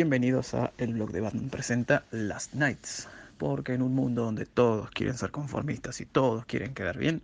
Bienvenidos 0.00 0.54
a 0.54 0.70
El 0.78 0.94
blog 0.94 1.10
de 1.10 1.20
Batman 1.20 1.50
presenta 1.50 2.04
Last 2.12 2.54
Nights, 2.54 3.08
porque 3.36 3.74
en 3.74 3.82
un 3.82 3.96
mundo 3.96 4.22
donde 4.22 4.46
todos 4.46 4.92
quieren 4.92 5.18
ser 5.18 5.32
conformistas 5.32 6.00
y 6.00 6.06
todos 6.06 6.46
quieren 6.46 6.72
quedar 6.72 6.96
bien, 6.96 7.20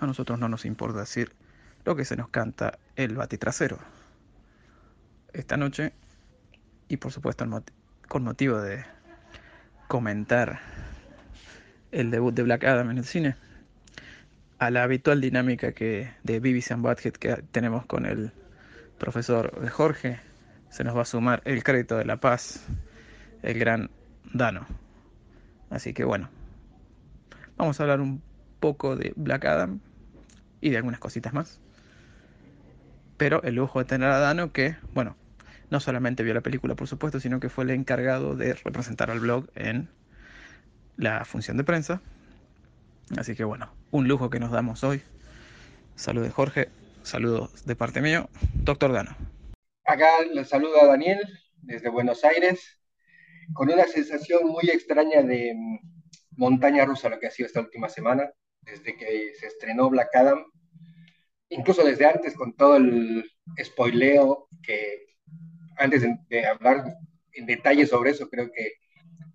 a 0.00 0.06
nosotros 0.06 0.38
no 0.38 0.50
nos 0.50 0.66
importa 0.66 1.00
decir 1.00 1.32
lo 1.86 1.96
que 1.96 2.04
se 2.04 2.14
nos 2.14 2.28
canta 2.28 2.78
el 2.96 3.16
batitrasero. 3.16 3.78
Esta 5.32 5.56
noche, 5.56 5.94
y 6.88 6.98
por 6.98 7.10
supuesto 7.10 7.46
con 8.06 8.22
motivo 8.22 8.60
de 8.60 8.84
comentar 9.88 10.60
el 11.90 12.10
debut 12.10 12.34
de 12.34 12.42
Black 12.42 12.64
Adam 12.64 12.90
en 12.90 12.98
el 12.98 13.06
cine, 13.06 13.34
a 14.58 14.70
la 14.70 14.82
habitual 14.82 15.22
dinámica 15.22 15.72
que 15.72 16.12
de 16.22 16.38
BBC 16.38 16.72
and 16.72 16.82
Butthead 16.82 17.14
que 17.14 17.42
tenemos 17.50 17.86
con 17.86 18.04
el 18.04 18.30
profesor 18.98 19.70
Jorge, 19.70 20.20
se 20.74 20.82
nos 20.82 20.96
va 20.96 21.02
a 21.02 21.04
sumar 21.04 21.40
el 21.44 21.62
crédito 21.62 21.96
de 21.96 22.04
la 22.04 22.16
paz, 22.16 22.66
el 23.42 23.60
gran 23.60 23.90
Dano. 24.32 24.66
Así 25.70 25.94
que 25.94 26.02
bueno, 26.02 26.28
vamos 27.56 27.78
a 27.78 27.84
hablar 27.84 28.00
un 28.00 28.20
poco 28.58 28.96
de 28.96 29.12
Black 29.14 29.44
Adam 29.44 29.78
y 30.60 30.70
de 30.70 30.78
algunas 30.78 30.98
cositas 30.98 31.32
más. 31.32 31.60
Pero 33.16 33.40
el 33.44 33.54
lujo 33.54 33.78
de 33.78 33.84
tener 33.84 34.10
a 34.10 34.18
Dano 34.18 34.50
que, 34.50 34.74
bueno, 34.92 35.14
no 35.70 35.78
solamente 35.78 36.24
vio 36.24 36.34
la 36.34 36.40
película 36.40 36.74
por 36.74 36.88
supuesto, 36.88 37.20
sino 37.20 37.38
que 37.38 37.50
fue 37.50 37.62
el 37.62 37.70
encargado 37.70 38.34
de 38.34 38.54
representar 38.54 39.12
al 39.12 39.20
blog 39.20 39.46
en 39.54 39.88
la 40.96 41.24
función 41.24 41.56
de 41.56 41.62
prensa. 41.62 42.00
Así 43.16 43.36
que 43.36 43.44
bueno, 43.44 43.72
un 43.92 44.08
lujo 44.08 44.28
que 44.28 44.40
nos 44.40 44.50
damos 44.50 44.82
hoy. 44.82 45.02
Saludos 45.94 46.34
Jorge, 46.34 46.68
saludos 47.04 47.64
de 47.64 47.76
parte 47.76 48.00
mío, 48.00 48.28
doctor 48.54 48.92
Dano. 48.92 49.33
Acá 49.86 50.22
les 50.32 50.48
saluda 50.48 50.86
Daniel 50.86 51.20
desde 51.56 51.90
Buenos 51.90 52.24
Aires, 52.24 52.80
con 53.52 53.70
una 53.70 53.84
sensación 53.84 54.48
muy 54.48 54.70
extraña 54.70 55.22
de 55.22 55.52
mm, 55.54 55.78
montaña 56.38 56.86
rusa 56.86 57.10
lo 57.10 57.20
que 57.20 57.26
ha 57.26 57.30
sido 57.30 57.48
esta 57.48 57.60
última 57.60 57.90
semana, 57.90 58.32
desde 58.62 58.96
que 58.96 59.34
se 59.34 59.46
estrenó 59.46 59.90
Black 59.90 60.08
Adam, 60.16 60.42
incluso 61.50 61.84
desde 61.84 62.06
antes 62.06 62.34
con 62.34 62.56
todo 62.56 62.76
el 62.76 63.30
spoileo 63.62 64.48
que 64.62 65.04
antes 65.76 66.02
de, 66.30 66.46
hablar 66.46 66.84
en 67.34 67.44
detalle 67.44 67.86
sobre 67.86 68.12
eso, 68.12 68.30
creo 68.30 68.50
que 68.50 68.72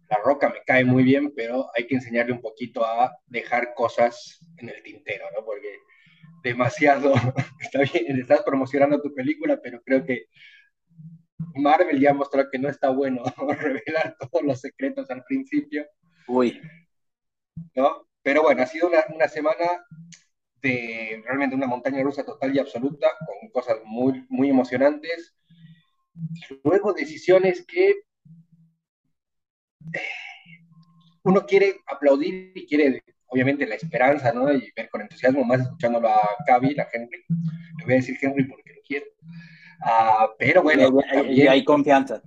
La 0.10 0.18
Roca 0.24 0.50
me 0.50 0.64
cae 0.66 0.84
muy 0.84 1.04
bien, 1.04 1.32
pero 1.36 1.68
hay 1.76 1.86
que 1.86 1.94
enseñarle 1.94 2.34
un 2.34 2.42
poquito 2.42 2.84
a 2.84 3.16
dejar 3.28 3.76
cosas 3.76 4.40
en 4.58 4.70
el 4.70 4.82
tintero, 4.82 5.26
¿no? 5.36 5.46
Porque 5.46 5.78
demasiado, 6.44 7.14
está 7.60 7.80
bien, 7.80 8.20
estás 8.20 8.44
promocionando 8.44 9.02
tu 9.02 9.14
película, 9.14 9.60
pero 9.62 9.82
creo 9.82 10.06
que 10.06 10.26
Marvel 11.56 12.00
ya 12.00 12.14
mostró 12.14 12.50
que 12.50 12.60
no 12.60 12.70
está 12.70 12.90
bueno 12.90 13.24
revelar 13.60 14.16
todos 14.20 14.44
los 14.44 14.60
secretos 14.60 15.10
al 15.10 15.24
principio. 15.24 15.86
Uy. 16.28 16.60
¿No? 17.76 18.08
Pero 18.22 18.44
bueno, 18.44 18.62
ha 18.62 18.66
sido 18.66 18.88
una, 18.88 19.04
una 19.14 19.28
semana 19.28 19.86
de 20.62 21.22
realmente 21.26 21.56
una 21.56 21.68
montaña 21.68 22.04
rusa 22.04 22.26
total 22.26 22.56
y 22.56 22.60
absoluta, 22.60 23.08
con 23.26 23.50
cosas 23.52 23.78
muy, 23.86 24.26
muy 24.30 24.50
emocionantes. 24.50 25.34
Luego 26.64 26.94
decisiones 26.94 27.66
que 27.66 27.90
eh, 29.94 30.02
uno 31.24 31.46
quiere 31.46 31.78
aplaudir 31.88 32.52
y 32.56 32.68
quiere 32.68 33.04
obviamente 33.30 33.66
la 33.66 33.76
esperanza, 33.76 34.34
¿no? 34.34 34.52
Y 34.52 34.72
ver 34.76 34.90
con 34.90 35.02
entusiasmo, 35.02 35.44
más 35.44 35.62
escuchándolo 35.62 36.10
a 36.10 36.36
Cavi, 36.46 36.78
a 36.80 36.88
Henry. 36.92 37.24
Le 37.78 37.86
voy 37.86 37.94
a 37.94 37.98
decir 37.98 38.18
Henry 38.22 38.44
porque 38.46 38.74
lo 38.74 38.82
quiero. 38.86 39.06
Uh, 39.82 40.30
pero 40.38 40.64
bueno. 40.64 40.90
Y, 41.30 41.48
hay 41.48 41.64
confianza. 41.64 42.22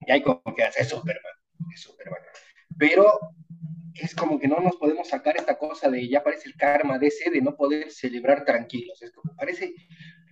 Y 0.00 0.12
hay 0.12 0.22
confianza, 0.22 0.80
es 0.80 0.88
Superman, 0.88 1.32
es 1.72 1.80
Superman. 1.80 2.20
Pero 2.78 3.18
es 3.94 4.14
como 4.14 4.38
que 4.38 4.46
no 4.46 4.60
nos 4.60 4.76
podemos 4.76 5.08
sacar 5.08 5.36
esta 5.36 5.56
cosa 5.56 5.88
de 5.88 6.06
ya 6.06 6.22
parece 6.22 6.48
el 6.48 6.56
karma 6.56 6.98
de 6.98 7.06
ese 7.06 7.30
de 7.30 7.40
no 7.40 7.56
poder 7.56 7.90
celebrar 7.90 8.44
tranquilos. 8.44 9.00
Es 9.02 9.10
como 9.12 9.34
parece, 9.34 9.74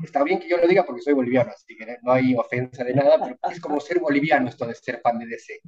está 0.04 0.22
bien 0.22 0.38
que 0.38 0.48
yo 0.48 0.58
lo 0.58 0.68
diga 0.68 0.84
porque 0.84 1.00
soy 1.00 1.14
boliviano, 1.14 1.50
así 1.50 1.74
que 1.74 1.96
no 2.02 2.12
hay 2.12 2.34
ofensa 2.34 2.84
de 2.84 2.94
nada, 2.94 3.18
pero 3.18 3.38
es 3.50 3.60
como 3.60 3.80
ser 3.80 4.00
boliviano 4.00 4.48
esto 4.48 4.66
de 4.66 4.74
ser 4.74 5.00
fan 5.00 5.18
de 5.18 5.26
DC 5.26 5.60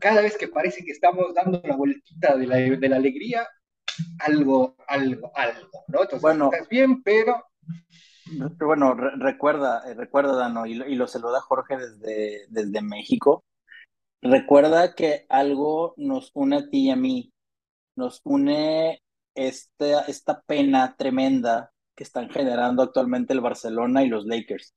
cada 0.00 0.20
vez 0.20 0.36
que 0.36 0.48
parece 0.48 0.84
que 0.84 0.92
estamos 0.92 1.34
dando 1.34 1.60
la 1.64 1.76
vueltita 1.76 2.36
de 2.36 2.46
la, 2.46 2.56
de 2.56 2.88
la 2.88 2.96
alegría, 2.96 3.46
algo, 4.20 4.76
algo, 4.86 5.30
algo, 5.34 5.84
¿no? 5.88 6.02
Entonces, 6.02 6.22
bueno, 6.22 6.50
estás 6.52 6.68
bien, 6.68 7.02
pero... 7.02 7.42
Bueno, 8.58 8.94
recuerda, 8.94 9.82
eh, 9.90 9.94
recuerda, 9.94 10.36
Dano, 10.36 10.66
y 10.66 10.74
lo, 10.74 10.86
y 10.86 10.96
lo 10.96 11.06
saluda 11.06 11.40
Jorge 11.40 11.78
desde, 11.78 12.46
desde 12.50 12.82
México. 12.82 13.44
Recuerda 14.20 14.94
que 14.94 15.24
algo 15.28 15.94
nos 15.96 16.30
une 16.34 16.56
a 16.56 16.68
ti 16.68 16.86
y 16.86 16.90
a 16.90 16.96
mí, 16.96 17.32
nos 17.96 18.20
une 18.24 19.02
esta, 19.34 20.02
esta 20.02 20.42
pena 20.42 20.94
tremenda 20.96 21.72
que 21.94 22.04
están 22.04 22.28
generando 22.28 22.82
actualmente 22.82 23.32
el 23.32 23.40
Barcelona 23.40 24.02
y 24.04 24.08
los 24.08 24.26
Lakers 24.26 24.74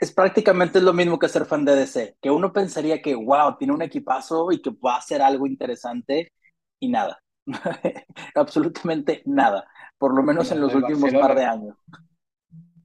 es 0.00 0.12
prácticamente 0.12 0.80
lo 0.80 0.92
mismo 0.92 1.18
que 1.18 1.28
ser 1.28 1.44
fan 1.44 1.64
de 1.64 1.74
DC, 1.74 2.16
que 2.20 2.30
uno 2.30 2.52
pensaría 2.52 3.02
que, 3.02 3.14
wow, 3.14 3.56
tiene 3.58 3.74
un 3.74 3.82
equipazo 3.82 4.50
y 4.52 4.60
que 4.62 4.70
va 4.70 4.94
a 4.94 4.98
hacer 4.98 5.22
algo 5.22 5.46
interesante 5.46 6.32
y 6.80 6.88
nada, 6.88 7.20
absolutamente 8.34 9.22
nada, 9.26 9.68
por 9.98 10.14
lo 10.14 10.22
menos 10.22 10.50
en 10.52 10.60
los 10.60 10.74
últimos 10.74 11.12
par 11.12 11.34
de 11.34 11.44
años. 11.44 11.76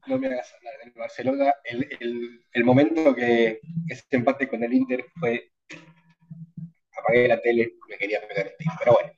No 0.05 0.17
me 0.17 0.27
hagas 0.27 0.53
hablar 0.55 0.73
del 0.83 0.93
Barcelona, 0.93 1.53
el, 1.63 1.87
el, 1.99 2.45
el 2.51 2.63
momento 2.65 3.15
que 3.15 3.61
ese 3.87 4.03
empate 4.11 4.49
con 4.49 4.61
el 4.63 4.73
Inter 4.73 5.05
fue, 5.17 5.51
apagué 6.97 7.27
la 7.27 7.41
tele, 7.41 7.75
me 7.87 7.97
quería 7.97 8.19
pegar 8.27 8.47
el 8.47 8.57
tiro, 8.57 8.73
pero 8.79 8.93
bueno. 8.93 9.13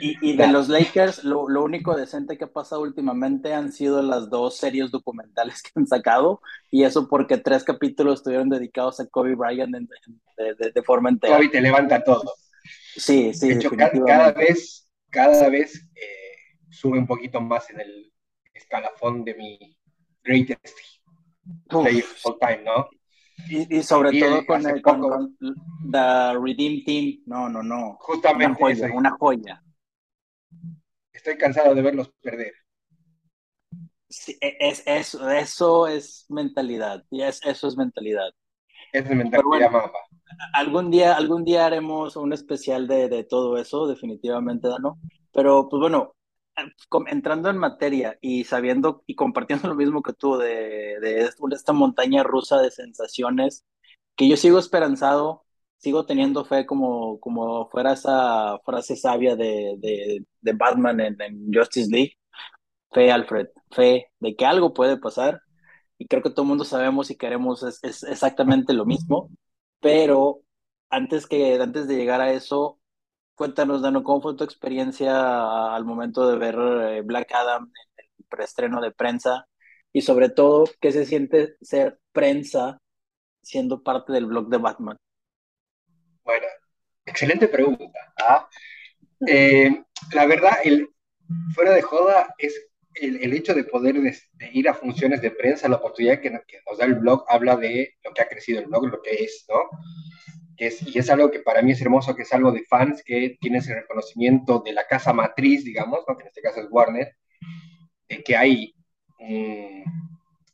Y, 0.00 0.36
de 0.36 0.46
los 0.46 0.68
Lakers, 0.68 1.24
lo, 1.24 1.42
único 1.42 1.96
decente 1.96 2.38
que 2.38 2.44
ha 2.44 2.52
pasado 2.52 2.82
últimamente 2.82 3.52
han 3.52 3.72
sido 3.72 4.00
las 4.00 4.30
dos 4.30 4.58
series 4.58 4.92
documentales 4.92 5.60
que 5.62 5.70
han 5.74 5.86
sacado, 5.86 6.40
y 6.70 6.84
eso 6.84 7.08
porque 7.08 7.36
tres 7.38 7.64
capítulos 7.64 8.20
estuvieron 8.20 8.48
dedicados 8.48 9.00
a 9.00 9.06
Kobe 9.06 9.34
Bryant 9.34 9.74
de, 9.74 10.82
forma 10.82 11.10
entera. 11.10 11.36
Kobe 11.36 11.48
te 11.48 11.60
levanta 11.60 12.02
todo. 12.04 12.32
Sí, 12.96 13.34
sí. 13.34 13.48
De 13.48 13.54
hecho, 13.54 13.70
cada 13.70 14.32
vez, 14.32 14.88
cada 15.10 15.48
vez 15.48 15.74
eh, 15.94 16.36
sube 16.70 16.98
un 16.98 17.06
poquito 17.06 17.40
más 17.40 17.68
en 17.70 17.80
el 17.80 18.12
escalafón 18.54 19.24
de 19.24 19.34
mi 19.34 19.76
greatest 20.22 20.78
player 21.68 22.04
all 22.24 22.38
time, 22.38 22.62
¿no? 22.64 22.88
Y, 23.48 23.82
sobre 23.82 24.18
todo 24.18 24.46
con, 24.46 24.66
el, 24.66 24.82
con, 24.82 25.36
The 25.90 26.38
Redeem 26.40 26.84
Team. 26.84 27.22
No, 27.26 27.48
no, 27.48 27.62
no. 27.62 27.96
Justamente. 28.00 28.62
Una 28.62 28.74
joya, 28.74 28.92
una 28.94 29.10
joya. 29.10 29.62
Estoy 31.12 31.36
cansado 31.36 31.74
de 31.74 31.82
verlos 31.82 32.12
perder. 32.20 32.54
Sí, 34.08 34.36
e, 34.40 34.56
es, 34.60 34.82
eso, 34.86 35.30
eso 35.30 35.86
es 35.86 36.26
mentalidad. 36.28 37.04
Es, 37.10 37.40
eso 37.44 37.68
es 37.68 37.76
mentalidad. 37.76 38.30
Es 38.92 39.08
mentalidad 39.08 39.70
mapa. 39.70 39.98
Algún 40.52 40.90
día, 40.90 41.16
algún 41.16 41.44
día 41.44 41.66
haremos 41.66 42.16
un 42.16 42.32
especial 42.32 42.88
de, 42.88 43.08
de 43.08 43.24
todo 43.24 43.58
eso, 43.58 43.86
definitivamente, 43.86 44.68
¿no? 44.80 44.98
Pero, 45.32 45.68
pues 45.68 45.80
bueno, 45.80 46.15
entrando 47.08 47.50
en 47.50 47.58
materia 47.58 48.18
y 48.20 48.44
sabiendo 48.44 49.02
y 49.06 49.14
compartiendo 49.14 49.68
lo 49.68 49.74
mismo 49.74 50.02
que 50.02 50.12
tú 50.12 50.36
de, 50.36 50.98
de, 51.00 51.30
esta 51.52 51.72
montaña 51.72 52.22
rusa 52.22 52.60
de 52.60 52.70
sensaciones, 52.70 53.64
que 54.16 54.28
yo 54.28 54.36
sigo 54.36 54.58
esperanzado, 54.58 55.44
sigo 55.78 56.06
teniendo 56.06 56.44
fe 56.44 56.66
como, 56.66 57.20
como 57.20 57.68
fuera 57.70 57.92
esa 57.92 58.58
frase 58.64 58.96
sabia 58.96 59.36
de, 59.36 59.76
de, 59.78 60.24
de 60.40 60.52
Batman 60.52 61.00
en, 61.00 61.52
Justice 61.52 61.90
League. 61.90 62.16
Fe, 62.92 63.10
Alfred, 63.12 63.48
fe 63.70 64.10
de 64.20 64.36
que 64.36 64.46
algo 64.46 64.72
puede 64.74 64.96
pasar. 64.98 65.40
Y 65.98 66.06
creo 66.06 66.22
que 66.22 66.30
todo 66.30 66.42
el 66.42 66.48
mundo 66.48 66.64
sabemos 66.64 67.10
y 67.10 67.16
queremos 67.16 67.62
es, 67.62 67.82
es 67.82 68.02
exactamente 68.04 68.72
lo 68.74 68.86
mismo. 68.86 69.30
Pero 69.80 70.40
antes, 70.90 71.26
que, 71.26 71.60
antes 71.60 71.88
de 71.88 71.96
llegar 71.96 72.20
a 72.20 72.32
eso, 72.32 72.78
Cuéntanos, 73.36 73.82
Dano, 73.82 74.02
¿cómo 74.02 74.22
fue 74.22 74.34
tu 74.34 74.44
experiencia 74.44 75.74
al 75.74 75.84
momento 75.84 76.26
de 76.26 76.38
ver 76.38 76.56
eh, 76.58 77.02
Black 77.02 77.30
Adam 77.34 77.70
en 77.98 78.06
el 78.16 78.24
preestreno 78.30 78.80
de 78.80 78.92
prensa? 78.92 79.46
Y 79.92 80.00
sobre 80.00 80.30
todo, 80.30 80.64
¿qué 80.80 80.90
se 80.90 81.04
siente 81.04 81.54
ser 81.60 82.00
prensa 82.12 82.80
siendo 83.42 83.82
parte 83.82 84.14
del 84.14 84.24
blog 84.24 84.48
de 84.48 84.56
Batman? 84.56 84.96
Bueno, 86.24 86.46
excelente 87.04 87.46
pregunta. 87.46 87.86
¿ah? 88.26 88.48
Eh, 89.26 89.84
la 90.14 90.24
verdad, 90.24 90.56
fuera 91.54 91.74
de 91.74 91.82
joda, 91.82 92.34
es 92.38 92.70
el, 92.94 93.34
hecho 93.34 93.52
de 93.52 93.64
poder 93.64 93.96
ir 94.52 94.68
a 94.70 94.72
funciones 94.72 95.20
de 95.20 95.30
prensa, 95.30 95.68
la 95.68 95.76
oportunidad 95.76 96.22
que, 96.22 96.30
que, 96.46 96.60
nos 96.66 96.78
da 96.78 96.86
el 96.86 96.94
blog, 96.94 97.26
habla 97.28 97.56
de 97.56 97.96
lo 98.02 98.14
que 98.14 98.22
ha 98.22 98.28
crecido 98.28 98.60
el 98.60 98.66
blog, 98.66 98.86
lo 98.86 99.02
que 99.02 99.10
es, 99.10 99.44
¿no? 99.50 99.56
Y 100.58 100.98
es 100.98 101.10
algo 101.10 101.30
que 101.30 101.40
para 101.40 101.62
mí 101.62 101.72
es 101.72 101.80
hermoso, 101.80 102.14
que 102.14 102.22
es 102.22 102.32
algo 102.32 102.52
de 102.52 102.64
fans 102.64 103.02
que 103.04 103.36
tienen 103.40 103.60
ese 103.60 103.74
reconocimiento 103.74 104.60
de 104.64 104.72
la 104.72 104.86
casa 104.86 105.12
matriz, 105.12 105.64
digamos, 105.64 106.00
que 106.06 106.22
en 106.22 106.28
este 106.28 106.40
caso 106.40 106.60
es 106.60 106.66
Warner, 106.70 107.14
de 108.08 108.22
que 108.22 108.36
hay 108.36 108.74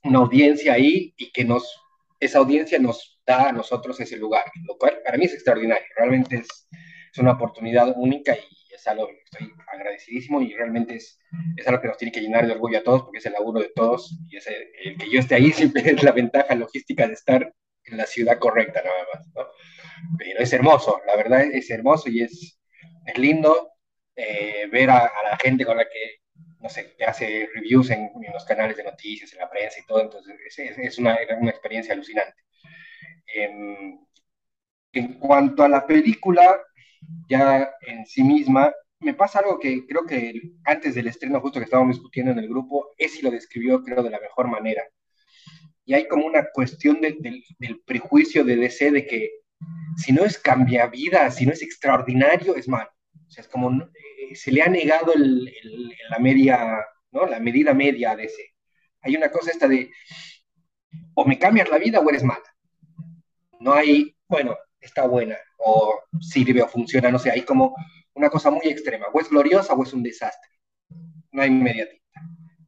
una 0.04 0.18
audiencia 0.18 0.74
ahí 0.74 1.14
y 1.16 1.30
que 1.30 1.44
nos 1.44 1.82
esa 2.22 2.38
audiencia 2.38 2.78
nos 2.78 3.20
da 3.26 3.48
a 3.48 3.52
nosotros 3.52 3.98
ese 3.98 4.16
lugar, 4.16 4.44
lo 4.64 4.78
cual 4.78 5.00
para 5.04 5.18
mí 5.18 5.24
es 5.24 5.34
extraordinario, 5.34 5.84
realmente 5.96 6.36
es, 6.36 6.68
es 7.12 7.18
una 7.18 7.32
oportunidad 7.32 7.92
única 7.96 8.36
y 8.36 8.72
es 8.72 8.86
algo 8.86 9.08
que 9.08 9.20
estoy 9.24 9.52
agradecidísimo 9.66 10.40
y 10.40 10.54
realmente 10.54 10.94
es, 10.94 11.18
es 11.56 11.66
algo 11.66 11.80
que 11.80 11.88
nos 11.88 11.96
tiene 11.96 12.12
que 12.12 12.20
llenar 12.20 12.46
de 12.46 12.52
orgullo 12.52 12.78
a 12.78 12.84
todos 12.84 13.02
porque 13.02 13.18
es 13.18 13.26
el 13.26 13.32
laburo 13.32 13.60
de 13.60 13.72
todos 13.74 14.16
y 14.28 14.36
es 14.36 14.46
el, 14.46 14.96
que 14.96 15.10
yo 15.10 15.18
esté 15.18 15.34
ahí 15.34 15.50
siempre 15.52 15.82
es 15.90 16.02
la 16.04 16.12
ventaja 16.12 16.54
logística 16.54 17.08
de 17.08 17.14
estar 17.14 17.52
en 17.84 17.96
la 17.96 18.06
ciudad 18.06 18.38
correcta 18.38 18.80
nada 18.84 19.04
más, 19.12 19.26
¿no? 19.34 19.46
Pero 20.18 20.40
es 20.40 20.52
hermoso, 20.52 21.00
la 21.06 21.16
verdad 21.16 21.42
es 21.42 21.70
hermoso 21.70 22.08
y 22.08 22.22
es, 22.22 22.58
es 23.06 23.18
lindo 23.18 23.72
eh, 24.16 24.68
ver 24.70 24.90
a, 24.90 24.98
a, 25.06 25.30
la 25.30 25.36
gente 25.38 25.64
con 25.64 25.76
la 25.76 25.84
que, 25.84 26.20
no 26.60 26.68
sé, 26.68 26.94
que 26.96 27.04
hace 27.04 27.48
reviews 27.54 27.90
en, 27.90 28.10
en, 28.22 28.32
los 28.32 28.44
canales 28.44 28.76
de 28.76 28.84
noticias, 28.84 29.32
en 29.32 29.38
la 29.38 29.50
prensa 29.50 29.80
y 29.80 29.86
todo, 29.86 30.02
entonces 30.02 30.36
es, 30.58 30.78
es 30.78 30.98
una, 30.98 31.16
una, 31.40 31.50
experiencia 31.50 31.94
alucinante. 31.94 32.34
Eh, 33.34 33.94
en 34.92 35.18
cuanto 35.18 35.62
a 35.62 35.68
la 35.68 35.86
película, 35.86 36.60
ya 37.28 37.70
en 37.86 38.06
sí 38.06 38.22
misma, 38.22 38.72
me 39.00 39.14
pasa 39.14 39.40
algo 39.40 39.58
que 39.58 39.86
creo 39.86 40.06
que 40.06 40.34
antes 40.64 40.94
del 40.94 41.08
estreno, 41.08 41.40
justo 41.40 41.58
que 41.58 41.64
estábamos 41.64 41.96
discutiendo 41.96 42.32
en 42.32 42.38
el 42.38 42.48
grupo, 42.48 42.90
Esi 42.98 43.22
lo 43.22 43.30
describió, 43.30 43.82
creo, 43.82 44.02
de 44.02 44.10
la 44.10 44.20
mejor 44.20 44.48
manera. 44.48 44.82
Y 45.84 45.94
hay 45.94 46.06
como 46.06 46.26
una 46.26 46.46
cuestión 46.52 47.00
de, 47.00 47.16
de, 47.18 47.42
del 47.58 47.80
prejuicio 47.80 48.44
de 48.44 48.56
DC 48.56 48.92
de 48.92 49.06
que 49.06 49.30
si 49.96 50.12
no 50.12 50.24
es 50.24 50.38
cambia 50.38 50.86
vida, 50.86 51.30
si 51.30 51.46
no 51.46 51.52
es 51.52 51.62
extraordinario, 51.62 52.56
es 52.56 52.68
malo. 52.68 52.90
O 53.26 53.30
sea, 53.30 53.42
es 53.42 53.48
como 53.48 53.70
eh, 53.70 54.34
se 54.34 54.52
le 54.52 54.62
ha 54.62 54.68
negado 54.68 55.12
el, 55.14 55.52
la 56.10 56.18
media, 56.18 56.84
¿no? 57.10 57.26
La 57.26 57.40
medida 57.40 57.74
media 57.74 58.12
a 58.12 58.16
DC. 58.16 58.36
Hay 59.02 59.16
una 59.16 59.30
cosa 59.30 59.50
esta 59.50 59.68
de 59.68 59.90
o 61.14 61.24
me 61.24 61.38
cambias 61.38 61.68
la 61.70 61.78
vida 61.78 62.00
o 62.00 62.08
eres 62.08 62.22
mala. 62.22 62.42
No 63.60 63.74
hay, 63.74 64.14
bueno, 64.28 64.56
está 64.80 65.06
buena, 65.06 65.36
o 65.58 66.00
sirve 66.20 66.62
o 66.62 66.68
funciona, 66.68 67.10
no 67.10 67.18
sé, 67.18 67.30
hay 67.30 67.42
como 67.42 67.74
una 68.14 68.28
cosa 68.28 68.50
muy 68.50 68.66
extrema, 68.66 69.06
o 69.12 69.20
es 69.20 69.28
gloriosa 69.28 69.74
o 69.74 69.82
es 69.82 69.92
un 69.92 70.02
desastre. 70.02 70.50
No 71.30 71.42
hay 71.42 71.50
media 71.50 71.88
tinta, 71.88 72.20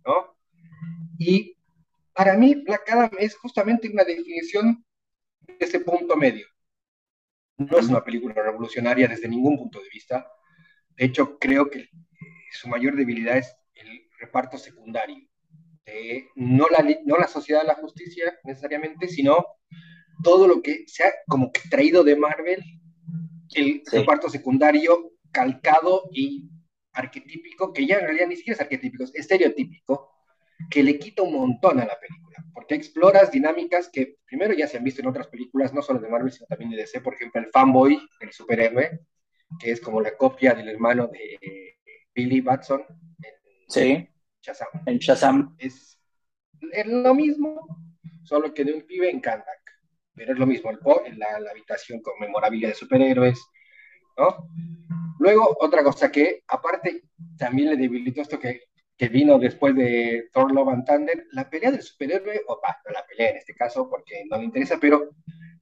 ¿no? 0.06 0.36
Y 1.18 1.56
para 2.14 2.36
mí, 2.36 2.54
Black 2.54 2.88
Adam 2.90 3.10
es 3.18 3.36
justamente 3.36 3.90
una 3.90 4.04
definición 4.04 4.84
de 5.46 5.56
ese 5.58 5.80
punto 5.80 6.16
medio. 6.16 6.46
No 7.56 7.78
es 7.78 7.88
una 7.88 8.02
película 8.02 8.34
revolucionaria 8.34 9.08
desde 9.08 9.28
ningún 9.28 9.56
punto 9.56 9.80
de 9.80 9.88
vista. 9.88 10.26
De 10.96 11.06
hecho, 11.06 11.38
creo 11.38 11.70
que 11.70 11.88
su 12.52 12.68
mayor 12.68 12.96
debilidad 12.96 13.36
es 13.38 13.56
el 13.74 14.08
reparto 14.18 14.58
secundario. 14.58 15.28
Eh, 15.86 16.28
no, 16.36 16.66
la, 16.68 16.84
no 17.04 17.16
la 17.16 17.28
sociedad 17.28 17.60
de 17.60 17.68
la 17.68 17.74
justicia 17.74 18.38
necesariamente, 18.44 19.06
sino 19.08 19.44
todo 20.22 20.48
lo 20.48 20.62
que 20.62 20.84
se 20.86 21.04
ha 21.04 21.12
como 21.28 21.52
que 21.52 21.60
traído 21.68 22.02
de 22.02 22.16
Marvel, 22.16 22.62
el 23.54 23.82
sí. 23.84 23.98
reparto 23.98 24.28
secundario 24.28 25.12
calcado 25.30 26.08
y 26.12 26.48
arquetípico, 26.92 27.72
que 27.72 27.86
ya 27.86 27.96
en 27.96 28.06
realidad 28.06 28.28
ni 28.28 28.36
siquiera 28.36 28.54
es 28.54 28.60
arquetípico, 28.60 29.04
es 29.04 29.14
estereotípico, 29.14 30.13
que 30.70 30.82
le 30.82 30.98
quita 30.98 31.22
un 31.22 31.34
montón 31.34 31.80
a 31.80 31.86
la 31.86 31.98
película, 31.98 32.44
porque 32.52 32.74
exploras 32.74 33.30
dinámicas 33.30 33.88
que 33.92 34.16
primero 34.24 34.54
ya 34.54 34.66
se 34.66 34.78
han 34.78 34.84
visto 34.84 35.00
en 35.00 35.08
otras 35.08 35.28
películas, 35.28 35.72
no 35.72 35.82
solo 35.82 36.00
de 36.00 36.08
Marvel, 36.08 36.32
sino 36.32 36.46
también 36.46 36.70
de 36.70 36.76
DC, 36.78 37.00
por 37.00 37.14
ejemplo, 37.14 37.40
el 37.40 37.50
fanboy, 37.50 38.00
el 38.20 38.32
superhéroe, 38.32 39.00
que 39.58 39.70
es 39.70 39.80
como 39.80 40.00
la 40.00 40.16
copia 40.16 40.54
del 40.54 40.68
hermano 40.68 41.08
de 41.08 41.78
Billy 42.14 42.40
Batson 42.40 42.82
en 43.22 43.32
sí. 43.68 44.08
Shazam. 44.42 44.68
En 44.86 44.98
Shazam. 44.98 45.56
Es, 45.58 45.98
es 46.72 46.86
lo 46.86 47.14
mismo, 47.14 47.66
solo 48.24 48.52
que 48.52 48.64
de 48.64 48.72
un 48.72 48.82
pibe 48.82 49.10
en 49.10 49.20
Kandak 49.20 49.64
pero 50.14 50.32
es 50.32 50.38
lo 50.38 50.46
mismo, 50.46 50.70
el, 50.70 51.18
la, 51.18 51.40
la 51.40 51.50
habitación 51.50 52.00
con 52.00 52.14
memorabilia 52.20 52.68
de 52.68 52.74
superhéroes, 52.74 53.44
¿no? 54.16 54.48
Luego, 55.18 55.56
otra 55.60 55.82
cosa 55.82 56.10
que, 56.10 56.42
aparte, 56.46 57.02
también 57.36 57.70
le 57.70 57.76
debilitó 57.76 58.22
esto 58.22 58.38
que, 58.38 58.62
que 58.96 59.08
vino 59.08 59.38
después 59.38 59.74
de 59.74 60.28
Thor 60.32 60.52
Love 60.52 60.68
and 60.68 60.86
Thunder, 60.86 61.26
la 61.32 61.48
pelea 61.48 61.72
del 61.72 61.82
superhéroe, 61.82 62.42
o 62.46 62.60
bah, 62.62 62.76
no 62.86 62.92
la 62.92 63.04
pelea 63.06 63.30
en 63.30 63.36
este 63.38 63.54
caso, 63.54 63.88
porque 63.88 64.24
no 64.30 64.38
le 64.38 64.44
interesa, 64.44 64.78
pero 64.80 65.10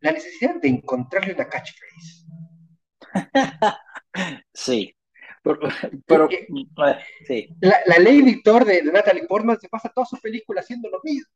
la 0.00 0.12
necesidad 0.12 0.56
de 0.60 0.68
encontrarle 0.68 1.34
una 1.34 1.48
catchphrase. 1.48 2.26
sí. 4.52 4.94
Pero, 5.42 5.58
pero 6.06 6.28
sí. 7.26 7.48
La, 7.60 7.80
la, 7.86 7.98
Lady 7.98 8.42
Thor 8.42 8.64
de, 8.64 8.82
de 8.82 8.92
Natalie 8.92 9.26
Portman 9.26 9.58
se 9.58 9.68
pasa 9.68 9.88
toda 9.92 10.06
su 10.06 10.16
película 10.20 10.60
haciendo 10.60 10.88
lo 10.88 11.00
mismo, 11.02 11.32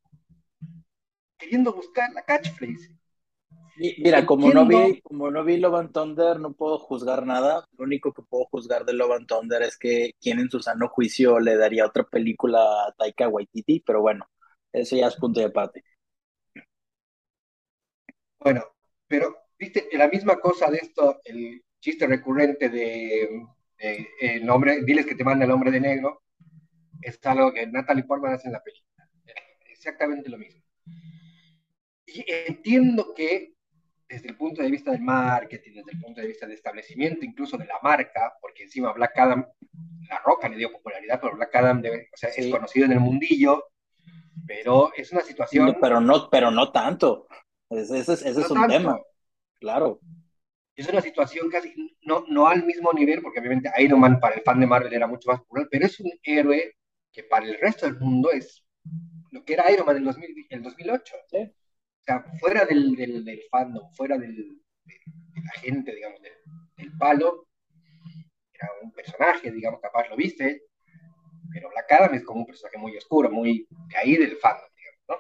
queriendo 1.37 1.73
buscar 1.73 2.13
la 2.13 2.23
catchphrase. 2.23 2.95
Mira, 3.79 4.25
como 4.25 4.51
no, 4.51 4.67
vi, 4.67 5.01
como 5.03 5.31
no 5.31 5.45
vi 5.45 5.59
Love 5.59 5.81
and 5.81 5.93
Thunder, 5.93 6.41
no 6.41 6.55
puedo 6.55 6.79
juzgar 6.79 7.27
nada. 7.27 7.67
Lo 7.77 7.85
único 7.85 8.13
que 8.13 8.23
puedo 8.23 8.47
juzgar 8.47 8.85
de 8.85 8.95
Love 8.95 9.13
and 9.13 9.27
Thunder 9.27 9.63
es 9.63 9.77
que 9.77 10.13
quien 10.21 10.39
en 10.39 10.51
su 10.51 10.61
sano 10.61 10.89
juicio 10.89 11.39
le 11.41 11.57
daría 11.57 11.87
otra 11.87 12.05
película 12.05 12.59
a 12.59 12.93
Taika 12.93 13.29
Waititi, 13.29 13.81
pero 13.81 14.01
bueno, 14.01 14.27
eso 14.73 14.97
ya 14.97 15.09
es 15.09 15.17
punto 15.17 15.41
de 15.41 15.47
aparte. 15.47 15.85
Bueno, 18.39 18.65
pero, 19.07 19.35
viste, 19.59 19.89
la 19.93 20.09
misma 20.09 20.39
cosa 20.41 20.71
de 20.71 20.79
esto, 20.79 21.21
el 21.25 21.63
chiste 21.81 22.07
recurrente 22.07 22.71
de, 22.71 23.47
de 23.79 24.09
el 24.21 24.49
hombre, 24.49 24.83
diles 24.85 25.05
que 25.05 25.15
te 25.15 25.25
manda 25.25 25.45
el 25.45 25.51
hombre 25.51 25.71
de 25.71 25.81
negro, 25.81 26.23
es 27.03 27.19
algo 27.27 27.53
que 27.53 27.67
Natalie 27.67 28.05
Portman 28.05 28.35
hace 28.35 28.49
en 28.49 28.53
la 28.53 28.63
película. 28.63 29.09
Exactamente 29.69 30.31
lo 30.31 30.39
mismo. 30.39 30.63
Y 32.07 32.25
entiendo 32.29 33.13
que 33.15 33.56
desde 34.09 34.29
el 34.29 34.37
punto 34.37 34.63
de 34.63 34.71
vista 34.71 34.93
del 34.93 35.01
marketing, 35.01 35.73
desde 35.75 35.93
el 35.93 36.01
punto 36.01 36.21
de 36.21 36.29
vista 36.29 36.47
del 36.47 36.55
establecimiento, 36.55 37.25
incluso 37.25 37.57
de 37.57 37.67
la 37.67 37.79
marca, 37.83 38.35
porque 38.41 38.65
encima 38.65 38.93
Black 38.93 39.19
Adam, 39.19 39.47
La 40.09 40.19
Roca 40.21 40.49
le 40.49 40.57
dio 40.57 40.71
popularidad, 40.71 41.21
pero 41.21 41.37
Black 41.37 41.55
Adam 41.57 41.83
debe, 41.83 42.09
o 42.13 42.17
sea, 42.17 42.31
sí. 42.31 42.43
es 42.43 42.51
conocido 42.51 42.87
en 42.87 42.93
el 42.93 43.01
mundillo, 43.01 43.65
pero 44.47 44.93
es 44.95 45.11
una 45.13 45.23
situación... 45.23 45.67
No, 45.67 45.77
pero, 45.81 46.01
no, 46.01 46.31
pero 46.31 46.51
no 46.51 46.71
tanto, 46.71 47.27
ese, 47.71 47.99
ese, 47.99 48.13
ese 48.13 48.33
no 48.33 48.41
es 48.41 48.51
un 48.51 48.61
tanto. 48.61 48.77
tema, 48.77 49.01
claro. 49.59 50.01
Es 50.77 50.89
una 50.89 51.01
situación 51.01 51.49
casi, 51.51 51.75
no, 52.03 52.25
no 52.29 52.47
al 52.47 52.65
mismo 52.65 52.93
nivel, 52.93 53.23
porque 53.23 53.41
obviamente 53.41 53.71
Iron 53.79 53.99
Man 53.99 54.21
para 54.21 54.37
el 54.37 54.43
fan 54.43 54.61
de 54.61 54.67
Marvel 54.67 54.93
era 54.93 55.07
mucho 55.07 55.31
más 55.31 55.41
popular, 55.41 55.67
pero 55.71 55.87
es 55.87 55.99
un 55.99 56.13
héroe 56.23 56.77
que 57.11 57.25
para 57.25 57.47
el 57.47 57.59
resto 57.59 57.87
del 57.87 57.99
mundo 57.99 58.31
es 58.31 58.63
lo 59.31 59.43
que 59.43 59.55
era 59.55 59.71
Iron 59.73 59.87
Man 59.87 59.97
en 59.97 60.03
el, 60.03 60.07
2000, 60.09 60.47
el 60.51 60.63
2008. 60.63 61.15
Sí. 61.31 61.53
Sea, 62.07 62.25
fuera 62.39 62.65
del, 62.65 63.43
fandom, 63.51 63.91
fuera 63.93 64.17
del, 64.17 64.37
de, 64.37 64.95
la 65.43 65.61
gente, 65.61 65.93
digamos, 65.93 66.21
del, 66.23 66.97
palo, 66.99 67.49
era 68.53 68.71
un 68.81 68.93
personaje, 68.93 69.51
digamos, 69.51 69.81
capaz 69.81 70.09
lo 70.09 70.17
viste, 70.17 70.63
pero 71.53 71.69
Black 71.69 71.91
Adam 71.93 72.15
es 72.15 72.25
como 72.25 72.41
un 72.41 72.47
personaje 72.47 72.79
muy 72.79 72.97
oscuro, 72.97 73.29
muy 73.29 73.67
de 73.89 73.97
ahí 73.97 74.17
del 74.17 74.37
fandom, 74.37 74.69
digamos, 74.77 75.01
¿no? 75.09 75.17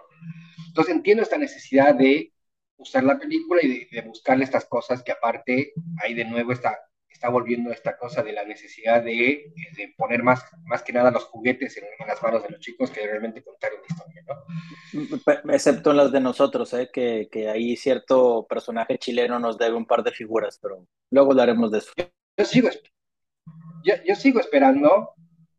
Entonces 0.68 0.94
entiendo 0.94 1.24
esta 1.24 1.38
necesidad 1.38 1.94
de 1.94 2.32
usar 2.76 3.02
la 3.02 3.18
película 3.18 3.60
y 3.64 3.68
de, 3.68 3.88
de 3.90 4.02
buscarle 4.02 4.44
estas 4.44 4.66
cosas 4.66 5.02
que 5.02 5.10
aparte 5.12 5.72
hay 6.02 6.14
de 6.14 6.24
nuevo 6.24 6.52
esta 6.52 6.78
está 7.16 7.30
volviendo 7.30 7.72
esta 7.72 7.96
cosa 7.96 8.22
de 8.22 8.32
la 8.32 8.44
necesidad 8.44 9.02
de, 9.02 9.52
de, 9.76 9.94
poner 9.96 10.22
más, 10.22 10.44
más 10.64 10.82
que 10.82 10.92
nada 10.92 11.10
los 11.10 11.24
juguetes 11.24 11.76
en, 11.78 11.84
en, 11.98 12.06
las 12.06 12.22
manos 12.22 12.42
de 12.42 12.50
los 12.50 12.60
chicos 12.60 12.90
que 12.90 13.06
realmente 13.06 13.42
contar 13.42 13.70
una 13.72 13.86
historia, 13.88 14.22
¿no? 14.28 15.52
Excepto 15.52 15.90
en 15.90 15.96
las 15.96 16.12
de 16.12 16.20
nosotros, 16.20 16.72
¿eh? 16.74 16.90
que, 16.92 17.28
que 17.32 17.48
ahí 17.48 17.74
cierto 17.76 18.46
personaje 18.46 18.98
chileno 18.98 19.38
nos 19.38 19.56
debe 19.56 19.76
un 19.76 19.86
par 19.86 20.02
de 20.02 20.12
figuras, 20.12 20.58
pero 20.60 20.86
luego 21.10 21.30
hablaremos 21.30 21.70
de 21.72 21.78
eso. 21.78 21.92
Yo, 21.96 22.04
yo 22.36 22.44
sigo, 22.44 22.68
yo, 23.82 23.94
yo, 24.06 24.14
sigo 24.14 24.38
esperando 24.38 25.14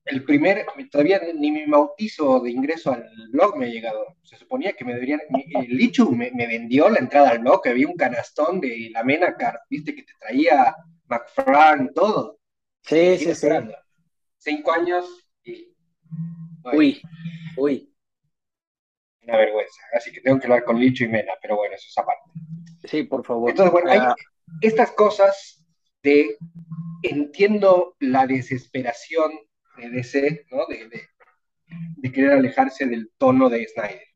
el 0.06 0.24
primer, 0.24 0.64
todavía 0.92 1.20
ni 1.34 1.52
mi 1.52 1.66
bautizo 1.66 2.40
de 2.40 2.52
ingreso 2.52 2.94
al 2.94 3.10
blog 3.32 3.58
me 3.58 3.66
ha 3.66 3.70
llegado. 3.70 4.16
Se 4.22 4.38
suponía 4.38 4.74
que 4.74 4.86
me 4.86 4.94
deberían, 4.94 5.22
el 5.30 5.76
Lichu 5.76 6.12
me, 6.12 6.30
me 6.32 6.46
vendió 6.46 6.88
la 6.88 7.00
entrada 7.00 7.32
al 7.32 7.40
blog, 7.40 7.64
que 7.64 7.70
había 7.70 7.88
un 7.88 7.96
canastón 7.96 8.62
de 8.62 8.90
la 8.92 9.04
Menacart, 9.04 9.62
viste, 9.70 9.96
que 9.96 10.04
te 10.04 10.14
traía 10.20 10.76
McFarlane, 11.08 11.90
todo. 11.94 12.40
Sí, 12.84 13.18
sí, 13.18 13.36
sí. 13.36 13.48
Cinco 14.38 14.72
años 14.72 15.30
y. 15.44 15.76
Uy, 16.74 17.02
uy. 17.58 17.94
Una 19.24 19.38
vergüenza. 19.38 19.82
Así 19.94 20.12
que 20.12 20.22
tengo 20.22 20.40
que 20.40 20.48
hablar 20.48 20.64
con 20.64 20.80
Licho 20.80 21.04
y 21.04 21.10
Mena, 21.10 21.34
pero 21.42 21.58
bueno, 21.58 21.76
eso 21.76 21.88
es 21.90 21.98
aparte. 21.98 22.32
Sí, 22.86 23.04
por 23.04 23.26
favor. 23.26 23.50
Entonces, 23.50 23.72
bueno, 23.72 23.92
hay 23.92 24.00
estas 24.62 24.92
cosas 24.92 25.66
de. 26.02 26.38
Entiendo 27.04 27.96
la 28.00 28.26
desesperación 28.26 29.32
de 29.78 29.90
DC, 29.90 30.46
¿no? 30.50 30.66
De, 30.66 30.88
de, 30.88 31.08
de 31.68 32.12
querer 32.12 32.32
alejarse 32.32 32.86
del 32.86 33.12
tono 33.18 33.50
de 33.50 33.68
Snyder. 33.68 34.08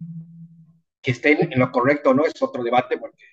Que 1.02 1.12
estén 1.12 1.52
en 1.52 1.60
lo 1.60 1.72
correcto 1.72 2.12
o 2.12 2.14
no 2.14 2.26
es 2.26 2.42
otro 2.42 2.64
debate 2.64 2.98
porque 2.98 3.26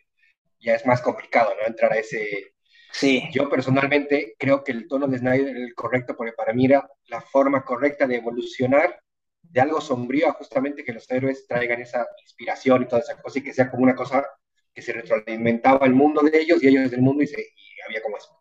ya 0.60 0.74
es 0.74 0.84
más 0.86 1.00
complicado, 1.00 1.52
¿no? 1.60 1.66
Entrar 1.66 1.92
a 1.92 1.98
ese 1.98 2.54
Sí. 2.92 3.22
Yo 3.32 3.48
personalmente 3.48 4.34
creo 4.38 4.64
que 4.64 4.72
el 4.72 4.88
tono 4.88 5.06
de 5.06 5.18
Snyder 5.18 5.56
es 5.56 5.62
el 5.62 5.74
correcto 5.74 6.16
porque 6.16 6.32
para 6.32 6.52
mí 6.52 6.66
era 6.66 6.88
la 7.08 7.20
forma 7.20 7.64
correcta 7.64 8.06
de 8.06 8.16
evolucionar 8.16 8.98
de 9.42 9.60
algo 9.60 9.80
sombrío 9.80 10.28
a 10.28 10.32
justamente 10.32 10.84
que 10.84 10.92
los 10.92 11.10
héroes 11.10 11.46
traigan 11.46 11.80
esa 11.80 12.06
inspiración 12.22 12.82
y 12.82 12.86
toda 12.86 13.02
esa 13.02 13.20
cosa 13.20 13.38
y 13.38 13.42
que 13.42 13.52
sea 13.52 13.70
como 13.70 13.82
una 13.82 13.94
cosa 13.94 14.26
que 14.74 14.82
se 14.82 14.92
retroalimentaba 14.92 15.86
el 15.86 15.94
mundo 15.94 16.22
de 16.22 16.38
ellos 16.38 16.62
y 16.62 16.68
ellos 16.68 16.90
del 16.90 17.00
mundo 17.00 17.22
y, 17.22 17.26
se, 17.26 17.40
y 17.40 17.80
había 17.86 18.02
como 18.02 18.16
eso. 18.16 18.38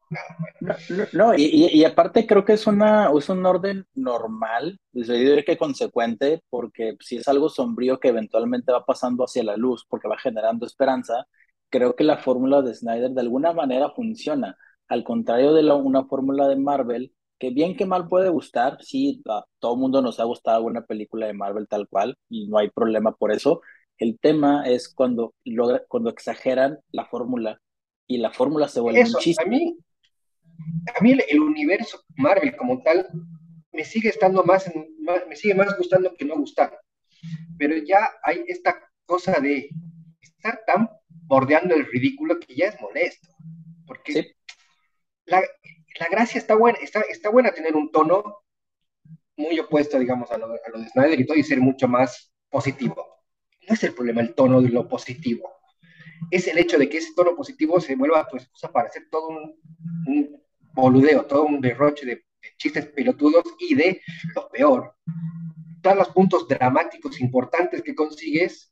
No, 1.13 1.33
y, 1.35 1.83
aparte 1.83 2.25
creo 2.25 2.45
que 2.45 2.53
es, 2.53 2.65
una, 2.67 3.09
es 3.17 3.27
un 3.29 3.45
orden 3.45 3.85
normal, 3.93 4.79
yo 4.93 5.13
diría 5.13 5.43
que 5.43 5.57
consecuente, 5.57 6.41
porque 6.49 6.95
si 7.01 7.17
es 7.17 7.27
algo 7.27 7.49
sombrío 7.49 7.99
que 7.99 8.09
eventualmente 8.09 8.71
va 8.71 8.85
pasando 8.85 9.25
hacia 9.25 9.43
la 9.43 9.57
luz, 9.57 9.85
porque 9.89 10.07
va 10.07 10.17
generando 10.17 10.65
esperanza, 10.65 11.25
creo 11.69 11.95
que 11.95 12.03
la 12.03 12.17
fórmula 12.17 12.61
de 12.61 12.73
Snyder 12.73 13.11
de 13.11 13.21
alguna 13.21 13.53
manera 13.53 13.91
funciona. 13.91 14.57
Al 14.87 15.03
contrario 15.03 15.53
de 15.53 15.63
la, 15.63 15.75
una 15.75 16.05
fórmula 16.05 16.47
de 16.47 16.55
Marvel, 16.55 17.13
que 17.39 17.49
bien 17.51 17.75
que 17.75 17.85
mal 17.85 18.07
puede 18.07 18.29
gustar, 18.29 18.77
sí, 18.81 19.21
a 19.29 19.43
todo 19.59 19.75
mundo 19.75 20.01
nos 20.01 20.19
ha 20.19 20.23
gustado 20.23 20.63
una 20.63 20.85
película 20.85 21.27
de 21.27 21.33
Marvel 21.33 21.67
tal 21.67 21.87
cual, 21.87 22.17
y 22.29 22.47
no 22.47 22.57
hay 22.57 22.69
problema 22.69 23.15
por 23.15 23.31
eso. 23.31 23.61
El 23.97 24.19
tema 24.19 24.67
es 24.67 24.93
cuando, 24.93 25.33
logra, 25.43 25.83
cuando 25.87 26.09
exageran 26.09 26.79
la 26.91 27.05
fórmula 27.05 27.59
y 28.07 28.17
la 28.17 28.31
fórmula 28.31 28.67
se 28.67 28.79
vuelve 28.79 29.01
un 29.01 29.13
chiste. 29.19 29.43
A 29.43 29.47
mí, 29.47 29.77
a 30.95 31.03
mí 31.03 31.17
el, 31.29 31.41
universo 31.41 32.01
Marvel 32.15 32.55
como 32.55 32.81
tal 32.81 33.07
me 33.71 33.83
sigue 33.83 34.09
estando 34.09 34.43
más, 34.43 34.71
me 35.27 35.35
sigue 35.35 35.53
más 35.53 35.77
gustando 35.77 36.13
que 36.15 36.25
no 36.25 36.37
gustar. 36.37 36.79
Pero 37.57 37.75
ya 37.77 38.09
hay 38.23 38.43
esta 38.47 38.75
cosa 39.05 39.39
de 39.41 39.69
estar 40.21 40.59
tan 40.65 40.89
bordeando 41.27 41.75
el 41.75 41.85
ridículo 41.85 42.39
que 42.39 42.55
ya 42.55 42.67
es 42.67 42.81
molesto. 42.81 43.29
Porque 43.85 44.35
la, 45.25 45.41
la, 45.99 46.07
gracia 46.09 46.39
está 46.39 46.55
buena, 46.55 46.77
está, 46.81 47.01
está 47.01 47.29
buena 47.29 47.51
tener 47.51 47.75
un 47.75 47.91
tono 47.91 48.39
muy 49.35 49.59
opuesto, 49.59 49.99
digamos, 49.99 50.31
a 50.31 50.37
lo, 50.37 50.47
a 50.47 50.69
lo 50.71 50.79
de 50.79 50.89
Snyder 50.89 51.19
y 51.19 51.25
todo 51.25 51.37
y 51.37 51.43
ser 51.43 51.59
mucho 51.59 51.87
más 51.87 52.33
positivo. 52.49 52.95
No 53.67 53.73
es 53.73 53.83
el 53.83 53.93
problema 53.93 54.21
el 54.21 54.33
tono 54.33 54.61
de 54.61 54.69
lo 54.69 54.87
positivo. 54.87 55.53
Es 56.31 56.47
el 56.47 56.57
hecho 56.57 56.77
de 56.77 56.89
que 56.89 56.97
ese 56.97 57.13
tono 57.15 57.35
positivo 57.35 57.79
se 57.79 57.95
vuelva 57.95 58.27
pues 58.27 58.49
para 58.73 58.87
hacer 58.87 59.07
todo 59.09 59.27
un, 59.27 59.59
un 60.07 60.43
boludeo, 60.73 61.25
todo 61.25 61.43
un 61.45 61.61
derroche 61.61 62.05
de, 62.05 62.27
chistes 62.57 62.85
pelotudos 62.87 63.43
y 63.59 63.75
de 63.75 64.01
lo 64.35 64.49
peor. 64.49 64.95
Todos 65.81 65.97
los 65.97 66.09
puntos 66.09 66.47
dramáticos 66.47 67.19
importantes 67.19 67.81
que 67.81 67.95
consigues, 67.95 68.71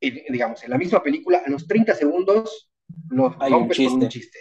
digamos, 0.00 0.62
en 0.64 0.70
la 0.70 0.78
misma 0.78 1.02
película, 1.02 1.42
a 1.44 1.50
los 1.50 1.66
30 1.66 1.94
segundos 1.94 2.70
los 3.10 3.36
rompes 3.38 3.78
con 3.78 4.02
un 4.02 4.08
chiste. 4.08 4.38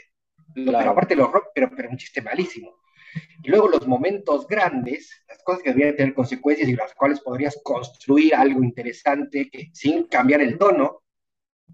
Pero 0.53 0.79
aparte 0.79 1.15
los 1.15 1.31
rompes, 1.31 1.51
pero, 1.53 1.71
pero 1.75 1.89
un 1.89 1.97
chiste 1.97 2.21
malísimo. 2.21 2.77
Y 3.43 3.49
luego 3.49 3.67
los 3.67 3.87
momentos 3.87 4.47
grandes, 4.47 5.23
las 5.27 5.41
cosas 5.43 5.63
que 5.63 5.69
deberían 5.69 5.95
tener 5.95 6.13
consecuencias 6.13 6.67
y 6.69 6.75
las 6.75 6.93
cuales 6.93 7.21
podrías 7.21 7.59
construir 7.63 8.35
algo 8.35 8.63
interesante 8.63 9.49
que, 9.49 9.69
sin 9.73 10.05
cambiar 10.05 10.41
el 10.41 10.57
tono, 10.57 11.03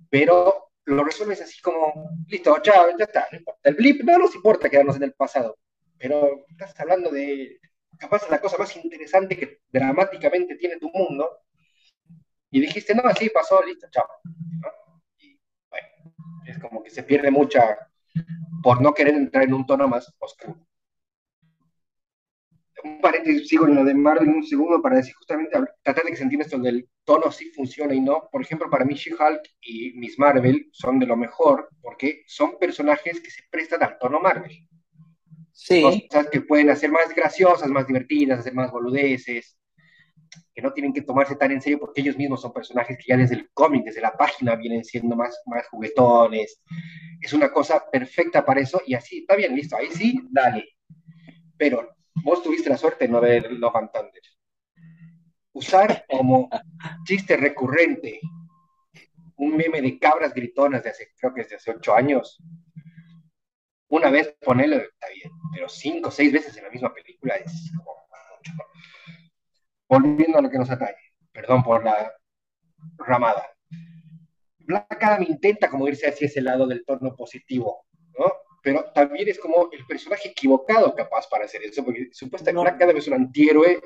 pero 0.10 0.72
lo 0.86 1.04
resuelves 1.04 1.42
así 1.42 1.62
como, 1.62 2.10
listo, 2.28 2.58
chao, 2.62 2.88
ya 2.98 3.06
está, 3.06 3.28
no 3.32 3.38
importa. 3.38 3.62
El 3.64 3.76
blip 3.76 4.04
no 4.04 4.18
nos 4.18 4.36
importa 4.36 4.70
quedarnos 4.70 4.98
en 4.98 5.04
el 5.04 5.14
pasado, 5.14 5.58
pero 5.98 6.46
estás 6.50 6.78
hablando 6.80 7.10
de, 7.12 7.60
capaz, 7.98 8.30
la 8.30 8.42
cosa 8.42 8.58
más 8.58 8.76
interesante 8.76 9.38
que 9.38 9.62
dramáticamente 9.72 10.56
tiene 10.56 10.78
tu 10.78 10.90
mundo, 10.92 11.30
y 12.54 12.62
dijiste, 12.62 12.96
no, 12.96 13.04
así 13.04 13.30
pasó, 13.30 13.62
listo, 13.64 13.88
chao. 13.92 14.08
Y 15.18 15.40
bueno, 15.70 15.88
es 16.46 16.60
como 16.60 16.84
que 16.84 16.90
se 16.90 17.04
pierde 17.04 17.32
mucha 17.32 17.90
por 18.62 18.82
no 18.82 18.94
querer 18.94 19.16
entrar 19.16 19.44
en 19.44 19.54
un 19.54 19.66
tono 19.66 19.88
más 19.88 20.14
oscuro 20.20 20.66
un 22.84 23.00
paréntesis, 23.00 23.48
sigo 23.48 23.68
en 23.68 23.76
lo 23.76 23.84
de 23.84 23.94
Marvel 23.94 24.30
un 24.30 24.44
segundo 24.44 24.82
para 24.82 24.98
decir 24.98 25.14
justamente, 25.16 25.58
tratar 25.82 26.04
de 26.04 26.12
que 26.12 26.18
se 26.18 26.24
entienda 26.24 26.46
esto 26.46 26.60
del 26.60 26.88
tono 27.06 27.32
sí 27.32 27.50
funciona 27.52 27.94
y 27.94 28.02
no. 28.02 28.30
Por 28.32 28.42
ejemplo, 28.42 28.70
para 28.70 28.86
mí 28.86 28.94
She-Hulk 28.94 29.42
y 29.62 29.94
Miss 29.94 30.20
Marvel 30.20 30.70
son 30.72 31.00
de 31.00 31.06
lo 31.06 31.16
mejor 31.16 31.70
porque 31.82 32.24
son 32.28 32.58
personajes 32.60 33.22
que 33.22 33.32
se 33.32 33.44
prestan 33.50 33.84
al 33.84 33.98
tono 33.98 34.20
Marvel. 34.20 34.68
Sí. 35.52 35.82
Cosas 35.82 36.30
que 36.30 36.42
pueden 36.42 36.70
hacer 36.70 36.92
más 36.92 37.14
graciosas, 37.16 37.70
más 37.70 37.88
divertidas, 37.88 38.40
hacer 38.40 38.54
más 38.54 38.72
boludeces, 38.72 39.58
que 40.54 40.62
no 40.62 40.74
tienen 40.74 40.94
que 40.94 41.02
tomarse 41.02 41.36
tan 41.36 41.52
en 41.52 41.62
serio 41.62 41.80
porque 41.80 42.02
ellos 42.02 42.18
mismos 42.18 42.42
son 42.42 42.54
personajes 42.54 42.98
que 42.98 43.06
ya 43.08 43.18
desde 43.18 43.36
el 43.36 43.50
cómic, 43.54 43.86
desde 43.86 44.02
la 44.02 44.14
página, 44.14 44.56
vienen 44.56 44.84
siendo 44.84 45.16
más, 45.16 45.42
más 45.46 45.68
juguetones. 45.68 46.62
Es 47.22 47.34
una 47.34 47.52
cosa 47.52 47.84
perfecta 47.92 48.46
para 48.46 48.62
eso 48.62 48.82
y 48.86 48.94
así, 48.94 49.20
está 49.20 49.36
bien, 49.36 49.56
listo, 49.56 49.76
ahí 49.76 49.88
sí, 49.92 50.20
dale. 50.30 50.66
Pero 51.58 51.96
vos 52.24 52.44
tuviste 52.44 52.70
la 52.70 52.78
suerte 52.78 53.06
de 53.06 53.12
no 53.12 53.22
ver 53.22 53.52
Love 53.52 53.76
and 53.76 53.92
Thunder. 53.92 54.22
Usar 55.54 56.06
como 56.10 56.50
chiste 57.06 57.38
recurrente 57.38 58.20
un 59.38 59.56
meme 59.56 59.82
de 59.82 60.00
cabras 60.00 60.34
gritonas 60.34 60.84
de 60.84 60.90
hace, 60.90 61.12
creo 61.18 61.34
que 61.34 61.42
es 61.42 61.50
de 61.50 61.56
hace 61.56 61.72
ocho 61.72 61.94
años. 61.94 62.42
Una 63.90 64.10
vez 64.10 64.36
ponerlo 64.42 64.78
está 64.78 65.08
bien, 65.10 65.32
pero 65.54 65.70
cinco 65.70 66.10
o 66.10 66.12
seis 66.12 66.32
veces 66.32 66.58
en 66.58 66.64
la 66.64 66.70
misma 66.72 66.94
película 66.94 67.36
es 67.36 67.72
como 67.78 67.94
mucho. 68.38 68.54
Volviendo 70.00 70.38
a 70.38 70.42
lo 70.42 70.50
que 70.50 70.58
nos 70.58 70.70
atañe, 70.70 71.14
perdón 71.32 71.64
por 71.64 71.84
la 71.84 72.12
ramada. 72.98 73.46
Black 74.60 75.04
Adam 75.04 75.24
intenta 75.24 75.70
como 75.70 75.88
irse 75.88 76.08
hacia 76.08 76.28
ese 76.28 76.42
lado 76.42 76.66
del 76.68 76.86
tono 76.86 77.16
positivo, 77.16 77.86
¿no? 78.18 78.26
pero 78.64 78.86
también 78.96 79.28
es 79.28 79.38
como 79.38 79.70
el 79.74 79.86
personaje 79.86 80.30
equivocado 80.30 80.96
capaz 80.96 81.28
para 81.28 81.44
hacer 81.44 81.62
eso, 81.64 81.84
porque 81.84 82.08
supuestamente 82.14 82.72
no. 82.72 82.78
cada 82.78 82.94
vez 82.94 83.06
un 83.08 83.16
antihéroe, 83.16 83.82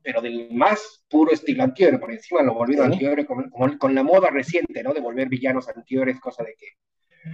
pero 0.00 0.22
del 0.22 0.48
más 0.52 1.04
puro 1.08 1.32
estilo 1.32 1.64
antihéroe, 1.64 1.98
por 1.98 2.12
encima 2.12 2.42
lo 2.42 2.54
volvieron 2.54 2.92
antihéroe 2.92 3.26
como, 3.26 3.50
con 3.76 3.94
la 3.94 4.04
moda 4.04 4.30
reciente, 4.30 4.80
¿no? 4.84 4.94
De 4.94 5.00
volver 5.00 5.28
villanos 5.28 5.68
antihéroes, 5.68 6.20
cosa 6.20 6.44
de 6.44 6.54
que 6.56 6.68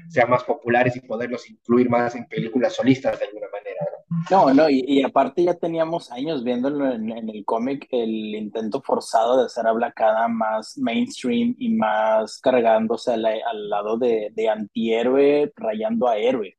sean 0.09 0.31
más 0.31 0.43
populares 0.45 0.97
y 0.97 1.01
poderlos 1.01 1.51
incluir 1.51 1.91
más 1.91 2.15
en 2.15 2.27
películas 2.27 2.75
solistas 2.75 3.19
de 3.19 3.27
alguna 3.27 3.49
manera. 3.53 3.87
No, 4.29 4.53
no, 4.53 4.69
y, 4.69 5.03
aparte 5.05 5.45
ya 5.45 5.55
teníamos 5.55 6.11
años 6.11 6.43
viéndolo 6.43 6.91
en, 6.93 7.29
el 7.29 7.45
cómic, 7.45 7.87
el 7.93 8.35
intento 8.35 8.83
forzado 8.83 9.39
de 9.39 9.47
hacer 9.47 9.67
a 9.69 9.73
Black 9.73 10.01
más 10.31 10.77
mainstream 10.79 11.55
y 11.59 11.69
más 11.77 12.41
cargándose 12.41 13.13
al, 13.13 13.69
lado 13.69 13.99
de, 13.99 14.31
de, 14.35 14.49
antihéroe, 14.49 15.53
rayando 15.55 16.09
a 16.09 16.17
héroe, 16.19 16.59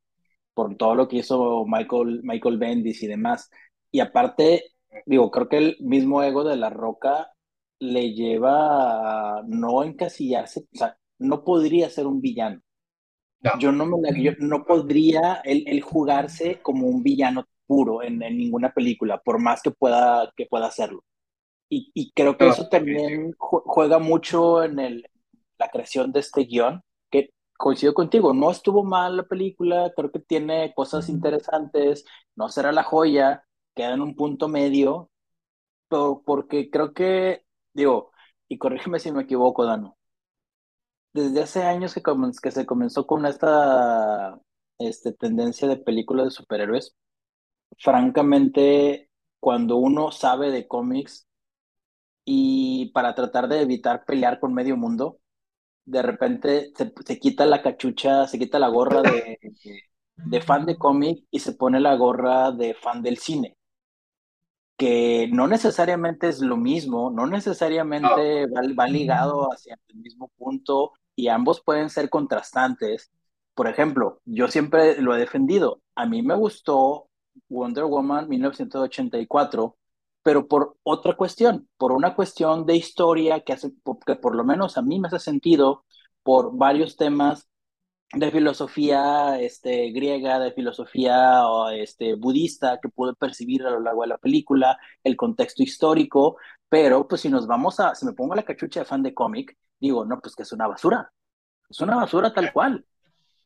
por 0.54 0.76
todo 0.76 0.94
lo 0.94 1.08
que 1.08 1.18
hizo 1.18 1.64
Michael, 1.66 2.22
Michael 2.24 2.58
Bendis 2.58 3.02
y 3.02 3.06
demás. 3.08 3.50
Y 3.90 4.00
aparte, 4.00 4.64
digo, 5.06 5.30
creo 5.30 5.48
que 5.48 5.58
el 5.58 5.76
mismo 5.80 6.22
ego 6.22 6.44
de 6.44 6.56
La 6.56 6.70
Roca 6.70 7.32
le 7.80 8.14
lleva 8.14 9.38
a 9.38 9.42
no 9.46 9.82
encasillarse, 9.84 10.60
o 10.74 10.78
sea, 10.78 10.96
no 11.18 11.44
podría 11.44 11.90
ser 11.90 12.06
un 12.06 12.20
villano 12.20 12.62
yo 13.58 13.72
no, 13.72 13.86
me 13.86 14.22
yo 14.22 14.32
no 14.38 14.64
podría 14.64 15.40
él, 15.44 15.80
jugarse 15.82 16.60
como 16.62 16.86
un 16.86 17.02
villano 17.02 17.46
puro 17.66 18.02
en, 18.02 18.18
ninguna 18.18 18.72
película, 18.72 19.18
por 19.18 19.40
más 19.40 19.62
que 19.62 19.70
pueda, 19.70 20.32
que 20.36 20.46
pueda 20.46 20.66
hacerlo. 20.66 21.04
Y, 21.68 21.90
y 21.94 22.12
creo 22.12 22.36
que 22.36 22.48
eso 22.48 22.68
también 22.68 23.34
juega 23.38 23.98
mucho 23.98 24.62
en 24.62 24.78
el, 24.78 25.06
la 25.58 25.68
creación 25.68 26.12
de 26.12 26.20
este 26.20 26.44
guion, 26.44 26.82
que 27.10 27.32
coincido 27.56 27.94
contigo, 27.94 28.34
no 28.34 28.50
estuvo 28.50 28.84
mal 28.84 29.16
la 29.16 29.24
película, 29.24 29.92
creo 29.96 30.10
que 30.10 30.20
tiene 30.20 30.74
cosas 30.74 31.08
interesantes, 31.08 32.04
no 32.36 32.48
será 32.48 32.72
la 32.72 32.82
joya, 32.82 33.44
queda 33.74 33.94
en 33.94 34.02
un 34.02 34.14
punto 34.16 34.48
medio, 34.48 35.10
pero 35.88 36.22
porque 36.24 36.70
creo 36.70 36.92
que, 36.92 37.44
digo, 37.74 38.12
y 38.48 38.58
corrígeme 38.58 38.98
si 38.98 39.12
me 39.12 39.22
equivoco, 39.22 39.64
Dano, 39.64 39.96
desde 41.12 41.42
hace 41.42 41.62
años 41.64 41.94
que, 41.94 42.02
que 42.42 42.50
se 42.50 42.66
comenzó 42.66 43.06
con 43.06 43.26
esta 43.26 44.38
este, 44.78 45.12
tendencia 45.12 45.68
de 45.68 45.76
películas 45.76 46.26
de 46.26 46.30
superhéroes, 46.30 46.96
francamente, 47.78 49.10
cuando 49.40 49.76
uno 49.76 50.12
sabe 50.12 50.50
de 50.50 50.68
cómics 50.68 51.26
y 52.24 52.90
para 52.92 53.14
tratar 53.14 53.48
de 53.48 53.60
evitar 53.62 54.04
pelear 54.04 54.40
con 54.40 54.54
medio 54.54 54.76
mundo, 54.76 55.18
de 55.84 56.02
repente 56.02 56.72
se, 56.76 57.18
quita 57.18 57.46
la 57.46 57.62
cachucha, 57.62 58.26
se 58.28 58.38
quita 58.38 58.58
la 58.58 58.68
gorra 58.68 59.02
de, 59.02 59.38
de 60.16 60.40
fan 60.40 60.66
de 60.66 60.78
cómic 60.78 61.26
y 61.30 61.40
se 61.40 61.54
pone 61.54 61.80
la 61.80 61.96
gorra 61.96 62.52
de 62.52 62.74
fan 62.74 63.02
del 63.02 63.18
cine. 63.18 63.56
Que 64.76 65.28
no 65.32 65.46
necesariamente 65.46 66.28
es 66.28 66.40
lo 66.40 66.56
mismo, 66.56 67.10
no 67.10 67.26
necesariamente 67.26 68.46
va, 68.46 68.62
va, 68.78 68.86
ligado 68.88 69.52
hacia 69.52 69.78
el 69.88 69.96
mismo 69.96 70.28
punto 70.36 70.92
y 71.16 71.28
ambos 71.28 71.62
pueden 71.62 71.90
ser 71.90 72.10
contrastantes. 72.10 73.10
Por 73.54 73.68
ejemplo, 73.68 74.20
yo 74.24 74.48
siempre 74.48 75.00
lo 75.00 75.14
he 75.14 75.18
defendido. 75.18 75.82
A 75.94 76.06
mí 76.06 76.22
me 76.22 76.34
gustó 76.34 77.08
Wonder 77.48 77.84
Woman 77.84 78.28
1984, 78.28 79.76
pero 80.22 80.48
por 80.48 80.76
otra 80.82 81.16
cuestión, 81.16 81.68
por 81.76 81.92
una 81.92 82.14
cuestión 82.14 82.66
de 82.66 82.76
historia 82.76 83.40
que, 83.40 83.52
hace, 83.52 83.72
que 84.06 84.16
por 84.16 84.34
lo 84.34 84.44
menos 84.44 84.76
a 84.78 84.82
mí 84.82 85.00
me 85.00 85.08
hace 85.08 85.18
sentido 85.18 85.84
por 86.22 86.56
varios 86.56 86.96
temas 86.96 87.48
de 88.14 88.30
filosofía 88.30 89.40
este, 89.40 89.90
griega, 89.90 90.38
de 90.38 90.52
filosofía 90.52 91.44
este, 91.74 92.14
budista 92.14 92.78
que 92.80 92.88
pude 92.90 93.14
percibir 93.14 93.64
a 93.66 93.70
lo 93.70 93.80
largo 93.80 94.02
de 94.02 94.08
la 94.08 94.18
película, 94.18 94.78
el 95.02 95.16
contexto 95.16 95.62
histórico, 95.62 96.36
pero 96.68 97.08
pues 97.08 97.22
si 97.22 97.30
nos 97.30 97.46
vamos 97.46 97.80
a, 97.80 97.94
si 97.94 98.04
me 98.06 98.12
pongo 98.12 98.34
la 98.34 98.44
cachucha 98.44 98.80
de 98.80 98.86
fan 98.86 99.02
de 99.02 99.14
cómic, 99.14 99.56
digo, 99.88 100.04
no, 100.04 100.20
pues 100.20 100.34
que 100.34 100.42
es 100.44 100.52
una 100.52 100.66
basura, 100.66 101.12
es 101.68 101.80
una 101.80 101.96
basura 101.96 102.32
tal 102.32 102.52
cual. 102.52 102.86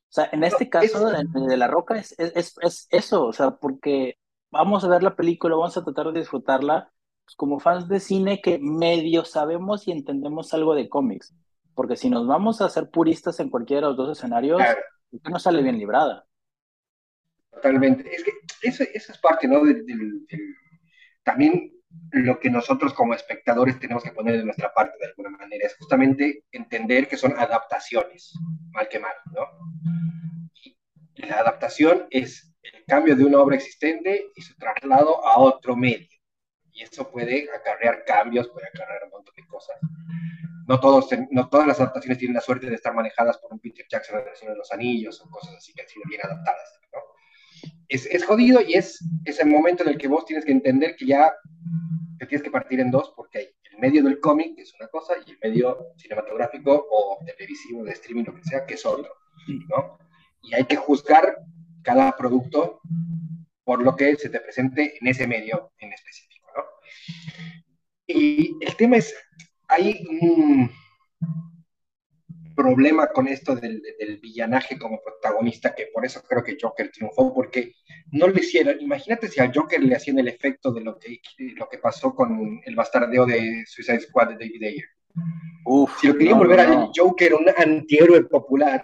O 0.08 0.12
sea, 0.16 0.28
en 0.32 0.44
este 0.44 0.68
caso 0.70 1.10
de, 1.10 1.56
La 1.56 1.66
Roca 1.66 1.96
es, 1.96 2.14
es, 2.18 2.56
es, 2.60 2.86
eso, 2.90 3.26
o 3.26 3.32
sea, 3.32 3.56
porque 3.56 4.18
vamos 4.50 4.84
a 4.84 4.88
ver 4.88 5.02
la 5.02 5.16
película, 5.16 5.56
vamos 5.56 5.76
a 5.76 5.84
tratar 5.84 6.12
de 6.12 6.20
disfrutarla 6.20 6.92
pues, 7.24 7.34
como 7.34 7.58
fans 7.58 7.88
de 7.88 7.98
cine 7.98 8.40
que 8.40 8.58
medio 8.60 9.24
sabemos 9.24 9.88
y 9.88 9.92
entendemos 9.92 10.54
algo 10.54 10.74
de 10.74 10.88
cómics 10.88 11.34
porque 11.76 11.94
si 11.94 12.08
nos 12.08 12.26
vamos 12.26 12.62
a 12.62 12.70
ser 12.70 12.90
puristas 12.90 13.38
en 13.38 13.50
cualquiera 13.50 13.82
de 13.82 13.88
los 13.88 13.96
dos 13.98 14.18
escenarios, 14.18 14.60
no 15.30 15.38
sale 15.38 15.62
bien 15.62 15.78
librada. 15.78 16.26
Totalmente. 17.52 18.10
Es 18.12 18.24
que 18.24 18.32
eso, 18.62 18.82
es 18.82 19.18
parte, 19.18 19.46
¿no? 19.46 19.60
también 21.22 21.75
lo 22.12 22.38
que 22.38 22.50
nosotros 22.50 22.94
como 22.94 23.14
espectadores 23.14 23.78
tenemos 23.78 24.02
que 24.02 24.12
poner 24.12 24.38
de 24.38 24.44
nuestra 24.44 24.72
parte 24.72 24.96
de 24.98 25.06
alguna 25.06 25.30
manera 25.30 25.66
es 25.66 25.76
justamente 25.76 26.44
entender 26.52 27.08
que 27.08 27.16
son 27.16 27.38
adaptaciones, 27.38 28.34
mal 28.70 28.88
que 28.88 28.98
mal, 28.98 29.14
¿no? 29.32 29.46
Y 31.14 31.26
la 31.26 31.40
adaptación 31.40 32.06
es 32.10 32.54
el 32.62 32.84
cambio 32.86 33.16
de 33.16 33.24
una 33.24 33.40
obra 33.40 33.56
existente 33.56 34.30
y 34.34 34.42
su 34.42 34.54
traslado 34.56 35.26
a 35.26 35.38
otro 35.38 35.76
medio. 35.76 36.08
Y 36.72 36.82
eso 36.82 37.10
puede 37.10 37.48
acarrear 37.54 38.04
cambios, 38.04 38.48
puede 38.48 38.66
acarrear 38.68 39.04
un 39.04 39.10
montón 39.10 39.34
de 39.34 39.46
cosas 39.46 39.76
no, 40.66 40.80
no 41.30 41.48
todas 41.48 41.66
las 41.66 41.78
adaptaciones 41.80 42.18
tienen 42.18 42.34
la 42.34 42.40
suerte 42.40 42.68
de 42.68 42.74
estar 42.74 42.92
manejadas 42.92 43.38
por 43.38 43.52
un 43.52 43.60
Peter 43.60 43.86
Jackson 43.88 44.18
en 44.18 44.48
de 44.48 44.56
los 44.56 44.72
Anillos 44.72 45.20
o 45.20 45.30
cosas 45.30 45.54
así 45.54 45.72
que 45.72 45.82
han 45.82 45.88
sido 45.88 46.02
bien 46.08 46.20
adaptadas. 46.24 46.80
Es, 47.88 48.06
es, 48.06 48.24
jodido 48.24 48.60
y 48.60 48.74
es, 48.74 49.04
es 49.24 49.38
el 49.40 49.48
momento 49.48 49.82
en 49.82 49.90
el 49.90 49.98
que 49.98 50.08
vos 50.08 50.24
tienes 50.24 50.44
que 50.44 50.52
entender 50.52 50.96
que 50.96 51.06
ya 51.06 51.32
te 52.18 52.26
tienes 52.26 52.42
que 52.42 52.50
partir 52.50 52.80
en 52.80 52.90
dos 52.90 53.12
porque 53.14 53.38
hay 53.38 53.48
el 53.72 53.78
medio 53.78 54.02
del 54.02 54.20
cómic, 54.20 54.56
que 54.56 54.62
es 54.62 54.74
una 54.74 54.88
cosa, 54.88 55.14
y 55.24 55.30
el 55.32 55.38
medio 55.42 55.92
cinematográfico 55.96 56.86
o 56.90 57.18
televisivo, 57.24 57.84
de 57.84 57.92
streaming, 57.92 58.24
lo 58.24 58.34
que 58.34 58.44
sea, 58.44 58.66
que 58.66 58.74
es 58.74 58.86
otro. 58.86 59.12
¿no? 59.68 59.98
Y 60.42 60.54
hay 60.54 60.64
que 60.64 60.76
juzgar 60.76 61.36
cada 61.82 62.16
producto 62.16 62.80
por 63.64 63.82
lo 63.82 63.94
que 63.96 64.16
se 64.16 64.28
te 64.28 64.40
presente 64.40 64.96
en 65.00 65.08
ese 65.08 65.26
medio 65.26 65.72
en 65.78 65.92
específico. 65.92 66.48
¿no? 66.56 66.62
Y 68.06 68.56
el 68.60 68.76
tema 68.76 68.96
es, 68.96 69.14
hay 69.68 70.04
un 70.22 70.70
problema 72.56 73.08
con 73.08 73.28
esto 73.28 73.54
del, 73.54 73.82
villanaje 74.20 74.78
como 74.78 75.00
protagonista, 75.02 75.74
que 75.74 75.88
por 75.92 76.04
eso 76.04 76.22
creo 76.26 76.42
que 76.42 76.56
Joker 76.60 76.90
triunfó, 76.90 77.32
porque 77.32 77.74
no 78.10 78.26
le 78.26 78.40
hicieron, 78.40 78.80
imagínate 78.80 79.28
si 79.28 79.40
al 79.40 79.52
Joker 79.54 79.80
le 79.80 79.94
hacían 79.94 80.18
el 80.18 80.28
efecto 80.28 80.72
de 80.72 80.80
lo 80.80 80.98
que, 80.98 81.20
lo 81.56 81.68
que 81.68 81.78
pasó 81.78 82.14
con 82.14 82.60
el 82.64 82.74
bastardeo 82.74 83.26
de 83.26 83.64
Suicide 83.66 84.00
Squad 84.00 84.30
de 84.30 84.34
David 84.34 84.64
Ayer. 84.64 84.84
si 86.00 86.08
lo 86.08 86.16
querían 86.16 86.38
volver 86.38 86.60
al 86.60 86.90
Joker 86.96 87.34
un 87.34 87.46
antihéroe 87.56 88.24
popular, 88.24 88.82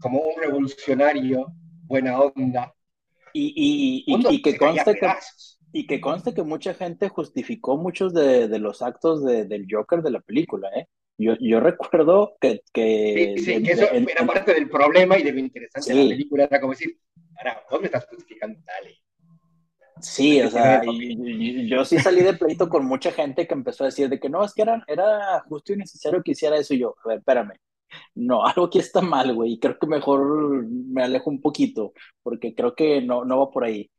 como 0.00 0.20
un 0.20 0.40
revolucionario, 0.40 1.52
buena 1.82 2.20
onda. 2.20 2.72
Y, 3.32 4.04
y, 4.06 4.14
y 4.30 4.42
que 4.42 4.56
conste 4.56 4.94
que, 4.94 5.12
y 5.72 5.86
que 5.88 6.00
conste 6.00 6.32
que 6.32 6.44
mucha 6.44 6.72
gente 6.72 7.08
justificó 7.08 7.76
muchos 7.76 8.14
de, 8.14 8.46
de 8.46 8.58
los 8.60 8.80
actos 8.80 9.24
de, 9.24 9.44
del 9.44 9.66
Joker 9.68 10.02
de 10.02 10.12
la 10.12 10.20
película, 10.20 10.68
¿eh? 10.76 10.86
Yo, 11.16 11.34
yo 11.40 11.60
recuerdo 11.60 12.36
que... 12.40 12.62
que 12.72 13.34
sí, 13.38 13.62
que 13.62 13.72
eso 13.72 13.86
era 13.90 14.26
parte 14.26 14.54
del 14.54 14.68
problema 14.68 15.16
y 15.18 15.22
de 15.22 15.32
lo 15.32 15.38
interesante 15.38 15.94
de 15.94 16.02
la 16.02 16.08
película, 16.10 16.44
era 16.44 16.60
como 16.60 16.72
decir, 16.72 16.98
ahora, 17.38 17.62
vos 17.70 17.80
me 17.80 17.86
estás 17.86 18.06
justificando, 18.06 18.58
dale. 18.66 18.98
Sí, 20.00 20.40
o 20.40 20.50
sea, 20.50 20.82
yo 20.84 21.84
sí 21.84 21.98
salí 21.98 22.22
de 22.22 22.34
pleito 22.34 22.68
con 22.68 22.84
mucha 22.84 23.12
gente 23.12 23.46
que 23.46 23.54
empezó 23.54 23.84
a 23.84 23.86
decir 23.86 24.08
de 24.08 24.18
que 24.18 24.28
no, 24.28 24.44
es 24.44 24.52
que 24.52 24.62
era, 24.62 24.84
era 24.88 25.40
justo 25.48 25.72
y 25.72 25.76
necesario 25.76 26.22
que 26.22 26.32
hiciera 26.32 26.56
eso 26.56 26.74
y 26.74 26.80
yo, 26.80 26.96
a 27.04 27.08
ver, 27.08 27.18
espérame, 27.18 27.52
no, 28.14 28.44
algo 28.46 28.66
aquí 28.66 28.78
está 28.78 29.00
mal, 29.00 29.32
güey, 29.34 29.52
y 29.52 29.58
creo 29.58 29.78
que 29.78 29.86
mejor 29.86 30.66
me 30.66 31.04
alejo 31.04 31.30
un 31.30 31.40
poquito, 31.40 31.92
porque 32.22 32.54
creo 32.54 32.74
que 32.74 33.00
no, 33.02 33.24
no 33.24 33.38
va 33.38 33.50
por 33.50 33.64
ahí. 33.64 33.90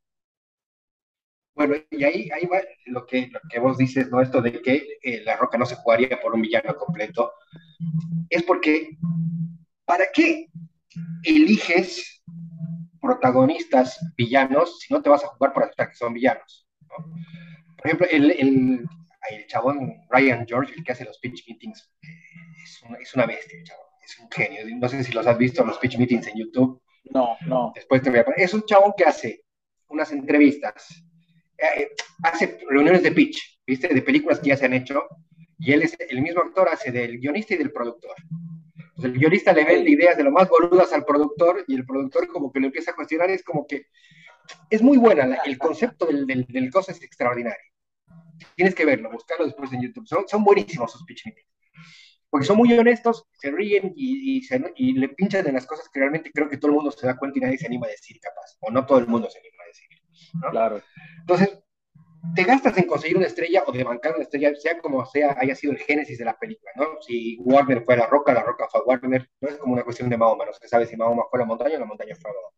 Bueno, 1.55 1.75
y 1.89 2.03
ahí, 2.03 2.29
ahí 2.31 2.45
va 2.47 2.59
lo 2.87 3.05
que, 3.05 3.27
lo 3.27 3.39
que 3.49 3.59
vos 3.59 3.77
dices, 3.77 4.09
¿no? 4.11 4.21
Esto 4.21 4.41
de 4.41 4.61
que 4.61 4.85
eh, 5.01 5.21
La 5.23 5.37
Roca 5.37 5.57
no 5.57 5.65
se 5.65 5.75
jugaría 5.75 6.19
por 6.21 6.33
un 6.33 6.41
villano 6.41 6.75
completo. 6.75 7.31
Es 8.29 8.43
porque, 8.43 8.97
¿para 9.85 10.05
qué 10.13 10.47
eliges 11.23 12.21
protagonistas 12.99 13.99
villanos 14.17 14.79
si 14.79 14.93
no 14.93 15.01
te 15.01 15.09
vas 15.09 15.23
a 15.23 15.27
jugar 15.27 15.53
por 15.53 15.63
aceptar 15.63 15.89
que 15.89 15.95
son 15.95 16.13
villanos? 16.13 16.67
Por 17.77 17.85
ejemplo, 17.85 18.07
el, 18.11 18.31
el, 18.31 18.85
el, 19.29 19.47
chabón 19.47 19.95
Ryan 20.09 20.45
George, 20.45 20.73
el 20.75 20.83
que 20.83 20.91
hace 20.91 21.05
los 21.05 21.19
pitch 21.19 21.47
meetings, 21.47 21.89
es 22.63 22.83
una, 22.83 22.97
es 22.97 23.13
una 23.13 23.25
bestia, 23.27 23.57
el 23.57 23.63
chabón. 23.63 23.85
Es 24.03 24.19
un 24.19 24.29
genio. 24.29 24.59
No 24.77 24.89
sé 24.89 25.03
si 25.03 25.13
los 25.13 25.25
has 25.25 25.37
visto, 25.37 25.63
los 25.63 25.79
pitch 25.79 25.97
meetings 25.97 26.27
en 26.27 26.37
YouTube. 26.37 26.81
No, 27.05 27.37
no. 27.47 27.71
Después 27.73 28.01
te 28.01 28.09
voy 28.09 28.19
a 28.19 28.25
Es 28.35 28.53
un 28.53 28.63
chabón 28.63 28.93
que 28.97 29.05
hace 29.05 29.45
unas 29.87 30.11
entrevistas 30.11 31.05
eh, 31.57 31.89
hace 32.23 32.59
reuniones 32.69 33.03
de 33.03 33.11
pitch, 33.11 33.59
¿viste? 33.65 33.87
De 33.87 34.01
películas 34.01 34.39
que 34.39 34.49
ya 34.49 34.57
se 34.57 34.65
han 34.65 34.73
hecho, 34.73 35.03
y 35.57 35.71
él 35.71 35.83
es 35.83 35.95
el 36.09 36.21
mismo 36.21 36.41
actor, 36.41 36.69
hace 36.69 36.91
del 36.91 37.19
guionista 37.19 37.53
y 37.53 37.57
del 37.57 37.71
productor. 37.71 38.15
el 39.03 39.13
guionista 39.13 39.53
le 39.53 39.65
vende 39.65 39.89
ideas 39.89 40.17
de 40.17 40.23
lo 40.23 40.31
más 40.31 40.49
boludas 40.49 40.91
al 40.93 41.05
productor, 41.05 41.63
y 41.67 41.75
el 41.75 41.85
productor 41.85 42.27
como 42.27 42.51
que 42.51 42.59
lo 42.59 42.67
empieza 42.67 42.91
a 42.91 42.95
cuestionar, 42.95 43.29
es 43.29 43.43
como 43.43 43.65
que 43.65 43.87
es 44.69 44.81
muy 44.81 44.97
buena, 44.97 45.39
el 45.45 45.57
concepto 45.57 46.05
del, 46.05 46.25
del, 46.27 46.45
del, 46.47 46.71
cosa 46.71 46.91
es 46.91 47.01
extraordinario. 47.01 47.71
Tienes 48.55 48.75
que 48.75 48.85
verlo, 48.85 49.11
buscarlo 49.11 49.45
después 49.45 49.71
en 49.73 49.81
YouTube. 49.81 50.07
Son, 50.07 50.27
son 50.27 50.43
buenísimos 50.43 50.91
sus 50.91 51.03
pitch 51.05 51.25
meetings. 51.25 51.47
Porque 52.29 52.45
son 52.45 52.57
muy 52.57 52.73
honestos, 52.73 53.27
se 53.31 53.49
ríen 53.49 53.93
y, 53.95 54.37
y, 54.37 54.41
se, 54.41 54.61
y, 54.75 54.93
le 54.93 55.09
pinchan 55.09 55.47
en 55.47 55.53
las 55.53 55.65
cosas 55.65 55.87
que 55.89 55.99
realmente 55.99 56.31
creo 56.33 56.49
que 56.49 56.57
todo 56.57 56.71
el 56.71 56.75
mundo 56.75 56.91
se 56.91 57.07
da 57.07 57.17
cuenta 57.17 57.37
y 57.39 57.41
nadie 57.41 57.57
se 57.57 57.67
anima 57.67 57.87
a 57.87 57.91
decir, 57.91 58.19
capaz. 58.19 58.57
O 58.59 58.71
no 58.71 58.85
todo 58.85 58.97
el 58.97 59.07
mundo 59.07 59.29
se 59.29 59.39
anima 59.39 59.63
a 59.63 59.67
decir. 59.67 59.87
Claro. 60.51 60.81
Entonces, 61.19 61.59
te 62.33 62.43
gastas 62.43 62.77
en 62.77 62.85
conseguir 62.85 63.17
una 63.17 63.27
estrella 63.27 63.63
o 63.67 63.71
de 63.71 63.83
bancar 63.83 64.15
una 64.15 64.23
estrella, 64.23 64.53
sea 64.55 64.79
como 64.79 65.05
sea, 65.05 65.35
haya 65.39 65.55
sido 65.55 65.73
el 65.73 65.79
génesis 65.79 66.17
de 66.17 66.25
la 66.25 66.37
película, 66.37 66.71
¿no? 66.75 67.01
Si 67.01 67.37
Warner 67.39 67.83
fue 67.83 67.97
la 67.97 68.07
roca, 68.07 68.33
la 68.33 68.43
roca 68.43 68.67
fue 68.69 68.81
Warner, 68.85 69.29
no 69.41 69.49
es 69.49 69.57
como 69.57 69.73
una 69.73 69.83
cuestión 69.83 70.09
de 70.09 70.17
Mahoma, 70.17 70.45
no 70.45 70.53
se 70.53 70.67
sabe 70.67 70.87
si 70.87 70.95
Mahoma 70.95 71.23
fue 71.29 71.39
la 71.39 71.45
montaña 71.45 71.75
o 71.75 71.79
la 71.79 71.85
montaña 71.85 72.15
fue 72.15 72.31
Mahoma. 72.31 72.55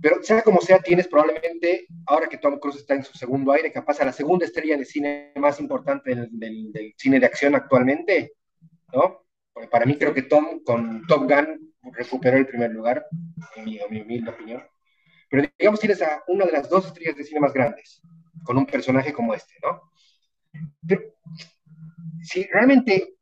Pero 0.00 0.22
sea 0.22 0.42
como 0.42 0.60
sea, 0.60 0.80
tienes 0.80 1.08
probablemente, 1.08 1.86
ahora 2.06 2.28
que 2.28 2.38
Tom 2.38 2.58
Cruise 2.58 2.76
está 2.76 2.94
en 2.94 3.04
su 3.04 3.16
segundo 3.16 3.52
aire, 3.52 3.72
que 3.72 3.82
pasa 3.82 4.04
la 4.04 4.12
segunda 4.12 4.44
estrella 4.44 4.76
de 4.76 4.84
cine 4.84 5.32
más 5.36 5.58
importante 5.60 6.14
del, 6.14 6.28
del, 6.72 6.94
cine 6.96 7.18
de 7.18 7.26
acción 7.26 7.54
actualmente, 7.54 8.34
¿no? 8.92 9.26
Porque 9.52 9.68
para 9.68 9.86
mí 9.86 9.96
creo 9.96 10.12
que 10.12 10.22
Tom 10.22 10.62
con 10.64 11.06
Top 11.06 11.22
Gun 11.22 11.74
recuperó 11.92 12.36
el 12.36 12.46
primer 12.46 12.70
lugar, 12.70 13.06
en 13.56 13.64
mi, 13.64 13.78
en 13.78 13.90
mi 13.90 14.00
humilde 14.02 14.30
opinión. 14.30 14.62
Pero 15.36 15.50
digamos, 15.58 15.80
tienes 15.80 16.00
a 16.00 16.24
una 16.28 16.46
de 16.46 16.52
las 16.52 16.70
dos 16.70 16.86
estrellas 16.86 17.14
de 17.14 17.24
cine 17.24 17.40
más 17.40 17.52
grandes, 17.52 18.00
con 18.42 18.56
un 18.56 18.64
personaje 18.64 19.12
como 19.12 19.34
este, 19.34 19.52
¿no? 19.62 19.92
Pero 20.88 21.02
si 22.22 22.44
realmente 22.44 23.18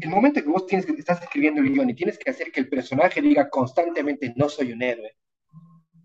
el 0.00 0.08
momento 0.08 0.40
que 0.40 0.48
vos 0.48 0.64
tienes 0.64 0.86
que 0.86 0.92
estás 0.92 1.20
escribiendo 1.20 1.60
el 1.60 1.72
guion 1.72 1.90
y 1.90 1.94
tienes 1.94 2.16
que 2.16 2.30
hacer 2.30 2.52
que 2.52 2.60
el 2.60 2.68
personaje 2.68 3.20
diga 3.20 3.50
constantemente 3.50 4.32
no 4.36 4.48
soy 4.48 4.72
un 4.72 4.80
héroe, 4.80 5.16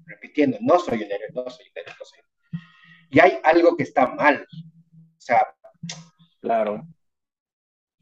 repitiendo 0.08 0.58
no 0.62 0.80
soy 0.80 1.04
un 1.04 1.12
héroe, 1.12 1.28
no 1.32 1.48
soy 1.48 1.68
un 1.68 1.78
héroe, 1.78 1.94
no 2.00 2.06
soy 2.06 2.20
un 2.20 2.58
héroe, 2.58 2.68
y 3.12 3.20
hay 3.20 3.40
algo 3.44 3.78
que 3.78 3.84
está 3.84 4.08
mal. 4.08 4.48
O 4.52 5.22
sea, 5.22 5.46
claro. 6.42 6.88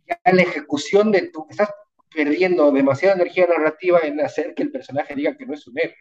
Ya 0.08 0.17
la 0.31 0.43
ejecución 0.43 1.12
de 1.12 1.29
tu, 1.29 1.45
estás 1.49 1.73
perdiendo 2.15 2.71
demasiada 2.71 3.15
energía 3.15 3.47
narrativa 3.47 3.99
en 4.03 4.21
hacer 4.21 4.55
que 4.55 4.63
el 4.63 4.71
personaje 4.71 5.13
diga 5.13 5.36
que 5.36 5.45
no 5.45 5.55
es 5.55 5.67
un 5.67 5.77
héroe 5.77 5.97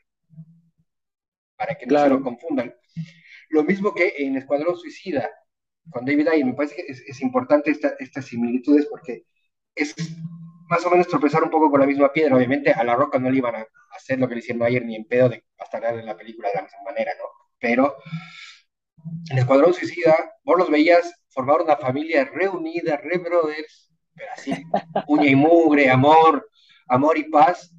para 1.56 1.74
que 1.76 1.86
no 1.86 1.98
se 1.98 2.08
lo 2.08 2.22
confundan. 2.22 2.74
Lo 3.50 3.64
mismo 3.64 3.94
que 3.94 4.14
en 4.18 4.36
Escuadrón 4.36 4.76
Suicida, 4.76 5.30
con 5.90 6.04
David 6.04 6.28
Ayer, 6.28 6.44
me 6.44 6.54
parece 6.54 6.76
que 6.76 6.84
es, 6.88 7.20
importante 7.20 7.70
estas 7.70 8.26
similitudes 8.26 8.86
porque 8.86 9.26
es 9.74 9.94
más 10.68 10.84
o 10.86 10.90
menos 10.90 11.08
tropezar 11.08 11.42
un 11.42 11.50
poco 11.50 11.70
con 11.70 11.80
la 11.80 11.86
misma 11.86 12.12
piedra. 12.12 12.36
Obviamente 12.36 12.72
a 12.72 12.82
La 12.84 12.96
Roca 12.96 13.18
no 13.18 13.30
le 13.30 13.38
iban 13.38 13.54
a 13.54 13.66
hacer 13.94 14.18
lo 14.18 14.28
que 14.28 14.34
le 14.34 14.40
hicieron 14.40 14.62
ayer 14.62 14.84
ni 14.84 14.96
en 14.96 15.04
pedo 15.04 15.28
de 15.28 15.44
estar 15.58 15.84
en 15.84 16.06
la 16.06 16.16
película 16.16 16.48
de 16.48 16.54
la 16.54 16.62
misma 16.62 16.78
manera, 16.84 17.12
¿no? 17.18 17.24
Pero 17.58 17.96
en 19.30 19.38
Escuadrón 19.38 19.74
Suicida, 19.74 20.32
vos 20.42 20.58
los 20.58 20.70
veías 20.70 21.12
formar 21.28 21.60
una 21.60 21.76
familia 21.76 22.24
reunida, 22.24 22.96
re 22.96 23.18
brothers, 23.18 23.92
pero 24.14 24.30
así, 24.32 24.52
uña 25.08 25.26
y 25.26 25.34
mugre, 25.34 25.90
amor, 25.90 26.48
amor 26.88 27.18
y 27.18 27.24
paz. 27.24 27.70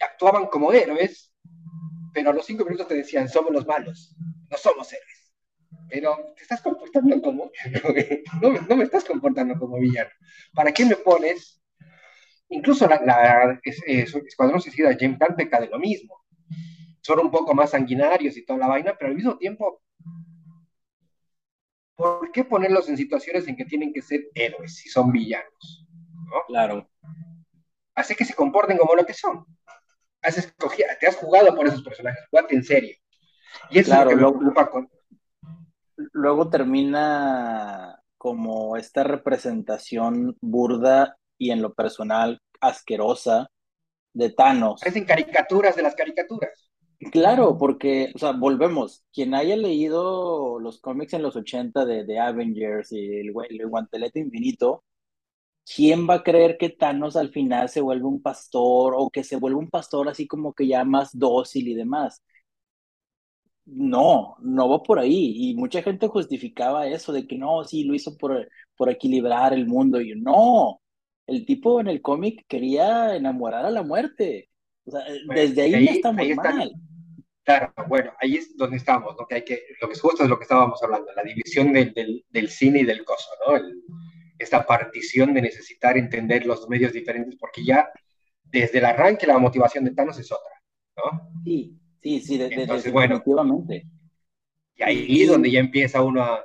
Actuaban 0.00 0.46
como 0.46 0.72
héroes 0.72 1.32
pero 2.16 2.30
a 2.30 2.32
los 2.32 2.46
cinco 2.46 2.64
minutos 2.64 2.88
te 2.88 2.94
decían, 2.94 3.28
somos 3.28 3.52
los 3.52 3.66
malos, 3.66 4.16
no 4.50 4.56
somos 4.56 4.90
héroes. 4.90 5.34
Pero 5.90 6.16
te 6.34 6.44
estás 6.44 6.62
comportando 6.62 7.20
como, 7.20 7.50
no, 8.40 8.52
no 8.52 8.76
me 8.76 8.84
estás 8.84 9.04
comportando 9.04 9.58
como 9.58 9.78
villano. 9.78 10.08
¿Para 10.54 10.72
qué 10.72 10.86
me 10.86 10.96
pones 10.96 11.62
incluso 12.48 12.88
la, 12.88 13.02
la 13.04 13.60
Escuadrón 13.62 14.62
Suicida 14.62 14.96
James 14.98 15.18
Gunn 15.18 15.36
peca 15.36 15.60
de 15.60 15.68
lo 15.68 15.78
mismo. 15.78 16.24
Son 17.02 17.20
un 17.20 17.30
poco 17.30 17.52
más 17.52 17.72
sanguinarios 17.72 18.34
y 18.38 18.46
toda 18.46 18.60
la 18.60 18.68
vaina, 18.68 18.94
pero 18.98 19.10
al 19.10 19.16
mismo 19.16 19.36
tiempo, 19.36 19.82
¿por 21.96 22.32
qué 22.32 22.44
ponerlos 22.44 22.88
en 22.88 22.96
situaciones 22.96 23.46
en 23.46 23.56
que 23.56 23.66
tienen 23.66 23.92
que 23.92 24.00
ser 24.00 24.22
héroes 24.34 24.74
si 24.74 24.88
son 24.88 25.12
villanos? 25.12 25.86
Claro. 26.48 26.88
Así 27.94 28.14
que 28.14 28.24
se 28.24 28.32
comporten 28.32 28.78
como 28.78 28.94
lo 28.94 29.04
que 29.04 29.12
son. 29.12 29.44
Has 30.26 30.38
escogido, 30.38 30.88
te 30.98 31.06
has 31.06 31.16
jugado 31.16 31.54
por 31.54 31.66
esos 31.66 31.82
personajes, 31.82 32.24
jugate 32.30 32.56
en 32.56 32.64
serio. 32.64 32.96
Y 33.70 33.78
eso 33.78 33.90
claro, 33.90 34.10
es 34.10 34.16
lo 34.16 34.32
que 34.32 34.38
me 34.38 34.44
luego, 34.44 34.70
con... 34.70 34.90
luego 36.12 36.50
termina 36.50 38.02
como 38.18 38.76
esta 38.76 39.04
representación 39.04 40.36
burda 40.40 41.16
y 41.38 41.50
en 41.50 41.62
lo 41.62 41.74
personal 41.74 42.40
asquerosa 42.60 43.50
de 44.12 44.30
Thanos. 44.30 44.80
Parecen 44.80 45.04
caricaturas 45.04 45.76
de 45.76 45.82
las 45.82 45.94
caricaturas. 45.94 46.70
Claro, 47.12 47.58
porque, 47.58 48.12
o 48.14 48.18
sea, 48.18 48.32
volvemos. 48.32 49.04
Quien 49.12 49.34
haya 49.34 49.56
leído 49.56 50.58
los 50.58 50.80
cómics 50.80 51.12
en 51.12 51.22
los 51.22 51.36
80 51.36 51.84
de, 51.84 52.04
de 52.04 52.18
Avengers 52.18 52.90
y 52.92 53.20
el, 53.20 53.32
el, 53.50 53.68
guantelete 53.68 54.18
infinito, 54.20 54.82
¿quién 55.74 56.08
va 56.08 56.14
a 56.14 56.22
creer 56.22 56.56
que 56.58 56.70
Thanos 56.70 57.16
al 57.16 57.30
final 57.30 57.68
se 57.68 57.80
vuelve 57.80 58.04
un 58.04 58.22
pastor 58.22 58.94
o 58.96 59.10
que 59.10 59.24
se 59.24 59.36
vuelve 59.36 59.58
un 59.58 59.70
pastor 59.70 60.08
así 60.08 60.26
como 60.26 60.52
que 60.54 60.66
ya 60.66 60.84
más 60.84 61.10
dócil 61.18 61.68
y 61.68 61.74
demás? 61.74 62.22
No, 63.64 64.36
no 64.40 64.68
va 64.68 64.82
por 64.82 64.98
ahí. 64.98 65.50
Y 65.50 65.54
mucha 65.54 65.82
gente 65.82 66.06
justificaba 66.06 66.86
eso 66.86 67.12
de 67.12 67.26
que 67.26 67.36
no, 67.36 67.64
sí, 67.64 67.84
lo 67.84 67.94
hizo 67.94 68.16
por, 68.16 68.48
por 68.76 68.90
equilibrar 68.90 69.52
el 69.52 69.66
mundo. 69.66 70.00
Y 70.00 70.10
yo, 70.10 70.16
no, 70.16 70.80
el 71.26 71.44
tipo 71.44 71.80
en 71.80 71.88
el 71.88 72.00
cómic 72.00 72.44
quería 72.46 73.16
enamorar 73.16 73.66
a 73.66 73.70
la 73.70 73.82
muerte. 73.82 74.48
O 74.84 74.92
sea, 74.92 75.00
desde 75.34 75.62
ahí, 75.62 75.84
ya 75.84 75.92
estamos 75.92 76.26
mal. 76.36 76.72
Claro, 77.42 77.72
bueno, 77.88 78.12
ahí 78.20 78.36
es 78.36 78.56
donde 78.56 78.76
estamos, 78.76 79.14
¿no? 79.18 79.26
Que 79.26 79.36
hay 79.36 79.44
que, 79.44 79.62
lo 79.80 79.88
que 79.88 79.94
es 79.94 80.00
justo 80.00 80.24
es 80.24 80.28
lo 80.28 80.36
que 80.36 80.42
estábamos 80.42 80.82
hablando, 80.82 81.12
la 81.14 81.22
división 81.22 81.72
del, 81.72 82.24
del, 82.28 82.48
cine 82.48 82.80
y 82.80 82.84
del 82.84 83.04
coso, 83.04 83.28
¿no? 83.46 83.56
Esta 84.46 84.64
partición 84.66 85.34
de 85.34 85.42
necesitar 85.42 85.98
entender 85.98 86.46
los 86.46 86.68
medios 86.68 86.92
diferentes, 86.92 87.36
porque 87.38 87.64
ya 87.64 87.88
desde 88.44 88.78
el 88.78 88.84
arranque 88.84 89.26
la 89.26 89.38
motivación 89.38 89.84
de 89.84 89.90
Thanos 89.92 90.18
es 90.18 90.30
otra, 90.32 90.52
¿no? 90.96 91.42
Sí, 91.44 91.76
sí, 92.02 92.20
sí, 92.20 92.38
de, 92.38 92.46
Entonces, 92.46 92.92
definitivamente. 92.92 93.86
y 94.76 94.82
ahí 94.82 95.22
es 95.22 95.28
donde 95.28 95.50
ya 95.50 95.60
empieza 95.60 96.02
uno 96.02 96.22
a, 96.22 96.44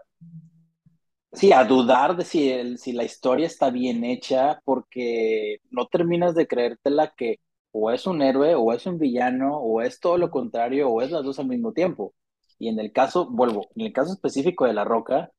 Sí, 1.33 1.53
a 1.53 1.63
dudar 1.63 2.17
de 2.17 2.25
si, 2.25 2.77
si 2.77 2.91
la 2.91 3.05
historia 3.05 3.47
está 3.47 3.69
bien 3.69 4.03
hecha, 4.03 4.59
porque 4.65 5.59
no 5.69 5.87
terminas 5.87 6.35
de 6.35 6.45
creértela 6.45 7.13
que 7.15 7.39
o 7.71 7.89
es 7.91 8.05
un 8.05 8.21
héroe, 8.21 8.55
o 8.55 8.73
es 8.73 8.85
un 8.85 8.97
villano, 8.97 9.57
o 9.57 9.81
es 9.81 9.99
todo 10.01 10.17
lo 10.17 10.29
contrario, 10.29 10.89
o 10.89 11.01
es 11.01 11.09
las 11.11 11.23
dos 11.23 11.39
al 11.39 11.47
mismo 11.47 11.71
tiempo. 11.71 12.13
Y 12.59 12.67
en 12.67 12.79
el 12.79 12.91
caso, 12.91 13.29
vuelvo, 13.31 13.69
en 13.75 13.85
el 13.87 13.93
caso 13.93 14.11
específico 14.13 14.65
de 14.65 14.73
La 14.73 14.83
Roca, 14.83 15.31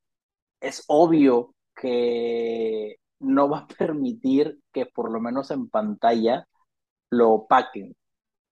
es 0.61 0.85
obvio 0.88 1.55
que 1.74 2.96
no 3.20 3.48
va 3.48 3.58
a 3.58 3.66
permitir 3.78 4.58
que 4.72 4.87
por 4.87 5.11
lo 5.11 5.20
menos 5.20 5.50
en 5.50 5.68
pantalla 5.68 6.46
lo 7.11 7.30
opaquen. 7.30 7.94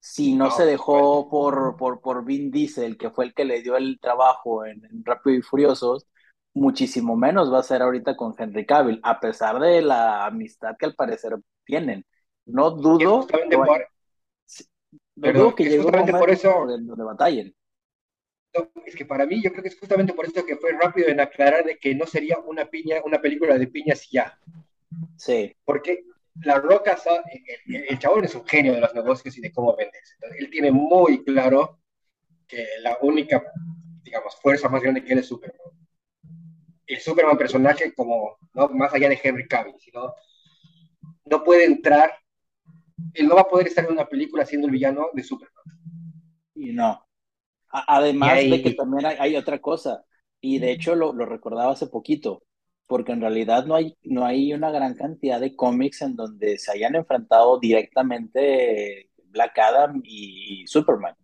Si 0.03 0.35
no, 0.35 0.51
se 0.51 0.65
dejó 0.65 1.29
por, 1.29 1.77
por, 1.77 2.01
por 2.01 2.25
Vin 2.25 2.51
Diesel, 2.51 2.97
que 2.97 3.11
fue 3.11 3.27
el 3.27 3.35
que 3.35 3.45
le 3.45 3.61
dio 3.61 3.77
el 3.77 3.99
trabajo 4.01 4.65
en, 4.65 4.83
en 4.87 5.05
Rápido 5.05 5.37
y 5.37 5.43
Furiosos, 5.43 6.07
muchísimo 6.55 7.17
menos 7.17 7.53
va 7.53 7.59
a 7.61 7.63
ser 7.63 7.83
ahorita 7.83 8.17
con 8.17 8.35
Henry 8.37 8.65
Cavill, 8.67 9.01
a 9.03 9.21
pesar 9.21 9.61
de 9.61 9.83
la 9.83 10.25
amistad 10.25 10.77
que 10.79 10.87
al 10.87 10.95
parecer 10.95 11.37
tienen. 11.65 12.07
No 12.47 12.71
dudo, 12.71 13.27
no 15.17 15.33
dudo 15.33 15.55
que 15.55 15.65
llegue 15.65 15.81
un 15.81 16.19
por 16.19 16.31
eso, 16.31 16.67
donde, 16.67 17.05
batallen. 17.05 17.55
Es 18.85 18.97
que 18.97 19.05
para 19.05 19.27
mí 19.27 19.43
yo 19.43 19.51
creo 19.51 19.63
que 19.63 19.69
es 19.69 19.79
justamente 19.79 20.13
por 20.13 20.27
eso 20.27 20.45
que 20.45 20.57
fue 20.57 20.73
rápido 20.73 21.09
en 21.09 21.21
aclarar 21.21 21.65
de 21.65 21.79
que 21.79 21.95
no 21.95 22.07
sería 22.07 22.39
una 22.39 22.67
piña, 22.67 22.97
una 23.05 23.21
película 23.21 23.57
de 23.57 23.67
piñas 23.67 24.07
y 24.09 24.17
ya. 24.17 24.39
Sí. 25.17 25.57
Porque 25.65 26.05
la 26.43 26.59
Roca, 26.59 26.99
el, 27.67 27.85
el, 27.89 27.99
chabón 27.99 28.25
es 28.25 28.35
un 28.35 28.47
genio 28.47 28.73
de 28.75 28.81
los 28.81 28.95
negocios 28.95 29.37
y 29.39 29.41
de 29.41 29.53
cómo 29.53 29.77
vendes. 29.77 30.17
él 30.39 30.51
tiene 30.51 30.71
muy 30.71 31.25
claro 31.25 31.81
que 32.47 32.67
la 32.81 32.99
única, 33.03 33.43
digamos, 34.03 34.37
fuerza 34.41 34.69
más 34.69 34.83
grande 34.83 35.05
que 35.05 35.13
él 35.13 35.21
es 35.21 35.27
Superman 35.27 35.71
el 36.91 37.01
Superman 37.01 37.39
personaje 37.39 37.95
como, 37.95 38.37
¿no? 38.53 38.69
más 38.71 38.93
allá 38.93 39.09
de 39.09 39.21
Henry 39.23 39.47
Cavill, 39.47 39.77
sino 39.79 40.15
no 41.25 41.45
puede 41.45 41.65
entrar, 41.65 42.13
él 43.15 43.29
no 43.29 43.37
va 43.37 43.43
a 43.43 43.49
poder 43.49 43.69
estar 43.69 43.85
en 43.85 43.93
una 43.93 44.09
película 44.09 44.45
siendo 44.45 44.67
el 44.67 44.73
villano 44.73 45.07
de 45.13 45.23
Superman. 45.23 45.65
Y 46.55 46.73
no. 46.73 47.07
Además 47.71 48.39
de 48.39 48.63
que 48.63 48.75
también 48.75 49.07
hay, 49.07 49.37
otra 49.37 49.61
cosa, 49.61 50.05
y 50.41 50.59
de 50.59 50.73
hecho 50.73 50.95
lo, 50.95 51.13
lo, 51.13 51.25
recordaba 51.27 51.73
hace 51.73 51.87
poquito, 51.87 52.43
porque 52.87 53.13
en 53.13 53.21
realidad 53.21 53.65
no 53.67 53.77
hay, 53.77 53.97
no 54.03 54.25
hay 54.25 54.53
una 54.53 54.71
gran 54.71 54.95
cantidad 54.95 55.41
de 55.41 55.55
cómics 55.55 56.03
en 56.03 56.17
donde 56.17 56.59
se 56.59 56.73
hayan 56.73 56.97
enfrentado 56.97 57.61
directamente 57.61 59.11
Black 59.27 59.59
Adam 59.59 60.03
y, 60.05 60.63
y 60.63 60.67
Superman. 60.67 61.15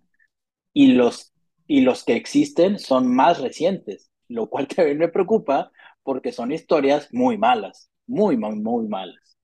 Y 0.73 0.93
los, 0.93 1.33
y 1.67 1.81
los 1.81 2.05
que 2.05 2.15
existen 2.15 2.79
son 2.79 3.13
más 3.13 3.41
recientes 3.41 4.11
lo 4.29 4.49
cual 4.49 4.69
también 4.77 4.99
me 4.99 5.09
preocupa 5.09 5.71
porque 6.03 6.33
son 6.33 6.53
historias 6.53 7.13
muy 7.13 7.37
malas, 7.37 7.91
muy, 8.07 8.37
muy, 8.37 8.57
muy 8.57 8.89
malas. 8.89 9.39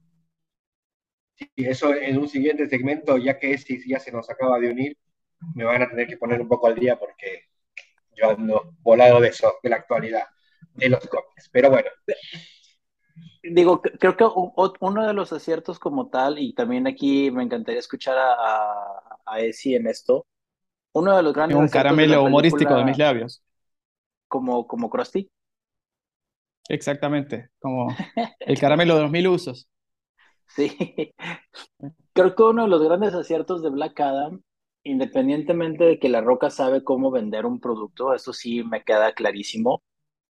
Sí, 1.37 1.51
eso 1.57 1.95
en 1.95 2.19
un 2.19 2.29
siguiente 2.29 2.69
segmento, 2.69 3.19
ya 3.19 3.39
que 3.39 3.53
este 3.53 3.81
ya 3.87 3.99
se 3.99 4.13
nos 4.13 4.31
acaba 4.31 4.61
de 4.61 4.71
unir, 4.71 4.97
me 5.55 5.65
van 5.65 5.83
a 5.83 5.89
tener 5.89 6.07
que 6.07 6.17
poner 6.17 6.41
un 6.41 6.49
poco 6.49 6.67
al 6.67 6.75
día 6.75 6.99
porque 6.99 7.49
yo 8.15 8.31
ando 8.31 8.75
volado 8.81 9.21
de 9.21 9.29
eso, 9.29 9.55
de 9.63 9.71
la 9.71 9.77
actualidad, 9.77 10.25
de 10.75 10.89
los 10.89 11.07
cómics. 11.07 11.49
Pero 11.51 11.71
bueno. 11.71 11.89
Digo, 13.43 13.83
creo 13.83 14.17
que 14.17 14.25
uno 14.81 15.07
de 15.07 15.13
los 15.13 15.33
aciertos 15.33 15.79
como 15.79 16.09
tal, 16.09 16.39
y 16.39 16.55
también 16.55 16.87
aquí 16.87 17.31
me 17.31 17.43
encantaría 17.43 17.81
escuchar 17.81 18.17
a, 18.17 18.33
a, 18.33 19.19
a 19.27 19.41
en 19.41 19.87
esto, 19.89 20.27
uno 20.93 21.17
de 21.17 21.23
los 21.23 21.35
grandes... 21.35 21.59
Un 21.59 21.69
caramelo 21.69 22.23
humorístico 22.23 22.75
de 22.77 22.85
mis 22.85 22.99
labios 22.99 23.43
como, 24.33 24.67
como 24.67 24.89
Krusty. 24.89 25.31
Exactamente, 26.71 27.51
como 27.61 27.95
el 28.41 28.59
caramelo 28.59 28.97
de 28.97 29.03
los 29.03 29.11
mil 29.11 29.29
usos. 29.29 29.69
Sí, 30.55 30.71
creo 32.13 32.35
que 32.35 32.43
uno 32.43 32.65
de 32.65 32.69
los 32.69 32.83
grandes 32.83 33.15
aciertos 33.15 33.63
de 33.63 33.71
Black 33.71 33.99
Adam, 34.01 34.43
independientemente 34.85 35.85
de 35.85 35.99
que 35.99 36.09
La 36.09 36.21
Roca 36.21 36.51
sabe 36.51 36.85
cómo 36.85 37.11
vender 37.11 37.47
un 37.47 37.61
producto, 37.61 38.15
eso 38.15 38.33
sí 38.33 38.63
me 38.65 38.85
queda 38.85 39.13
clarísimo. 39.15 39.83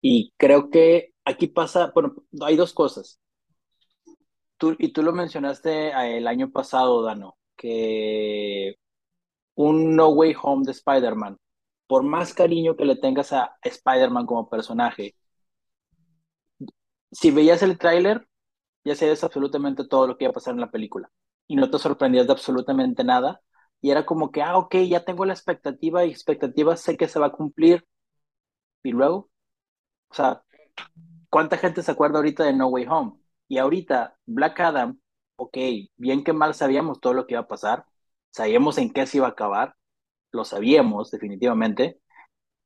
Y 0.01 0.33
creo 0.37 0.71
que 0.71 1.15
aquí 1.25 1.49
pasa, 1.49 1.93
bueno, 1.95 2.15
hay 2.43 2.57
dos 2.57 2.73
cosas. 2.75 3.21
Tú, 4.57 4.75
y 4.79 4.93
tú 4.93 5.03
lo 5.03 5.13
mencionaste 5.13 5.89
eh, 5.91 6.19
el 6.19 6.27
año 6.27 6.51
pasado, 6.51 7.03
Dano, 7.03 7.37
que 7.57 8.77
un 9.55 9.97
No 9.97 10.11
Way 10.11 10.35
Home 10.43 10.65
de 10.67 10.73
Spider-Man 10.73 11.39
por 11.89 12.05
más 12.05 12.35
cariño 12.35 12.77
que 12.77 12.85
le 12.85 12.97
tengas 12.97 13.33
a 13.33 13.57
Spider-Man 13.63 14.27
como 14.27 14.49
personaje, 14.49 15.17
si 17.11 17.31
veías 17.31 17.63
el 17.63 17.79
tráiler, 17.79 18.29
ya 18.85 18.95
sabías 18.95 19.25
absolutamente 19.25 19.87
todo 19.87 20.07
lo 20.07 20.17
que 20.17 20.25
iba 20.25 20.31
a 20.31 20.35
pasar 20.35 20.55
en 20.55 20.61
la 20.61 20.71
película 20.71 21.11
y 21.49 21.57
no 21.57 21.71
te 21.71 21.79
sorprendías 21.79 22.27
de 22.27 22.33
absolutamente 22.33 23.05
nada. 23.05 23.41
Y 23.81 23.91
era 23.91 24.05
como 24.07 24.31
que, 24.33 24.43
ah, 24.43 24.57
ok, 24.59 24.77
ya 24.89 25.05
tengo 25.05 25.25
la 25.25 25.33
expectativa 25.35 26.05
y 26.05 26.11
expectativa 26.11 26.77
sé 26.77 26.97
que 26.97 27.09
se 27.09 27.19
va 27.21 27.27
a 27.27 27.33
cumplir. 27.33 27.87
Y 28.83 28.93
luego, 28.93 29.31
o 30.11 30.15
sea, 30.15 30.43
¿cuánta 31.31 31.59
gente 31.59 31.83
se 31.83 31.93
acuerda 31.93 32.19
ahorita 32.19 32.45
de 32.45 32.53
No 32.55 32.69
Way 32.69 32.87
Home? 32.89 33.15
Y 33.49 33.59
ahorita, 33.59 34.19
Black 34.27 34.61
Adam, 34.61 35.01
ok, 35.37 35.57
bien 35.97 36.25
que 36.25 36.33
mal 36.33 36.55
sabíamos 36.55 37.01
todo 37.01 37.15
lo 37.15 37.27
que 37.27 37.35
iba 37.35 37.43
a 37.43 37.49
pasar, 37.49 37.87
sabíamos 38.31 38.79
en 38.79 38.93
qué 38.93 39.07
se 39.07 39.19
iba 39.19 39.27
a 39.29 39.31
acabar, 39.31 39.75
lo 40.33 40.45
sabíamos 40.45 41.11
definitivamente, 41.11 42.01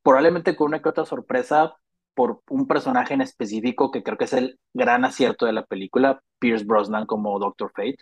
probablemente 0.03 0.57
con 0.57 0.69
una 0.69 0.83
que 0.83 0.89
otra 0.91 1.05
sorpresa 1.07 1.77
por 2.15 2.43
un 2.51 2.67
personaje 2.69 3.15
en 3.15 3.23
específico 3.23 3.91
que 3.91 4.03
creo 4.03 4.19
que 4.19 4.25
es 4.25 4.33
el 4.35 4.61
gran 4.75 5.05
acierto 5.05 5.47
de 5.47 5.53
la 5.53 5.65
película, 5.67 6.23
Pierce 6.39 6.65
Brosnan 6.65 7.07
como 7.07 7.39
Doctor 7.39 7.73
Fate, 7.75 7.99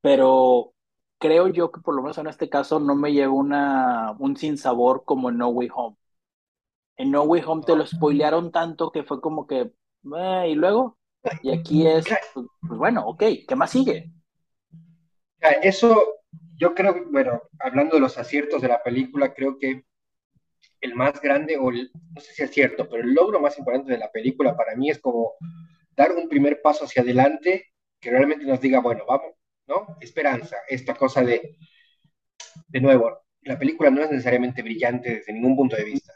pero 0.00 0.72
creo 1.22 1.46
yo 1.46 1.70
que 1.70 1.80
por 1.80 1.94
lo 1.94 2.02
menos 2.02 2.18
en 2.18 2.26
este 2.26 2.48
caso 2.48 2.80
no 2.80 2.96
me 2.96 3.12
llegó 3.12 3.36
una, 3.36 4.10
un 4.18 4.36
sinsabor 4.36 5.04
como 5.04 5.30
en 5.30 5.38
No 5.38 5.50
Way 5.50 5.68
Home. 5.72 5.96
En 6.96 7.12
No 7.12 7.22
Way 7.22 7.44
Home 7.46 7.62
te 7.64 7.76
lo 7.76 7.86
spoilearon 7.86 8.50
tanto 8.50 8.90
que 8.90 9.04
fue 9.04 9.20
como 9.20 9.46
que, 9.46 9.70
eh, 10.16 10.46
y 10.48 10.54
luego, 10.56 10.98
y 11.44 11.52
aquí 11.52 11.86
es, 11.86 12.04
pues, 12.34 12.46
pues 12.60 12.76
bueno, 12.76 13.06
ok, 13.06 13.22
¿qué 13.46 13.54
más 13.54 13.70
sigue? 13.70 14.10
Eso 15.62 15.96
yo 16.56 16.74
creo, 16.74 17.04
bueno, 17.12 17.40
hablando 17.60 17.94
de 17.94 18.00
los 18.00 18.18
aciertos 18.18 18.60
de 18.60 18.68
la 18.68 18.82
película, 18.82 19.32
creo 19.32 19.58
que 19.58 19.84
el 20.80 20.96
más 20.96 21.20
grande, 21.20 21.56
o 21.56 21.70
no 21.70 22.20
sé 22.20 22.32
si 22.32 22.42
es 22.42 22.50
cierto, 22.50 22.88
pero 22.88 23.04
el 23.04 23.14
logro 23.14 23.40
más 23.40 23.56
importante 23.58 23.92
de 23.92 23.98
la 23.98 24.10
película 24.10 24.56
para 24.56 24.74
mí 24.74 24.90
es 24.90 24.98
como 24.98 25.34
dar 25.94 26.10
un 26.16 26.28
primer 26.28 26.60
paso 26.60 26.84
hacia 26.84 27.02
adelante 27.02 27.66
que 28.00 28.10
realmente 28.10 28.44
nos 28.44 28.60
diga, 28.60 28.80
bueno, 28.80 29.04
vamos, 29.06 29.36
¿no? 29.72 29.96
Esperanza, 30.00 30.56
esta 30.68 30.94
cosa 30.94 31.22
de, 31.22 31.56
de 32.68 32.80
nuevo, 32.80 33.24
la 33.42 33.58
película 33.58 33.90
no 33.90 34.02
es 34.02 34.10
necesariamente 34.10 34.62
brillante 34.62 35.16
desde 35.16 35.32
ningún 35.32 35.56
punto 35.56 35.76
de 35.76 35.84
vista, 35.84 36.12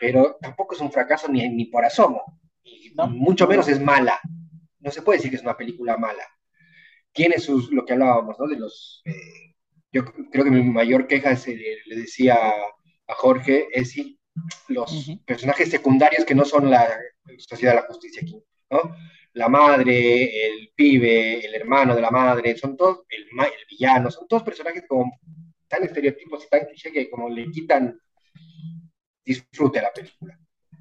pero 0.00 0.36
tampoco 0.40 0.74
es 0.74 0.80
un 0.80 0.90
fracaso 0.90 1.28
ni, 1.28 1.48
ni 1.48 1.66
por 1.66 1.84
asomo, 1.84 2.40
y 2.62 2.92
mucho 3.08 3.46
menos 3.46 3.68
es 3.68 3.80
mala. 3.80 4.20
No 4.80 4.90
se 4.90 5.02
puede 5.02 5.18
decir 5.18 5.30
que 5.30 5.36
es 5.36 5.42
una 5.42 5.56
película 5.56 5.96
mala. 5.96 6.24
Tiene 7.12 7.38
sus, 7.38 7.70
lo 7.70 7.84
que 7.84 7.92
hablábamos, 7.92 8.36
¿no? 8.38 8.46
De 8.46 8.56
los, 8.56 9.02
eh, 9.04 9.54
yo 9.92 10.04
creo 10.04 10.44
que 10.44 10.50
mi 10.50 10.62
mayor 10.62 11.06
queja, 11.06 11.32
es, 11.32 11.46
le 11.46 11.96
decía 11.96 12.36
a 12.36 13.14
Jorge, 13.14 13.68
es 13.72 13.90
si 13.90 14.18
los 14.68 15.10
personajes 15.26 15.70
secundarios 15.70 16.24
que 16.24 16.34
no 16.34 16.44
son 16.44 16.70
la 16.70 16.88
Sociedad 17.38 17.74
de 17.74 17.80
la 17.80 17.86
Justicia 17.86 18.22
aquí, 18.22 18.42
¿no? 18.70 18.96
La 19.34 19.48
madre, 19.48 20.46
el 20.46 20.72
pibe, 20.74 21.44
el 21.44 21.54
hermano 21.54 21.94
de 21.94 22.00
la 22.00 22.10
madre, 22.10 22.56
son 22.56 22.76
todos, 22.76 23.04
el, 23.08 23.22
el 23.22 23.66
villano, 23.68 24.10
son 24.10 24.26
todos 24.26 24.42
personajes 24.42 24.84
como 24.88 25.18
tan 25.68 25.84
estereotipos 25.84 26.44
y 26.44 26.48
tan 26.48 26.66
cliché 26.66 26.90
que 26.90 27.08
como 27.08 27.28
le 27.28 27.50
quitan 27.50 27.98
disfrute 29.24 29.78
a 29.78 29.82
la 29.82 29.92
película. 29.92 30.38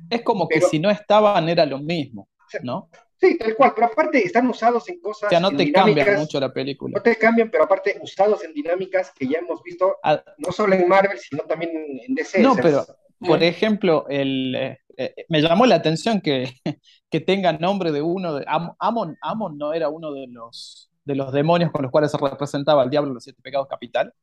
Es 0.10 0.24
como 0.24 0.48
que 0.48 0.62
si 0.62 0.80
no 0.80 0.90
estaban 0.90 1.48
era 1.48 1.66
lo 1.66 1.80
mismo, 1.80 2.30
¿no? 2.64 2.90
Sí, 3.18 3.38
tal 3.38 3.56
cual, 3.56 3.74
pero 3.76 3.88
aparte 3.88 4.26
están 4.26 4.48
usados 4.48 4.88
en 4.88 5.02
cosas. 5.02 5.28
O 5.28 5.30
sea, 5.30 5.40
no 5.42 5.52
te 5.52 5.72
cambian 5.72 6.20
mucho 6.20 6.40
la 6.40 6.54
película. 6.54 6.94
No 6.96 7.04
te 7.04 7.18
cambian, 7.18 7.52
pero 7.52 7.66
aparte 7.66 8.00
usados 8.02 8.44
en 8.46 8.54
dinámicas 8.54 9.12
que 9.12 9.28
ya 9.28 9.40
hemos 9.40 9.62
visto, 9.62 9.98
no 10.38 10.52
solo 10.52 10.74
en 10.74 10.88
Marvel, 10.88 11.20
sino 11.20 11.44
también 11.44 11.72
en 12.08 12.16
DC. 12.16 12.40
No, 12.40 12.56
pero, 12.56 12.86
por 13.20 13.44
ejemplo, 13.44 14.06
el, 14.10 14.78
eh, 15.00 15.14
eh, 15.16 15.26
me 15.30 15.42
llamó 15.42 15.66
la 15.66 15.76
atención 15.76 16.20
que, 16.20 16.52
que 17.10 17.22
tenga 17.22 17.54
nombre 17.54 17.94
de 17.94 18.02
uno 18.02 18.36
de. 18.36 18.46
Amon, 18.48 19.18
Amon 19.22 19.58
no 19.58 19.72
era 19.72 19.88
uno 19.88 20.12
de 20.12 20.28
los, 20.28 20.92
de 21.06 21.16
los 21.16 21.32
demonios 21.32 21.72
con 21.72 21.84
los 21.84 21.92
cuales 21.92 22.12
se 22.12 22.18
representaba 22.18 22.84
el 22.84 22.90
diablo 22.90 23.14
los 23.14 23.24
siete 23.24 23.42
pecados 23.42 23.70
capital. 23.70 24.14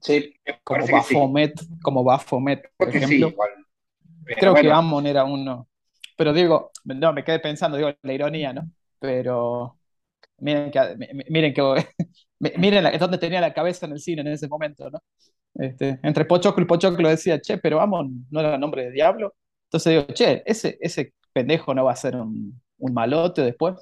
Sí, 0.00 0.32
como 0.62 0.86
Baphomet, 0.86 1.60
como 1.82 2.04
Baphomet, 2.04 2.70
por 2.76 2.88
ejemplo. 2.88 3.34
Creo 4.24 4.54
que 4.54 4.70
Amon 4.70 5.08
era 5.08 5.24
uno. 5.24 5.68
Pero 6.16 6.32
digo, 6.32 6.70
no, 6.84 7.12
me 7.12 7.24
quedé 7.24 7.40
pensando, 7.40 7.76
digo, 7.76 7.90
la 8.02 8.12
ironía, 8.12 8.52
¿no? 8.52 8.70
Pero 9.00 9.76
miren 10.38 10.70
que, 10.70 10.96
miren 11.30 11.52
que, 11.52 11.86
miren 12.58 12.86
es 12.86 13.00
donde 13.00 13.18
tenía 13.18 13.40
la 13.40 13.52
cabeza 13.52 13.86
en 13.86 13.92
el 13.92 14.00
cine 14.00 14.20
en 14.20 14.28
ese 14.28 14.46
momento, 14.46 14.88
¿no? 14.88 15.02
Este, 15.54 15.98
entre 16.04 16.24
Pochoclo 16.26 16.62
y 16.62 16.66
Pochoclo 16.68 17.08
decía, 17.08 17.40
che, 17.40 17.58
pero 17.58 17.80
Amon 17.80 18.24
no 18.30 18.38
era 18.38 18.56
nombre 18.56 18.84
de 18.84 18.92
diablo. 18.92 19.34
Entonces 19.72 19.90
digo, 19.90 20.06
che, 20.14 20.42
ese, 20.44 20.76
ese 20.82 21.14
pendejo 21.32 21.74
no 21.74 21.86
va 21.86 21.92
a 21.92 21.96
ser 21.96 22.16
un, 22.16 22.60
un 22.76 22.92
malote 22.92 23.40
después. 23.40 23.74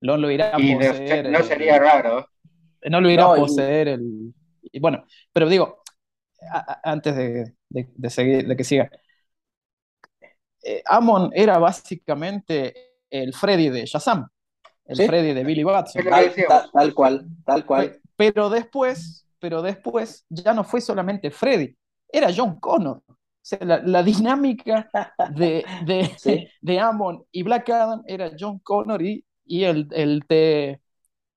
No 0.00 0.16
lo 0.16 0.30
irá 0.30 0.48
a 0.48 0.52
poseer. 0.52 1.30
No, 1.30 1.42
sería 1.42 1.78
raro. 1.78 2.26
No 2.88 3.00
lo 3.00 3.10
irá 3.10 3.24
a 3.24 3.36
poseer 3.36 3.88
el. 3.88 4.32
Y 4.62 4.80
bueno, 4.80 5.04
pero 5.34 5.46
digo, 5.46 5.82
antes 6.82 7.14
de, 7.14 7.54
de, 7.68 8.10
seguir, 8.10 8.46
de 8.46 8.56
que 8.56 8.64
siga, 8.64 8.90
eh, 10.62 10.82
Amon 10.86 11.30
era 11.34 11.58
básicamente 11.58 12.74
el 13.10 13.34
Freddy 13.34 13.68
de 13.68 13.84
Shazam, 13.84 14.26
el 14.86 14.96
Freddy 14.96 15.34
de 15.34 15.44
Billy 15.44 15.62
Batson. 15.62 16.04
Tal, 16.72 16.94
cual, 16.94 17.26
tal 17.44 17.66
cual. 17.66 18.00
Pero 18.16 18.48
después, 18.48 19.26
pero 19.38 19.60
después 19.60 20.24
ya 20.30 20.54
no 20.54 20.64
fue 20.64 20.80
solamente 20.80 21.30
Freddy, 21.30 21.76
era 22.10 22.30
John 22.34 22.58
Connor. 22.58 23.02
Sea, 23.44 23.58
la, 23.60 24.02
dinámica 24.02 24.88
de, 25.36 25.66
de, 25.84 26.50
de, 26.62 26.80
Amon 26.80 27.26
y 27.30 27.42
Black 27.42 27.68
Adam 27.68 28.02
era 28.06 28.30
John 28.38 28.58
Connor 28.60 29.02
y, 29.02 29.22
y 29.44 29.64
el, 29.64 29.86
el 29.92 30.24
T, 30.26 30.80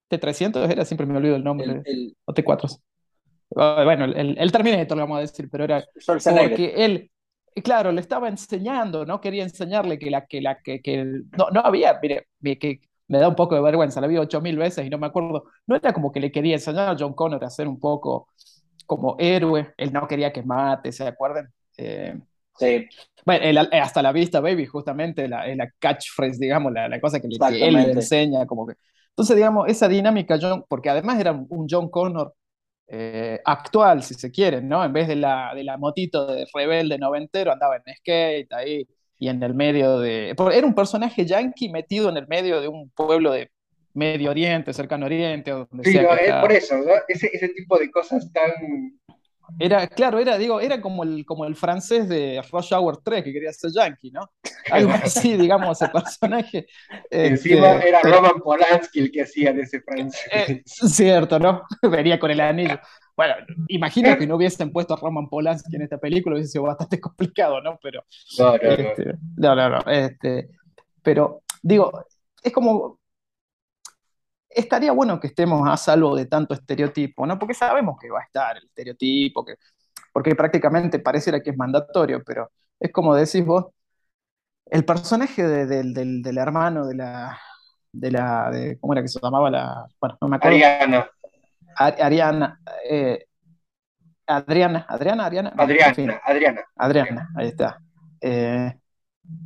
T300 0.10 0.72
era, 0.72 0.86
siempre 0.86 1.06
me 1.06 1.18
olvido 1.18 1.36
el 1.36 1.44
nombre, 1.44 1.82
el, 1.84 2.16
o 2.24 2.34
T4. 2.34 2.80
Ah, 3.58 3.82
bueno, 3.84 4.06
el, 4.06 4.38
el 4.38 4.52
Terminator, 4.54 4.96
lo 4.98 5.04
vamos 5.04 5.18
a 5.18 5.22
decir, 5.22 5.50
pero 5.52 5.66
era 5.66 5.84
porque 6.06 6.74
él, 6.78 7.12
claro, 7.62 7.92
le 7.92 8.00
estaba 8.00 8.30
enseñando, 8.30 9.06
¿no? 9.06 9.20
Quería 9.20 9.44
enseñarle 9.44 10.00
que 10.00 10.10
la 10.10 10.26
que 10.28 10.40
la 10.40 10.62
que, 10.62 10.82
que 10.82 11.04
no, 11.38 11.50
no 11.52 11.60
había, 11.60 12.00
mire, 12.02 12.30
que 12.58 12.80
me 13.10 13.20
da 13.20 13.28
un 13.28 13.36
poco 13.36 13.56
de 13.56 13.62
vergüenza, 13.62 14.00
la 14.00 14.08
vi 14.08 14.18
ocho 14.18 14.40
mil 14.40 14.56
veces 14.58 14.86
y 14.86 14.90
no 14.90 14.98
me 14.98 15.08
acuerdo, 15.08 15.44
no 15.66 15.76
era 15.76 15.92
como 15.92 16.14
que 16.14 16.22
le 16.22 16.32
quería 16.32 16.56
enseñar 16.56 16.88
a 16.88 16.96
John 16.98 17.14
Connor 17.14 17.44
a 17.44 17.50
ser 17.50 17.68
un 17.68 17.82
poco 17.82 18.30
como 18.86 19.18
héroe, 19.20 19.74
él 19.76 19.92
no 19.92 20.08
quería 20.08 20.32
que 20.32 20.42
mate, 20.44 20.94
¿se 20.94 21.06
acuerdan? 21.06 21.52
Eh, 21.78 22.18
sí. 22.58 22.88
Bueno, 23.26 23.62
hasta 23.74 24.02
la 24.02 24.12
vista, 24.12 24.40
baby, 24.40 24.66
justamente, 24.66 25.28
la, 25.28 25.46
la 25.56 25.70
catchphrase, 25.80 26.40
digamos, 26.40 26.72
la, 26.72 26.88
la 26.88 27.02
cosa 27.02 27.20
que, 27.20 27.28
él 27.28 27.74
le 27.74 27.92
enseña, 27.92 28.46
como 28.46 28.66
que... 28.66 28.76
Entonces, 29.10 29.36
digamos, 29.36 29.68
esa 29.68 29.88
dinámica, 29.88 30.38
John, 30.42 30.64
porque 30.68 30.90
además 30.90 31.20
era 31.20 31.34
un 31.34 31.68
John 31.70 31.90
Connor 31.90 32.34
eh, 32.88 33.42
actual, 33.44 34.02
si 34.02 34.14
se 34.14 34.32
quiere, 34.32 34.62
¿no? 34.62 34.84
En 34.84 34.94
vez 34.94 35.10
de 35.10 35.18
la, 35.18 35.52
de 35.54 35.64
la 35.64 35.78
motito 35.78 36.26
de 36.28 36.48
rebelde 36.54 36.98
noventero, 36.98 37.52
andaba 37.52 37.76
en 37.76 37.96
skate 37.96 38.54
ahí 38.54 38.88
y 39.20 39.28
en 39.28 39.44
el 39.44 39.54
medio 39.54 40.00
de... 40.00 40.30
Era 40.30 40.66
un 40.66 40.76
personaje 40.76 41.26
yankee 41.26 41.70
metido 41.70 42.10
en 42.10 42.18
el 42.18 42.28
medio 42.28 42.62
de 42.62 42.70
un 42.70 42.90
pueblo 42.92 43.32
de 43.32 43.52
Medio 43.94 44.30
Oriente, 44.30 44.72
Cercano 44.74 45.08
Oriente, 45.08 45.52
o 45.52 45.66
donde 45.66 45.90
sí, 45.90 45.98
por 46.40 46.52
eso, 46.52 46.78
¿no? 46.78 46.94
Ese, 47.08 47.30
ese 47.34 47.50
tipo 47.50 47.78
de 47.80 47.90
cosas 47.90 48.32
tan 48.32 48.52
era, 49.60 49.88
claro, 49.88 50.20
era, 50.20 50.38
digo, 50.38 50.60
era 50.60 50.82
como 50.82 51.04
el, 51.04 51.26
como 51.26 51.46
el 51.46 51.56
francés 51.56 52.08
de 52.10 52.42
Rush 52.52 52.74
Hour 52.74 53.02
3 53.04 53.24
que 53.24 53.34
quería 53.34 53.54
ser 53.54 53.72
yankee, 53.72 54.12
¿no? 54.12 54.30
Algo 54.72 54.92
así, 54.92 55.38
digamos, 55.38 55.82
ese 55.82 55.92
personaje. 55.92 56.68
Encima 57.10 57.74
este, 57.74 57.90
era 57.90 58.02
Roman 58.02 58.40
Polanski 58.42 59.00
el 59.00 59.12
que 59.12 59.24
hacía 59.24 59.54
de 59.54 59.62
ese 59.62 59.82
francés. 59.82 60.30
Eh, 60.32 60.62
cierto, 60.66 61.40
¿no? 61.40 61.64
Venía 61.82 62.20
con 62.20 62.32
el 62.32 62.40
anillo. 62.40 62.80
Bueno, 63.16 63.34
imagino 63.70 64.16
que 64.18 64.28
no 64.28 64.36
hubiesen 64.36 64.72
puesto 64.72 64.94
a 64.94 64.98
Roman 64.98 65.28
Polanski 65.28 65.76
en 65.76 65.82
esta 65.82 65.98
película, 65.98 66.36
hubiese 66.36 66.52
sido 66.52 66.66
bastante 66.66 67.00
complicado, 67.02 67.62
¿no? 67.62 67.80
Pero. 67.82 68.04
No, 68.38 68.58
no, 68.58 68.58
no. 68.58 68.70
Este, 68.70 69.14
no, 69.38 69.56
no, 69.56 69.70
no 69.70 69.92
este, 69.92 70.50
pero, 71.02 71.42
digo, 71.64 72.06
es 72.44 72.52
como 72.52 73.00
estaría 74.60 74.92
bueno 74.92 75.20
que 75.20 75.28
estemos 75.28 75.68
a 75.70 75.78
salvo 75.78 76.16
de 76.16 76.26
tanto 76.26 76.54
estereotipo, 76.54 77.26
¿no? 77.26 77.38
Porque 77.38 77.54
sabemos 77.54 77.98
que 78.00 78.10
va 78.10 78.20
a 78.20 78.24
estar 78.24 78.58
el 78.58 78.66
estereotipo, 78.66 79.46
que, 79.46 79.56
porque 80.12 80.36
prácticamente 80.36 81.00
pareciera 81.00 81.42
que 81.42 81.52
es 81.52 81.58
mandatorio, 81.58 82.24
pero 82.24 82.52
es 82.80 82.92
como 82.92 83.16
decís 83.16 83.46
vos, 83.46 83.68
el 84.66 84.84
personaje 84.86 85.44
del, 85.44 86.38
hermano 86.38 86.88
de 86.88 86.96
la, 86.96 87.40
de 87.92 88.12
la, 88.12 88.52
¿cómo 88.80 88.94
era 88.94 89.02
que 89.02 89.08
se 89.08 89.20
llamaba 89.22 89.50
la, 89.50 89.86
bueno, 90.00 90.18
no 90.22 90.28
me 90.28 90.36
acuerdo. 90.38 90.58
Ariana. 90.58 91.10
Ariana, 91.78 92.60
eh, 92.90 93.26
Adriana, 94.26 94.86
Adriana, 94.90 95.26
Adriana. 95.26 95.54
Adriana, 95.56 96.22
Adriana. 96.26 96.62
Adriana, 96.76 97.30
ahí 97.36 97.48
está. 97.48 97.80
Eh, 98.20 98.76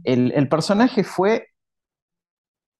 el, 0.04 0.32
el, 0.32 0.48
personaje 0.48 1.04
fue 1.04 1.51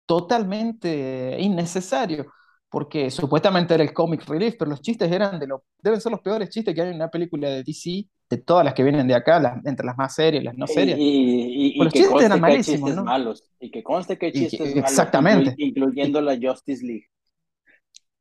totalmente 0.06 1.38
innecesario, 1.40 2.26
porque 2.70 3.10
supuestamente 3.12 3.74
era 3.74 3.84
el 3.84 3.94
comic 3.94 4.26
relief, 4.28 4.56
pero 4.58 4.72
los 4.72 4.82
chistes 4.82 5.12
eran 5.12 5.40
de 5.40 5.48
lo, 5.48 5.66
deben 5.82 6.00
ser 6.00 6.12
los 6.12 6.22
peores 6.22 6.50
chistes 6.50 6.74
que 6.74 6.82
hay 6.82 6.90
en 6.90 6.96
una 6.96 7.10
película 7.10 7.50
de 7.50 7.64
DC, 7.64 8.08
de 8.30 8.38
todas 8.38 8.64
las 8.64 8.74
que 8.74 8.84
vienen 8.84 9.08
de 9.08 9.14
acá, 9.14 9.62
entre 9.66 9.86
las 9.86 9.98
más 9.98 10.16
serias, 10.16 10.44
las 10.44 10.58
no 10.58 10.66
serias. 10.68 10.98
Y, 11.00 11.78
los 11.78 11.92
chistes 11.92 12.24
eran 12.24 12.40
malísimos, 12.40 12.96
malos, 13.04 13.44
y 13.60 13.70
que 13.70 13.84
conste 13.84 14.18
que 14.18 14.28
hay 14.28 14.32
chistes 14.32 14.76
exactamente. 14.76 15.54
incluyendo 15.58 16.22
la 16.22 16.38
Justice 16.42 16.86
League. 16.86 17.08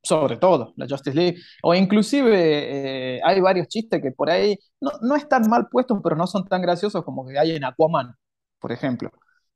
Sobre 0.03 0.37
todo, 0.39 0.73
la 0.77 0.87
Justice 0.89 1.15
League. 1.17 1.37
O 1.63 1.75
inclusive 1.75 3.17
eh, 3.17 3.21
hay 3.23 3.41
varios 3.41 3.69
chistes 3.69 4.03
que 4.03 4.11
por 4.11 4.31
ahí 4.31 4.59
no, 4.81 4.91
no 5.03 5.15
están 5.15 5.49
mal 5.49 5.69
puestos, 5.71 6.01
pero 6.03 6.17
no 6.17 6.27
son 6.27 6.47
tan 6.49 6.63
graciosos 6.63 7.05
como 7.05 7.27
que 7.27 7.39
hay 7.39 7.53
en 7.53 7.65
Aquaman, 7.65 8.15
por 8.59 8.73
ejemplo. 8.73 9.13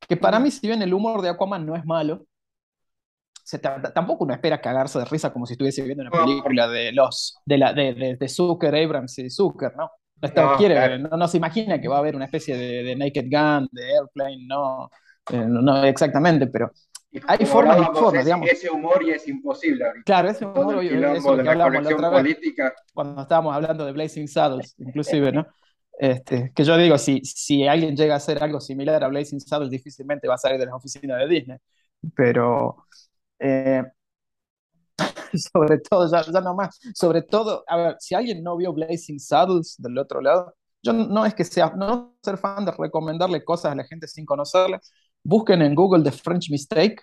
Que 0.09 0.17
para 0.17 0.39
mí, 0.39 0.51
si 0.51 0.67
bien 0.67 0.83
el 0.83 0.93
humor 0.93 1.23
de 1.23 1.31
Aquaman 1.31 1.65
no 1.65 1.77
es 1.77 1.85
malo, 1.85 2.27
se 3.45 3.59
tampoco 3.59 4.25
uno 4.25 4.33
espera 4.33 4.61
cagarse 4.61 4.99
de 4.99 5.05
risa 5.05 5.33
como 5.33 5.45
si 5.45 5.53
estuviese 5.53 5.83
viendo 5.83 6.03
una 6.03 6.11
película 6.11 6.67
de 6.67 6.93
los 6.93 7.37
de 7.45 7.59
la 7.59 7.75
de, 7.75 8.17
de, 8.19 8.29
Zucker, 8.29 8.75
Abrams 8.75 9.19
y 9.19 9.29
Zucker, 9.29 9.77
¿no? 9.77 9.91
No, 10.23 10.57
quiere, 10.57 10.99
no, 10.99 11.29
se 11.29 11.37
imagina 11.37 11.79
que 11.79 11.87
va 11.89 11.97
a 11.97 11.99
haber 11.99 12.17
una 12.17 12.25
especie 12.25 12.57
de, 12.57 12.97
Naked 12.97 13.27
Gun, 13.31 13.69
de 13.71 13.93
Airplane, 13.93 14.47
no, 14.47 14.89
eh, 15.31 15.45
no 15.47 15.85
exactamente, 15.85 16.47
pero 16.47 16.71
hay 17.27 17.45
formas 17.45 17.79
y 17.79 17.99
formas, 17.99 18.25
digamos. 18.25 18.49
Ese 18.49 18.71
humor 18.71 19.03
y 19.03 19.11
es 19.11 19.29
imposible. 19.29 19.85
Claro, 20.07 20.31
ese 20.31 20.47
humor 20.47 20.83
y 20.83 20.89
eso 20.89 21.37
que 21.37 21.49
hablamos 21.49 21.85
la 21.85 21.95
otra 21.95 22.11
política. 22.11 22.65
vez, 22.65 22.73
cuando 22.95 23.23
estábamos 23.23 23.55
hablando 23.55 23.85
de 23.85 23.93
Blazing 23.93 24.29
Saddles, 24.29 24.75
inclusive, 24.79 25.31
¿no? 25.31 25.47
Este, 25.99 26.53
que 26.55 26.65
yo 26.65 26.77
digo, 26.77 26.99
si, 26.99 27.21
si 27.25 27.67
alguien 27.67 27.97
llega 27.97 28.15
a 28.15 28.17
hacer 28.19 28.43
algo 28.43 28.61
similar 28.61 29.03
a 29.05 29.09
Blazing 29.09 29.41
Saddles, 29.41 29.71
difícilmente 29.71 30.29
va 30.29 30.35
a 30.35 30.39
salir 30.39 30.59
de 30.59 30.67
las 30.67 30.75
oficinas 30.75 31.19
de 31.21 31.29
Disney. 31.29 31.59
Pero, 32.17 32.87
eh, 33.39 33.85
sobre 35.53 35.79
todo, 35.79 36.11
ya, 36.11 36.23
ya 36.31 36.41
no 36.41 36.55
más, 36.55 36.79
sobre 36.95 37.23
todo, 37.23 37.65
a 37.67 37.77
ver, 37.77 37.97
si 38.01 38.15
alguien 38.15 38.43
no 38.43 38.57
vio 38.57 38.73
Blazing 38.73 39.19
Saddles 39.21 39.77
del 39.79 39.99
otro 39.99 40.21
lado, 40.21 40.55
yo 40.83 40.93
no 40.93 41.25
es 41.25 41.35
que 41.35 41.45
sea, 41.45 41.73
no 41.77 42.15
ser 42.23 42.37
fan 42.39 42.65
de 42.65 42.73
recomendarle 42.73 43.45
cosas 43.45 43.73
a 43.73 43.75
la 43.75 43.85
gente 43.85 44.07
sin 44.07 44.27
conocerle, 44.27 44.81
busquen 45.23 45.63
en 45.63 45.75
Google 45.75 46.03
The 46.05 46.13
French 46.13 46.51
Mistake, 46.51 46.97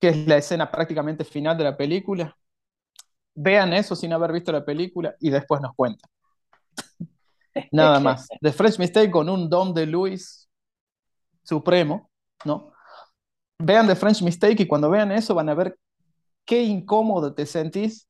que 0.00 0.08
es 0.08 0.26
la 0.26 0.36
escena 0.36 0.70
prácticamente 0.70 1.24
final 1.24 1.56
de 1.58 1.64
la 1.64 1.76
película. 1.76 2.36
Vean 3.36 3.72
eso 3.72 3.94
sin 3.96 4.12
haber 4.12 4.32
visto 4.32 4.50
la 4.52 4.64
película 4.64 5.14
y 5.20 5.30
después 5.30 5.60
nos 5.60 5.74
cuentan. 5.76 6.10
Nada 7.72 8.00
más. 8.00 8.28
The 8.40 8.52
French 8.52 8.78
Mistake 8.78 9.10
con 9.10 9.28
un 9.28 9.48
Don 9.48 9.74
de 9.74 9.86
Luis 9.86 10.48
supremo, 11.42 12.10
¿no? 12.44 12.72
Vean 13.58 13.86
The 13.86 13.96
French 13.96 14.22
Mistake 14.22 14.62
y 14.62 14.66
cuando 14.66 14.90
vean 14.90 15.12
eso 15.12 15.34
van 15.34 15.48
a 15.48 15.54
ver 15.54 15.78
qué 16.44 16.62
incómodo 16.62 17.34
te 17.34 17.46
sentís 17.46 18.08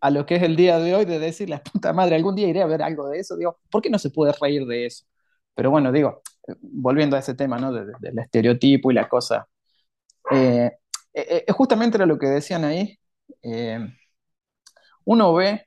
a 0.00 0.10
lo 0.10 0.26
que 0.26 0.36
es 0.36 0.42
el 0.42 0.56
día 0.56 0.78
de 0.78 0.94
hoy 0.94 1.04
de 1.04 1.18
decir, 1.18 1.48
la 1.48 1.62
puta 1.62 1.92
madre, 1.92 2.16
algún 2.16 2.34
día 2.34 2.48
iré 2.48 2.60
a 2.62 2.66
ver 2.66 2.82
algo 2.82 3.08
de 3.08 3.20
eso. 3.20 3.36
Digo, 3.36 3.58
¿por 3.70 3.82
qué 3.82 3.90
no 3.90 3.98
se 3.98 4.10
puede 4.10 4.32
reír 4.40 4.66
de 4.66 4.86
eso? 4.86 5.04
Pero 5.54 5.70
bueno, 5.70 5.92
digo, 5.92 6.22
volviendo 6.60 7.16
a 7.16 7.20
ese 7.20 7.34
tema, 7.34 7.58
¿no? 7.58 7.72
del 7.72 8.18
estereotipo 8.18 8.90
y 8.90 8.94
la 8.94 9.08
cosa. 9.08 9.46
Eh, 10.30 10.72
eh, 11.14 11.44
eh, 11.46 11.52
justamente 11.52 11.96
era 11.96 12.06
lo 12.06 12.18
que 12.18 12.26
decían 12.26 12.64
ahí. 12.64 12.98
uno 15.04 15.34
ve 15.34 15.66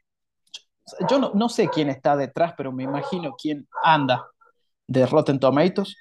yo 1.10 1.32
no, 1.34 1.50
sé 1.50 1.70
quién 1.70 1.90
está 1.90 2.16
detrás, 2.16 2.54
pero 2.58 2.72
me 2.72 2.84
imagino 2.84 3.36
quién 3.42 3.68
anda 3.84 4.28
de 4.88 5.06
Rotten 5.06 5.40
Tomatoes, 5.40 5.96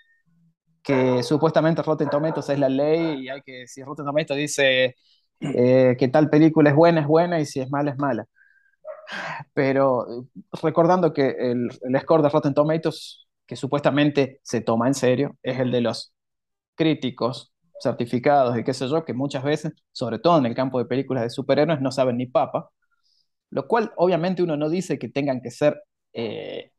que 0.83 1.23
supuestamente 1.23 1.83
Rotten 1.83 2.11
Tomatoes 2.11 2.51
es 2.51 2.59
la 2.59 2.69
ley 2.69 3.25
y 3.25 3.29
hay 3.29 3.41
que, 3.43 3.67
si 3.67 3.83
Rotten 3.83 4.05
Tomatoes 4.05 4.39
dice 4.39 4.97
eh, 5.41 5.97
que 5.99 6.09
tal 6.09 6.29
película 6.31 6.71
es 6.71 6.77
buena, 6.77 7.01
es 7.01 7.07
buena 7.07 7.41
y 7.41 7.47
si 7.47 7.61
es 7.61 7.71
mala, 7.71 7.93
es 7.93 7.99
mala. 7.99 8.27
Pero 9.55 10.27
recordando 10.63 11.13
que 11.13 11.29
el, 11.39 11.69
el 11.83 12.01
score 12.01 12.23
de 12.23 12.29
Rotten 12.29 12.55
Tomatoes, 12.55 13.27
que 13.47 13.57
supuestamente 13.57 14.41
se 14.43 14.61
toma 14.61 14.89
en 14.89 14.95
serio, 14.95 15.37
es 15.43 15.59
el 15.61 15.71
de 15.71 15.81
los 15.81 16.13
críticos 16.75 17.53
certificados 17.81 18.57
y 18.59 18.65
qué 18.65 18.75
sé 18.75 18.89
yo, 18.89 19.05
que 19.05 19.15
muchas 19.15 19.45
veces, 19.45 19.73
sobre 19.93 20.19
todo 20.19 20.39
en 20.39 20.47
el 20.47 20.55
campo 20.55 20.79
de 20.79 20.87
películas 20.87 21.23
de 21.25 21.31
superhéroes, 21.31 21.81
no 21.81 21.93
saben 21.93 22.17
ni 22.19 22.27
papa 22.27 22.71
lo 23.55 23.69
cual 23.69 23.93
obviamente 23.97 24.43
uno 24.43 24.57
no 24.57 24.69
dice 24.69 24.99
que 24.99 25.09
tengan 25.09 25.41
que 25.41 25.53
ser 25.53 25.81
eh, 26.13 26.73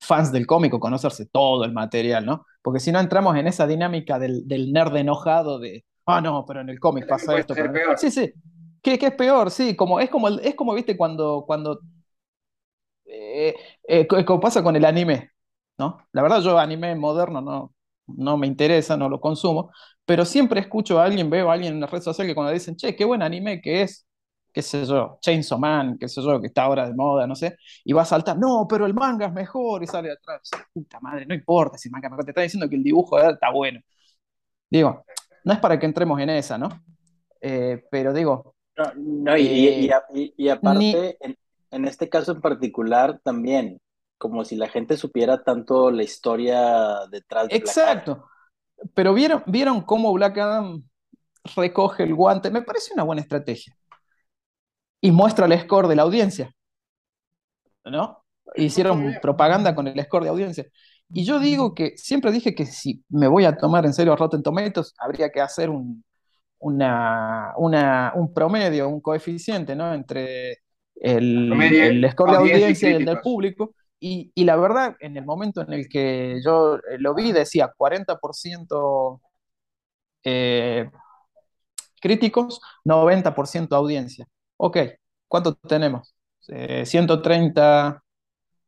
fans 0.00 0.32
del 0.32 0.46
cómic 0.46 0.72
o 0.72 0.80
conocerse 0.80 1.26
todo 1.26 1.62
el 1.64 1.72
material, 1.72 2.24
¿no? 2.24 2.46
Porque 2.62 2.80
si 2.80 2.90
no 2.90 3.00
entramos 3.00 3.36
en 3.36 3.46
esa 3.46 3.66
dinámica 3.66 4.18
del, 4.18 4.46
nerd 4.72 4.96
enojado 4.96 5.58
de, 5.58 5.84
ah, 6.06 6.22
no, 6.22 6.46
pero 6.46 6.62
en 6.62 6.70
el 6.70 6.80
cómic 6.80 7.06
pasa 7.06 7.36
esto. 7.36 7.54
Sí, 7.98 8.10
sí, 8.10 8.32
¿Qué, 8.80 8.98
es 8.98 9.14
peor? 9.14 9.50
Sí, 9.50 9.76
como, 9.76 10.00
es, 10.00 10.08
como, 10.08 10.28
es 10.28 10.54
como, 10.54 10.72
viste, 10.72 10.96
cuando, 10.96 11.44
cuando 11.46 11.80
eh, 13.04 13.54
eh, 13.86 14.06
como 14.06 14.40
pasa 14.40 14.62
con 14.62 14.74
el 14.74 14.86
anime, 14.86 15.32
¿no? 15.76 15.98
La 16.12 16.22
verdad 16.22 16.40
yo 16.40 16.58
anime 16.58 16.94
moderno 16.94 17.42
no, 17.42 17.74
no 18.06 18.38
me 18.38 18.46
interesa, 18.46 18.96
no 18.96 19.10
lo 19.10 19.20
consumo, 19.20 19.70
pero 20.06 20.24
siempre 20.24 20.60
escucho 20.60 20.98
a 20.98 21.04
alguien, 21.04 21.28
veo 21.28 21.50
a 21.50 21.52
alguien 21.52 21.74
en 21.74 21.80
la 21.80 21.88
red 21.88 22.00
social 22.00 22.26
que 22.26 22.34
cuando 22.34 22.54
dicen, 22.54 22.74
che, 22.74 22.96
qué 22.96 23.04
buen 23.04 23.20
anime 23.20 23.60
que 23.60 23.82
es, 23.82 24.06
qué 24.52 24.62
sé 24.62 24.84
yo, 24.84 25.18
Chainsaw 25.20 25.58
Man, 25.58 25.96
qué 25.98 26.08
sé 26.08 26.22
yo, 26.22 26.40
que 26.40 26.48
está 26.48 26.64
ahora 26.64 26.86
de 26.86 26.94
moda, 26.94 27.26
no 27.26 27.34
sé, 27.34 27.56
y 27.84 27.92
va 27.92 28.02
a 28.02 28.04
saltar, 28.06 28.38
no, 28.38 28.66
pero 28.68 28.84
el 28.84 28.94
manga 28.94 29.26
es 29.26 29.32
mejor, 29.32 29.82
y 29.82 29.86
sale 29.86 30.12
atrás, 30.12 30.50
puta 30.72 31.00
madre, 31.00 31.24
no 31.26 31.34
importa 31.34 31.78
si 31.78 31.88
el 31.88 31.92
manga 31.92 32.08
es 32.08 32.10
mejor, 32.10 32.24
te 32.24 32.30
está 32.32 32.42
diciendo 32.42 32.68
que 32.68 32.76
el 32.76 32.82
dibujo 32.82 33.18
está 33.18 33.50
bueno. 33.50 33.80
Digo, 34.68 35.04
no 35.44 35.52
es 35.52 35.58
para 35.58 35.78
que 35.78 35.86
entremos 35.86 36.20
en 36.20 36.30
esa, 36.30 36.58
¿no? 36.58 36.68
Eh, 37.40 37.84
pero 37.90 38.12
digo... 38.12 38.54
No, 38.96 39.36
y, 39.36 39.90
eh, 39.90 40.50
aparte, 40.50 41.18
en, 41.70 41.84
este 41.84 42.08
caso 42.08 42.32
en 42.32 42.40
particular, 42.40 43.20
también, 43.22 43.80
como 44.16 44.44
si 44.44 44.56
la 44.56 44.68
gente 44.68 44.96
supiera 44.96 45.42
tanto 45.42 45.90
la 45.90 46.02
historia 46.02 47.06
detrás 47.10 47.48
de 47.48 47.56
Exacto. 47.56 48.24
Pero 48.94 49.12
vieron, 49.12 49.42
vieron 49.46 49.82
cómo 49.82 50.12
Black 50.14 50.38
Adam 50.38 50.82
recoge 51.54 52.04
el 52.04 52.14
guante. 52.14 52.50
Me 52.50 52.62
parece 52.62 52.94
una 52.94 53.02
buena 53.02 53.20
estrategia 53.20 53.76
y 55.02 55.10
muestra 55.10 55.44
el 55.44 55.60
score 55.60 55.88
de 55.88 55.96
la 55.96 56.02
audiencia. 56.02 56.54
¿No? 57.84 58.24
Hicieron 58.54 59.16
propaganda 59.20 59.74
con 59.74 59.88
el 59.88 60.02
score 60.04 60.22
de 60.22 60.30
audiencia. 60.30 60.66
Y 61.12 61.24
yo 61.24 61.38
digo 61.40 61.74
que, 61.74 61.96
siempre 61.96 62.30
dije 62.32 62.54
que 62.54 62.64
si 62.64 63.04
me 63.10 63.26
voy 63.28 63.44
a 63.44 63.56
tomar 63.56 63.84
en 63.84 63.92
serio 63.92 64.16
Rotten 64.16 64.42
Tomatoes, 64.42 64.94
habría 64.98 65.30
que 65.30 65.40
hacer 65.40 65.68
un, 65.68 66.04
una, 66.60 67.52
un 68.14 68.32
promedio, 68.32 68.88
un 68.88 69.00
coeficiente, 69.00 69.74
¿no? 69.74 69.92
Entre 69.92 70.60
el, 70.94 71.52
el 71.52 72.10
score 72.12 72.30
de 72.30 72.36
audiencia 72.36 72.90
y, 72.90 72.94
el 72.94 73.04
del 73.04 73.20
público. 73.20 73.74
Y, 73.98 74.30
y, 74.34 74.44
la 74.44 74.56
verdad, 74.56 74.96
en 75.00 75.16
el 75.16 75.24
momento 75.24 75.60
en 75.60 75.72
el 75.72 75.88
que 75.88 76.40
yo 76.44 76.78
lo 76.98 77.14
vi, 77.14 77.32
decía 77.32 77.72
40% 77.76 79.20
eh, 80.24 80.90
críticos, 82.00 82.60
90% 82.84 83.72
audiencia. 83.72 84.26
Ok, 84.64 84.78
¿cuánto 85.26 85.56
tenemos? 85.56 86.14
130, 86.38 88.04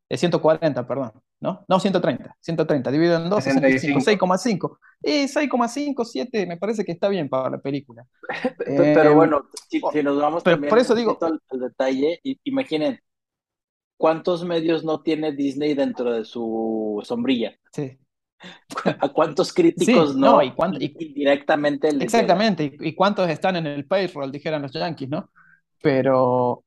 eh, 0.08 0.16
140, 0.16 0.80
eh, 0.80 0.84
perdón, 0.84 1.12
¿no? 1.38 1.64
No, 1.68 1.78
130, 1.78 2.36
130, 2.40 2.90
dividido 2.90 3.16
en 3.16 3.30
2, 3.30 3.46
6,5. 3.46 4.78
Y 5.00 5.28
6,5, 5.28 6.04
7, 6.04 6.46
me 6.46 6.56
parece 6.56 6.84
que 6.84 6.90
está 6.90 7.06
bien 7.06 7.28
para 7.28 7.48
la 7.48 7.58
película. 7.58 8.04
Pero 8.58 9.02
eh, 9.02 9.14
bueno, 9.14 9.48
si, 9.70 9.80
nos 10.02 10.20
vamos 10.20 10.42
pero 10.42 10.60
por 10.62 10.78
eso 10.80 10.96
digo, 10.96 11.16
al, 11.20 11.40
detalle, 11.60 12.20
imaginen, 12.42 12.98
¿cuántos 13.96 14.44
medios 14.44 14.82
no 14.82 15.00
tiene 15.00 15.30
Disney 15.30 15.74
dentro 15.74 16.12
de 16.12 16.24
su 16.24 17.00
sombrilla? 17.04 17.56
Sí. 17.70 17.96
¿A 18.98 19.08
cuántos 19.10 19.52
críticos 19.52 20.16
no? 20.16 20.42
y 20.42 20.52
directamente 21.14 21.90
Exactamente, 22.00 22.76
y, 22.80 22.94
cuántos 22.96 23.30
están 23.30 23.54
en 23.54 23.68
el 23.68 23.86
payroll, 23.86 24.32
dijeran 24.32 24.62
los 24.62 24.72
yankees, 24.72 25.08
¿no? 25.08 25.30
Pero, 25.84 26.64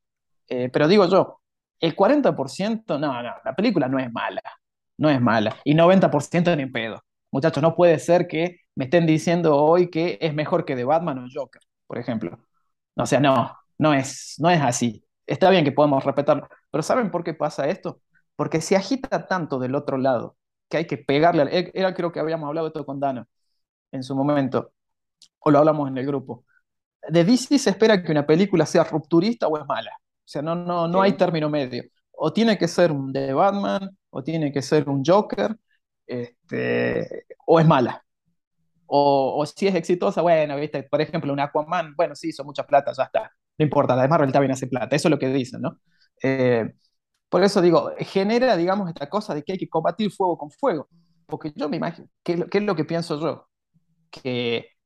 eh, 0.47 0.69
pero 0.71 0.87
digo 0.87 1.07
yo, 1.07 1.41
el 1.79 1.95
40%, 1.95 2.99
no, 2.99 3.23
no, 3.23 3.33
la 3.43 3.55
película 3.55 3.87
no 3.87 3.97
es 3.97 4.11
mala, 4.11 4.43
no 4.97 5.09
es 5.09 5.19
mala. 5.19 5.57
Y 5.63 5.73
90% 5.73 6.55
ni 6.55 6.63
en 6.63 6.71
pedo. 6.71 7.03
Muchachos, 7.31 7.63
no 7.63 7.75
puede 7.75 7.97
ser 7.97 8.27
que 8.27 8.59
me 8.75 8.85
estén 8.85 9.07
diciendo 9.07 9.57
hoy 9.57 9.89
que 9.89 10.19
es 10.21 10.35
mejor 10.35 10.65
que 10.65 10.75
The 10.75 10.83
Batman 10.83 11.17
o 11.17 11.27
Joker, 11.33 11.61
por 11.87 11.97
ejemplo. 11.97 12.37
O 12.95 13.05
sea, 13.07 13.19
no, 13.19 13.57
no 13.79 13.93
es, 13.95 14.35
no 14.37 14.51
es 14.51 14.61
así. 14.61 15.03
Está 15.25 15.49
bien 15.49 15.65
que 15.65 15.71
podemos 15.71 16.03
respetarlo, 16.05 16.47
pero 16.69 16.83
¿saben 16.83 17.09
por 17.09 17.23
qué 17.23 17.33
pasa 17.33 17.67
esto? 17.67 18.01
Porque 18.35 18.61
se 18.61 18.75
agita 18.75 19.27
tanto 19.27 19.57
del 19.57 19.73
otro 19.73 19.97
lado 19.97 20.37
que 20.69 20.77
hay 20.77 20.85
que 20.85 20.97
pegarle. 20.99 21.71
Era 21.73 21.95
creo 21.95 22.11
que 22.11 22.19
habíamos 22.19 22.47
hablado 22.49 22.67
esto 22.67 22.85
con 22.85 22.99
Dano 22.99 23.27
en 23.91 24.03
su 24.03 24.15
momento, 24.15 24.73
o 25.39 25.51
lo 25.51 25.59
hablamos 25.59 25.89
en 25.89 25.97
el 25.97 26.05
grupo 26.05 26.45
de 27.09 27.23
DC 27.23 27.59
se 27.59 27.69
espera 27.71 28.01
que 28.03 28.11
una 28.11 28.25
película 28.25 28.65
sea 28.65 28.83
rupturista 28.83 29.47
o 29.47 29.57
es 29.57 29.65
mala. 29.65 29.91
O 29.99 30.29
sea, 30.29 30.41
no, 30.41 30.55
no, 30.55 30.87
no 30.87 31.01
hay 31.01 31.13
término 31.13 31.49
medio. 31.49 31.83
O 32.11 32.33
tiene 32.33 32.57
que 32.57 32.67
ser 32.67 32.91
un 32.91 33.13
de 33.13 33.33
Batman, 33.33 33.89
o 34.09 34.23
tiene 34.23 34.51
que 34.51 34.61
ser 34.61 34.89
un 34.89 35.03
Joker, 35.05 35.55
este, 36.05 37.25
o 37.45 37.59
es 37.59 37.65
mala. 37.67 38.03
O, 38.87 39.45
si 39.45 39.67
es 39.67 39.75
exitosa, 39.75 40.21
bueno, 40.21 40.55
viste, 40.57 40.83
por 40.83 41.01
ejemplo, 41.01 41.33
un 41.33 41.39
Aquaman, 41.39 41.93
bueno, 41.95 42.15
sí, 42.15 42.29
hizo 42.29 42.43
mucha 42.45 42.65
plata, 42.65 42.93
ya 42.97 43.03
está. 43.03 43.31
No 43.57 43.63
importa, 43.65 43.93
además 43.93 44.11
Marvel 44.11 44.31
también 44.31 44.51
hace 44.51 44.67
plata, 44.67 44.95
eso 44.95 45.07
es 45.09 45.11
lo 45.11 45.19
que 45.19 45.27
dicen, 45.29 45.61
¿no? 45.61 45.79
Eh, 46.23 46.73
por 47.29 47.43
eso 47.43 47.61
digo, 47.61 47.91
genera, 47.99 48.55
digamos, 48.57 48.89
esta 48.89 49.09
cosa 49.09 49.35
de 49.35 49.43
que 49.43 49.53
hay 49.53 49.57
que 49.57 49.69
combatir 49.69 50.11
fuego 50.11 50.37
con 50.37 50.51
fuego. 50.51 50.89
Porque 51.25 51.51
yo 51.55 51.69
me 51.69 51.77
imagino, 51.77 52.07
¿qué, 52.23 52.45
qué 52.49 52.59
es 52.59 52.63
lo 52.63 52.75
que 52.75 52.85
pienso 52.85 53.19
yo? 53.19 53.49
Que 54.11 54.76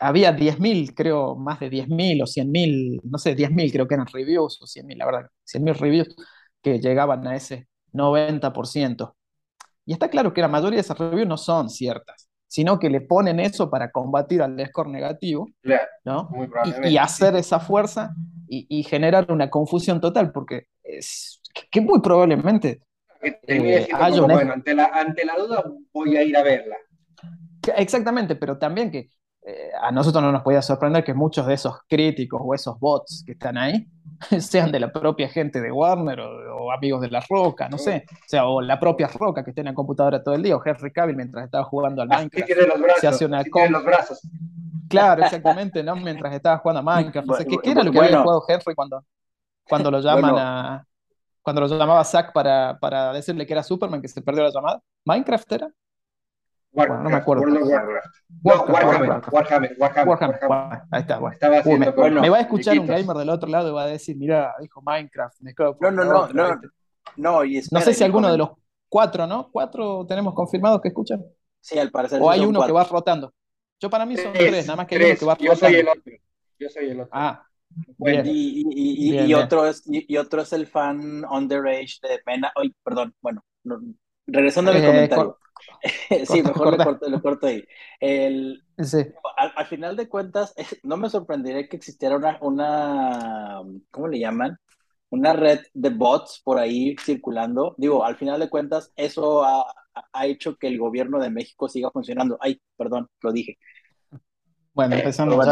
había 0.00 0.36
10.000, 0.36 0.94
creo, 0.94 1.36
más 1.36 1.60
de 1.60 1.70
10.000 1.70 2.22
o 2.22 2.26
100.000, 2.26 3.00
no 3.04 3.18
sé, 3.18 3.36
10.000 3.36 3.72
creo 3.72 3.88
que 3.88 3.94
eran 3.94 4.06
reviews 4.06 4.60
o 4.60 4.66
100.000, 4.66 4.96
la 4.96 5.06
verdad, 5.06 5.30
100.000 5.46 5.74
reviews 5.74 6.16
que 6.62 6.78
llegaban 6.80 7.26
a 7.26 7.36
ese 7.36 7.68
90%. 7.92 9.14
Y 9.84 9.92
está 9.92 10.08
claro 10.08 10.34
que 10.34 10.40
la 10.40 10.48
mayoría 10.48 10.76
de 10.76 10.82
esas 10.82 10.98
reviews 10.98 11.28
no 11.28 11.36
son 11.36 11.70
ciertas, 11.70 12.28
sino 12.48 12.78
que 12.78 12.90
le 12.90 13.00
ponen 13.00 13.40
eso 13.40 13.70
para 13.70 13.90
combatir 13.90 14.42
al 14.42 14.58
score 14.66 14.88
negativo, 14.88 15.48
¿no? 16.04 16.28
Y, 16.84 16.96
hacer 16.96 17.36
esa 17.36 17.60
fuerza 17.60 18.14
y, 18.48 18.82
generar 18.82 19.30
una 19.30 19.48
confusión 19.48 20.00
total, 20.00 20.32
porque 20.32 20.66
es 20.82 21.40
que, 21.70 21.80
muy 21.80 22.00
probablemente... 22.00 22.82
Eh, 23.22 23.88
bueno, 24.20 24.52
ante 24.52 24.74
la, 24.74 24.84
ante 24.86 25.24
la 25.24 25.36
duda 25.36 25.64
voy 25.92 26.16
a 26.16 26.22
ir 26.22 26.36
a 26.36 26.42
verla. 26.42 26.76
Exactamente, 27.76 28.36
pero 28.36 28.58
también 28.58 28.90
que 28.90 29.10
eh, 29.48 29.70
a 29.80 29.92
nosotros 29.92 30.24
no 30.24 30.32
nos 30.32 30.42
podía 30.42 30.60
sorprender 30.60 31.04
que 31.04 31.14
muchos 31.14 31.46
de 31.46 31.54
esos 31.54 31.78
críticos 31.88 32.40
o 32.44 32.52
esos 32.52 32.80
bots 32.80 33.22
que 33.24 33.32
están 33.32 33.56
ahí 33.56 33.86
sean 34.40 34.72
de 34.72 34.80
la 34.80 34.92
propia 34.92 35.28
gente 35.28 35.60
de 35.60 35.70
Warner 35.70 36.18
o, 36.18 36.72
amigos 36.72 37.00
de 37.00 37.10
La 37.10 37.22
Roca, 37.28 37.68
no 37.68 37.78
sé, 37.78 38.04
o 38.10 38.28
sea, 38.28 38.46
o 38.46 38.60
la 38.60 38.80
propia 38.80 39.06
Roca 39.06 39.44
que 39.44 39.50
esté 39.50 39.60
en 39.60 39.66
la 39.66 39.74
computadora 39.74 40.20
todo 40.20 40.34
el 40.34 40.42
día, 40.42 40.56
o 40.56 40.62
Henry 40.64 40.92
Cavill 40.92 41.14
mientras 41.14 41.44
estaba 41.44 41.62
jugando 41.62 42.02
al 42.02 42.08
Minecraft. 42.08 42.98
se 43.00 43.06
hace 43.06 43.24
una 43.24 43.44
los 43.70 43.84
brazos. 43.84 44.20
Claro, 44.88 45.22
exactamente, 45.22 45.82
¿no? 45.84 45.94
Mientras 45.94 46.34
estaba 46.34 46.58
jugando 46.58 46.80
a 46.80 46.82
Minecraft. 46.82 47.28
¿qué, 47.46 47.70
era 47.70 47.84
lo 47.84 47.92
que 47.92 48.00
había 48.00 48.22
jugado 48.22 48.44
Henry 48.48 48.74
cuando, 48.74 49.04
cuando 49.68 49.90
lo 49.92 50.00
llaman 50.00 50.34
a. 50.36 50.86
Cuando 51.40 51.60
lo 51.60 51.68
llamaba 51.68 52.02
Zack 52.02 52.32
para, 52.32 52.76
para 52.80 53.12
decirle 53.12 53.46
que 53.46 53.52
era 53.52 53.62
Superman, 53.62 54.02
que 54.02 54.08
se 54.08 54.20
perdió 54.20 54.42
la 54.42 54.50
llamada? 54.50 54.82
¿Minecraft 55.04 55.52
era? 55.52 55.70
Warcraft, 56.76 57.02
no 57.02 57.10
me 57.10 57.16
acuerdo. 57.16 57.42
World 57.42 57.62
of 57.62 57.68
Warcraft. 57.68 58.16
Warcraft, 58.42 58.70
Warhammer, 58.70 59.22
Warhammer, 59.32 59.76
Warhammer, 59.78 60.38
Warhammer, 60.48 60.82
Ahí 60.90 61.00
está, 61.00 61.18
bueno. 61.18 61.32
Estaba 61.34 61.58
haciendo 61.58 61.92
me, 61.94 62.10
me, 62.20 62.28
va 62.28 62.36
a 62.36 62.40
escuchar 62.40 62.78
un 62.78 62.86
gamer 62.86 63.16
del 63.16 63.30
otro 63.30 63.48
lado 63.48 63.70
y 63.70 63.72
va 63.72 63.84
a 63.84 63.86
decir, 63.86 64.16
mira, 64.16 64.54
dijo 64.60 64.82
Minecraft. 64.82 65.40
No, 65.80 65.90
no, 65.90 66.04
no, 66.04 66.28
no, 66.28 66.60
no, 67.16 67.44
y 67.44 67.62
no 67.70 67.80
sé 67.80 67.94
si 67.94 68.04
alguno 68.04 68.30
de 68.30 68.36
los 68.36 68.50
cuatro, 68.88 69.26
¿no? 69.26 69.50
¿Cuatro 69.50 70.04
tenemos 70.06 70.34
confirmados 70.34 70.80
que 70.82 70.88
escuchan? 70.88 71.24
Sí, 71.60 71.78
al 71.78 71.90
parecer. 71.90 72.20
O 72.22 72.30
hay 72.30 72.44
uno 72.44 72.64
que 72.64 72.72
va 72.72 72.84
rotando. 72.84 73.32
Yo 73.80 73.90
para 73.90 74.04
mí 74.04 74.16
son 74.16 74.32
tres, 74.32 74.66
nada 74.66 74.76
más 74.76 74.86
que 74.86 74.96
hay 74.96 75.10
uno 75.10 75.18
que 75.18 75.24
va 75.24 75.34
rotando. 75.34 75.54
Yo 75.54 75.56
soy 75.56 75.74
el 75.74 75.88
otro. 75.88 76.12
Yo 76.58 76.68
soy 76.68 76.90
el 76.90 77.00
otro. 77.00 77.10
Ah, 77.12 77.46
Bien. 77.98 78.24
Y, 78.26 78.62
y, 78.70 79.10
bien, 79.10 79.28
y, 79.28 79.34
otro 79.34 79.66
es, 79.66 79.82
y, 79.86 80.16
otro 80.16 80.42
es 80.42 80.52
el 80.52 80.66
fan 80.66 81.24
underage 81.24 81.98
de 82.02 82.20
Mena. 82.26 82.52
Ay, 82.54 82.74
perdón, 82.82 83.14
bueno, 83.20 83.44
no, 83.64 83.80
regresando 84.26 84.70
al 84.70 84.78
eh, 84.78 84.86
comentario. 84.86 85.38
sí, 86.26 86.42
mejor 86.42 86.76
lo 86.76 86.84
corto, 86.84 87.08
lo 87.08 87.22
corto, 87.22 87.46
ahí. 87.46 87.64
El, 88.00 88.64
sí. 88.78 88.98
al, 89.36 89.52
al, 89.56 89.66
final 89.66 89.96
de 89.96 90.08
cuentas, 90.08 90.54
no 90.82 90.96
me 90.96 91.10
sorprendería 91.10 91.68
que 91.68 91.76
existiera 91.76 92.16
una, 92.16 92.38
una, 92.40 93.62
¿cómo 93.90 94.08
le 94.08 94.18
llaman? 94.18 94.58
Una 95.10 95.32
red 95.32 95.60
de 95.72 95.90
bots 95.90 96.40
por 96.44 96.58
ahí 96.58 96.96
circulando. 96.98 97.74
Digo, 97.78 98.04
al 98.04 98.16
final 98.16 98.40
de 98.40 98.50
cuentas, 98.50 98.92
eso 98.96 99.44
ha, 99.44 99.64
ha 100.12 100.26
hecho 100.26 100.56
que 100.56 100.66
el 100.66 100.78
gobierno 100.78 101.18
de 101.20 101.30
México 101.30 101.68
siga 101.68 101.90
funcionando. 101.90 102.38
Ay, 102.40 102.60
perdón, 102.76 103.08
lo 103.20 103.32
dije. 103.32 103.58
Bueno, 104.76 104.94
empezando. 104.94 105.42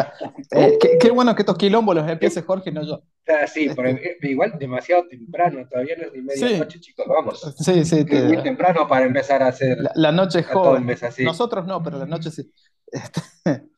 Eh, 0.50 0.78
qué, 1.00 1.10
bueno 1.10 1.34
que 1.34 1.40
estos 1.40 1.56
quilombos 1.56 1.94
los 1.94 2.06
empiece 2.06 2.42
Jorge, 2.42 2.70
no 2.70 2.82
yo. 2.82 3.02
Ah, 3.26 3.46
sí, 3.46 3.70
pero 3.74 3.98
igual 4.20 4.58
demasiado 4.58 5.08
temprano, 5.08 5.66
todavía 5.66 5.96
no 5.96 6.04
es 6.04 6.12
ni 6.12 6.20
medianoche, 6.20 6.78
chicos, 6.78 7.06
vamos. 7.08 7.40
Sí, 7.58 7.86
sí. 7.86 8.04
Te... 8.04 8.22
Muy 8.24 8.42
temprano 8.42 8.86
para 8.86 9.06
empezar 9.06 9.42
a 9.42 9.46
hacer. 9.46 9.78
La, 9.94 10.12
noche 10.12 10.40
es 10.40 10.46
joven. 10.46 10.86
Nosotros 11.20 11.66
no, 11.66 11.82
pero 11.82 11.96
la 12.00 12.04
noche 12.04 12.30
sí. 12.30 12.52
Este, 12.92 13.22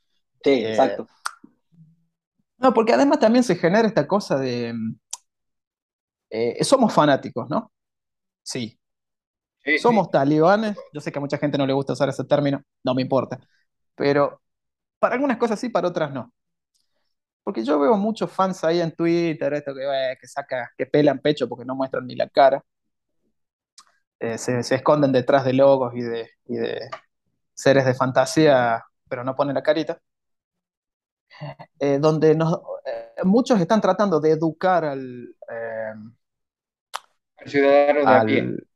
sí, 0.43 0.51
eh, 0.51 0.71
exacto. 0.71 1.07
No, 2.59 2.75
porque 2.75 2.95
además 2.95 3.21
también 3.21 3.45
se 3.45 3.55
genera 3.55 3.87
esta 3.87 4.09
cosa 4.09 4.37
de. 4.41 4.75
Eh, 6.29 6.65
somos 6.65 6.93
fanáticos, 6.93 7.49
¿no? 7.49 7.71
Sí. 8.43 8.77
somos 9.81 10.11
talibanes. 10.11 10.77
Yo 10.93 11.01
sé 11.01 11.13
que 11.13 11.21
a 11.21 11.23
mucha 11.23 11.39
gente 11.39 11.57
no 11.57 11.69
le 11.69 11.73
gusta 11.73 11.93
usar 11.93 12.09
ese 12.09 12.25
término, 12.25 12.65
no 12.83 12.97
me 12.97 13.03
importa. 13.03 13.39
Pero 13.95 14.41
para 14.99 15.15
algunas 15.15 15.37
cosas 15.37 15.59
sí, 15.59 15.69
para 15.69 15.89
otras 15.89 16.13
no. 16.13 16.33
Porque 17.43 17.63
yo 17.63 17.79
veo 17.79 17.97
muchos 17.97 18.31
fans 18.31 18.65
ahí 18.65 18.81
en 18.81 18.93
Twitter, 18.93 19.55
esto 19.55 19.73
que, 19.75 19.83
eh, 19.83 20.17
que 20.21 20.27
saca, 20.27 20.73
que 20.77 20.87
pelan 20.87 21.21
pecho 21.21 21.49
porque 21.49 21.65
no 21.65 21.77
muestran 21.77 22.07
ni 22.07 22.17
la 22.17 22.29
cara. 22.29 22.63
Eh, 24.19 24.39
se, 24.39 24.59
esconden 24.59 25.13
detrás 25.13 25.45
de 25.45 25.53
logos 25.53 25.95
y 25.95 26.01
de, 26.01 26.31
de, 26.47 26.89
seres 27.55 27.85
de 27.85 27.95
fantasía, 27.95 28.83
pero 29.09 29.23
no 29.23 29.37
ponen 29.37 29.55
la 29.55 29.63
carita. 29.63 30.01
Eh, 31.79 31.99
donde 32.01 32.35
nos, 32.35 32.61
muchos 33.25 33.61
están 33.61 33.81
tratando 33.81 34.21
de 34.21 34.31
educar 34.31 34.85
al, 34.85 35.37
ciudadano 37.45 38.25
de 38.25 38.67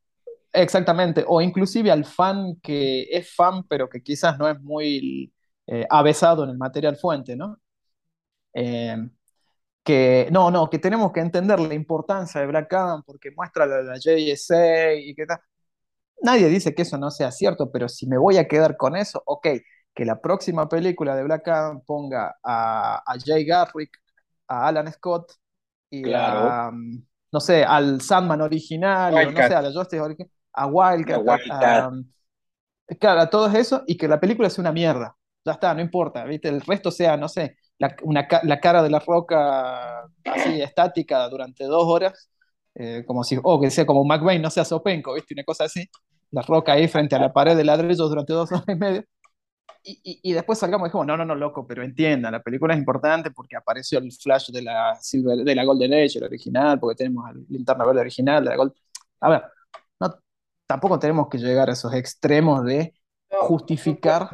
Exactamente, 0.53 1.23
o 1.27 1.41
inclusive 1.41 1.91
al 1.91 2.03
fan 2.03 2.57
que 2.61 3.03
es 3.09 3.33
fan, 3.33 3.63
pero 3.63 3.87
que 3.87 4.03
quizás 4.03 4.37
no 4.37 4.49
es 4.49 4.59
muy 4.59 5.33
eh, 5.67 5.85
avesado 5.89 6.43
en 6.43 6.51
el 6.51 6.57
material 6.57 6.97
fuente, 6.97 7.35
¿no? 7.35 7.59
Eh, 8.53 8.97
que 9.83 10.27
no, 10.31 10.51
no, 10.51 10.69
que 10.69 10.79
tenemos 10.79 11.11
que 11.11 11.21
entender 11.21 11.59
la 11.59 11.73
importancia 11.73 12.41
de 12.41 12.47
Black 12.47 12.71
Adam 12.73 13.03
porque 13.03 13.31
muestra 13.31 13.65
la, 13.65 13.81
la 13.81 13.95
JSA 13.97 14.93
y 14.95 15.15
que 15.15 15.25
tal. 15.25 15.39
Nadie 16.21 16.47
dice 16.49 16.75
que 16.75 16.83
eso 16.83 16.97
no 16.97 17.09
sea 17.11 17.31
cierto, 17.31 17.71
pero 17.71 17.89
si 17.89 18.07
me 18.07 18.17
voy 18.17 18.37
a 18.37 18.47
quedar 18.47 18.77
con 18.77 18.95
eso, 18.95 19.23
ok, 19.25 19.47
que 19.93 20.05
la 20.05 20.21
próxima 20.21 20.69
película 20.69 21.15
de 21.15 21.23
Black 21.23 21.47
Adam 21.47 21.81
ponga 21.85 22.37
a, 22.43 23.03
Jay 23.25 23.45
Garrick, 23.45 23.97
a 24.47 24.67
Alan 24.67 24.91
Scott 24.91 25.33
y 25.89 26.13
a, 26.13 26.69
mm, 26.71 27.03
no 27.31 27.39
sé, 27.39 27.63
al 27.63 28.01
Sandman 28.01 28.41
original, 28.41 29.13
o 29.13 29.31
no 29.31 29.37
sé, 29.37 29.55
a 29.55 29.61
la 29.61 29.71
Justice 29.71 29.99
original, 29.99 30.31
a 30.53 30.67
Wildcat, 30.67 31.21
a, 31.49 31.89
mm, 31.89 32.11
claro, 32.99 33.21
a 33.21 33.29
todos 33.29 33.53
eso, 33.55 33.83
y 33.87 33.97
que 33.97 34.07
la 34.07 34.19
película 34.19 34.49
sea 34.49 34.61
una 34.61 34.71
mierda 34.71 35.17
ya 35.45 35.53
está, 35.53 35.73
no 35.73 35.81
importa, 35.81 36.23
¿viste? 36.25 36.49
El 36.49 36.61
resto 36.61 36.91
sea, 36.91 37.17
no 37.17 37.27
sé, 37.27 37.57
la, 37.79 37.95
una, 38.03 38.27
la 38.43 38.59
cara 38.59 38.83
de 38.83 38.89
la 38.89 38.99
roca 38.99 40.03
así 40.25 40.61
estática 40.61 41.27
durante 41.29 41.65
dos 41.65 41.83
horas, 41.85 42.29
eh, 42.75 43.03
como 43.05 43.23
si, 43.23 43.37
o 43.41 43.59
que 43.59 43.71
sea 43.71 43.85
como 43.85 44.03
McVeigh, 44.05 44.39
no 44.39 44.49
sea 44.49 44.65
Sopenco, 44.65 45.13
¿viste? 45.13 45.33
Una 45.33 45.43
cosa 45.43 45.65
así, 45.65 45.89
la 46.31 46.41
roca 46.43 46.73
ahí 46.73 46.87
frente 46.87 47.15
a 47.15 47.19
la 47.19 47.33
pared 47.33 47.57
de 47.57 47.63
ladrillos 47.63 48.09
durante 48.09 48.33
dos 48.33 48.51
horas 48.51 48.65
y 48.67 48.75
medio. 48.75 49.03
Y, 49.83 50.19
y, 50.21 50.33
después 50.33 50.59
salgamos 50.59 50.85
y 50.85 50.89
dijimos, 50.89 51.07
no, 51.07 51.17
no, 51.17 51.25
no, 51.25 51.33
loco, 51.33 51.65
pero 51.65 51.83
entienda, 51.83 52.29
la 52.29 52.43
película 52.43 52.75
es 52.75 52.79
importante 52.79 53.31
porque 53.31 53.55
apareció 53.55 53.97
el 53.97 54.11
flash 54.11 54.51
de 54.51 54.61
la, 54.61 54.99
de 55.11 55.55
la 55.55 55.65
Golden 55.65 55.93
Age, 55.93 56.19
el 56.19 56.25
original, 56.25 56.79
porque 56.79 56.97
tenemos 56.97 57.27
el 57.31 57.45
linterna 57.49 57.85
verde 57.85 58.01
original, 58.01 58.43
de 58.43 58.49
la 58.51 58.57
Gold... 58.57 58.73
A 59.21 59.29
ver, 59.29 59.43
no, 59.99 60.15
tampoco 60.67 60.99
tenemos 60.99 61.29
que 61.29 61.39
llegar 61.39 61.69
a 61.69 61.73
esos 61.73 61.93
extremos 61.95 62.63
de 62.63 62.93
justificar 63.41 64.29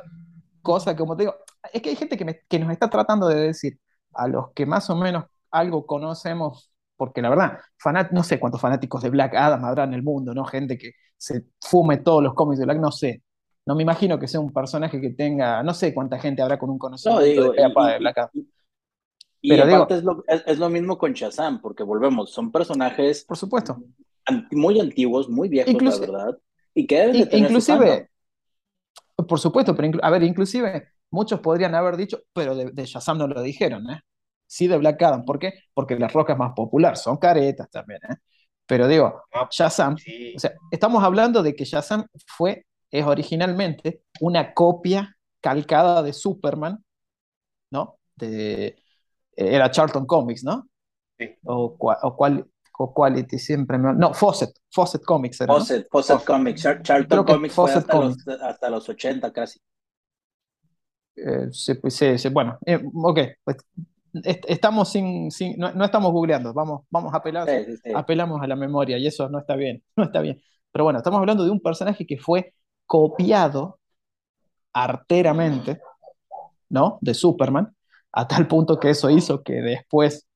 cosa 0.68 0.98
como 0.98 1.16
te 1.16 1.24
digo, 1.24 1.36
es 1.72 1.82
que 1.82 1.90
hay 1.90 1.96
gente 1.96 2.18
que, 2.18 2.42
que 2.46 2.60
nos 2.60 2.72
está 2.72 2.90
tratando 2.90 3.30
de 3.30 3.36
decir, 3.36 3.80
a 4.14 4.28
los 4.28 4.52
que 4.52 4.66
más 4.66 4.90
o 4.90 4.96
menos 4.98 5.24
algo 5.50 5.86
conocemos, 5.86 6.72
porque 6.98 7.22
la 7.22 7.30
verdad, 7.30 7.60
fanat, 7.78 8.12
no 8.12 8.22
sé 8.24 8.38
cuántos 8.38 8.60
fanáticos 8.60 9.02
de 9.02 9.10
Black 9.10 9.34
Adam 9.36 9.64
habrá 9.64 9.86
en 9.86 9.94
el 9.94 10.04
mundo, 10.04 10.34
¿no? 10.34 10.44
Gente 10.44 10.78
que 10.78 10.92
se 11.16 11.46
fume 11.62 11.98
todos 11.98 12.22
los 12.22 12.34
cómics 12.34 12.60
de 12.60 12.66
Black, 12.66 12.80
no 12.80 12.92
sé. 12.92 13.24
No 13.66 13.76
me 13.76 13.84
imagino 13.84 14.20
que 14.20 14.28
sea 14.28 14.42
un 14.42 14.52
personaje 14.52 15.00
que 15.00 15.12
tenga, 15.12 15.64
no 15.64 15.74
sé 15.74 15.94
cuánta 15.94 16.20
gente 16.20 16.42
habrá 16.42 16.60
con 16.60 16.70
un 16.70 16.78
conocimiento 16.78 17.52
de, 17.54 18.00
Black 18.00 18.18
Adam. 18.18 18.30
Y, 19.40 19.50
Pero 19.50 19.68
digo, 19.68 19.88
es, 19.90 20.04
lo, 20.04 20.24
es, 20.28 20.60
lo, 20.60 20.70
mismo 20.70 20.98
con 20.98 21.14
Shazam, 21.14 21.62
porque 21.62 21.84
volvemos, 21.84 22.32
son 22.32 22.52
personajes 22.52 23.24
por 23.24 23.38
supuesto. 23.38 23.78
muy 24.52 24.80
antiguos, 24.82 25.30
muy 25.30 25.48
viejos, 25.48 25.82
la 25.82 25.98
verdad. 26.00 26.38
Y 26.74 26.88
que 26.88 26.98
deben 26.98 27.30
de 27.30 27.38
inclusive, 27.38 28.10
por 29.26 29.40
supuesto, 29.40 29.76
pero 29.76 29.98
a 30.02 30.10
ver, 30.10 30.24
inclusive 30.24 30.90
muchos 31.10 31.40
podrían 31.40 31.76
haber 31.76 31.98
dicho, 31.98 32.22
pero 32.34 32.56
de, 32.56 32.72
de, 32.72 32.86
Shazam 32.86 33.18
no 33.18 33.28
lo 33.28 33.42
dijeron, 33.42 33.90
¿eh? 33.90 34.02
Sí 34.46 34.68
de 34.68 34.78
Black 34.78 35.02
Adam, 35.02 35.26
¿por 35.26 35.40
qué? 35.40 35.54
Porque 35.74 35.98
la 35.98 36.08
roca 36.08 36.34
es 36.34 36.40
más 36.40 36.54
popular, 36.54 36.98
son 36.98 37.18
caretas 37.18 37.70
también, 37.70 38.00
¿eh? 38.10 38.16
Pero 38.66 38.88
digo, 38.88 39.24
ah, 39.34 39.48
Shazam, 39.50 39.96
o 40.36 40.40
sea, 40.40 40.52
estamos 40.72 41.04
hablando 41.04 41.42
de 41.42 41.56
que 41.56 41.64
Shazam 41.66 42.06
fue, 42.28 42.66
es 42.92 43.06
originalmente 43.06 44.04
una 44.20 44.54
copia 44.54 45.18
calcada 45.42 46.04
de 46.04 46.14
Superman, 46.14 46.84
¿no? 47.72 48.00
De, 48.16 48.78
era 49.36 49.72
Charlton 49.72 50.06
Comics, 50.06 50.44
¿no? 50.44 50.68
Sí. 51.18 51.30
O, 51.46 51.78
o 51.80 52.16
cuál, 52.16 52.46
Quality 52.78 53.40
siempre 53.40 53.78
me... 53.78 53.94
No, 53.94 54.14
Fawcett, 54.14 54.52
Fawcett 54.72 55.04
Comics 55.04 55.42
era, 55.42 55.54
Fawcett, 55.54 55.88
Fawcett 55.90 56.24
Comics, 56.24 56.68
Charlton 56.84 57.26
Comics 57.26 57.54
fue 57.54 57.72
hasta, 57.72 57.92
Comics. 57.92 58.24
Los, 58.26 58.42
hasta, 58.42 58.70
Los, 58.70 58.88
80 58.90 59.34
casi. 59.34 59.60
Eh, 61.16 61.48
sí, 61.52 61.74
pues, 61.76 61.96
sí, 61.96 62.18
sí, 62.18 62.30
bueno, 62.30 62.60
eh, 62.66 62.80
ok, 62.94 63.20
pues, 63.44 63.58
estamos 64.24 64.90
sin, 64.90 65.32
sin 65.32 65.58
no, 65.58 65.72
no, 65.74 65.86
estamos 65.86 66.12
googleando, 66.12 66.54
vamos, 66.54 66.84
vamos 66.92 67.14
a 67.14 67.18
apelar, 67.18 67.48
sí, 67.50 67.78
sí, 67.84 67.92
apelamos 67.96 68.42
a 68.42 68.48
la 68.48 68.56
memoria 68.56 68.98
y 68.98 69.08
eso 69.08 69.28
no 69.30 69.40
está 69.40 69.56
bien, 69.56 69.84
no 69.96 70.04
está 70.04 70.22
bien. 70.22 70.42
Pero 70.72 70.84
bueno, 70.84 71.00
estamos 71.00 71.20
hablando 71.20 71.44
de 71.44 71.52
un 71.52 71.60
personaje 71.60 72.06
que 72.06 72.18
fue 72.20 72.54
copiado 72.86 73.80
arteramente, 74.74 75.82
¿no? 76.70 77.00
De 77.02 77.14
Superman, 77.14 77.76
a 78.12 78.28
tal 78.28 78.48
punto 78.48 78.80
que 78.80 78.92
eso 78.92 79.10
hizo 79.10 79.42
que 79.42 79.54
después 79.54 80.28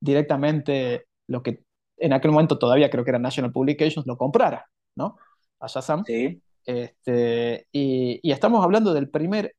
directamente 0.00 1.06
lo 1.26 1.42
que 1.42 1.64
en 1.96 2.12
aquel 2.12 2.30
momento 2.30 2.58
todavía 2.58 2.90
creo 2.90 3.04
que 3.04 3.10
era 3.10 3.18
National 3.18 3.52
Publications, 3.52 4.06
lo 4.06 4.16
comprara, 4.16 4.66
¿no? 4.96 5.16
A 5.60 5.66
Shazam. 5.66 6.04
Sí. 6.04 6.40
Este, 6.64 7.66
y, 7.72 8.18
y, 8.22 8.32
estamos 8.32 8.62
hablando 8.64 8.92
del 8.92 9.08
primer 9.08 9.54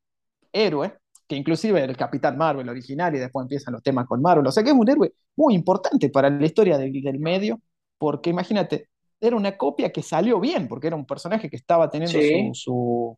héroe, 0.52 0.94
que 1.28 1.36
inclusive 1.36 1.84
el 1.84 1.96
Capitán 1.96 2.38
Marvel 2.38 2.68
original 2.68 3.16
y 3.16 3.20
después 3.20 3.44
empiezan 3.44 3.74
los 3.74 3.84
temas 3.84 4.06
con 4.06 4.22
Marvel. 4.22 4.46
O 4.46 4.52
sea 4.52 4.64
que 4.64 4.70
es 4.70 4.76
un 4.76 4.90
héroe 4.90 5.14
muy 5.36 5.56
importante 5.56 6.10
para 6.10 6.30
la 6.30 6.46
historia 6.46 6.78
del, 6.78 6.92
del 6.92 7.20
medio, 7.20 7.62
porque 7.98 8.30
imagínate, 8.30 8.90
era 9.20 9.36
una 9.36 9.58
copia 9.58 9.92
que 9.92 10.04
salió 10.04 10.40
bien, 10.40 10.68
porque 10.68 10.88
era 10.88 10.96
un 10.96 11.06
personaje 11.06 11.50
que 11.50 11.56
estaba 11.56 11.90
teniendo 11.90 12.20
sí. 12.20 12.50
su, 12.54 13.18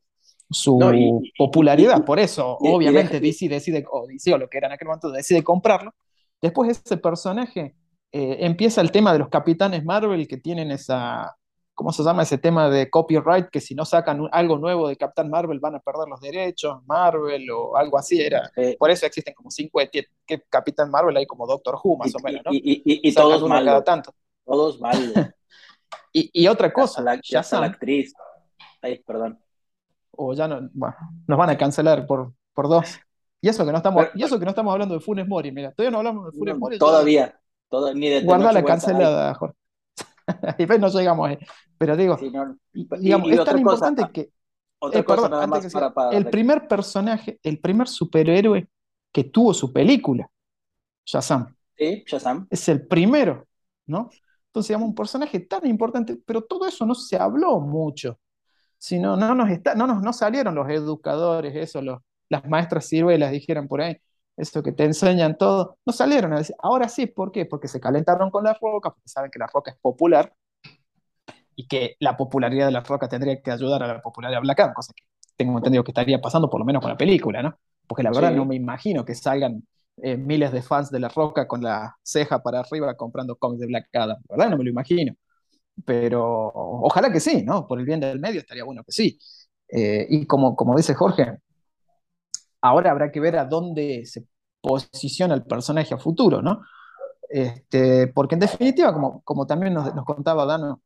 su, 0.50 0.78
su 0.78 0.80
no, 0.80 0.94
y, 0.94 1.32
popularidad. 1.38 2.00
Y, 2.00 2.04
Por 2.04 2.20
eso, 2.20 2.58
obviamente, 2.60 3.20
DC 3.20 3.50
decide, 3.50 3.86
o 3.92 4.08
DC 4.08 4.34
o 4.34 4.38
lo 4.38 4.50
que 4.50 4.58
era 4.58 4.68
en 4.68 4.74
aquel 4.74 4.88
momento, 4.88 5.12
decide 5.12 5.44
comprarlo. 5.44 5.94
Después 6.42 6.70
ese 6.72 6.98
personaje 6.98 7.76
eh, 8.12 8.38
empieza 8.42 8.82
el 8.82 8.92
tema 8.92 9.14
de 9.14 9.20
los 9.20 9.30
capitanes 9.30 9.86
Marvel 9.86 10.28
que 10.28 10.38
tienen 10.38 10.72
esa, 10.72 11.36
¿cómo 11.76 11.92
se 11.92 12.04
llama? 12.04 12.24
Ese 12.24 12.38
tema 12.38 12.70
de 12.70 12.90
copyright, 12.90 13.50
que 13.50 13.62
si 13.62 13.76
no 13.76 13.86
sacan 13.86 14.28
algo 14.32 14.58
nuevo 14.58 14.88
de 14.90 14.98
Capitán 14.98 15.30
Marvel 15.30 15.60
van 15.60 15.76
a 15.76 15.80
perder 15.80 16.08
los 16.10 16.20
derechos, 16.20 16.82
Marvel 16.86 17.50
o 17.52 17.78
algo 17.78 17.98
así. 17.98 18.20
Era. 18.20 18.52
Eh, 18.56 18.76
Por 18.78 18.90
eso 18.92 19.06
existen 19.06 19.34
como 19.34 19.52
cinco, 19.52 19.80
que 19.90 20.44
Capitán 20.50 20.90
Marvel 20.90 21.16
hay 21.18 21.26
como 21.26 21.48
Doctor 21.48 21.78
Who 21.82 21.98
más 21.98 22.12
y, 22.12 22.16
o 22.16 22.20
menos, 22.24 22.42
¿no? 22.46 22.52
Y, 22.54 22.58
y, 22.58 23.10
y 23.10 23.14
todos 23.14 23.48
mal. 23.48 23.64
Cada 23.64 23.84
tanto. 23.84 24.14
Todos 24.44 24.80
mal. 24.82 24.94
y, 26.12 26.48
otra 26.48 26.74
cosa, 26.74 27.02
ya 27.24 27.42
la, 27.52 27.60
la 27.60 27.66
actriz. 27.68 28.14
Ay, 28.82 29.00
perdón. 29.06 29.40
o 30.12 30.34
ya 30.34 30.48
no, 30.48 30.70
bueno, 30.74 30.96
nos 31.28 31.38
van 31.38 31.50
a 31.50 31.58
cancelar 31.58 32.08
por, 32.08 32.34
por 32.54 32.68
dos. 32.70 33.00
Y 33.42 33.48
eso 33.48 33.66
que 33.66 33.72
no 33.72 33.78
estamos, 33.78 34.08
y 34.16 34.24
eso 34.24 34.38
que 34.38 34.46
no 34.46 34.52
estamos 34.52 34.74
hablando 34.74 34.96
de 34.96 35.00
Funes 35.00 35.28
Mori, 35.28 35.52
mira, 35.52 35.72
todavía 35.72 35.92
no 35.92 35.98
hablamos 36.00 36.26
de 36.26 36.38
Funes 36.38 36.58
Mori. 36.58 36.78
Todavía, 36.78 37.40
ni 37.96 38.10
de 38.10 38.22
Guarda 38.22 38.52
la 38.52 38.64
cancelada, 38.64 39.34
Jorge. 39.36 39.56
y 40.58 40.66
pues 40.66 40.80
no 40.80 40.90
llegamos 40.90 41.30
ahí. 41.30 41.38
Pero 41.78 41.96
digo, 41.96 42.18
digamos, 42.74 43.32
es 43.32 43.44
tan 43.44 43.60
importante 43.60 44.04
que. 44.12 44.30
Otra 44.82 45.04
cosa 45.04 46.10
El 46.14 46.30
primer 46.30 46.66
personaje, 46.66 47.38
el 47.44 47.60
primer 47.60 47.90
superhéroe 47.90 48.66
que 49.12 49.26
tuvo 49.26 49.54
su 49.54 49.74
película, 49.74 50.30
Shazam. 51.06 51.54
Sí, 51.78 52.04
Shazam. 52.08 52.48
Es 52.50 52.70
el 52.70 52.88
primero, 52.88 53.46
¿no? 53.88 54.10
Entonces, 54.48 54.70
digamos, 54.70 54.90
un 54.90 54.96
personaje 54.96 55.42
tan 55.42 55.68
importante, 55.68 56.18
pero 56.26 56.42
todo 56.42 56.66
eso 56.66 56.86
no 56.86 56.96
se 56.96 57.18
habló 57.18 57.60
mucho. 57.60 58.20
Sino, 58.78 59.18
no 59.18 59.36
nos, 59.36 59.50
está, 59.50 59.76
no 59.76 59.86
nos 59.86 60.02
no 60.02 60.14
salieron 60.14 60.56
los 60.56 60.70
educadores, 60.70 61.54
eso, 61.54 61.82
los, 61.82 62.00
las 62.30 62.48
maestras 62.48 62.88
ciruelas 62.88 63.32
dijeran 63.32 63.68
por 63.68 63.82
ahí, 63.82 63.98
eso 64.40 64.64
que 64.64 64.72
te 64.72 64.86
enseñan 64.86 65.38
todo, 65.38 65.78
no 65.86 65.94
salieron 65.94 66.34
a 66.34 66.38
decir, 66.38 66.56
ahora 66.60 66.88
sí, 66.90 67.08
¿por 67.08 67.32
qué? 67.32 67.46
Porque 67.46 67.68
se 67.68 67.80
calentaron 67.80 68.30
con 68.32 68.44
la 68.44 68.54
roca, 68.54 68.92
porque 68.92 69.10
saben 69.10 69.32
que 69.32 69.40
la 69.40 69.48
roca 69.48 69.72
es 69.72 69.78
popular 69.78 70.34
y 71.56 71.68
que 71.68 71.96
la 72.00 72.16
popularidad 72.16 72.68
de 72.68 72.72
la 72.72 72.82
roca 72.82 73.10
tendría 73.10 73.42
que 73.42 73.52
ayudar 73.52 73.84
a 73.84 73.88
la 73.88 74.02
popularidad 74.02 74.40
de 74.40 74.44
Black 74.44 74.60
Adam, 74.62 74.74
cosa 74.74 74.94
que 74.96 75.04
tengo 75.36 75.58
entendido 75.58 75.84
que 75.84 75.92
estaría 75.92 76.22
pasando 76.22 76.50
por 76.50 76.60
lo 76.60 76.66
menos 76.66 76.82
con 76.82 76.92
la 76.92 76.98
película, 76.98 77.42
¿no? 77.44 77.60
Porque 77.88 78.04
la 78.04 78.12
verdad 78.12 78.32
no 78.32 78.46
me 78.46 78.56
imagino 78.56 79.04
que 79.04 79.16
salgan 79.16 79.64
eh, 79.98 80.16
miles 80.18 80.52
de 80.52 80.62
fans 80.62 80.90
de 80.92 81.00
la 81.00 81.10
roca 81.10 81.48
con 81.48 81.62
la 81.62 81.98
ceja 82.04 82.42
para 82.42 82.60
arriba 82.62 82.96
comprando 82.96 83.36
cómics 83.36 83.62
de 83.62 83.68
Black 83.68 83.88
Adam, 83.94 84.18
la 84.30 84.36
verdad 84.38 84.52
no 84.52 84.58
me 84.58 84.64
lo 84.64 84.70
imagino. 84.70 85.14
Pero 85.86 86.52
ojalá 86.54 87.12
que 87.12 87.20
sí, 87.20 87.44
¿no? 87.44 87.68
Por 87.68 87.80
el 87.80 87.86
bien 87.86 88.00
del 88.00 88.20
medio 88.20 88.40
estaría 88.42 88.64
bueno 88.64 88.84
que 88.84 88.92
sí. 88.92 89.18
Eh, 89.70 90.08
y 90.10 90.26
como, 90.26 90.56
como 90.56 90.76
dice 90.76 90.94
Jorge, 90.94 91.40
Ahora 92.62 92.92
habrá 92.92 93.12
que 93.12 93.20
ver 93.20 93.38
a 93.38 93.46
dónde 93.46 94.06
se 94.06 94.26
posiciona 94.62 95.34
el 95.36 95.44
personaje 95.44 95.94
a 95.94 95.98
futuro, 95.98 96.42
¿no? 96.42 96.62
Este, 97.30 98.08
porque 98.08 98.36
en 98.36 98.42
definitiva, 98.42 98.94
como, 98.94 99.22
como 99.24 99.46
también 99.48 99.74
nos, 99.74 99.92
contaba 100.06 100.46
Dano, 100.46 100.82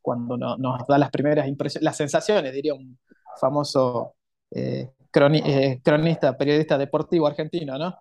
cuando 0.00 0.36
nos 0.36 0.86
da 0.86 0.98
las 0.98 1.10
primeras 1.10 1.46
impresiones, 1.48 1.84
las 1.84 1.96
sensaciones, 1.96 2.52
diría 2.52 2.74
un 2.74 2.98
famoso 3.40 4.14
eh, 4.50 4.90
eh, 5.14 5.80
cronista, 5.82 6.36
periodista 6.36 6.78
deportivo 6.78 7.26
argentino, 7.26 7.78
¿no? 7.78 7.94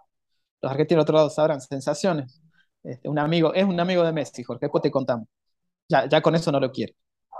Los 0.61 0.71
argentinos 0.71 1.03
otro 1.03 1.15
lado 1.17 1.29
sabrán, 1.29 1.61
sensaciones. 1.61 2.41
Este, 2.83 3.09
un 3.09 3.19
amigo, 3.19 3.53
es 3.53 3.65
un 3.65 3.79
amigo 3.79 4.03
de 4.03 4.13
Messi, 4.13 4.43
Jorge, 4.43 4.67
después 4.67 4.81
te 4.81 4.91
contamos. 4.91 5.27
Ya, 5.89 6.07
ya 6.07 6.21
con 6.21 6.35
eso 6.35 6.51
no 6.51 6.59
lo 6.59 6.71
quiere. 6.71 6.95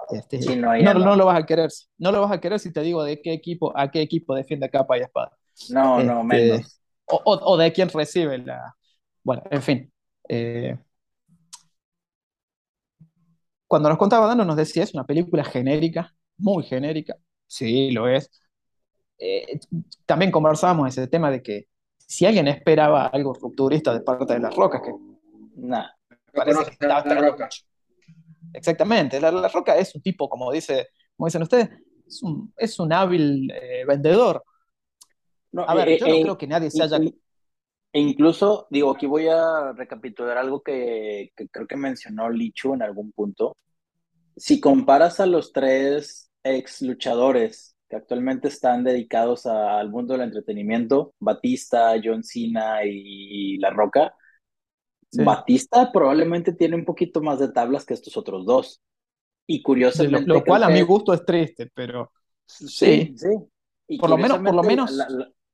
Este, 0.09 0.55
no, 0.55 0.93
no, 0.93 1.15
lo 1.15 1.25
vas 1.25 1.39
a 1.43 1.45
querer. 1.45 1.69
No 1.97 2.11
lo 2.11 2.21
vas 2.21 2.31
a 2.31 2.39
querer 2.39 2.59
si 2.59 2.71
te 2.71 2.81
digo 2.81 3.03
de 3.03 3.21
qué 3.21 3.33
equipo, 3.33 3.77
a 3.77 3.91
qué 3.91 4.01
equipo 4.01 4.35
defiende 4.35 4.69
capa 4.69 4.97
y 4.97 5.01
espada. 5.01 5.37
No, 5.69 6.01
no, 6.01 6.21
este, 6.21 6.53
menos. 6.53 6.81
O, 7.05 7.57
de 7.57 7.71
quién 7.73 7.89
recibe 7.89 8.37
la. 8.37 8.75
Bueno, 9.23 9.43
en 9.49 9.61
fin. 9.61 9.93
Eh, 10.29 10.77
cuando 13.67 13.89
nos 13.89 13.97
contaba 13.97 14.27
Dano, 14.27 14.45
nos 14.45 14.55
decía, 14.55 14.83
es 14.83 14.93
una 14.93 15.05
película 15.05 15.43
genérica, 15.43 16.15
muy 16.37 16.63
genérica. 16.63 17.15
Sí, 17.45 17.91
lo 17.91 18.07
es. 18.07 18.29
Eh, 19.19 19.59
también 20.05 20.31
conversábamos 20.31 20.89
ese 20.89 21.07
tema 21.07 21.31
de 21.31 21.41
que 21.41 21.67
si 21.97 22.25
alguien 22.25 22.47
esperaba 22.47 23.07
algo 23.07 23.33
rupturista 23.33 23.93
de 23.93 24.01
parte 24.01 24.33
de 24.33 24.39
las 24.39 24.55
rocas, 24.55 24.81
que 24.81 24.93
nada, 25.55 25.97
parece 26.33 26.63
que 26.65 26.71
estaba 26.71 27.03
Exactamente, 28.53 29.19
la, 29.19 29.47
Roca 29.47 29.75
es 29.77 29.93
un 29.95 30.01
tipo, 30.01 30.29
como, 30.29 30.51
dice, 30.51 30.89
como 31.15 31.27
dicen 31.27 31.43
ustedes, 31.43 31.69
es 32.05 32.23
un, 32.23 32.53
es 32.57 32.79
un 32.79 32.91
hábil 32.93 33.51
eh, 33.51 33.85
vendedor. 33.85 34.43
a 35.55 35.75
ver, 35.75 35.89
eh, 35.89 35.97
yo 35.99 36.07
no 36.07 36.13
eh, 36.13 36.21
creo 36.21 36.37
que 36.37 36.47
nadie 36.47 36.71
se 36.71 36.83
haya... 36.83 36.99
E 37.93 37.99
incluso, 37.99 38.67
digo, 38.69 38.91
aquí 38.91 39.05
voy 39.05 39.27
a 39.27 39.71
recapitular 39.73 40.37
algo 40.37 40.61
que, 40.61 41.31
creo 41.51 41.65
que 41.67 41.77
mencionó 41.77 42.29
Lichu 42.29 42.73
en 42.73 42.83
algún 42.83 43.11
punto. 43.11 43.55
Si 44.35 44.59
comparas 44.59 45.19
a 45.19 45.25
los 45.25 45.51
tres 45.53 46.29
ex 46.43 46.81
luchadores 46.81 47.75
que 47.89 47.95
actualmente 47.95 48.49
están 48.49 48.83
dedicados 48.83 49.45
al 49.45 49.89
mundo 49.89 50.13
del 50.13 50.23
entretenimiento, 50.23 51.13
Batista, 51.19 51.95
John 52.03 52.23
Cena 52.23 52.81
y 52.83 53.57
La 53.57 53.69
Roca, 53.69 54.13
Batista 55.11 55.91
probablemente 55.91 56.53
tiene 56.53 56.75
un 56.75 56.85
poquito 56.85 57.21
más 57.21 57.39
de 57.39 57.51
tablas 57.51 57.85
que 57.85 57.93
estos 57.93 58.15
otros 58.17 58.45
dos. 58.45 58.81
Y 59.45 59.61
curiosamente. 59.61 60.27
Lo, 60.27 60.43
cual 60.43 60.63
a 60.63 60.69
mi 60.69 60.81
gusto 60.81 61.13
es 61.13 61.23
triste, 61.25 61.71
pero. 61.73 62.11
Sí, 62.45 63.15
sí. 63.15 63.97
por 63.97 64.09
lo 64.09 64.17
menos, 64.17 64.39
por 64.39 64.55
lo 64.55 64.63
menos. 64.63 64.91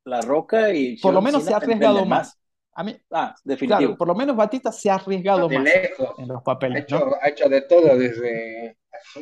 La, 0.06 0.22
Roca 0.22 0.74
y. 0.74 0.98
Por 0.98 1.14
lo 1.14 1.22
menos 1.22 1.44
se 1.44 1.54
ha 1.54 1.58
arriesgado 1.58 2.06
más. 2.06 2.38
A 2.76 2.84
mí, 2.84 2.98
ah, 3.12 3.36
definitivo. 3.44 3.96
por 3.96 4.08
lo 4.08 4.16
menos 4.16 4.36
Batista 4.36 4.72
se 4.72 4.90
ha 4.90 4.96
arriesgado 4.96 5.48
más 5.48 5.70
en 6.18 6.28
los 6.28 6.42
papeles. 6.42 6.86
Ha 7.22 7.30
hecho, 7.30 7.48
de 7.48 7.62
todo, 7.62 7.96
desde 7.96 8.78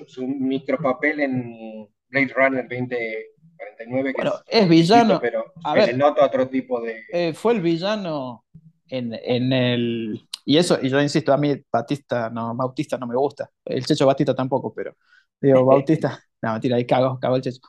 su, 0.08 0.26
micropapel 0.26 1.20
en 1.20 1.90
Blade 2.08 2.34
Runner 2.34 2.64
2049. 2.64 4.14
bueno, 4.16 4.34
es, 4.48 4.70
villano. 4.70 5.20
pero 5.20 5.44
a 5.66 5.74
ver, 5.74 5.98
nota 5.98 6.26
otro 6.26 6.48
tipo 6.48 6.80
de. 6.80 7.04
Eh, 7.12 7.34
fue 7.34 7.54
el 7.54 7.62
villano 7.62 8.46
en, 8.92 9.54
el... 9.54 10.28
Y 10.46 10.58
eso, 10.58 10.78
y 10.82 10.90
yo 10.90 11.02
insisto, 11.02 11.34
a 11.34 11.38
mí 11.38 11.56
Batista, 11.72 12.30
no, 12.30 12.56
Bautista 12.56 12.98
no 12.98 13.08
me 13.08 13.16
gusta. 13.16 13.50
El 13.66 13.86
Checho 13.86 14.06
Batista 14.06 14.36
tampoco, 14.36 14.74
pero 14.74 14.96
digo, 15.40 15.66
Bautista, 15.66 16.20
no, 16.42 16.54
mentira, 16.54 16.76
ahí 16.78 16.86
cago, 16.86 17.20
cago 17.20 17.36
el 17.36 17.42
Checho. 17.42 17.62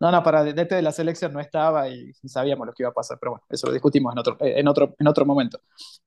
No, 0.00 0.12
no, 0.12 0.22
para 0.22 0.44
desde 0.44 0.64
de 0.64 0.82
la 0.82 0.92
selección 0.92 1.32
no 1.32 1.40
estaba 1.40 1.88
y 1.88 2.12
sabíamos 2.24 2.66
lo 2.66 2.72
que 2.72 2.84
iba 2.84 2.90
a 2.90 2.92
pasar, 2.92 3.18
pero 3.20 3.32
bueno, 3.32 3.44
eso 3.48 3.66
lo 3.66 3.72
discutimos 3.72 4.12
en 4.12 4.18
otro, 4.18 4.36
en 4.40 4.68
otro, 4.68 4.94
en 4.98 5.08
otro 5.08 5.26
momento. 5.26 5.60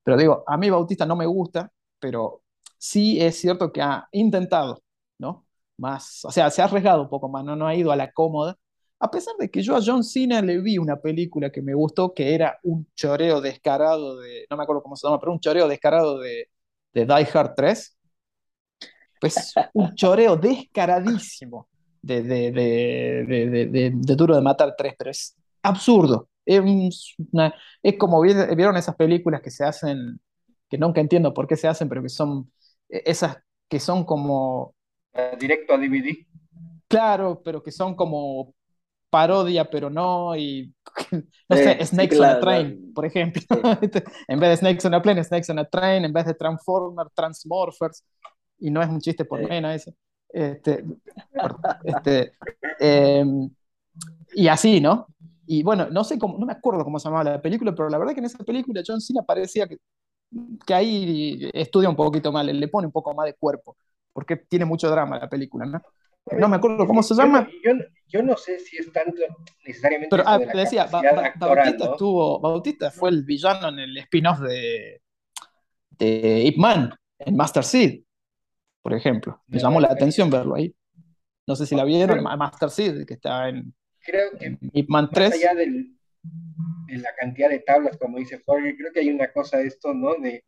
Pero 0.03 0.17
digo, 0.17 0.43
a 0.47 0.57
mí 0.57 0.69
Bautista 0.69 1.05
no 1.05 1.15
me 1.17 1.25
gusta, 1.25 1.71
pero 1.99 2.43
sí 2.77 3.21
es 3.21 3.37
cierto 3.39 3.71
que 3.71 3.81
ha 3.81 4.07
intentado, 4.11 4.81
¿no? 5.19 5.45
Más, 5.77 6.23
o 6.25 6.31
sea, 6.31 6.49
se 6.49 6.61
ha 6.61 6.65
arriesgado 6.65 7.01
un 7.01 7.09
poco 7.09 7.27
más, 7.29 7.43
no, 7.43 7.55
no 7.55 7.67
ha 7.67 7.75
ido 7.75 7.91
a 7.91 7.95
la 7.97 8.11
cómoda, 8.11 8.57
a 9.03 9.09
pesar 9.09 9.33
de 9.39 9.49
que 9.49 9.63
yo 9.63 9.75
a 9.75 9.81
John 9.83 10.03
Cena 10.03 10.43
le 10.43 10.61
vi 10.61 10.77
una 10.77 10.95
película 10.95 11.51
que 11.51 11.63
me 11.63 11.73
gustó, 11.73 12.13
que 12.13 12.35
era 12.35 12.59
un 12.61 12.87
choreo 12.95 13.41
descarado 13.41 14.19
de, 14.19 14.45
no 14.47 14.55
me 14.55 14.63
acuerdo 14.63 14.83
cómo 14.83 14.95
se 14.95 15.07
llama, 15.07 15.19
pero 15.19 15.31
un 15.31 15.39
choreo 15.39 15.67
descarado 15.67 16.19
de, 16.19 16.49
de 16.93 17.05
Die 17.05 17.27
Hard 17.33 17.55
3. 17.55 17.97
Pues 19.19 19.53
un 19.73 19.95
choreo 19.95 20.37
descaradísimo 20.37 21.67
de, 21.99 22.21
de, 22.21 22.51
de, 22.51 23.91
Duro 24.15 24.35
de 24.35 24.41
Matar 24.41 24.75
3, 24.77 24.93
pero 24.95 25.09
es 25.09 25.35
absurdo. 25.63 26.29
Es, 26.45 27.15
es 27.81 27.97
como 27.97 28.21
vieron 28.21 28.77
esas 28.77 28.95
películas 28.95 29.41
que 29.41 29.49
se 29.49 29.63
hacen, 29.63 30.19
que 30.69 30.77
nunca 30.77 31.01
entiendo 31.01 31.33
por 31.33 31.47
qué 31.47 31.55
se 31.55 31.67
hacen, 31.67 31.89
pero 31.89 32.03
que 32.03 32.09
son 32.09 32.51
e, 32.87 33.01
esas 33.07 33.37
que 33.67 33.79
son 33.79 34.05
como... 34.05 34.75
Directo 35.39 35.73
a 35.73 35.77
DVD. 35.77 36.27
Claro, 36.87 37.41
pero 37.43 37.63
que 37.63 37.71
son 37.71 37.95
como 37.95 38.53
parodia, 39.11 39.69
pero 39.69 39.89
no, 39.89 40.35
y 40.35 40.73
no 41.11 41.55
sé, 41.55 41.85
Snakes 41.85 42.17
on 42.17 42.25
a 42.25 42.39
Train, 42.39 42.93
por 42.93 43.05
ejemplo. 43.05 43.41
Este, 43.81 44.03
en 44.27 44.39
vez 44.39 44.49
de 44.49 44.57
Snakes 44.57 44.87
on 44.87 44.93
a 44.95 45.01
Plane, 45.01 45.23
Snakes 45.23 45.51
on 45.51 45.59
a 45.59 45.65
Train, 45.65 46.05
en 46.05 46.13
vez 46.13 46.25
de 46.25 46.33
Transformers, 46.33 47.11
Transmorphers, 47.13 48.03
y 48.59 48.71
no 48.71 48.81
es 48.81 48.89
un 48.89 48.99
chiste 48.99 49.25
por 49.25 49.39
nena 49.41 49.75
ese. 49.75 49.93
Este, 50.29 50.85
este, 51.83 52.31
em, 52.79 53.49
y 54.33 54.47
así, 54.47 54.79
¿no? 54.79 55.07
Y 55.45 55.61
bueno, 55.61 55.89
no 55.91 56.03
sé 56.05 56.17
cómo, 56.17 56.37
no 56.37 56.45
me 56.45 56.53
acuerdo 56.53 56.83
cómo 56.85 56.97
se 56.97 57.09
llamaba 57.09 57.31
la 57.31 57.41
película, 57.41 57.75
pero 57.75 57.89
la 57.89 57.97
verdad 57.97 58.13
que 58.13 58.19
en 58.19 58.25
esa 58.25 58.43
película 58.43 58.81
John 58.87 59.01
Cena 59.01 59.23
parecía 59.23 59.67
que, 59.67 59.77
que 60.65 60.73
ahí 60.73 61.49
estudia 61.53 61.89
un 61.89 61.95
poquito 61.97 62.31
mal, 62.31 62.47
le 62.47 62.67
pone 62.69 62.87
un 62.87 62.93
poco 62.93 63.13
más 63.13 63.25
de 63.25 63.33
cuerpo, 63.33 63.75
porque 64.13 64.37
tiene 64.37 64.63
mucho 64.65 64.89
drama 64.89 65.19
la 65.19 65.29
película, 65.29 65.65
¿no? 65.65 65.81
No 66.37 66.47
me 66.47 66.55
acuerdo 66.55 66.85
cómo 66.85 67.01
se 67.03 67.15
llama. 67.15 67.47
Yo, 68.07 68.21
no 68.21 68.35
sé 68.35 68.59
si 68.59 68.77
es 68.77 68.91
tanto 68.91 69.21
necesariamente. 69.65 70.15
Pero 70.15 70.27
ah, 70.27 70.37
decía, 70.37 70.85
Bautista, 70.85 71.91
estuvo, 71.91 72.39
Bautista 72.39 72.91
fue 72.91 73.09
el 73.09 73.23
villano 73.23 73.69
en 73.69 73.79
el 73.79 73.97
spin-off 73.97 74.39
de, 74.41 75.01
de 75.91 76.43
Ip 76.45 76.57
Man, 76.57 76.93
en 77.19 77.35
Master 77.35 77.63
Seed, 77.63 78.03
por 78.81 78.93
ejemplo. 78.93 79.41
Me 79.47 79.59
llamó 79.59 79.79
la 79.79 79.89
atención 79.89 80.29
verlo 80.29 80.55
ahí. 80.55 80.75
No 81.47 81.55
sé 81.55 81.65
si 81.65 81.75
la 81.75 81.85
vieron, 81.85 82.23
Master 82.23 82.69
Seed, 82.69 83.05
que 83.05 83.15
está 83.15 83.49
en, 83.49 83.73
creo 84.03 84.31
que 84.37 84.57
Ip 84.73 84.89
Man 84.89 85.09
3. 85.11 85.29
Más 85.29 85.39
allá 85.39 85.55
de 85.55 85.87
la 86.97 87.15
cantidad 87.15 87.49
de 87.49 87.59
tablas, 87.59 87.97
como 87.97 88.17
dice 88.17 88.41
Jorge, 88.45 88.75
creo 88.75 88.91
que 88.91 88.99
hay 88.99 89.09
una 89.09 89.31
cosa 89.31 89.57
de 89.57 89.67
esto, 89.67 89.93
¿no? 89.93 90.15
De 90.15 90.43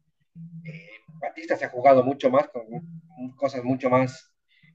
eh, 0.65 0.89
Batista 1.21 1.55
se 1.55 1.65
ha 1.65 1.69
jugado 1.69 2.03
mucho 2.03 2.29
más 2.29 2.47
con 2.49 2.63
cosas 3.35 3.63
mucho 3.63 3.89
más 3.89 4.32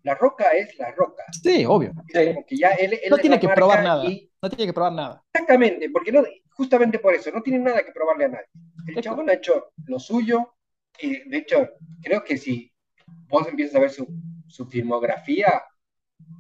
la 0.09 0.14
roca 0.14 0.48
es 0.52 0.78
la 0.78 0.90
roca. 0.92 1.22
Sí, 1.42 1.66
obvio. 1.66 1.92
no 1.94 3.16
tiene 3.18 3.38
que 3.38 3.48
probar 3.48 3.84
nada. 3.84 4.04
No 4.40 4.48
tiene 4.48 4.66
que 4.66 4.72
probar 4.72 4.92
nada. 4.92 5.22
Exactamente, 5.34 5.90
porque 5.90 6.12
no, 6.12 6.22
justamente 6.50 6.98
por 6.98 7.14
eso, 7.14 7.30
no 7.30 7.42
tiene 7.42 7.59
nada 7.59 7.82
que 7.84 7.92
probarle 7.92 8.24
a 8.24 8.28
nadie. 8.28 8.46
El 8.86 9.02
chabón 9.02 9.28
ha 9.28 9.34
hecho 9.34 9.72
lo 9.84 9.98
suyo, 9.98 10.54
y 10.98 11.28
de 11.28 11.36
hecho, 11.36 11.68
creo 12.02 12.24
que 12.24 12.38
si 12.38 12.72
vos 13.28 13.46
empiezas 13.48 13.76
a 13.76 13.80
ver 13.80 13.90
su, 13.90 14.66
filmografía, 14.70 15.62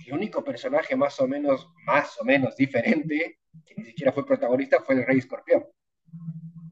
el 0.06 0.14
único 0.14 0.42
personaje 0.42 0.96
más 0.96 1.20
o 1.20 1.28
menos, 1.28 1.68
más 1.84 2.18
o 2.18 2.24
menos 2.24 2.56
diferente, 2.56 3.38
que 3.66 3.74
ni 3.76 3.84
siquiera 3.84 4.12
fue 4.12 4.24
protagonista, 4.24 4.80
fue 4.80 4.94
el 4.94 5.04
Rey 5.06 5.18
Escorpión. 5.18 5.66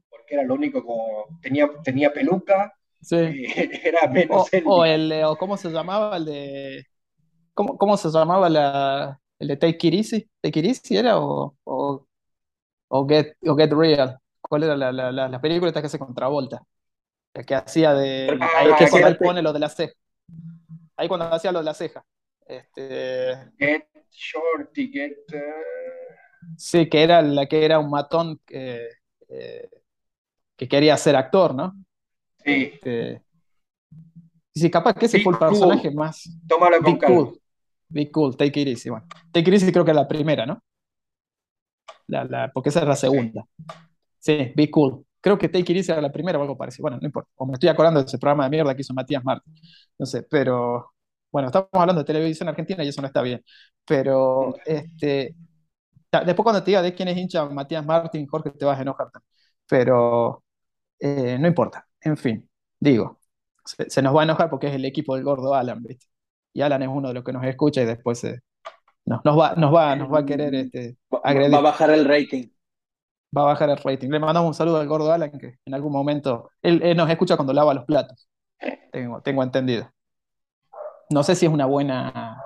Porque 0.09 0.33
era 0.33 0.43
lo 0.43 0.55
único 0.55 0.83
como, 0.83 1.39
tenía, 1.43 1.69
tenía 1.83 2.11
peluca, 2.11 2.73
Sí. 3.01 3.15
era 3.83 4.07
menos 4.07 4.47
O, 4.65 4.85
el, 4.85 5.11
o 5.23 5.37
¿cómo 5.37 5.57
se 5.57 5.69
llamaba 5.69 6.17
el 6.17 6.25
de, 6.25 6.85
cómo, 7.53 7.77
cómo 7.77 7.97
se 7.97 8.09
llamaba 8.09 8.49
la, 8.49 9.19
el 9.39 9.47
de 9.49 9.57
Take 9.57 9.87
It 9.87 9.93
Easy? 9.93 10.29
¿Take 10.41 10.59
It 10.59 10.65
Easy 10.65 10.97
era 10.97 11.19
o, 11.19 11.55
o, 11.63 12.07
o 12.89 13.07
Get, 13.07 13.35
o 13.47 13.55
Get 13.55 13.73
Real? 13.73 14.17
¿Cuál 14.41 14.63
era 14.63 14.77
la, 14.77 14.91
la, 14.91 15.11
la, 15.11 15.27
la 15.29 15.41
película 15.41 15.69
esta 15.69 15.81
que 15.81 15.87
hace 15.87 15.99
contra 15.99 16.27
Volta? 16.27 16.63
La 17.33 17.43
que 17.43 17.55
hacía 17.55 17.93
de, 17.93 18.37
Ah, 18.41 18.49
ahí 18.59 18.73
que 18.77 18.89
cuando 18.89 19.07
él 19.07 19.17
pone 19.17 19.41
lo 19.41 19.53
de 19.53 19.59
la 19.59 19.69
ceja. 19.69 19.93
Ahí 20.95 21.07
cuando 21.07 21.25
hacía 21.27 21.51
lo 21.51 21.59
de 21.59 21.65
la 21.65 21.73
ceja. 21.73 22.05
Este, 22.45 23.51
Get 23.59 23.87
Shorty, 24.11 24.89
Get... 24.91 25.17
sí, 26.57 26.89
que 26.89 27.03
era 27.03 27.21
la 27.21 27.45
que 27.47 27.65
era 27.65 27.79
un 27.79 27.89
matón 27.89 28.39
que, 28.45 28.87
eh, 29.29 29.69
que 30.57 30.67
quería 30.67 30.97
ser 30.97 31.15
actor, 31.15 31.55
¿no? 31.55 31.73
Sí, 32.47 32.81
Este, 32.81 33.23
sí, 34.53 34.69
capaz 34.71 34.93
que 34.95 35.05
ese 35.05 35.19
Be 35.19 35.19
fue 35.19 35.33
el 35.33 35.39
cool. 35.39 35.39
personaje 35.39 35.91
más. 35.91 36.23
tómalo 36.47 36.81
con 36.83 36.97
Be 36.97 36.97
calma. 36.97 37.21
cool. 37.21 37.39
Be 37.89 38.11
cool, 38.11 38.35
take 38.37 38.61
it 38.61 38.67
easy. 38.69 38.89
Bueno, 38.89 39.07
take 39.31 39.49
it 39.49 39.53
easy 39.55 39.71
creo 39.71 39.85
que 39.85 39.91
es 39.91 39.95
la 39.97 40.07
primera, 40.07 40.45
¿no? 40.45 40.61
La, 42.07 42.23
la, 42.25 42.51
porque 42.53 42.69
esa 42.69 42.81
es 42.81 42.87
la 42.87 42.95
segunda. 42.95 43.43
Sí, 44.19 44.53
be 44.55 44.71
cool. 44.71 45.05
Creo 45.21 45.37
que 45.37 45.49
take 45.49 45.71
it 45.73 45.77
easy 45.79 45.91
era 45.91 46.01
la 46.01 46.11
primera 46.11 46.39
o 46.39 46.41
algo 46.41 46.57
parecido. 46.57 46.83
Bueno, 46.83 46.97
no 47.01 47.05
importa. 47.07 47.29
O 47.35 47.45
me 47.45 47.53
estoy 47.53 47.69
acordando 47.69 48.01
de 48.01 48.07
ese 48.07 48.19
programa 48.19 48.45
de 48.45 48.49
mierda 48.51 48.75
que 48.75 48.81
hizo 48.81 48.93
Matías 48.93 49.23
Martín. 49.23 49.53
No 49.99 50.05
sé, 50.05 50.23
pero 50.23 50.93
bueno, 51.31 51.47
estamos 51.49 51.69
hablando 51.73 52.01
de 52.03 52.07
televisión 52.07 52.49
argentina 52.49 52.83
y 52.83 52.89
eso 52.89 53.01
no 53.01 53.07
está 53.07 53.21
bien. 53.21 53.43
Pero 53.85 54.55
este, 54.65 55.35
después 56.11 56.43
cuando 56.43 56.63
te 56.63 56.71
diga 56.71 56.81
de 56.81 56.93
quién 56.95 57.09
es 57.09 57.17
hincha 57.17 57.45
Matías 57.47 57.85
Martín, 57.85 58.27
Jorge, 58.27 58.51
te 58.51 58.65
vas 58.65 58.79
a 58.79 58.81
enojar 58.83 59.11
también. 59.11 59.29
Pero 59.67 60.43
eh, 60.99 61.37
no 61.39 61.47
importa. 61.47 61.87
En 62.07 62.17
fin, 62.17 62.49
digo, 62.79 63.19
se, 63.65 63.89
se 63.89 64.01
nos 64.01 64.15
va 64.15 64.21
a 64.21 64.23
enojar 64.23 64.49
porque 64.49 64.67
es 64.67 64.75
el 64.75 64.85
equipo 64.85 65.15
del 65.15 65.23
gordo 65.25 65.53
Alan, 65.53 65.83
¿viste? 65.83 66.05
Y 66.53 66.61
Alan 66.61 66.81
es 66.83 66.89
uno 66.89 67.09
de 67.09 67.13
los 67.15 67.23
que 67.23 67.33
nos 67.33 67.43
escucha 67.45 67.81
y 67.81 67.85
después 67.85 68.23
eh, 68.23 68.39
nos, 69.05 69.23
nos 69.25 69.39
va, 69.39 69.55
nos 69.55 69.73
va, 69.75 69.95
nos 69.95 70.11
va 70.13 70.19
a 70.19 70.25
querer 70.25 70.55
este, 70.55 70.97
Va, 71.13 71.21
agredir. 71.23 71.53
va 71.53 71.57
a 71.59 71.61
bajar 71.61 71.89
el 71.91 72.05
rating. 72.05 72.47
va 73.35 73.41
a 73.43 73.45
bajar 73.45 73.69
el 73.69 73.77
rating. 73.77 74.09
Le 74.09 74.19
mandamos 74.19 74.47
un 74.49 74.53
saludo 74.53 74.77
al 74.79 74.87
gordo 74.87 75.11
Alan, 75.13 75.31
que 75.31 75.55
en 75.65 75.73
algún 75.73 75.91
momento, 75.93 76.51
él, 76.61 76.81
él 76.83 76.97
nos 76.97 77.09
escucha 77.09 77.35
cuando 77.37 77.53
lava 77.53 77.73
los 77.73 77.85
platos, 77.85 78.27
tengo, 78.91 79.21
tengo 79.21 79.43
entendido. 79.43 79.89
No 81.09 81.23
sé 81.23 81.35
si 81.35 81.45
es 81.45 81.51
una 81.51 81.65
buena, 81.65 82.41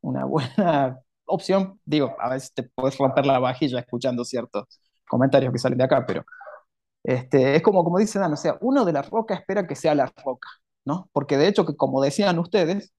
una 0.00 0.24
buena 0.24 0.98
opción, 1.26 1.80
digo, 1.84 2.16
a 2.18 2.30
veces 2.30 2.52
te 2.54 2.62
puedes 2.64 2.96
romper 2.98 3.26
la 3.26 3.38
vajilla 3.38 3.80
escuchando 3.80 4.24
ciertos 4.24 4.64
comentarios 5.08 5.52
que 5.52 5.58
salen 5.58 5.78
de 5.78 5.84
acá, 5.84 6.04
pero 6.06 6.24
este, 7.08 7.56
es 7.56 7.62
como, 7.62 7.82
como 7.84 7.98
dice 7.98 8.18
Dan, 8.18 8.34
o 8.34 8.36
sea, 8.36 8.58
uno 8.60 8.84
de 8.84 8.92
la 8.92 9.00
roca 9.00 9.34
espera 9.34 9.66
que 9.66 9.74
sea 9.74 9.94
la 9.94 10.12
roca, 10.22 10.50
¿no? 10.84 11.08
Porque 11.10 11.38
de 11.38 11.48
hecho, 11.48 11.64
que 11.64 11.74
como 11.74 12.02
decían 12.02 12.38
ustedes, 12.38 12.92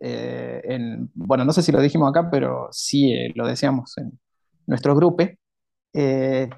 eh, 0.00 0.62
en, 0.64 1.10
bueno, 1.14 1.44
no 1.44 1.52
sé 1.52 1.60
si 1.62 1.70
lo 1.70 1.82
dijimos 1.82 2.08
acá, 2.08 2.30
pero 2.30 2.68
sí 2.72 3.12
eh, 3.12 3.32
lo 3.34 3.46
decíamos 3.46 3.98
en 3.98 4.18
nuestro 4.66 4.96
grupo, 4.96 5.24
eh, 5.92 6.48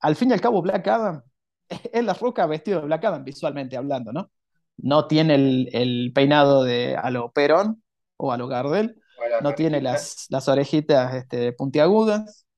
al 0.00 0.16
fin 0.16 0.30
y 0.30 0.32
al 0.32 0.40
cabo 0.40 0.60
Black 0.62 0.88
Adam 0.88 1.22
es 1.68 2.04
la 2.04 2.14
roca 2.14 2.44
vestido 2.46 2.80
de 2.80 2.86
Black 2.86 3.04
Adam 3.04 3.22
visualmente 3.22 3.76
hablando, 3.76 4.12
¿no? 4.12 4.32
No 4.78 5.06
tiene 5.06 5.36
el, 5.36 5.68
el 5.72 6.10
peinado 6.12 6.64
de 6.64 6.96
a 6.96 7.10
lo 7.10 7.30
Perón 7.30 7.84
o 8.16 8.32
a 8.32 8.36
lo 8.36 8.48
Gardel, 8.48 9.00
no 9.42 9.54
tiene 9.54 9.80
las, 9.80 10.26
las 10.28 10.48
orejitas 10.48 11.14
este, 11.14 11.52
puntiagudas. 11.52 12.48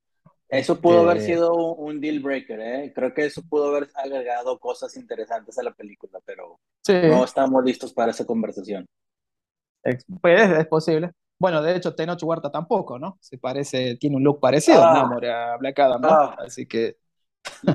Eso 0.52 0.80
pudo 0.80 1.00
haber 1.00 1.16
Este, 1.16 1.34
sido 1.34 1.54
un, 1.54 1.88
un 1.96 2.00
deal 2.00 2.20
breaker, 2.20 2.60
¿eh? 2.60 2.92
Creo 2.94 3.14
que 3.14 3.24
eso 3.26 3.42
pudo 3.48 3.68
haber 3.74 3.88
agregado 3.94 4.58
cosas 4.58 4.96
interesantes 4.96 5.58
a 5.58 5.62
la 5.62 5.72
película, 5.72 6.20
pero 6.24 6.60
Sí, 6.84 6.92
no 6.92 7.24
estamos 7.24 7.64
listos 7.64 7.92
para 7.92 8.10
esa 8.10 8.26
conversación. 8.26 8.86
pues 10.20 10.50
es 10.50 10.66
posible. 10.66 11.10
Bueno, 11.38 11.60
de 11.62 11.74
hecho, 11.76 11.94
Tenoch 11.94 12.22
Huerta 12.22 12.50
tampoco, 12.50 12.98
¿no? 12.98 13.18
Se 13.20 13.36
parece, 13.38 13.96
tiene 13.96 14.16
un 14.16 14.22
look 14.24 14.38
parecido, 14.40 14.82
Ah. 14.82 15.00
amor, 15.00 15.24
a 15.26 15.56
Black 15.56 15.78
Adam, 15.80 16.00
¿no? 16.00 16.08
Ah. 16.10 16.36
Así 16.38 16.66
que 16.66 16.96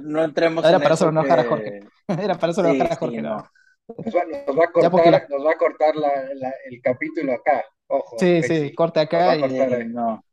No 0.03 0.23
entremos 0.23 0.63
Era 0.63 0.77
en 0.77 0.83
para 0.83 0.95
eso 0.95 1.09
enojar 1.09 1.39
a 1.39 1.43
Jorge. 1.45 1.79
era 2.07 2.35
para 2.39 2.51
eso 2.51 2.63
Sí, 2.63 2.69
enojar 2.69 2.87
a 2.87 2.95
sí, 2.95 2.99
Jorge, 2.99 3.21
no. 3.21 3.37
¿no? 3.37 3.49
Nos 3.87 4.15
va, 4.15 4.25
nos 4.47 4.57
va 4.59 4.63
a 4.65 4.71
porque 4.89 5.11
cortar, 5.11 5.29
nos 5.29 5.45
va 5.45 5.51
a 5.51 5.57
cortar 5.57 5.95
la- 5.95 6.33
la- 6.35 6.53
el 6.69 6.81
capítulo 6.81 7.33
acá. 7.33 7.63
Ojo. 7.87 8.17
Sí, 8.19 8.43
sí, 8.43 8.73
va 8.79 9.01
acá 9.01 9.35
y, 9.37 9.41
cortar 9.41 9.73
ahí. 9.73 9.87
No. 9.87 10.23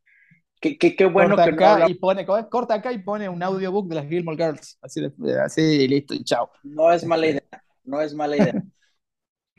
Qué, 0.61 0.77
qué- 0.77 0.95
qué 0.95 1.05
bueno 1.05 1.35
corta 1.35 1.45
que 1.45 1.51
no 1.51 1.55
acá 1.57 1.73
habla- 1.73 1.89
y 1.89 1.93
pone, 1.95 2.25
corta 2.25 2.73
acá 2.75 2.91
y 2.91 2.99
pone 2.99 3.29
un 3.29 3.43
audiobook 3.43 3.87
de 3.89 3.95
las 3.95 4.07
Gilmore 4.07 4.37
Girls. 4.37 4.77
Así, 4.81 5.01
de- 5.01 5.39
así 5.41 5.61
y 5.61 5.87
listo, 5.87 6.13
y 6.13 6.23
chao. 6.23 6.49
no 6.63 6.91
es 6.91 7.05
mala 7.05 7.27
Este. 7.27 7.45
idea, 7.51 7.63
no 7.83 8.01
es 8.01 8.13
mala 8.15 8.37
idea. 8.37 8.53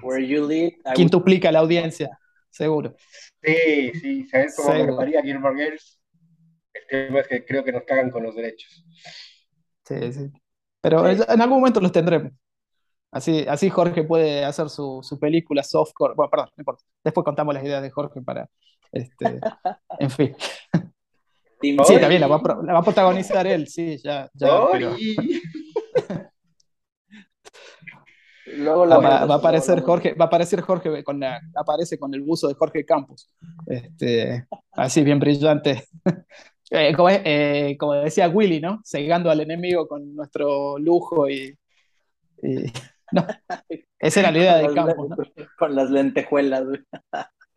Where 0.03 0.27
you 0.27 0.47
lead, 0.47 0.73
I 0.85 0.93
Quintuplica 0.95 1.51
la 1.53 1.61
audiencia, 1.61 2.19
seguro. 2.51 2.95
Sí, 3.43 3.93
sí, 4.01 4.25
¿sabes 4.29 4.55
cómo 4.57 4.69
me 4.71 4.75
Seguro. 4.77 4.93
gustaría 4.95 5.23
Gilmore 5.23 5.65
Girls? 5.65 6.01
El 6.75 7.09
tema 7.09 7.21
es 7.21 7.29
que 7.29 7.45
creo 7.47 7.65
que 7.65 7.73
nos 7.73 7.85
cagan 7.85 8.11
con 8.11 8.23
los 8.23 8.35
derechos. 8.35 8.85
Sí, 9.85 10.13
sí. 10.13 10.31
Pero 10.81 11.15
Sí. 11.15 11.23
en 11.29 11.41
algún 11.41 11.59
momento 11.61 11.81
los 11.81 11.93
tendremos. 11.93 12.33
Así, 13.11 13.47
así 13.49 13.71
Jorge 13.71 14.05
puede 14.05 14.45
hacer 14.45 14.69
su, 14.71 15.01
su 15.03 15.19
película 15.19 15.63
softcore. 15.63 16.15
Bueno, 16.15 16.31
perdón, 16.31 16.49
no 16.57 16.61
importa. 16.63 16.85
Después 17.05 17.25
contamos 17.25 17.55
las 17.55 17.65
ideas 17.65 17.83
de 17.83 17.91
Jorge 17.91 18.21
para. 18.23 18.51
Este, 18.97 19.41
en 19.99 20.11
fin. 20.11 20.35
Sí, 21.61 21.99
también 22.01 22.21
la 22.21 22.27
va, 22.27 22.41
la 22.63 22.73
va 22.75 22.79
a 22.79 22.83
protagonizar 22.83 23.47
él, 23.47 23.67
sí, 23.67 23.99
ya, 23.99 24.31
ya, 24.35 24.67
pero. 24.73 24.95
Luego 28.59 28.87
la 28.87 28.99
va, 28.99 29.25
va 29.27 29.35
a 29.35 29.39
aparecer 29.39 29.83
Jorge, 29.83 30.15
va 30.15 30.27
a 30.27 30.29
aparecer 30.29 30.61
Jorge 30.61 31.03
con 31.03 31.19
la, 31.19 31.41
aparece 31.55 31.99
con 31.99 32.15
el 32.15 32.23
buzo 32.23 32.47
de 32.49 32.55
Jorge 32.55 32.85
Campos. 32.85 33.29
Este, 33.67 34.47
así 34.73 35.03
bien 35.03 35.19
brillante. 35.19 35.85
Eh, 36.69 36.93
como, 36.97 37.09
eh, 37.11 37.77
como 37.79 37.93
decía 37.93 38.29
Willy, 38.29 38.61
¿no? 38.61 38.81
Cegando 38.85 39.31
al 39.31 39.39
enemigo 39.39 39.87
con 39.87 40.17
nuestro 40.17 40.77
lujo 40.81 41.29
y, 41.29 41.57
y- 42.43 42.73
no. 43.13 43.25
Esa 44.01 44.19
era 44.19 44.33
la 44.33 44.39
idea 44.39 44.57
de 44.57 44.75
Campos, 44.75 45.09
¿no? 45.11 45.17
Con 45.57 45.77
las 45.77 45.91
lentejuelas. 45.91 46.65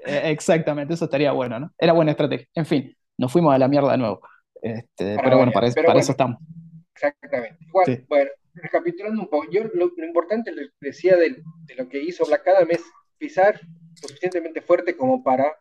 Eh, 0.05 0.21
exactamente, 0.31 0.93
eso 0.93 1.05
estaría 1.05 1.31
bueno, 1.31 1.59
¿no? 1.59 1.73
Era 1.77 1.93
buena 1.93 2.11
estrategia. 2.11 2.47
En 2.55 2.65
fin, 2.65 2.95
nos 3.17 3.31
fuimos 3.31 3.53
a 3.53 3.57
la 3.57 3.67
mierda 3.67 3.91
de 3.91 3.97
nuevo. 3.97 4.21
Este, 4.61 5.17
pero 5.23 5.37
bueno, 5.37 5.51
para, 5.51 5.67
eso- 5.67 5.75
pero 5.75 5.85
para 5.87 5.93
bueno. 5.95 6.03
eso 6.03 6.11
estamos. 6.11 6.41
Exactamente. 6.93 7.57
Igual, 7.67 7.85
Sí. 7.85 8.05
bueno, 8.07 8.29
recapitulando 8.53 9.21
un 9.21 9.29
poco, 9.29 9.49
yo 9.51 9.63
lo, 9.73 9.91
lo 9.95 10.05
importante 10.05 10.51
les 10.51 10.69
decía 10.81 11.15
de, 11.15 11.41
de 11.65 11.75
lo 11.75 11.87
que 11.87 12.01
hizo 12.01 12.25
Black 12.25 12.47
Adam 12.47 12.67
es 12.71 12.83
pisar 13.17 13.59
suficientemente 13.95 14.61
fuerte 14.61 14.95
como 14.97 15.23
para 15.23 15.53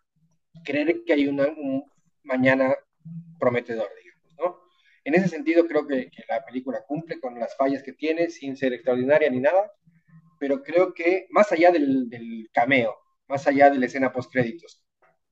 creer 0.65 1.03
que 1.07 1.13
hay 1.13 1.29
una, 1.29 1.47
un 1.47 1.85
mañana 2.25 2.75
prometedor, 3.39 3.89
digamos, 4.03 4.35
¿no? 4.39 4.61
En 5.05 5.15
ese 5.15 5.29
sentido 5.29 5.67
creo 5.67 5.87
que, 5.87 6.11
que 6.11 6.23
la 6.29 6.45
película 6.45 6.81
cumple 6.87 7.21
con 7.21 7.39
las 7.39 7.57
fallas 7.57 7.83
que 7.83 7.93
tiene, 7.93 8.31
sin 8.31 8.57
ser 8.57 8.73
extraordinaria 8.73 9.31
ni 9.31 9.41
nada, 9.41 9.71
pero 10.41 10.63
creo 10.63 10.93
que 10.93 11.27
más 11.31 11.51
allá 11.53 11.71
del, 11.71 12.09
del 12.11 12.49
cameo, 12.53 12.95
más 13.29 13.47
allá 13.47 13.71
de 13.71 13.79
la 13.79 13.87
escena 13.87 14.13
post 14.13 14.33
créditos, 14.33 14.83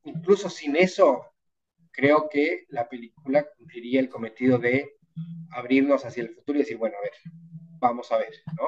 incluso 0.05 0.49
sin 0.49 0.77
eso, 0.77 1.25
creo 1.91 2.29
que 2.31 2.67
la 2.69 2.89
película 2.89 3.47
cumpliría 3.57 4.01
el 4.01 4.09
cometido 4.09 4.59
de 4.59 4.97
abrirnos 5.51 6.05
hacia 6.05 6.23
el 6.23 6.31
futuro 6.31 6.59
y 6.59 6.63
decir, 6.63 6.77
bueno, 6.77 6.97
a 6.99 7.03
ver, 7.03 7.13
vamos 7.79 8.13
a 8.13 8.19
ver, 8.19 8.33
¿no? 8.57 8.65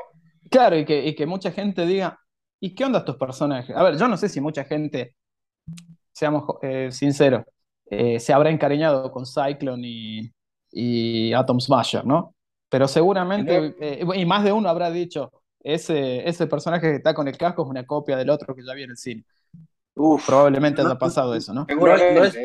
Claro, 0.50 0.78
y 0.78 0.84
que, 0.84 1.06
y 1.06 1.14
que 1.14 1.26
mucha 1.26 1.52
gente 1.52 1.84
diga, 1.84 2.18
¿y 2.60 2.74
qué 2.74 2.84
onda 2.84 3.00
estos 3.00 3.16
personajes? 3.16 3.76
A 3.76 3.82
ver, 3.82 3.98
yo 3.98 4.08
no 4.08 4.16
sé 4.16 4.28
si 4.28 4.40
mucha 4.40 4.64
gente, 4.64 5.14
seamos 6.12 6.44
eh, 6.62 6.90
sinceros, 6.90 7.44
eh, 7.90 8.18
se 8.18 8.32
habrá 8.32 8.50
encariñado 8.50 9.10
con 9.12 9.24
Cyclone 9.26 9.86
y, 9.86 10.32
y 10.72 11.32
Atom 11.34 11.60
Smasher, 11.60 12.04
¿no? 12.04 12.34
Pero 12.70 12.88
seguramente, 12.88 13.74
eh, 13.80 14.04
y 14.14 14.26
más 14.26 14.44
de 14.44 14.52
uno 14.52 14.68
habrá 14.68 14.90
dicho, 14.90 15.32
ese, 15.74 16.28
ese 16.28 16.46
personaje 16.46 16.88
que 16.90 16.96
está 16.96 17.14
con 17.14 17.28
el 17.28 17.36
casco 17.36 17.62
es 17.62 17.68
una 17.68 17.86
copia 17.86 18.16
del 18.16 18.30
otro 18.30 18.54
que 18.54 18.64
ya 18.64 18.74
vi 18.74 18.82
en 18.84 18.90
el 18.90 18.96
cine. 18.96 19.24
Uf, 19.94 20.26
Probablemente 20.26 20.82
No, 20.82 20.88
haya 20.90 20.98
pasado 20.98 21.34
eso, 21.34 21.52
¿no? 21.52 21.66
Seguramente. 21.68 22.14
no 22.14 22.24
es- 22.24 22.38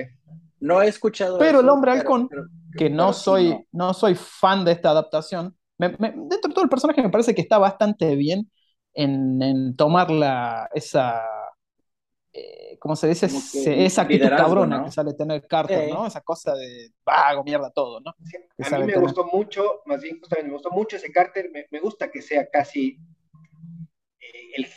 no 0.59 0.81
he 0.81 0.87
escuchado 0.87 1.37
Pero 1.39 1.59
el 1.59 1.69
hombre 1.69 1.91
pero- 1.91 2.01
halcón, 2.01 2.27
pero- 2.29 2.45
que 2.77 2.89
no 2.89 3.13
soy, 3.13 3.49
no. 3.49 3.87
no 3.87 3.93
soy 3.93 4.15
fan 4.15 4.63
de 4.65 4.71
esta 4.71 4.89
adaptación. 4.91 5.55
Me- 5.77 5.95
me- 5.99 6.11
dentro 6.15 6.47
de 6.47 6.53
todo 6.53 6.63
el 6.63 6.69
personaje 6.69 7.01
me 7.03 7.09
parece 7.09 7.35
que 7.35 7.41
está 7.41 7.57
bastante 7.57 8.15
bien 8.15 8.49
en, 8.93 9.41
en 9.41 9.75
tomar 9.75 10.09
la, 10.09 10.69
esa, 10.73 11.21
eh, 12.31 12.77
¿cómo 12.79 12.95
se 12.95 13.07
dice? 13.09 13.27
Esa 13.85 14.01
actitud 14.03 14.29
cabrona 14.29 14.79
¿no? 14.79 14.85
que 14.85 14.91
sale 14.91 15.13
tener 15.13 15.45
Carter, 15.47 15.85
Sí. 15.87 15.91
¿no? 15.93 16.07
Esa 16.07 16.21
cosa 16.21 16.55
de 16.55 16.91
vago, 17.05 17.43
mierda, 17.43 17.69
todo, 17.69 17.99
¿no? 17.99 18.15
Sí, 18.23 18.37
A 18.37 18.77
mí 18.77 18.85
me 18.85 18.93
tener. 18.93 19.01
gustó 19.01 19.25
mucho, 19.31 19.81
más 19.85 20.01
bien 20.01 20.19
justamente 20.19 20.47
me 20.47 20.53
gustó 20.53 20.71
mucho 20.71 20.95
ese 20.95 21.11
Carter, 21.11 21.49
me, 21.53 21.67
me 21.69 21.79
gusta 21.79 22.09
que 22.09 22.21
sea 22.21 22.47
casi 22.49 22.97
el 24.53 24.67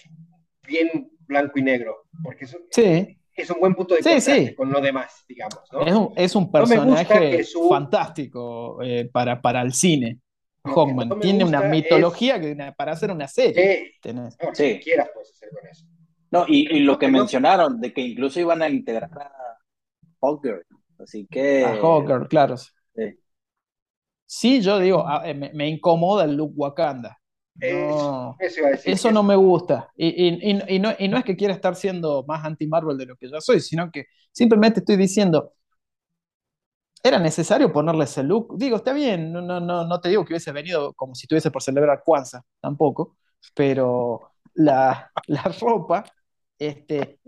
bien 0.67 1.11
blanco 1.27 1.59
y 1.59 1.63
negro, 1.63 2.05
porque 2.23 2.45
eso, 2.45 2.59
Sí, 2.71 3.19
es 3.35 3.51
un 3.51 3.61
buen 3.61 3.75
punto 3.75 3.95
de 3.95 4.21
sí, 4.21 4.55
con 4.55 4.73
lo 4.73 4.81
demás, 4.81 5.25
digamos. 5.29 5.61
¿no? 5.73 6.13
Es, 6.17 6.35
un, 6.35 6.51
personaje 6.51 7.45
fantástico 7.69 8.83
eh, 8.83 9.09
para, 9.13 9.41
para 9.41 9.63
el 9.63 9.73
cine. 9.73 10.21
Hawkman 10.65 11.21
tiene 11.21 11.45
una 11.45 11.63
mitología 11.63 12.41
que, 12.41 12.57
para 12.77 12.93
hacer 12.93 13.11
una 13.11 13.29
serie. 13.29 13.95
Sí, 14.53 14.81
quieras 14.83 15.11
puedes 15.13 15.31
hacer 15.31 15.51
con 15.51 15.69
eso. 15.69 15.87
No, 16.31 16.45
y, 16.49 16.81
lo 16.81 16.99
que 16.99 17.09
mencionaron, 17.09 17.81
de 17.81 17.93
que 17.93 18.01
incluso 18.01 18.41
iban 18.41 18.63
a 18.63 18.69
integrar 18.69 19.11
a 19.17 19.59
Hawker. 20.21 20.67
Así 20.99 21.27
que. 21.31 21.65
A 21.65 21.77
Hawker, 21.77 22.27
claro. 22.29 22.57
Sí, 24.27 24.61
yo 24.61 24.81
digo, 24.81 25.07
eh, 25.25 25.35
me, 25.35 25.69
incomoda 25.69 26.25
el 26.25 26.37
look 26.37 26.53
Wakanda. 26.57 27.21
No, 27.59 28.37
eso, 28.85 29.11
no 29.11 29.23
me 29.23 29.37
gusta. 29.37 29.91
Y, 29.97 30.55
no, 30.79 30.91
y, 30.99 31.09
no, 31.09 31.19
es 31.19 31.25
que 31.25 31.37
quiera 31.37 31.55
estar 31.55 31.75
siendo 31.75 32.25
más 32.27 32.45
anti-Marvel 32.45 32.99
de 32.99 33.07
lo 33.07 33.17
que 33.17 33.31
yo 33.31 33.41
soy, 33.41 33.61
sino 33.61 33.91
que 33.91 34.07
simplemente 34.33 34.81
estoy 34.81 34.97
diciendo, 34.97 35.53
era 37.03 37.19
necesario 37.19 37.73
ponerle 37.73 38.05
ese 38.05 38.23
look. 38.23 38.57
Digo, 38.59 38.77
está 38.77 38.93
bien, 38.93 39.33
no, 39.33 39.41
no, 39.41 39.61
no, 39.61 39.87
no 39.87 40.01
te 40.01 40.09
digo 40.09 40.25
que 40.25 40.33
hubiese 40.35 40.53
venido 40.53 40.93
como 40.95 41.15
si 41.15 41.25
estuviese 41.25 41.51
por 41.51 41.63
celebrar 41.63 42.03
Kwanzaa, 42.05 42.43
tampoco, 42.61 43.17
pero 43.55 44.33
la, 44.55 45.11
la 45.29 45.43
ropa, 45.61 46.05
este, 46.59 47.21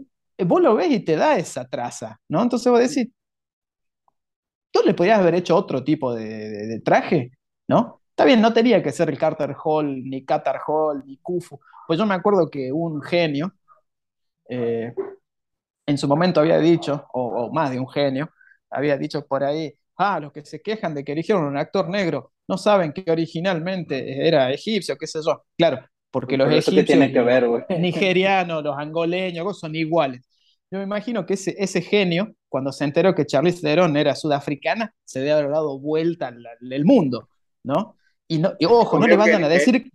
vos 0.47 0.61
lo 0.61 0.75
ves 0.75 0.91
y 0.91 1.01
te 1.01 1.17
da 1.17 1.37
esa 1.37 1.69
traza, 1.69 2.21
¿no? 2.29 2.43
Entonces 2.43 2.71
vos 2.71 2.81
decís, 2.81 3.13
tú 4.71 4.81
le 4.85 4.95
podrías 4.95 5.19
haber 5.21 5.35
hecho 5.35 5.57
otro 5.57 5.83
tipo 5.85 6.15
de, 6.15 6.81
traje, 6.85 7.33
¿no? 7.69 8.03
Está 8.19 8.27
bien, 8.27 8.41
no 8.41 8.53
tenía 8.53 8.83
que 8.83 8.91
ser 8.91 9.11
el 9.11 9.17
Carter 9.17 9.55
Hall, 9.63 10.03
ni 10.03 10.25
Qatar 10.25 10.59
Hall, 10.67 11.05
ni 11.07 11.19
Kufu. 11.19 11.61
Pues 11.87 12.01
yo 12.01 12.05
me 12.05 12.17
acuerdo 12.17 12.51
que 12.51 12.73
un 12.73 13.01
genio, 13.01 13.55
eh, 14.49 14.93
en 15.87 15.99
su 15.99 16.09
momento 16.09 16.41
había 16.41 16.59
dicho, 16.59 17.07
o, 17.13 17.49
más 17.53 17.71
de 17.71 17.79
un 17.79 17.89
genio, 17.89 18.29
había 18.71 18.97
dicho 18.97 19.25
por 19.25 19.45
ahí, 19.45 19.73
ah, 19.99 20.19
los 20.19 20.33
que 20.33 20.45
se 20.45 20.61
quejan 20.61 20.97
de 20.97 21.05
que 21.05 21.13
eligieron 21.13 21.45
un 21.45 21.57
actor 21.57 21.89
negro 21.89 22.33
no 22.49 22.59
saben 22.59 22.93
que 22.93 23.09
originalmente 23.09 24.27
era 24.27 24.51
egipcio, 24.51 24.97
qué 24.97 25.07
sé 25.07 25.21
yo. 25.25 25.45
Claro, 25.57 25.87
porque 26.11 26.37
los 26.37 26.51
egipcios, 26.51 26.87
tiene 26.87 27.13
que 27.13 27.21
ver, 27.21 27.47
nigerianos, 27.79 28.65
los 28.65 28.77
angoleños, 28.77 29.61
son 29.61 29.77
iguales. 29.77 30.29
Yo 30.73 30.79
me 30.79 30.85
imagino 30.85 31.25
que 31.25 31.35
ese, 31.35 31.55
ese 31.57 31.83
genio, 31.83 32.35
cuando 32.49 32.73
se 32.73 32.83
enteró 32.83 33.15
que 33.15 33.27
Charlize 33.27 33.63
Theron 33.63 33.97
era 33.97 34.17
sudafricana, 34.17 34.93
se 35.05 35.21
debe 35.21 35.35
haber 35.35 35.51
dado 35.51 35.79
vuelta 35.79 36.35
el 36.61 36.85
mundo, 36.85 37.29
¿no? 37.63 37.95
Y, 38.29 38.39
no, 38.39 38.53
ojo, 38.69 38.99
no 38.99 39.07
le 39.07 39.17
mandan 39.17 39.43
a 39.45 39.49
decir, 39.49 39.91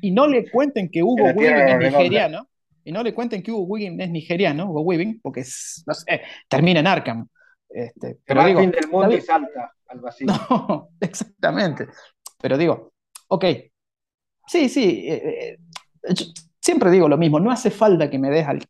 y 0.00 0.10
no 0.10 0.26
le 0.26 0.50
cuenten 0.50 0.90
que 0.90 1.02
Hugo 1.02 1.24
Weaving 1.34 1.68
es 1.68 1.92
nigeriano, 1.92 2.48
y 2.82 2.90
no 2.90 3.02
le 3.02 3.12
cuenten 3.12 3.42
que 3.42 3.52
Hugo 3.52 3.64
Weaving 3.64 4.00
es 4.00 4.10
nigeriano, 4.10 4.70
Hugo 4.70 4.80
Weaving, 4.80 5.20
porque 5.20 5.44
no 5.86 5.94
sé, 5.94 6.22
termina 6.48 6.80
en 6.80 6.86
Arkham. 6.86 7.28
Este, 7.68 8.18
pero 8.24 8.44
digo, 8.44 8.60
fin 8.60 8.70
del 8.70 8.88
mundo 8.88 9.14
y 9.14 9.20
salta 9.20 9.74
al 9.88 10.00
vacío. 10.00 10.26
No, 10.50 10.88
exactamente. 11.00 11.88
Pero 12.40 12.56
digo, 12.56 12.92
ok, 13.28 13.44
sí, 14.46 14.68
sí, 14.68 15.04
eh, 15.06 15.58
eh, 16.02 16.14
siempre 16.60 16.90
digo 16.90 17.08
lo 17.08 17.18
mismo, 17.18 17.38
no 17.38 17.50
hace 17.50 17.70
falta 17.70 18.08
que 18.08 18.18
me 18.18 18.30
des 18.30 18.46
al... 18.46 18.62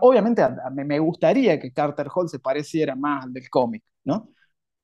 obviamente 0.00 0.42
me 0.72 0.98
gustaría 0.98 1.58
que 1.58 1.72
Carter 1.72 2.08
Hall 2.14 2.28
se 2.28 2.38
pareciera 2.38 2.94
más 2.94 3.24
al 3.24 3.32
del 3.32 3.48
cómic, 3.50 3.82
¿no? 4.04 4.30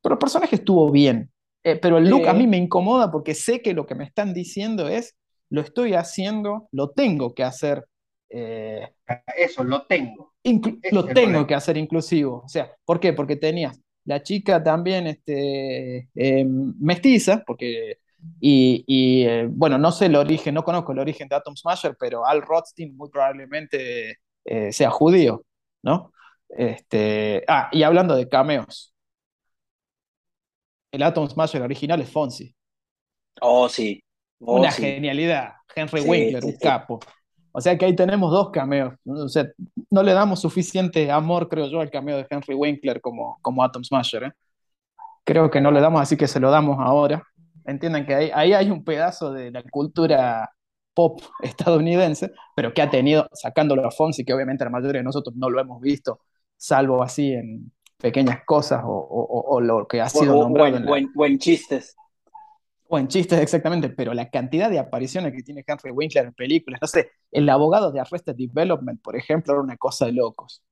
Pero 0.03 0.15
el 0.15 0.19
personaje 0.19 0.57
estuvo 0.57 0.91
bien. 0.91 1.31
Eh, 1.65 1.77
pero 1.77 1.99
el 1.99 2.09
look 2.09 2.27
a 2.29 2.35
mí 2.35 2.47
me 2.47 2.57
incomoda 2.57 3.11
porque 3.11 3.35
sé 3.35 3.61
que 3.63 3.75
lo 3.75 3.87
que 3.87 3.95
me 3.95 4.05
están 4.05 4.33
diciendo 4.33 4.89
es, 4.89 5.17
lo 5.51 5.61
estoy 5.61 5.95
haciendo, 5.95 6.69
lo 6.73 6.91
tengo 6.91 7.35
que 7.35 7.45
hacer. 7.45 7.87
Eso, 8.31 9.65
lo 9.65 9.87
tengo 9.87 10.29
lo 10.93 11.05
tengo 11.07 11.47
que 11.47 11.55
hacer 11.55 11.77
inclusivo. 11.77 12.43
O 12.45 12.49
sea, 12.49 12.71
¿por 12.85 13.01
qué? 13.01 13.13
Porque 13.13 13.37
tenías 13.37 13.81
la 14.05 14.23
chica 14.23 14.63
también 14.63 15.07
este, 15.07 16.09
em, 16.15 16.75
mestiza, 16.81 17.43
porque, 17.47 17.99
y, 18.41 19.25
eh, 19.27 19.47
bueno, 19.51 19.77
no 19.79 19.93
sé 19.93 20.07
el 20.07 20.17
origen, 20.17 20.55
no 20.55 20.65
conozco 20.65 20.93
el 20.93 20.99
origen 20.99 21.29
de 21.29 21.37
Atom 21.37 21.57
Smasher, 21.57 21.97
pero 21.99 22.27
Al 22.27 22.43
Rothstein 22.43 22.97
muy 22.97 23.11
probablemente 23.11 24.19
eh, 24.45 24.73
sea 24.73 24.91
judío, 24.91 25.45
¿no? 25.83 26.13
Este, 26.49 27.45
ah, 27.49 27.69
y 27.71 27.83
hablando 27.83 28.17
de 28.17 28.29
cameos, 28.29 28.95
el 30.91 31.03
Atom 31.03 31.29
Smasher 31.29 31.63
original 31.63 32.01
es 32.01 32.11
Fonzie. 32.11 32.55
Oh, 33.41 33.69
sí. 33.69 34.03
Oh, 34.41 34.59
Una 34.59 34.71
genialidad. 34.71 35.53
Henry 35.75 36.01
Winkler, 36.01 36.45
un 36.45 36.57
capo. 36.57 37.01
O 37.53 37.61
sea 37.61 37.77
que 37.77 37.85
ahí 37.85 37.97
tenemos 37.97 38.31
dos 38.31 38.51
cameos. 38.51 38.95
O 39.05 39.29
sea, 39.29 39.47
no 39.91 40.03
le 40.03 40.13
damos 40.13 40.41
suficiente 40.41 41.11
amor, 41.11 41.49
creo 41.49 41.69
yo, 41.69 41.81
al 41.81 41.91
cameo 41.91 42.17
de 42.17 42.27
Henry 42.29 42.55
Winkler 42.55 43.01
como, 43.01 43.39
como 43.43 43.63
Atom 43.63 43.85
Smasher. 43.85 44.25
¿eh? 44.25 44.33
Creo 45.25 45.51
que 45.51 45.61
no 45.61 45.71
le 45.71 45.81
damos, 45.81 46.01
así 46.01 46.17
que 46.17 46.29
se 46.29 46.41
lo 46.41 46.51
damos 46.51 46.79
ahora. 46.81 47.23
Entiendan 47.65 48.07
que 48.07 48.15
ahí, 48.15 48.31
ahí 48.35 48.53
hay 48.53 48.71
un 48.71 48.85
pedazo 48.85 49.33
de 49.33 49.51
la 49.51 49.63
cultura 49.63 50.51
pop 50.95 51.21
estadounidense, 51.43 52.33
pero 52.57 52.73
que 52.73 52.83
ha 52.83 52.91
tenido, 52.91 53.29
sacándolo 53.33 53.87
a 53.87 53.91
Fonsi, 53.91 54.25
que 54.25 54.33
obviamente 54.35 54.65
la 54.65 54.71
mayoría 54.71 55.01
de 55.01 55.05
nosotros 55.05 55.37
no 55.37 55.49
lo 55.51 55.61
hemos 55.61 55.81
visto, 55.81 56.21
salvo 56.57 57.03
así 57.03 57.33
en 57.33 57.73
pequeñas 57.99 58.45
cosas 58.45 58.83
o, 58.85 59.61
lo 59.61 59.87
que 59.87 60.01
ha 60.01 60.09
sido 60.09 60.35
nombrado. 60.41 60.79
O 61.17 61.27
en, 61.27 61.39
chistes 61.39 61.97
o 62.89 62.99
en 62.99 63.09
chistes 63.09 63.39
exactamente, 63.41 63.91
pero 63.91 64.15
la 64.15 64.31
cantidad 64.31 64.71
de 64.71 64.79
apariciones 64.79 65.33
que 65.33 65.43
tiene 65.43 65.65
Henry 65.67 65.91
Winkler 65.91 66.27
en 66.27 66.33
películas, 66.33 66.81
no 66.81 66.89
sé, 66.89 67.11
el 67.31 67.49
abogado 67.49 67.93
de 67.93 68.01
Arrested 68.01 68.35
Development, 68.35 69.01
por 69.03 69.17
ejemplo, 69.17 69.53
era 69.53 69.63
una 69.63 69.77
cosa 69.77 70.07
de 70.07 70.13
locos. 70.13 70.63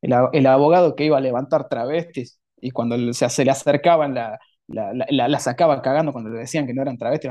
El, 0.00 0.46
abogado 0.46 0.94
que 0.94 1.06
iba 1.06 1.16
a 1.16 1.20
levantar 1.20 1.68
travestis 1.68 2.38
y 2.60 2.70
cuando 2.70 3.12
se, 3.14 3.28
se 3.30 3.44
le 3.44 3.50
acercaban 3.50 4.14
la, 4.14 4.38
la, 4.68 5.38
sacaba 5.38 5.80
cagando 5.80 6.12
cuando 6.12 6.30
le 6.30 6.40
decían 6.40 6.66
que 6.66 6.74
no 6.74 6.82
eran 6.82 6.98
travestis 6.98 7.30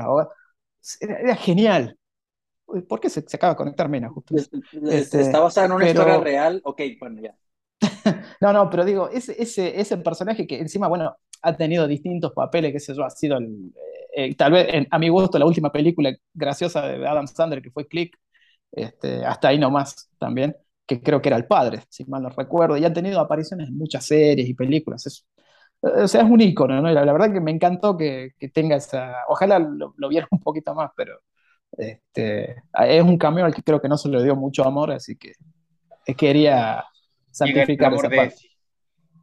Era, 1.00 1.36
genial. 1.36 1.96
¿Por 2.88 2.98
qué 2.98 3.08
se, 3.10 3.20
acaba 3.20 3.52
de 3.52 3.56
conectar 3.56 3.88
Mena? 3.88 4.08
Justo? 4.08 4.34
Este, 4.90 5.20
¿Está 5.20 5.40
basada 5.40 5.66
en 5.66 5.72
una 5.72 5.88
historia 5.88 6.18
real? 6.18 6.60
Ok, 6.64 6.82
bueno, 6.98 7.20
ya. 7.20 7.36
no, 8.40 8.52
no, 8.52 8.70
pero 8.70 8.84
digo, 8.84 9.08
ese, 9.10 9.40
ese, 9.40 9.80
ese 9.80 9.96
personaje 9.98 10.46
que 10.46 10.58
encima, 10.58 10.88
bueno, 10.88 11.16
ha 11.42 11.56
tenido 11.56 11.86
distintos 11.86 12.32
papeles, 12.32 12.72
qué 12.72 12.80
sé 12.80 12.94
yo, 12.94 13.04
ha 13.04 13.10
sido 13.10 13.38
el, 13.38 13.72
eh, 14.16 14.34
tal 14.36 14.52
vez 14.52 14.86
a 14.90 14.98
mi 14.98 15.08
gusto 15.08 15.38
la 15.38 15.46
última 15.46 15.72
película 15.72 16.14
graciosa 16.32 16.86
de 16.86 17.06
Adam 17.06 17.26
Sandler 17.26 17.62
que 17.62 17.70
fue 17.70 17.86
Click, 17.86 18.16
este, 18.72 19.24
hasta 19.24 19.48
ahí 19.48 19.58
nomás 19.58 20.10
también, 20.18 20.56
que 20.86 21.02
creo 21.02 21.20
que 21.20 21.28
era 21.28 21.36
el 21.36 21.46
padre, 21.46 21.82
si 21.88 22.04
mal 22.04 22.22
no 22.22 22.30
recuerdo, 22.30 22.76
y 22.76 22.84
ha 22.84 22.92
tenido 22.92 23.20
apariciones 23.20 23.68
en 23.68 23.76
muchas 23.76 24.06
series 24.06 24.48
y 24.48 24.54
películas. 24.54 25.06
Es, 25.06 25.26
o 25.82 26.08
sea, 26.08 26.22
es 26.22 26.30
un 26.30 26.40
ícono, 26.40 26.80
¿no? 26.80 26.90
la, 26.90 27.12
verdad 27.12 27.32
que 27.32 27.40
me 27.40 27.50
encantó 27.50 27.96
que, 27.96 28.30
que 28.38 28.48
tenga 28.48 28.76
esa. 28.76 29.14
Ojalá 29.28 29.58
lo, 29.58 29.94
lo, 29.96 30.08
viera 30.08 30.26
un 30.30 30.40
poquito 30.40 30.74
más, 30.74 30.90
pero 30.96 31.20
este, 31.72 32.56
es 32.88 33.02
un 33.02 33.18
cameo 33.18 33.46
al 33.46 33.54
que 33.54 33.62
creo 33.62 33.80
que 33.80 33.88
no 33.88 33.98
se 33.98 34.08
le 34.08 34.22
dio 34.22 34.36
mucho 34.36 34.64
amor, 34.64 34.92
así 34.92 35.16
que 35.16 35.32
quería 36.16 36.84
santificar 37.34 37.92
esa 37.92 38.08
parte. 38.08 38.36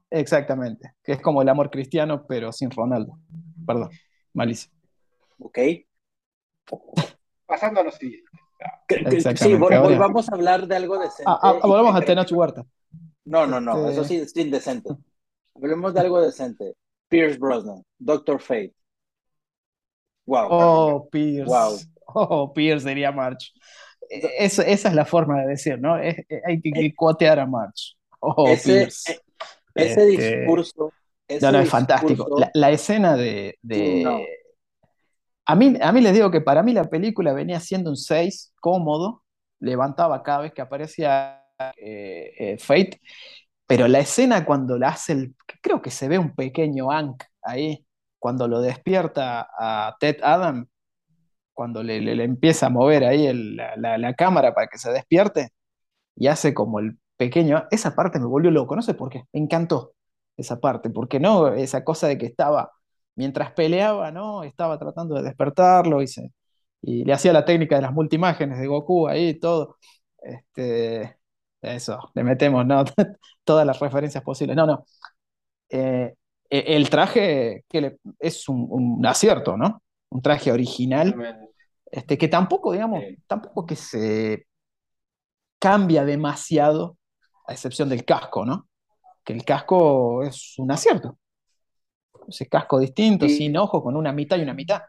Exactamente, 0.09 0.93
que 1.03 1.13
es 1.13 1.21
como 1.21 1.41
el 1.41 1.49
amor 1.49 1.69
cristiano, 1.71 2.25
pero 2.27 2.51
sin 2.51 2.69
Ronaldo. 2.69 3.17
Perdón, 3.65 3.89
malísimo. 4.33 4.75
Ok. 5.39 5.59
Pasando 7.45 7.79
a 7.79 7.83
lo 7.83 7.91
siguiente. 7.91 8.29
Sí, 9.35 9.55
volvamos 9.55 10.29
a 10.29 10.35
hablar 10.35 10.67
de 10.67 10.75
algo 10.75 10.99
decente. 10.99 11.23
Ah, 11.25 11.39
ah, 11.41 11.59
volvamos 11.63 11.95
a 11.95 12.01
Tenoch 12.01 12.31
Huerta. 12.31 12.65
No, 13.25 13.47
no, 13.47 13.61
no, 13.61 13.89
este 13.89 13.91
eso 13.93 14.03
sí 14.03 14.15
es 14.17 14.35
indecente. 14.35 14.89
Hablemos 15.55 15.93
de 15.93 15.99
algo 15.99 16.21
decente. 16.21 16.75
Pierce 17.07 17.37
Brosnan, 17.37 17.83
Doctor 17.97 18.39
Fate. 18.39 18.73
Wow. 20.25 20.47
Oh, 20.49 21.09
Pierce. 21.09 21.49
Wow. 21.49 21.77
Oh, 22.13 22.53
Pierce 22.53 22.87
diría 22.87 23.11
March. 23.11 23.53
esa 24.09 24.63
es 24.63 24.93
la 24.93 25.05
forma 25.05 25.41
de 25.41 25.47
decir, 25.47 25.79
¿no? 25.79 25.95
hay 25.95 26.61
que, 26.61 26.69
eh, 26.75 26.93
cuotear 26.95 27.39
a 27.39 27.45
March. 27.45 27.97
Oh, 28.21 28.45
Pierce. 28.63 29.11
Eh, 29.11 29.21
ese 29.73 30.11
este, 30.11 30.37
discurso. 30.37 30.93
no, 31.41 31.51
no, 31.51 31.59
es 31.59 31.69
fantástico. 31.69 32.27
La, 32.53 32.69
escena 32.69 33.15
de, 33.15 33.57
a 35.45 35.55
mí, 35.55 35.73
a 35.81 35.91
mí 35.91 36.01
les 36.01 36.13
digo 36.13 36.31
que 36.31 36.41
para 36.41 36.63
mí 36.63 36.73
la 36.73 36.89
película 36.89 37.33
venía 37.33 37.59
siendo 37.59 37.89
un 37.89 37.97
6 37.97 38.53
cómodo, 38.59 39.23
levantaba 39.59 40.23
cada 40.23 40.41
vez 40.41 40.53
que 40.53 40.61
aparecía 40.61 41.43
eh, 41.77 42.33
eh, 42.37 42.57
Fate, 42.59 43.01
pero 43.65 43.87
la 43.87 43.99
escena 43.99 44.45
cuando 44.45 44.77
la 44.77 44.89
hace 44.89 45.13
el, 45.13 45.35
creo 45.61 45.81
que 45.81 45.91
se 45.91 46.07
ve 46.07 46.17
un 46.17 46.35
pequeño 46.35 46.91
Ank 46.91 47.23
ahí, 47.41 47.85
cuando 48.19 48.47
lo 48.47 48.61
despierta 48.61 49.47
a 49.57 49.95
Ted 49.99 50.17
Adam, 50.23 50.67
cuando 51.53 51.83
le, 51.83 52.01
le, 52.01 52.23
empieza 52.23 52.67
a 52.67 52.69
mover 52.69 53.03
ahí 53.03 53.31
la, 53.33 53.97
la, 53.97 54.13
cámara 54.13 54.53
para 54.53 54.67
que 54.67 54.77
se 54.77 54.91
despierte, 54.91 55.49
y 56.15 56.27
hace 56.27 56.53
como 56.53 56.79
el 56.79 56.97
pequeño, 57.21 57.67
esa 57.69 57.93
parte 57.95 58.19
me 58.19 58.25
volvió 58.25 58.49
loco, 58.49 58.75
no 58.75 58.81
sé 58.81 58.95
por 58.95 59.09
qué, 59.09 59.25
me 59.31 59.41
encantó 59.41 59.93
esa 60.37 60.59
parte, 60.59 60.89
porque 60.89 61.19
no, 61.19 61.49
esa 61.53 61.83
cosa 61.83 62.07
de 62.07 62.17
que 62.17 62.25
estaba 62.25 62.71
mientras 63.15 63.51
peleaba, 63.51 64.11
¿no? 64.11 64.43
Estaba 64.43 64.79
tratando 64.79 65.13
de 65.15 65.21
despertarlo 65.21 66.01
y, 66.01 66.07
y 66.81 67.05
le 67.05 67.13
hacía 67.13 67.31
la 67.31 67.45
técnica 67.45 67.75
de 67.75 67.83
las 67.83 67.93
multimágenes 67.93 68.59
de 68.59 68.65
Goku 68.65 69.07
ahí 69.07 69.29
y 69.29 69.39
todo. 69.39 69.77
Este, 70.19 71.17
eso, 71.61 71.99
le 72.15 72.23
metemos 72.23 72.65
¿no? 72.65 72.83
todas 73.43 73.67
las 73.67 73.79
referencias 73.79 74.23
posibles. 74.23 74.55
No, 74.55 74.65
no. 74.65 74.85
Eh, 75.69 76.15
e, 76.49 76.75
el 76.75 76.89
traje 76.89 77.65
que 77.69 77.97
es 78.19 78.49
un, 78.49 79.05
acierto, 79.05 79.57
¿no? 79.57 79.83
Un 80.09 80.23
traje 80.23 80.51
original, 80.51 81.15
este, 81.91 82.17
que 82.17 82.27
tampoco, 82.27 82.71
digamos, 82.71 83.03
tampoco 83.27 83.67
que 83.67 83.75
se 83.75 84.47
cambia 85.59 86.03
demasiado, 86.03 86.97
a 87.51 87.53
excepción 87.53 87.89
del 87.89 88.05
casco, 88.05 88.45
¿no? 88.45 88.69
Que 89.23 89.33
el 89.33 89.43
casco 89.43 90.23
es 90.23 90.57
un 90.57 90.71
acierto. 90.71 91.17
Ese 92.27 92.47
casco 92.47 92.79
distinto, 92.79 93.27
sin 93.27 93.57
ojo, 93.57 93.83
con 93.83 93.95
una 93.95 94.11
mitad 94.11 94.37
y 94.37 94.43
una 94.43 94.53
mitad. 94.53 94.81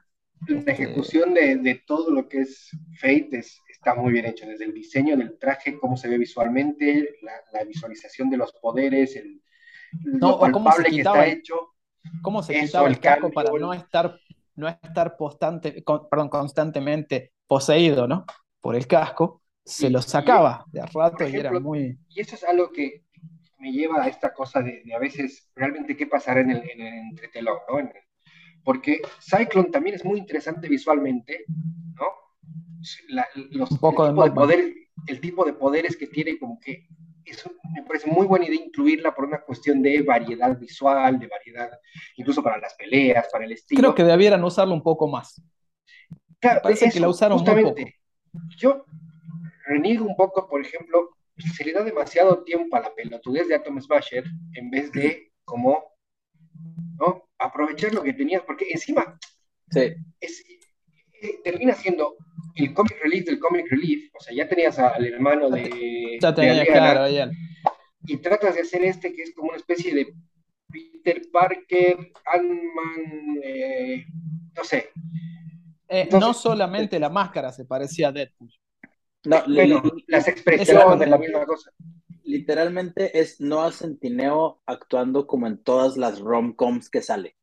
La 0.47 0.59
este, 0.59 0.73
ejecución 0.73 1.35
de, 1.35 1.83
todo 1.87 2.11
lo 2.11 2.29
que 2.29 2.41
es 2.41 2.71
Fate 3.01 3.43
está 3.69 3.95
muy 3.95 4.13
bien 4.13 4.27
hecho, 4.27 4.47
desde 4.47 4.65
el 4.65 4.75
diseño 4.75 5.17
del 5.17 5.39
traje, 5.39 5.79
cómo 5.79 5.97
se 5.97 6.09
ve 6.09 6.19
visualmente, 6.19 7.17
la, 7.23 7.65
visualización 7.65 8.31
de 8.31 8.37
los 8.37 8.53
poderes, 8.55 9.17
el, 9.17 9.41
lo 10.05 10.39
palpable 10.39 10.91
que 10.91 10.99
está 10.99 11.27
hecho. 11.27 11.75
¿Cómo 12.23 12.43
se 12.43 12.59
quitaba 12.59 12.89
el 12.89 12.99
casco 12.99 13.31
para 13.31 13.51
no 13.53 13.73
estar, 13.73 14.19
no 14.57 14.69
estar 14.69 15.17
perdón, 16.11 16.29
constantemente 16.29 17.33
poseído 17.47 18.09
¿no? 18.09 18.25
por 18.61 18.75
el 18.75 18.87
casco? 18.87 19.42
Se 19.65 19.91
lo 19.91 20.03
sacaba 20.03 20.65
de 20.73 20.85
rato 20.87 21.29
y 21.29 21.37
era 21.37 21.59
muy... 21.59 21.99
Y 22.09 22.21
eso 22.21 22.35
es 22.35 22.45
algo 22.45 22.71
que 22.73 23.05
me 23.59 23.73
lleva 23.73 24.03
a 24.03 24.09
esta 24.09 24.33
cosa 24.33 24.61
de, 24.61 24.83
a 24.95 24.99
veces 24.99 25.51
realmente 25.55 25.97
qué 25.97 26.07
pasará 26.07 26.41
en 26.41 26.51
el, 26.51 26.71
en 26.71 26.81
el 26.81 26.95
entretelón, 27.11 27.59
¿no? 27.69 27.79
porque 28.65 29.01
Cyclone 29.21 29.71
también 29.71 29.97
es 29.97 30.05
muy 30.05 30.19
interesante 30.19 30.69
visualmente, 30.69 31.45
¿no? 31.95 32.07
los, 33.51 33.71
el, 33.71 33.79
tipo 33.79 34.25
de 34.25 34.33
poder, 34.33 34.75
el 35.07 35.21
tipo 35.21 35.45
de 35.45 35.53
poderes 35.53 35.97
que 35.97 36.07
tiene, 36.07 36.39
como 36.39 36.59
que 36.59 36.89
eso 37.25 37.53
me 37.73 37.83
parece 37.83 38.11
muy 38.11 38.27
buena 38.27 38.47
idea 38.47 38.61
incluirla 38.65 39.15
por 39.15 39.25
una 39.25 39.41
cuestión 39.41 39.81
de 39.81 40.03
variedad 40.03 40.59
visual, 40.59 41.19
de 41.19 41.29
variedad, 41.29 41.71
incluso 42.17 42.43
para 42.43 42.59
las 42.59 42.75
peleas, 42.75 43.27
para 43.31 43.45
el 43.45 43.53
estilo. 43.53 43.81
Creo 43.81 43.95
que 43.95 44.05
debieran 44.05 44.43
usarlo 44.43 44.75
un 44.75 44.83
poco 44.83 45.09
más. 45.09 45.41
Claro, 46.41 46.61
parece 46.63 46.91
que 46.91 46.99
la 46.99 47.09
usaron 47.09 47.39
justamente, 47.39 48.01
Yo 48.57 48.85
reniego 49.67 50.07
un 50.07 50.17
poco, 50.17 50.49
por 50.49 50.61
ejemplo, 50.61 51.11
se 51.37 51.65
le 51.65 51.73
da 51.73 51.83
demasiado 51.83 52.45
tiempo 52.45 52.77
a 52.77 52.81
la 52.81 52.95
pelotudez 52.95 53.49
de 53.49 53.55
Atom 53.55 53.81
Smasher 53.81 54.25
en 54.55 54.71
vez 54.71 54.93
de 54.93 55.33
como 55.45 55.83
¿no? 56.99 57.29
aprovechar 57.39 57.93
lo 57.95 58.03
que 58.03 58.13
tenías, 58.13 58.43
porque 58.43 58.67
encima 58.71 59.19
sí. 59.71 59.95
Eh, 61.23 61.39
termina 61.45 61.73
siendo 61.75 62.17
el 62.57 62.75
comic 62.75 63.01
relief 63.01 63.25
del 63.25 63.39
comic 63.39 63.71
relief, 63.71 64.11
o 64.15 64.21
sea, 64.21 64.35
ya 64.35 64.49
tenías 64.49 64.77
al 64.79 65.07
hermano 65.07 65.49
de. 65.49 66.19
Ya 66.21 66.35
tenía, 66.35 66.67
claro, 66.67 67.09
ya. 67.09 67.31
Y 68.07 68.17
tratas 68.17 68.57
de 68.57 68.63
hacer 68.63 68.85
este 68.85 69.15
que 69.15 69.23
es 69.23 69.33
como 69.33 69.51
una 69.51 69.57
especie 69.57 69.95
de 69.95 70.13
Peter 70.69 71.23
Parker, 71.33 72.13
Ant-Man, 72.27 73.39
eh, 73.43 74.05
no 74.57 74.65
sé. 74.65 74.91
Eh, 75.89 76.09
no 76.11 76.35
solamente 76.35 76.99
la 76.99 77.09
máscara 77.09 77.53
se 77.53 77.65
parecía 77.65 78.09
a 78.09 78.13
Deadpool. 78.13 78.51
No, 79.25 79.43
las 80.09 80.29
expresiones 80.29 80.99
de 80.99 81.07
la 81.07 81.19
misma 81.19 81.45
cosa. 81.47 81.71
Literalmente 82.25 83.19
es 83.19 83.41
Noah 83.41 83.73
Centineo 83.73 84.61
actuando 84.67 85.27
como 85.27 85.47
en 85.47 85.63
todas 85.63 85.97
las 85.97 86.21
rom-coms 86.21 86.89
que 86.89 87.03
sale. 87.03 87.37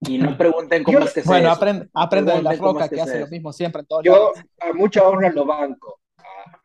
Y 0.00 0.16
no 0.16 0.36
pregunten 0.36 0.82
cómo 0.82 1.00
es 1.00 1.12
que 1.12 1.22
Bueno, 1.22 1.48
eso. 1.48 1.56
aprende, 1.56 1.88
aprende 1.92 2.32
de 2.32 2.42
la 2.42 2.54
roca 2.54 2.88
que, 2.88 3.00
hace 3.00 3.20
lo 3.20 3.26
mismo 3.28 3.52
siempre 3.52 3.80
en 3.80 3.86
todos 3.86 4.02
Yo 4.02 4.32
a 4.60 4.72
mucha 4.72 5.06
honra 5.06 5.30
lo 5.30 5.44
banco. 5.44 6.00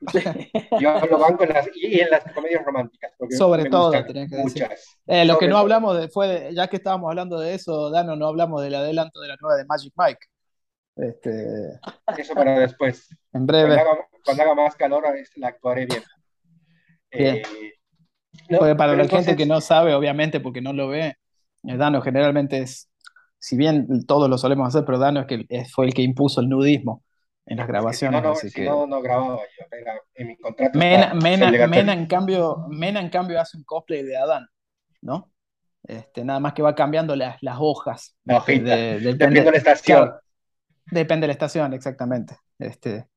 Yo 0.80 1.06
lo 1.06 1.18
banco 1.18 1.44
en 1.44 1.50
las, 1.50 1.68
y 1.76 2.00
en 2.00 2.10
las 2.10 2.24
comedias 2.34 2.64
románticas. 2.64 3.12
Sobre 3.38 3.70
todo, 3.70 3.92
que 3.92 4.14
decir. 4.14 4.68
Eh, 5.08 5.26
lo 5.26 5.38
que 5.38 5.48
no 5.48 5.58
hablamos 5.58 5.98
de, 5.98 6.08
fue, 6.08 6.52
ya 6.54 6.68
que 6.68 6.78
estábamos 6.78 7.10
hablando 7.10 7.40
de 7.40 7.56
eso, 7.56 7.90
Dano, 7.90 8.16
no 8.16 8.28
hablamos 8.28 8.62
del 8.64 8.76
adelanto 8.76 9.20
de 9.20 9.28
la 9.28 9.38
nueva 9.42 9.58
de 9.58 9.66
Magic 9.66 9.94
Mike. 9.98 10.28
Este... 10.96 11.80
Eso 12.18 12.34
para 12.34 12.60
después. 12.60 13.16
En 13.34 13.46
breve. 13.46 13.78
Cuando 14.24 14.44
haga, 14.44 14.56
más 14.56 14.76
calor, 14.76 15.04
la 15.36 15.48
actuaré 15.48 15.86
bien. 15.86 16.04
bien. 17.12 17.42
Eh, 18.50 18.76
para 18.76 18.96
la 18.96 19.08
gente 19.08 19.36
que 19.36 19.46
no 19.46 19.62
sabe, 19.62 19.94
obviamente, 19.94 20.40
porque 20.40 20.62
no 20.62 20.74
lo 20.74 20.88
ve, 20.88 21.18
eh, 21.64 21.78
Dano 21.78 22.02
generalmente 22.02 22.60
es 22.60 22.90
si 23.46 23.58
bien 23.58 24.06
todos 24.08 24.28
lo 24.30 24.40
solemos 24.40 24.68
hacer, 24.68 24.86
pero 24.86 24.98
Dano 24.98 25.20
es 25.20 25.28
que 25.28 25.66
fue 25.72 25.86
el 25.86 25.94
que 25.94 26.02
impuso 26.02 26.42
el 26.42 26.50
nudismo 26.50 27.04
en 27.46 27.58
las 27.58 27.68
grabaciones. 27.68 28.24
no, 28.24 28.32
así 28.32 28.52
que... 28.52 28.66
no, 28.66 28.88
no 28.88 29.02
grababa 29.02 29.38
yo, 29.38 29.66
en 30.16 30.28
mi 30.28 30.38
contrato. 30.38 30.78
Mena, 30.78 31.14
Mena, 31.14 31.94
en 31.94 32.08
cambio, 32.08 32.66
Mena, 32.70 33.00
en 33.00 33.10
cambio, 33.10 33.40
hace 33.40 33.58
un 33.58 33.64
cosplay 33.64 34.02
de 34.02 34.18
Adán, 34.18 34.48
¿no? 35.02 35.32
Este, 35.84 36.26
nada 36.26 36.40
más 36.40 36.54
que 36.54 36.64
va 36.64 36.74
cambiando 36.74 37.16
las, 37.16 37.38
las 37.42 37.58
hojas. 37.60 38.18
de, 38.24 39.00
depende 39.00 39.44
de 39.44 39.52
la 39.52 39.58
estación. 39.58 40.12
Depende 40.92 41.24
de 41.24 41.28
la 41.28 41.34
estación, 41.34 41.74
exactamente. 41.74 42.38
Este, 42.60 43.08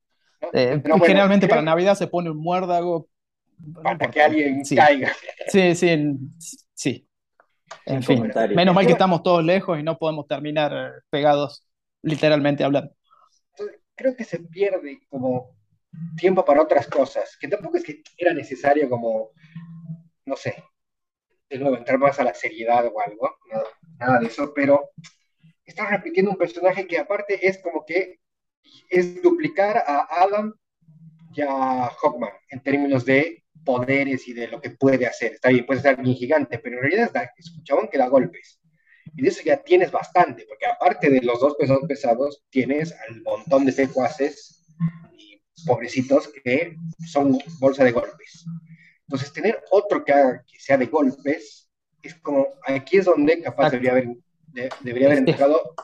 eh, 0.53 0.83
generalmente 1.05 1.49
para 1.49 1.63
Navidad 1.63 1.95
se 1.95 2.07
pone 2.07 2.31
un 2.31 2.39
muérdago. 2.39 3.09
Para 3.83 4.11
que 4.11 4.23
alguien 4.23 4.63
caiga. 4.77 5.13
Sí, 5.49 5.75
sí, 5.75 6.19
sí. 6.75 7.09
En 7.85 8.03
fin, 8.03 8.31
menos 8.55 8.75
mal 8.75 8.87
que 8.87 8.93
estamos 8.93 9.23
todos 9.23 9.45
lejos 9.45 9.79
y 9.79 9.83
no 9.83 9.99
podemos 9.99 10.27
terminar 10.27 11.03
pegados 11.11 11.67
literalmente 12.03 12.65
hablando. 12.65 12.95
Creo 13.95 14.17
que 14.17 14.25
se 14.25 14.39
pierde 14.39 15.01
como 15.09 15.57
tiempo 16.17 16.45
para 16.45 16.63
otras 16.63 16.87
cosas, 16.87 17.37
que 17.41 17.49
tampoco 17.49 17.77
es 17.77 17.85
que 17.85 18.03
era 18.17 18.33
necesario 18.33 18.89
como, 18.89 19.31
no 20.25 20.37
sé, 20.37 20.63
de 21.49 21.59
nuevo 21.59 21.77
entrar 21.77 21.99
más 21.99 22.19
a 22.21 22.25
la 22.25 22.35
seriedad 22.35 22.87
o 22.87 23.01
algo, 23.01 23.37
nada, 23.99 24.21
de 24.21 24.27
eso, 24.27 24.53
pero 24.55 24.91
estás 25.69 25.91
repitiendo 25.91 26.31
un 26.31 26.37
personaje 26.37 26.87
que 26.87 26.99
aparte 26.99 27.47
es 27.47 27.59
como 27.59 27.85
que 27.85 28.21
es 28.91 29.23
duplicar 29.23 29.77
a 29.87 30.07
Adam 30.23 30.55
y 31.35 31.43
a 31.43 31.89
Hawkman 31.89 32.33
en 32.51 32.63
términos 32.63 33.05
de 33.05 33.45
poderes 33.65 34.27
y 34.29 34.33
de 34.33 34.49
lo 34.49 34.61
que 34.61 34.71
puede 34.71 35.07
hacer. 35.07 35.35
Está 35.35 35.51
bien, 35.51 35.67
puede 35.67 35.81
ser 35.81 35.99
alguien 35.99 36.17
gigante, 36.17 36.59
pero 36.59 36.77
en 36.77 36.83
realidad 36.83 37.31
es 37.37 37.51
un 37.53 37.63
chabón 37.65 37.89
que 37.89 37.99
da 37.99 38.09
golpes. 38.09 38.61
Y 39.15 39.23
de 39.23 39.29
eso 39.29 39.43
ya 39.45 39.63
tienes 39.63 39.91
bastante, 39.91 40.47
porque 40.49 40.67
aparte 40.67 41.11
de 41.11 41.21
los 41.23 41.41
dos 41.41 41.55
pesos 41.57 41.79
pesados, 41.87 42.45
tienes 42.51 42.95
al 43.09 43.23
montón 43.23 43.65
de 43.67 43.73
secuaces 43.73 44.65
y 45.19 45.41
pobrecitos 45.67 46.29
que 46.29 46.77
son 47.07 47.39
bolsa 47.59 47.85
de 47.85 47.93
golpes. 47.93 48.45
Entonces, 49.07 49.33
tener 49.33 49.63
otro 49.71 50.05
que, 50.05 50.15
que 50.47 50.61
sea 50.61 50.77
de 50.77 50.87
golpes 50.87 51.71
es 52.03 52.15
como, 52.17 52.47
aquí 52.67 52.99
es 52.99 53.07
donde 53.07 53.41
capaz 53.43 53.71
debería 53.71 53.93
haber, 53.93 54.09
debería 54.81 55.09
haber 55.09 55.19
entrado. 55.19 55.75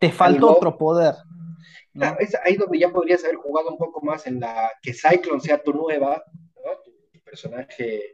Te 0.00 0.10
falta 0.10 0.46
otro 0.46 0.76
poder. 0.76 1.14
es 2.18 2.36
ahí 2.44 2.56
donde 2.56 2.78
ya 2.78 2.90
podrías 2.90 3.24
haber 3.24 3.36
jugado 3.36 3.70
un 3.70 3.78
poco 3.78 4.00
más 4.00 4.26
en 4.26 4.40
la 4.40 4.70
que 4.80 4.94
Cyclone 4.94 5.40
sea 5.40 5.62
tu 5.62 5.72
nueva, 5.72 6.22
personaje 7.28 8.12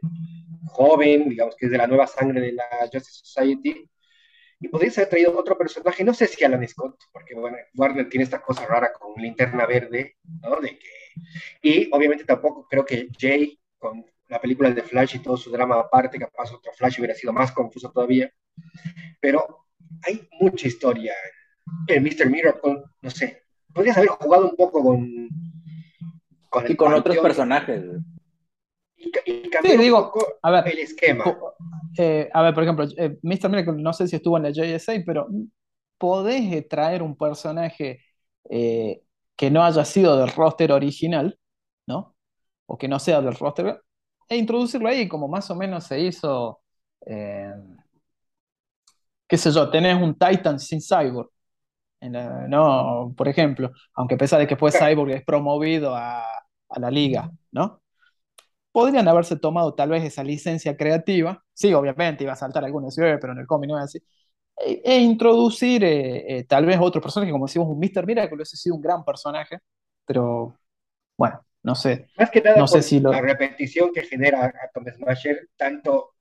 joven, 0.67 1.29
digamos 1.29 1.55
que 1.55 1.67
es 1.67 1.71
de 1.71 1.77
la 1.77 1.87
nueva 1.87 2.07
sangre 2.07 2.41
de 2.41 2.51
la 2.53 2.65
Justice 2.91 3.21
Society, 3.23 3.89
y 4.59 4.67
podrías 4.67 4.97
haber 4.97 5.09
traído 5.09 5.37
otro 5.37 5.57
personaje, 5.57 6.03
no 6.03 6.13
sé 6.13 6.27
si 6.27 6.43
Alan 6.43 6.67
Scott, 6.67 6.97
porque 7.11 7.35
bueno, 7.35 7.57
Warner 7.75 8.09
tiene 8.09 8.23
esta 8.23 8.41
cosa 8.41 8.65
rara 8.65 8.91
con 8.93 9.21
Linterna 9.21 9.65
Verde, 9.65 10.17
¿no? 10.41 10.59
De 10.59 10.77
que, 10.77 11.15
y 11.61 11.89
obviamente 11.91 12.23
tampoco 12.23 12.67
creo 12.69 12.85
que 12.85 13.09
Jay, 13.17 13.59
con 13.77 14.05
la 14.27 14.39
película 14.39 14.71
de 14.71 14.81
Flash 14.81 15.15
y 15.15 15.19
todo 15.19 15.37
su 15.37 15.51
drama 15.51 15.79
aparte, 15.79 16.17
capaz 16.17 16.51
otro 16.53 16.71
Flash 16.73 16.99
hubiera 16.99 17.13
sido 17.13 17.33
más 17.33 17.51
confuso 17.51 17.91
todavía, 17.91 18.31
pero 19.19 19.64
hay 20.03 20.27
mucha 20.39 20.67
historia. 20.67 21.13
El 21.87 22.01
Mr. 22.01 22.29
Miracle, 22.29 22.83
no 23.01 23.09
sé, 23.09 23.43
podrías 23.73 23.97
haber 23.97 24.09
jugado 24.09 24.49
un 24.49 24.55
poco 24.55 24.83
con... 24.83 25.29
con 26.49 26.71
y 26.71 26.75
con 26.75 26.93
otros 26.93 27.17
personajes 27.17 27.83
y, 29.63 29.77
digo, 29.77 30.11
a 30.41 30.51
ver, 30.51 30.67
el 30.67 30.79
esquema. 30.79 31.23
Eh, 31.97 32.29
a 32.33 32.41
ver, 32.41 32.53
por 32.53 32.63
ejemplo, 32.63 32.85
eh, 32.97 33.17
Mr. 33.21 33.49
Miracle, 33.49 33.81
no 33.81 33.93
sé 33.93 34.07
si 34.07 34.15
estuvo 34.15 34.37
en 34.37 34.43
la 34.43 34.51
JSA, 34.51 34.93
pero 35.05 35.27
podés 35.97 36.51
eh, 36.51 36.61
traer 36.63 37.01
un 37.01 37.15
personaje 37.15 38.01
que 38.47 39.49
no 39.49 39.63
haya 39.63 39.83
sido 39.85 40.19
del 40.19 40.29
roster 40.29 40.71
original, 40.71 41.39
¿no? 41.87 42.15
O 42.67 42.77
que 42.77 42.87
no 42.87 42.99
sea 42.99 43.21
del 43.21 43.35
roster, 43.35 43.81
e 44.29 44.37
introducirlo 44.37 44.87
ahí, 44.87 45.07
como 45.07 45.27
más 45.27 45.49
o 45.49 45.55
menos 45.55 45.85
se 45.85 45.99
hizo. 45.99 46.61
Qué 49.27 49.37
sé 49.37 49.51
yo, 49.51 49.69
tenés 49.69 50.01
un 50.01 50.15
Titan 50.17 50.59
sin 50.59 50.81
Cyborg. 50.81 51.29
no, 52.01 53.13
por 53.17 53.27
ejemplo, 53.27 53.71
aunque 53.95 54.15
a 54.15 54.17
pesar 54.17 54.39
de 54.39 54.47
que 54.47 54.57
fue 54.57 54.71
Cyborg 54.71 55.11
es 55.11 55.23
promovido 55.25 55.95
a, 55.95 56.21
a 56.69 56.79
la 56.79 56.91
liga, 56.91 57.31
¿no? 57.51 57.81
podrían 58.75 59.07
haberse 59.07 59.37
tomado 59.37 59.73
tal 59.73 59.89
vez 59.89 60.03
esa 60.03 60.21
licencia 60.21 60.75
creativa, 60.75 61.41
sí, 61.53 61.73
obviamente 61.73 62.25
iba 62.25 62.33
a 62.33 62.35
saltar 62.35 62.65
ciudad, 62.91 63.17
pero 63.21 63.31
en 63.31 63.39
el 63.39 63.47
cómic 63.47 63.69
no 63.69 63.77
es 63.77 63.85
así, 63.85 63.99
e, 64.57 64.81
e 64.83 64.99
introducir 64.99 65.83
eh, 65.85 66.39
eh, 66.39 66.43
tal 66.43 66.65
vez 66.65 66.77
otro 66.81 67.01
personaje, 67.01 67.31
como 67.31 67.45
decimos, 67.45 67.69
un 67.69 67.79
Mr. 67.79 68.05
Miracle, 68.05 68.35
hubiese 68.35 68.57
sido 68.57 68.75
un 68.75 68.81
gran 68.81 69.05
personaje, 69.05 69.59
pero 70.05 70.57
bueno, 71.17 71.39
No 71.63 71.73
sé. 71.73 72.07
Más 72.17 72.29
que 72.29 72.41
nada 72.41 72.57
no 72.57 72.67
sé 72.67 72.81
si 72.81 72.99
la 72.99 73.21
repetición 73.21 73.91
que 73.93 74.03
genera 74.03 74.53
Atom 74.69 74.85
Smasher, 74.93 75.49
tanto, 75.55 76.15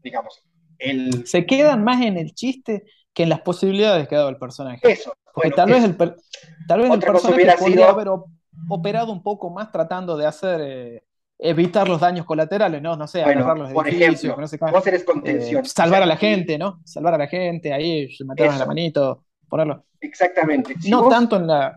digamos, 0.00 0.42
el... 0.78 1.26
Se 1.26 1.46
quedan 1.46 1.84
más 1.84 2.02
en 2.02 2.16
el 2.16 2.34
chiste 2.34 2.84
que 3.12 3.22
en 3.22 3.28
las 3.28 3.40
posibilidades 3.40 4.08
que 4.08 4.14
ha 4.14 4.18
dado 4.18 4.30
el 4.30 4.38
personaje. 4.38 4.80
Eso. 4.82 5.14
Porque 5.32 5.50
tal, 5.50 5.70
vez 5.70 5.84
el, 5.84 5.96
tal 5.96 6.80
vez 6.80 6.90
el 6.90 7.00
personaje 7.00 7.56
podría 7.58 7.90
haber 7.90 8.08
operado 8.68 9.12
un 9.12 9.22
poco 9.22 9.50
más 9.50 9.70
tratando 9.72 10.16
de 10.16 10.26
hacer... 10.26 10.60
Eh, 10.62 11.02
evitar 11.38 11.88
los 11.88 12.00
daños 12.00 12.24
colaterales, 12.24 12.80
¿no? 12.80 12.96
No 12.96 13.06
sé, 13.06 13.22
agarrar 13.22 13.58
los 13.58 13.72
por 13.72 13.88
ejemplo, 13.88 14.36
no 14.38 14.48
sé 14.48 14.58
vos 14.58 14.86
eres 14.86 15.04
contención. 15.04 15.64
Eh, 15.64 15.68
salvar 15.68 16.02
a 16.02 16.06
la 16.06 16.16
gente, 16.16 16.58
¿no? 16.58 16.80
Salvar 16.84 17.14
a 17.14 17.18
la 17.18 17.26
gente, 17.26 17.72
ahí, 17.72 18.08
meterlos 18.26 18.54
en 18.54 18.60
la 18.60 18.66
manito, 18.66 19.24
ponerlo. 19.48 19.84
Exactamente. 20.00 20.74
no 20.88 21.08
tanto 21.08 21.36
en 21.36 21.46
la... 21.46 21.76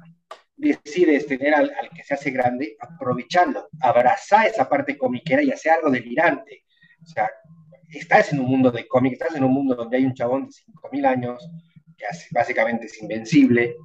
Decides 0.55 1.25
tener 1.25 1.53
al, 1.53 1.71
que 1.95 2.03
se 2.03 2.13
hace 2.13 2.31
grande, 2.31 2.75
aprovechando, 2.79 3.69
abrazar 3.79 4.47
esa 4.47 4.67
parte 4.67 4.97
comiquera 4.97 5.41
y 5.41 5.51
hacer 5.51 5.71
algo 5.71 5.89
delirante. 5.89 6.65
O 7.01 7.05
sea, 7.05 7.29
estás 7.91 8.33
en 8.33 8.39
un 8.39 8.47
mundo 8.47 8.71
de 8.71 8.87
cómic, 8.87 9.13
estás 9.13 9.35
en 9.35 9.43
un 9.43 9.53
mundo 9.53 9.75
donde 9.75 9.97
hay 9.97 10.05
un 10.05 10.13
chabón 10.13 10.45
de 10.45 10.51
5.000 10.51 11.05
años, 11.05 11.49
que 11.97 12.05
básicamente 12.31 12.85
es 12.85 13.01
invencible. 13.01 13.75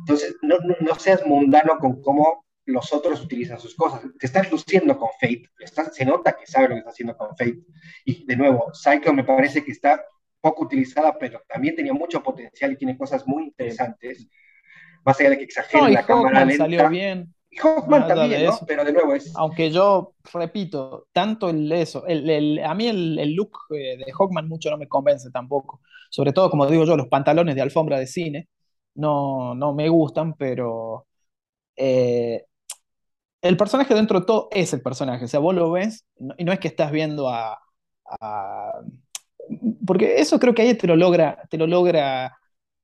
Entonces, 0.00 0.36
no, 0.42 0.58
no, 0.58 0.74
no 0.80 0.94
seas 0.96 1.26
mundano 1.26 1.78
con 1.78 2.00
cómo 2.02 2.44
los 2.66 2.92
otros 2.92 3.22
utilizan 3.22 3.58
sus 3.58 3.74
cosas. 3.74 4.02
Te 4.18 4.26
estás 4.26 4.50
luciendo 4.50 4.98
con 4.98 5.08
Fate, 5.20 5.50
se 5.92 6.04
nota 6.04 6.36
que 6.38 6.46
sabe 6.46 6.68
lo 6.68 6.74
que 6.74 6.78
está 6.78 6.90
haciendo 6.90 7.16
con 7.16 7.36
Fate. 7.36 7.60
Y 8.04 8.24
de 8.26 8.36
nuevo, 8.36 8.72
Psycho 8.72 9.12
me 9.12 9.24
parece 9.24 9.64
que 9.64 9.72
está 9.72 10.02
poco 10.40 10.64
utilizada, 10.64 11.16
pero 11.18 11.42
también 11.48 11.74
tenía 11.74 11.92
mucho 11.92 12.22
potencial 12.22 12.72
y 12.72 12.76
tiene 12.76 12.96
cosas 12.96 13.26
muy 13.26 13.44
interesantes. 13.44 14.28
Más 15.04 15.18
allá 15.20 15.30
de 15.30 15.38
que 15.38 15.44
exagere 15.44 15.90
la 15.90 16.04
cámara 16.04 16.44
lenta. 16.44 16.64
salió 16.64 16.88
bien. 16.88 17.34
Y 17.54 17.58
Hawkman 17.58 18.08
también, 18.08 18.46
¿no? 18.46 18.58
Pero 18.66 18.84
de 18.84 18.92
nuevo 18.92 19.14
es... 19.14 19.32
Aunque 19.36 19.70
yo, 19.70 20.14
repito, 20.32 21.06
tanto 21.12 21.50
el 21.50 21.70
eso, 21.70 22.04
el, 22.06 22.58
a 22.64 22.74
mí 22.74 22.88
el, 22.88 23.34
look 23.34 23.52
eh, 23.70 23.96
de 23.96 24.12
Hawkman 24.12 24.48
mucho 24.48 24.70
no 24.70 24.76
me 24.76 24.88
convence 24.88 25.30
tampoco. 25.30 25.80
Sobre 26.10 26.32
todo, 26.32 26.50
como 26.50 26.66
digo 26.66 26.84
yo, 26.84 26.96
los 26.96 27.08
pantalones 27.08 27.54
de 27.54 27.62
alfombra 27.62 27.98
de 27.98 28.06
cine 28.06 28.48
no, 28.94 29.54
no 29.54 29.72
me 29.72 29.88
gustan, 29.88 30.34
pero 30.34 31.06
eh, 31.76 32.44
el 33.42 33.56
personaje 33.56 33.94
dentro 33.94 34.20
de 34.20 34.26
todo 34.26 34.48
es 34.50 34.72
el 34.72 34.82
personaje, 34.82 35.26
o 35.26 35.28
sea, 35.28 35.40
vos 35.40 35.54
lo 35.54 35.70
ves 35.70 36.06
y 36.38 36.44
no 36.44 36.52
es 36.52 36.58
que 36.58 36.68
estás 36.68 36.90
viendo 36.90 37.28
a, 37.28 37.60
porque 39.86 40.16
eso 40.20 40.38
creo 40.38 40.54
que 40.54 40.62
ahí 40.62 40.74
te 40.74 40.86
lo 40.86 40.96
logra, 40.96 41.42
te 41.50 41.58
lo 41.58 41.66
logra 41.66 42.38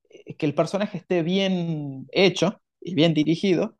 eh, 0.09 0.35
que 0.35 0.45
el 0.45 0.53
personaje 0.53 0.97
esté 0.97 1.23
bien 1.23 2.07
hecho 2.11 2.61
y 2.79 2.93
bien 2.95 3.13
dirigido, 3.13 3.75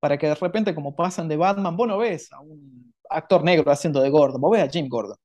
para 0.00 0.18
que 0.18 0.26
de 0.26 0.34
repente, 0.34 0.74
como 0.74 0.96
pasan 0.96 1.28
de 1.28 1.36
Batman, 1.36 1.76
vos 1.76 1.86
no 1.86 1.98
ves 1.98 2.32
a 2.32 2.40
un 2.40 2.92
actor 3.08 3.44
negro 3.44 3.70
haciendo 3.70 4.00
de 4.00 4.10
Gordon, 4.10 4.40
vos 4.40 4.52
ves 4.52 4.62
a 4.62 4.70
Jim 4.70 4.88
Gordon, 4.88 5.16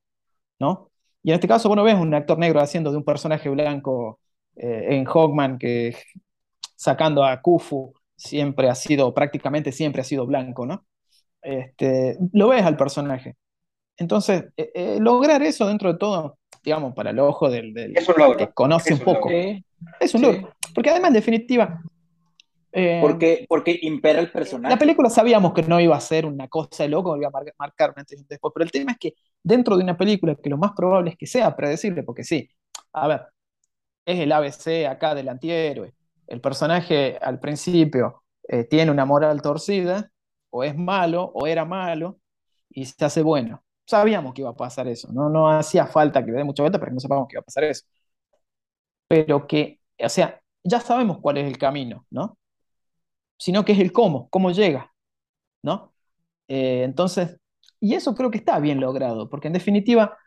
¿no? 0.59 0.91
Y 1.23 1.31
en 1.31 1.35
este 1.35 1.47
caso 1.47 1.69
vos 1.69 1.75
no 1.75 1.83
ves 1.83 1.95
un 1.95 2.13
actor 2.13 2.37
negro 2.37 2.59
haciendo 2.59 2.91
de 2.91 2.97
un 2.97 3.03
personaje 3.03 3.49
blanco 3.49 4.19
eh, 4.55 4.87
en 4.91 5.05
Hawkman 5.05 5.57
que 5.57 5.95
sacando 6.75 7.23
a 7.23 7.41
Kufu 7.41 7.93
siempre 8.15 8.69
ha 8.69 8.75
sido, 8.75 9.13
prácticamente 9.13 9.71
siempre 9.71 10.01
ha 10.01 10.05
sido 10.05 10.25
blanco, 10.25 10.65
¿no? 10.65 10.85
Este, 11.41 12.17
lo 12.33 12.49
ves 12.49 12.63
al 12.63 12.77
personaje. 12.77 13.35
Entonces, 13.97 14.45
eh, 14.57 14.71
eh, 14.73 14.97
lograr 14.99 15.41
eso 15.41 15.67
dentro 15.67 15.93
de 15.93 15.99
todo, 15.99 16.37
digamos, 16.63 16.93
para 16.93 17.11
el 17.11 17.19
ojo 17.19 17.49
del, 17.49 17.73
que 17.73 18.47
conoce 18.53 18.93
un, 18.93 18.99
poco, 18.99 19.29
es 19.29 20.13
un 20.13 20.21
logro. 20.21 20.49
Porque 20.73 20.89
además, 20.89 21.09
en 21.09 21.15
definitiva, 21.15 21.81
eh, 22.75 22.99
porque, 23.01 23.45
porque 23.47 23.79
impera 23.81 24.19
el 24.19 24.31
personaje. 24.31 24.73
La 24.73 24.79
película 24.79 25.09
sabíamos 25.09 25.53
que 25.53 25.63
no 25.63 25.79
iba 25.79 25.95
a 25.95 26.01
ser 26.01 26.25
una 26.25 26.47
cosa 26.47 26.83
de 26.83 26.89
loco, 26.89 27.15
iba 27.17 27.27
a 27.27 27.43
marcar 27.57 27.91
un 27.91 27.99
antes 27.99 28.19
y 28.19 28.25
después, 28.27 28.51
pero 28.53 28.63
el 28.63 28.71
tema 28.71 28.91
es 28.91 28.97
que 28.99 29.13
dentro 29.41 29.77
de 29.77 29.83
una 29.83 29.97
película 29.97 30.35
que 30.35 30.49
lo 30.49 30.57
más 30.57 30.73
probable 30.73 31.11
es 31.11 31.17
que 31.17 31.27
sea 31.27 31.55
predecible, 31.55 32.03
porque 32.03 32.23
sí, 32.23 32.49
a 32.93 33.07
ver, 33.07 33.21
es 34.05 34.19
el 34.19 34.31
ABC 34.31 34.87
acá 34.87 35.15
del 35.15 35.29
antihéroe, 35.29 35.93
el 36.27 36.41
personaje 36.41 37.17
al 37.21 37.39
principio 37.39 38.23
tiene 38.69 38.91
una 38.91 39.05
moral 39.05 39.41
torcida, 39.41 40.11
o 40.55 40.63
es 40.63 40.75
malo 40.77 41.31
o 41.33 41.47
era 41.47 41.65
malo 41.65 42.19
y 42.69 42.85
se 42.85 43.03
hace 43.05 43.21
bueno. 43.21 43.63
Sabíamos 43.85 44.33
que 44.33 44.41
iba 44.41 44.49
a 44.51 44.55
pasar 44.55 44.87
eso, 44.87 45.11
no, 45.11 45.29
no 45.29 45.49
hacía 45.49 45.85
falta 45.85 46.23
que 46.25 46.31
le 46.31 46.37
dé 46.37 46.43
mucha 46.43 46.63
vuelta 46.63 46.79
para 46.79 46.89
que 46.91 46.95
no 46.95 46.99
sepamos 46.99 47.27
que 47.27 47.35
iba 47.35 47.41
a 47.41 47.43
pasar 47.43 47.65
eso. 47.65 47.83
Pero 49.07 49.47
que, 49.47 49.79
o 50.03 50.09
sea, 50.09 50.41
ya 50.63 50.79
sabemos 50.79 51.19
cuál 51.21 51.37
es 51.37 51.47
el 51.47 51.57
camino, 51.57 52.05
¿no? 52.09 52.37
Sino 53.37 53.65
que 53.65 53.73
es 53.73 53.79
el 53.79 53.91
cómo, 53.91 54.29
cómo 54.29 54.51
llega, 54.51 54.93
¿no? 55.63 55.93
Eh, 56.47 56.83
entonces, 56.83 57.37
y 57.79 57.95
eso 57.95 58.15
creo 58.15 58.31
que 58.31 58.37
está 58.37 58.59
bien 58.59 58.79
logrado, 58.79 59.29
porque 59.29 59.47
en 59.47 59.53
definitiva, 59.53 60.17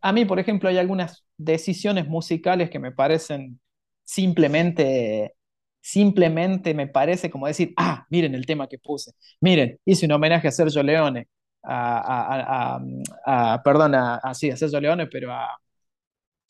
a 0.00 0.12
mí, 0.12 0.24
por 0.24 0.38
ejemplo, 0.38 0.68
hay 0.68 0.78
algunas 0.78 1.24
decisiones 1.36 2.08
musicales 2.08 2.70
que 2.70 2.78
me 2.78 2.92
parecen 2.92 3.60
simplemente 4.04 5.34
simplemente 5.82 6.74
me 6.74 6.86
parece 6.86 7.30
como 7.30 7.46
decir, 7.46 7.74
ah, 7.76 8.06
miren 8.08 8.34
el 8.34 8.46
tema 8.46 8.68
que 8.68 8.78
puse, 8.78 9.12
miren, 9.40 9.78
hice 9.84 10.06
un 10.06 10.12
homenaje 10.12 10.48
a 10.48 10.52
Sergio 10.52 10.82
Leone, 10.82 11.28
a, 11.64 12.78
a, 13.26 13.62
perdón, 13.62 13.94
a, 13.96 14.34
sí, 14.34 14.50
a 14.50 14.56
Sergio 14.56 14.80
Leone, 14.80 15.06
pero 15.08 15.32
a, 15.32 15.48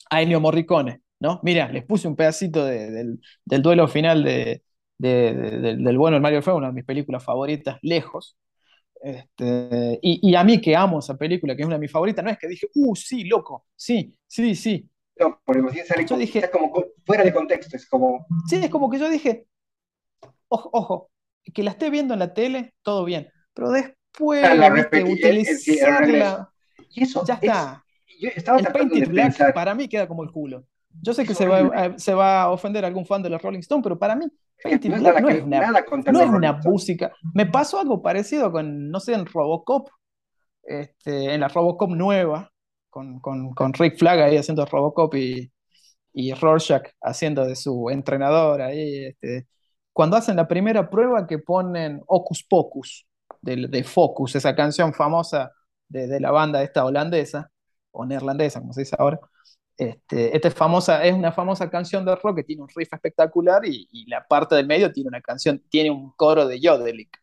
a 0.09 0.21
Ennio 0.21 0.39
Morricone, 0.39 1.01
¿no? 1.19 1.39
Mira, 1.43 1.69
les 1.69 1.85
puse 1.85 2.07
un 2.07 2.15
pedacito 2.15 2.65
del, 2.65 3.19
duelo 3.45 3.87
final 3.87 4.23
de, 4.23 4.63
del 4.97 5.97
bueno 5.97 6.17
el 6.17 6.23
Mario 6.23 6.41
Fuego, 6.41 6.59
una 6.59 6.67
de 6.67 6.73
mis 6.73 6.85
películas 6.85 7.23
favoritas, 7.23 7.77
lejos. 7.81 8.37
Este, 9.01 9.99
y, 10.01 10.33
a 10.33 10.45
mí 10.45 10.61
que 10.61 10.77
amo 10.77 10.99
esa 10.99 11.17
película, 11.17 11.55
que 11.55 11.63
es 11.63 11.65
una 11.65 11.75
de 11.75 11.81
mis 11.81 11.91
favoritas, 11.91 12.23
no 12.23 12.31
es 12.31 12.37
que 12.37 12.47
dije, 12.47 12.67
uh, 12.73 12.95
sí, 12.95 13.25
loco, 13.25 13.65
sí, 13.75 14.15
sí, 14.25 14.55
sí, 14.55 14.89
no, 15.19 15.39
porque 15.45 15.83
sale 15.83 16.05
yo 16.05 16.17
dije, 16.17 16.49
como 16.49 16.71
fuera 17.05 17.23
de 17.23 17.33
contexto, 17.33 17.75
es 17.75 17.87
como... 17.87 18.25
Sí, 18.47 18.55
es 18.55 18.69
como 18.69 18.89
que 18.89 18.97
yo 18.97 19.09
dije, 19.09 19.45
ojo, 20.47 20.69
ojo, 20.73 21.11
que 21.53 21.63
la 21.63 21.71
esté 21.71 21.89
viendo 21.89 22.13
en 22.13 22.19
la 22.19 22.33
tele, 22.33 22.73
todo 22.81 23.05
bien, 23.05 23.29
pero 23.53 23.71
después 23.71 24.41
la 24.41 24.69
de 24.69 25.03
utilizarla, 25.03 26.49
y 26.89 27.03
eso 27.03 27.23
ya 27.25 27.35
está. 27.35 27.83
yo 28.19 28.29
estaba 28.29 28.59
el 28.59 28.67
Painted 28.67 29.09
Black 29.09 29.53
para 29.53 29.75
mí 29.75 29.87
queda 29.87 30.07
como 30.07 30.23
el 30.23 30.31
culo. 30.31 30.65
Yo 31.01 31.13
sé 31.13 31.25
que 31.25 31.33
se 31.33 31.47
va, 31.47 31.59
a, 31.59 31.97
se 31.97 32.13
va, 32.13 32.43
a 32.43 32.51
ofender 32.51 32.85
algún 32.85 33.05
fan 33.05 33.23
de 33.23 33.29
los 33.29 33.41
Rolling 33.41 33.59
Stones, 33.59 33.83
pero 33.83 33.97
para 33.97 34.15
mí 34.15 34.27
Es 34.63 35.43
una, 35.43 35.71
no 36.05 36.21
es 36.21 36.29
una 36.29 36.53
música. 36.53 37.11
Me 37.33 37.45
pasó 37.45 37.79
algo 37.79 38.01
parecido 38.01 38.51
con, 38.51 38.89
no 38.89 38.99
sé, 38.99 39.13
en 39.13 39.25
Robocop, 39.25 39.89
este, 40.63 41.33
en 41.33 41.41
la 41.41 41.47
Robocop 41.47 41.91
nueva, 41.91 42.51
con, 42.89 43.19
con, 43.19 43.53
con 43.53 43.73
Rick 43.73 43.97
Flag 43.97 44.19
ahí 44.19 44.37
haciendo 44.37 44.65
Robocop 44.65 45.13
y, 45.15 45.51
y 46.13 46.33
Rorschach 46.33 46.87
haciendo 47.01 47.45
de 47.45 47.55
su 47.55 47.89
entrenador 47.89 48.61
ahí. 48.61 49.05
Este, 49.05 49.47
cuando 49.91 50.17
hacen 50.17 50.35
la 50.35 50.47
primera 50.47 50.89
prueba 50.89 51.27
que 51.27 51.39
ponen 51.39 52.01
Ocus 52.07 52.43
Pocus 52.43 53.07
de, 53.41 53.67
de 53.67 53.83
Focus, 53.83 54.35
esa 54.35 54.55
canción 54.55 54.93
famosa 54.93 55.51
de, 55.87 56.07
de, 56.07 56.19
la 56.19 56.31
banda 56.31 56.63
esta 56.63 56.85
holandesa, 56.85 57.51
o 57.91 58.05
neerlandesa, 58.05 58.59
como 58.59 58.73
se 58.73 58.81
dice 58.81 58.95
ahora. 58.97 59.19
Este, 59.75 60.35
esta 60.35 60.47
es, 60.49 60.53
famosa, 60.53 61.03
es 61.03 61.13
una 61.13 61.31
famosa 61.31 61.69
canción 61.69 62.05
de 62.05 62.15
rock 62.15 62.37
que 62.37 62.43
tiene 62.43 62.61
un 62.61 62.69
riff 62.69 62.93
espectacular 62.93 63.65
y, 63.65 63.87
y 63.91 64.05
la 64.07 64.25
parte 64.25 64.55
del 64.55 64.67
medio 64.67 64.91
tiene 64.91 65.07
una 65.07 65.21
canción, 65.21 65.63
tiene 65.69 65.89
un 65.89 66.11
coro 66.15 66.47
de 66.47 66.59
Jodelic, 66.61 67.19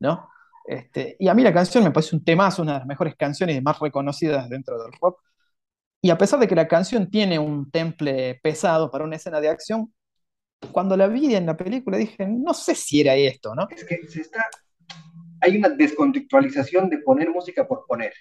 ¿no? 0.00 0.28
Este, 0.66 1.16
y 1.18 1.28
a 1.28 1.34
mí 1.34 1.42
la 1.42 1.54
canción 1.54 1.84
me 1.84 1.92
parece 1.92 2.16
un 2.16 2.24
temazo, 2.24 2.62
una 2.62 2.74
de 2.74 2.78
las 2.80 2.88
mejores 2.88 3.14
canciones 3.16 3.62
más 3.62 3.78
reconocidas 3.78 4.48
dentro 4.48 4.82
del 4.82 4.92
rock. 5.00 5.20
Y 6.02 6.10
a 6.10 6.18
pesar 6.18 6.38
de 6.38 6.48
que 6.48 6.54
la 6.54 6.68
canción 6.68 7.10
tiene 7.10 7.38
un 7.38 7.70
temple 7.70 8.38
pesado 8.42 8.90
para 8.90 9.04
una 9.04 9.16
escena 9.16 9.40
de 9.40 9.48
acción, 9.48 9.92
cuando 10.72 10.96
la 10.96 11.06
vi 11.06 11.34
en 11.34 11.46
la 11.46 11.56
película 11.56 11.96
dije, 11.96 12.26
no 12.26 12.52
sé 12.52 12.74
si 12.74 13.00
era 13.00 13.14
esto, 13.14 13.54
¿no? 13.54 13.68
Es 13.70 13.84
que 13.84 14.06
se 14.08 14.22
está... 14.22 14.44
hay 15.40 15.56
una 15.56 15.68
descontextualización 15.68 16.90
de 16.90 16.98
poner 16.98 17.30
música 17.30 17.66
por 17.66 17.86
poner, 17.86 18.12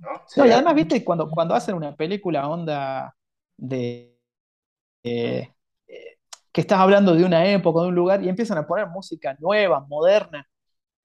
¿no? 0.00 0.46
y 0.46 0.50
además, 0.50 0.74
viste, 0.74 1.04
cuando, 1.04 1.28
cuando 1.30 1.54
hacen 1.54 1.74
una 1.74 1.94
película 1.96 2.48
onda 2.48 3.14
de... 3.58 4.16
Eh, 5.02 5.52
eh, 5.86 6.18
que 6.50 6.62
estás 6.62 6.78
hablando 6.80 7.14
de 7.14 7.24
una 7.24 7.46
época, 7.46 7.82
de 7.82 7.88
un 7.88 7.94
lugar, 7.94 8.22
y 8.22 8.28
empiezan 8.28 8.58
a 8.58 8.66
poner 8.66 8.86
música 8.88 9.36
nueva, 9.38 9.84
moderna, 9.88 10.48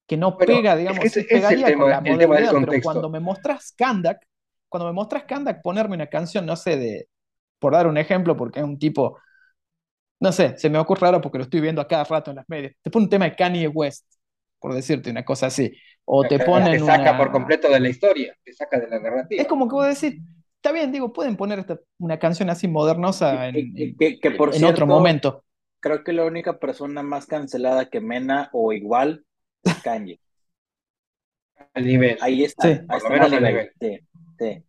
que 0.07 0.17
no 0.17 0.37
pega, 0.37 0.75
digamos, 0.75 1.03
es 1.03 1.25
pegaría 1.25 1.75
con 1.75 1.89
la 1.89 2.01
modernidad, 2.01 2.53
pero 2.65 2.81
cuando 2.81 3.09
me 3.09 3.19
mostras 3.19 3.73
Kandak, 3.75 4.25
cuando 4.69 4.87
me 4.87 4.93
mostras 4.93 5.23
Kandak, 5.23 5.61
ponerme 5.61 5.95
una 5.95 6.07
canción, 6.07 6.45
no 6.45 6.55
sé, 6.55 6.77
de, 6.77 7.07
por 7.59 7.73
dar 7.73 7.87
un 7.87 7.97
ejemplo, 7.97 8.35
porque 8.35 8.59
es 8.59 8.65
un 8.65 8.79
tipo, 8.79 9.19
no 10.19 10.31
sé, 10.31 10.57
se 10.57 10.69
me 10.69 10.77
ocurre 10.77 11.05
ahora 11.07 11.21
porque 11.21 11.37
lo 11.37 11.43
estoy 11.43 11.61
viendo 11.61 11.81
a 11.81 11.87
cada 11.87 12.03
rato 12.03 12.31
en 12.31 12.37
las 12.37 12.49
medias, 12.49 12.73
te 12.81 12.89
pone 12.89 13.05
un 13.05 13.09
tema 13.09 13.25
de 13.25 13.35
Kanye 13.35 13.67
West, 13.67 14.05
por 14.59 14.73
decirte 14.73 15.11
una 15.11 15.23
cosa 15.23 15.47
así, 15.47 15.73
o 16.05 16.23
te 16.23 16.39
ponen 16.39 16.79
Te 16.79 16.79
saca 16.79 17.17
por 17.17 17.31
completo 17.31 17.69
de 17.69 17.79
la 17.79 17.89
historia, 17.89 18.35
te 18.43 18.53
saca 18.53 18.79
de 18.79 18.87
la 18.87 18.99
narrativa. 18.99 19.41
Es 19.41 19.47
como 19.47 19.67
que 19.67 19.75
vos 19.75 19.87
decís, 19.87 20.21
está 20.63 20.71
bien, 20.71 20.93
digo, 20.93 21.11
pueden 21.11 21.35
poner 21.35 21.65
una 21.99 22.17
canción 22.19 22.49
así 22.49 22.69
modernosa 22.69 23.49
en, 23.49 23.97
que, 23.97 24.31
por 24.31 24.55
en 24.55 24.63
otro 24.63 24.87
momento. 24.87 25.43
Creo 25.81 26.05
que 26.05 26.13
la 26.13 26.23
única 26.23 26.57
persona 26.57 27.03
más 27.03 27.25
cancelada 27.25 27.89
que 27.89 27.99
Mena 27.99 28.49
o 28.53 28.71
igual 28.71 29.25
Kanye. 29.83 30.21
al 31.73 31.85
nivel. 31.85 32.17
Ahí 32.21 32.45
está, 32.45 32.63
Sí. 32.69 32.79
ahí 32.87 32.97
está 32.97 33.25
al 33.25 33.31
nivel. 33.43 33.71
Sí, 33.77 33.99
sí. 34.39 34.63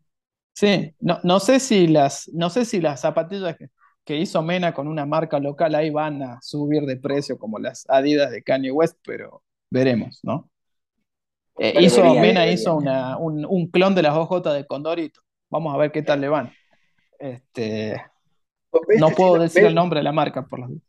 Sí, 0.52 0.94
no, 0.98 1.20
no 1.22 1.38
sé 1.38 1.60
si 1.60 1.86
las, 1.86 2.28
no 2.32 2.50
sé 2.50 2.64
si 2.64 2.80
las 2.80 3.00
zapatillas 3.00 3.56
que, 3.56 3.68
que 4.04 4.16
hizo 4.16 4.42
Mena 4.42 4.74
con 4.74 4.88
una 4.88 5.06
marca 5.06 5.38
local 5.38 5.76
ahí 5.76 5.90
van 5.90 6.22
a 6.24 6.38
subir 6.42 6.82
de 6.86 6.96
precio 6.96 7.38
como 7.38 7.60
las 7.60 7.88
Adidas 7.88 8.32
de 8.32 8.42
Kanye 8.42 8.72
West, 8.72 8.98
pero 9.06 9.44
veremos, 9.70 10.18
¿no? 10.24 10.50
Eh, 11.58 11.74
hizo, 11.80 11.98
debería, 12.02 12.20
Mena 12.20 12.40
debería. 12.40 12.52
hizo 12.52 12.74
una, 12.74 13.16
un, 13.16 13.46
un 13.48 13.68
clon 13.68 13.94
de 13.94 14.02
las 14.02 14.16
OJ 14.16 14.42
de 14.52 14.66
Condorito. 14.66 15.20
Vamos 15.54 15.72
a 15.72 15.78
ver 15.78 15.92
qué 15.92 16.02
tal 16.02 16.20
le 16.20 16.28
van. 16.28 16.52
Este, 17.16 17.94
no 18.72 19.06
Este, 19.06 19.16
puedo 19.16 19.38
decir 19.38 19.62
el 19.62 19.74
nombre 19.76 20.00
de 20.00 20.02
la 20.02 20.10
marca 20.10 20.44
por 20.44 20.58
las 20.58 20.68
dudas. 20.68 20.82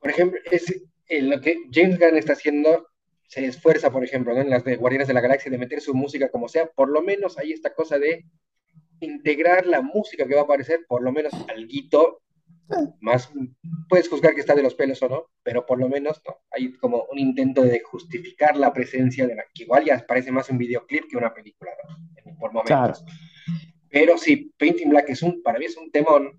Por 0.00 0.10
ejemplo, 0.10 0.40
es 0.50 0.68
eh, 1.06 1.22
lo 1.22 1.40
que 1.40 1.68
James 1.70 2.00
Gunn 2.00 2.16
está 2.16 2.32
haciendo, 2.32 2.88
se 3.28 3.46
esfuerza, 3.46 3.92
por 3.92 4.02
ejemplo, 4.02 4.34
¿no? 4.34 4.40
en 4.40 4.50
las 4.50 4.64
de 4.64 4.74
Guardianes 4.74 5.06
de 5.06 5.14
la 5.14 5.20
Galaxia, 5.20 5.48
de 5.48 5.58
meter 5.58 5.80
su 5.80 5.94
música 5.94 6.28
como 6.28 6.48
sea, 6.48 6.66
por 6.66 6.88
lo 6.88 7.02
menos 7.02 7.38
hay 7.38 7.52
esta 7.52 7.72
cosa 7.72 8.00
de 8.00 8.24
integrar 8.98 9.64
la 9.64 9.80
música 9.80 10.26
que 10.26 10.34
va 10.34 10.40
a 10.40 10.44
aparecer, 10.44 10.80
por 10.88 11.00
lo 11.00 11.12
menos 11.12 11.32
alguito, 11.48 12.22
más, 13.00 13.30
puedes 13.88 14.08
juzgar 14.08 14.34
que 14.34 14.40
está 14.40 14.54
de 14.54 14.62
los 14.62 14.74
pelos 14.74 15.02
o 15.02 15.08
no, 15.08 15.26
pero 15.42 15.66
por 15.66 15.78
lo 15.78 15.88
menos 15.88 16.20
no, 16.26 16.36
hay 16.50 16.72
como 16.74 17.06
un 17.10 17.18
intento 17.18 17.62
de 17.62 17.80
justificar 17.80 18.56
la 18.56 18.72
presencia 18.72 19.26
de 19.26 19.34
la, 19.34 19.44
que 19.54 19.64
igual 19.64 19.84
ya 19.84 20.04
parece 20.06 20.30
más 20.30 20.48
un 20.50 20.58
videoclip 20.58 21.04
que 21.08 21.16
una 21.16 21.32
película, 21.32 21.70
¿no? 21.88 22.38
por 22.38 22.52
momentos. 22.52 23.04
Pero 23.90 24.16
sí, 24.16 24.52
Painting 24.56 24.90
Black 24.90 25.10
es 25.10 25.22
un, 25.22 25.42
para 25.42 25.58
mí 25.58 25.64
es 25.64 25.76
un 25.76 25.90
temón, 25.90 26.30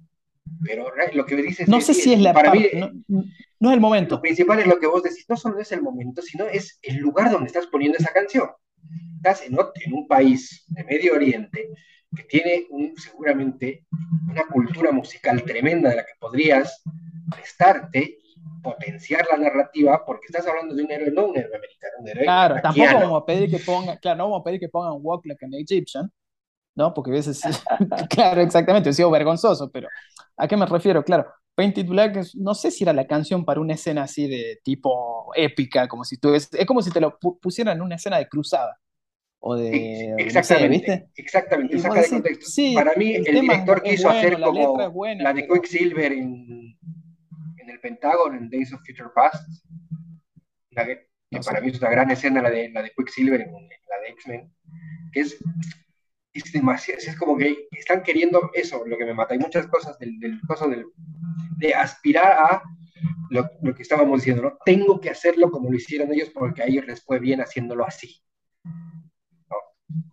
pero 0.63 0.87
lo 1.13 1.25
que 1.25 1.35
me 1.35 1.41
dices 1.41 1.67
No 1.67 1.77
es, 1.77 1.85
sé 1.85 1.93
si 1.93 2.13
es 2.13 2.19
la 2.19 2.33
para 2.33 2.51
mí, 2.51 2.65
no, 2.73 2.91
no 3.59 3.69
es 3.69 3.73
el 3.73 3.81
momento. 3.81 4.15
lo 4.15 4.21
principal 4.21 4.59
es 4.59 4.67
lo 4.67 4.79
que 4.79 4.87
vos 4.87 5.03
decís, 5.03 5.25
no 5.27 5.35
solo 5.35 5.59
es 5.59 5.71
el 5.71 5.81
momento, 5.81 6.21
sino 6.21 6.45
es 6.45 6.79
el 6.81 6.97
lugar 6.97 7.29
donde 7.29 7.47
estás 7.47 7.67
poniendo 7.67 7.97
esa 7.97 8.11
canción. 8.13 8.49
Estás 9.17 9.43
en 9.45 9.93
un 9.93 10.07
país 10.07 10.65
de 10.67 10.83
Medio 10.83 11.13
Oriente 11.13 11.69
que 12.15 12.23
tiene 12.23 12.65
un- 12.69 12.95
seguramente 12.97 13.85
una 14.29 14.45
cultura 14.47 14.91
musical 14.91 15.43
tremenda 15.43 15.89
de 15.89 15.95
la 15.97 16.03
que 16.05 16.13
podrías 16.19 16.81
prestarte, 17.33 18.17
potenciar 18.63 19.25
la 19.31 19.37
narrativa, 19.37 20.03
porque 20.05 20.25
estás 20.27 20.45
hablando 20.47 20.75
de 20.75 20.83
un 20.83 20.91
héroe, 20.91 21.11
no 21.11 21.27
un 21.27 21.37
héroe 21.37 21.55
americano, 21.55 21.93
un 21.99 22.07
héroe 22.07 22.23
Claro, 22.25 22.55
tampoco 22.61 22.93
vamos 22.99 23.21
a 23.21 23.25
pedir 23.25 23.49
que 23.49 23.59
pongan, 23.59 23.97
claro, 23.97 24.17
no 24.17 24.23
vamos 24.25 24.41
a 24.41 24.43
pedir 24.43 24.59
que 24.59 24.69
pongan 24.69 24.93
Walk 25.01 25.25
Like 25.25 25.45
an 25.45 25.53
Egyptian, 25.55 26.11
¿no? 26.75 26.93
Porque 26.93 27.11
a 27.11 27.13
veces, 27.15 27.41
claro, 28.09 28.41
exactamente, 28.41 28.89
ha 28.89 28.93
sido 28.93 29.11
vergonzoso, 29.11 29.71
pero 29.71 29.89
¿a 30.37 30.47
qué 30.47 30.57
me 30.57 30.65
refiero? 30.65 31.03
Claro, 31.03 31.27
Painted 31.55 31.85
Black, 31.87 32.19
no 32.35 32.53
sé 32.55 32.71
si 32.71 32.83
era 32.83 32.93
la 32.93 33.07
canción 33.07 33.45
para 33.45 33.59
una 33.61 33.73
escena 33.73 34.03
así 34.03 34.27
de 34.27 34.59
tipo 34.63 35.31
épica, 35.35 35.87
como 35.87 36.03
si 36.05 36.17
tú, 36.17 36.33
es, 36.33 36.49
es 36.53 36.65
como 36.65 36.81
si 36.81 36.91
te 36.91 37.01
lo 37.01 37.19
pu- 37.19 37.39
pusieran 37.39 37.77
en 37.77 37.83
una 37.83 37.95
escena 37.95 38.17
de 38.17 38.27
cruzada, 38.29 38.77
o 39.43 39.55
de, 39.55 39.69
Ex- 39.69 40.07
no 40.11 40.17
sé, 40.17 40.23
Exactamente, 40.27 40.69
¿viste? 40.91 41.09
exactamente, 41.15 41.79
saca 41.79 42.01
de 42.01 42.09
contexto. 42.09 42.45
sí, 42.45 42.73
Para 42.75 42.93
mí, 42.95 43.15
el 43.15 43.27
el 43.27 43.41
director 43.41 43.81
quiso 43.81 44.07
bueno, 44.07 44.19
hacer 44.19 44.39
la 44.39 44.45
como 44.47 44.91
buena, 44.91 45.23
la 45.23 45.33
de 45.33 45.41
pero- 45.41 45.53
Quicksilver 45.55 46.11
en, 46.13 46.77
en 47.57 47.69
el 47.69 47.79
Pentágono, 47.79 48.37
en 48.37 48.49
Days 48.49 48.71
of 48.73 48.81
Future 48.85 49.09
Past, 49.15 49.43
la 50.71 50.85
que, 50.85 50.95
que 51.29 51.37
No 51.37 51.43
sé. 51.43 51.49
para 51.51 51.61
mí 51.61 51.71
es 51.71 51.79
una 51.79 51.89
gran 51.89 52.11
escena, 52.11 52.41
la 52.41 52.49
de, 52.51 52.69
la 52.69 52.83
de 52.83 52.91
Quicksilver 52.95 53.41
en, 53.41 53.51
la 53.51 53.99
de 54.03 54.09
X-Men, 54.13 54.53
que 55.11 55.19
es, 55.21 55.37
es 56.33 56.51
demasiado, 56.53 56.99
es 56.99 57.15
como 57.17 57.35
que 57.35 57.67
están 57.71 58.03
queriendo 58.03 58.51
eso, 58.53 58.85
lo 58.85 58.97
que 58.97 59.05
me 59.05 59.13
mata. 59.13 59.33
Hay 59.33 59.39
muchas 59.39 59.65
cosas 59.67 59.97
del, 59.97 60.19
del, 60.19 60.39
coso 60.47 60.69
del- 60.69 60.85
de 61.57 61.73
aspirar 61.73 62.31
a 62.33 62.61
lo, 63.31 63.49
lo 63.61 63.73
que 63.75 63.81
estábamos 63.81 64.19
diciendo, 64.21 64.43
¿no? 64.43 64.57
Tengo 64.65 64.99
que 65.01 65.09
hacerlo 65.09 65.49
como 65.49 65.69
lo 65.69 65.75
hicieron 65.75 66.11
ellos 66.13 66.29
porque 66.29 66.61
a 66.61 66.67
ellos 66.67 66.85
les 66.85 67.03
fue 67.03 67.19
bien 67.19 67.41
haciéndolo 67.41 67.85
así. 67.87 68.21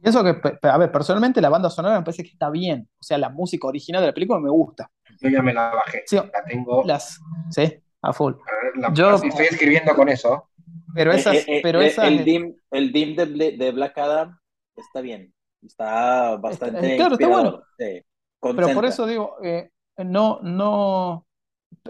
Y 0.02 0.08
eso 0.08 0.22
que, 0.24 0.40
a 0.62 0.78
ver, 0.78 0.90
personalmente 0.92 1.40
la 1.40 1.48
banda 1.48 1.70
sonora 1.70 1.98
me 1.98 2.04
parece 2.04 2.22
que 2.22 2.30
está 2.30 2.50
bien, 2.50 2.88
o 2.98 3.02
sea, 3.02 3.18
la 3.18 3.28
música 3.28 3.66
original 3.66 4.00
de 4.02 4.08
la 4.08 4.14
película 4.14 4.40
me 4.40 4.50
gusta. 4.50 4.90
Yo 5.20 5.28
ya 5.28 5.42
me 5.42 5.52
la 5.52 5.70
bajé, 5.74 6.02
Sí, 6.06 6.16
la 6.16 6.44
tengo, 6.46 6.84
las, 6.84 7.20
sí, 7.50 7.74
a 8.02 8.12
full. 8.12 8.34
la- 8.76 8.92
Yo- 8.92 9.14
estoy 9.14 9.46
escribiendo 9.46 9.94
con 9.94 10.08
eso. 10.08 10.48
Pero 10.94 11.12
esas, 11.12 11.34
Eh, 11.36 11.44
eh, 11.48 11.60
pero 11.62 11.80
eh, 11.80 11.86
esas, 11.86 12.06
el 12.06 12.24
dim, 12.24 12.54
el 12.70 12.92
dim 12.92 13.16
de, 13.16 13.26
de 13.56 13.72
Black 13.72 13.98
Adam 13.98 14.38
está 14.76 15.00
bien. 15.00 15.32
Está 15.62 16.36
bastante 16.36 16.94
eh, 16.94 16.96
claro, 16.96 17.14
está 17.14 17.24
inspirador. 17.24 17.64
Sí, 17.78 18.02
pero 18.40 18.74
por 18.74 18.84
eso 18.84 19.06
digo, 19.06 19.36
eh, 19.42 19.70
no, 19.98 20.40
no, 20.42 21.26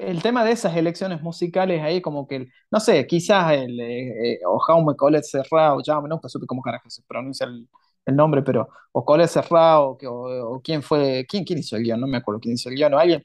el 0.01 0.22
tema 0.22 0.45
de 0.45 0.53
esas 0.53 0.76
elecciones 0.76 1.22
musicales 1.22 1.83
ahí 1.83 2.01
como 2.01 2.26
que, 2.29 2.49
no 2.70 2.81
sé, 2.81 3.07
quizás 3.07 3.53
el, 3.53 3.79
eh, 3.81 4.35
eh, 4.35 4.41
o 4.47 4.59
Jaume 4.59 4.95
Colette 4.97 5.24
Serrao, 5.24 5.81
ya 5.83 6.01
nunca 6.01 6.29
supe 6.29 6.47
cómo 6.47 6.62
carajo 6.62 6.89
se 6.91 7.03
pronuncia 7.07 7.47
el, 7.47 7.68
el 8.07 8.16
nombre, 8.16 8.43
pero, 8.43 8.68
o 8.93 9.05
Colette 9.05 9.31
Serrao, 9.31 9.97
que, 9.99 10.07
o, 10.07 10.55
o 10.57 10.62
quién 10.62 10.83
fue, 10.83 11.26
quién, 11.29 11.45
quién 11.45 11.59
hizo 11.59 11.76
el 11.76 11.83
guion, 11.85 12.01
no 12.01 12.07
me 12.07 12.18
acuerdo 12.18 12.41
quién 12.41 12.55
hizo 12.55 12.68
el 12.68 12.76
guion, 12.76 12.95
o 12.95 12.99
alguien, 12.99 13.24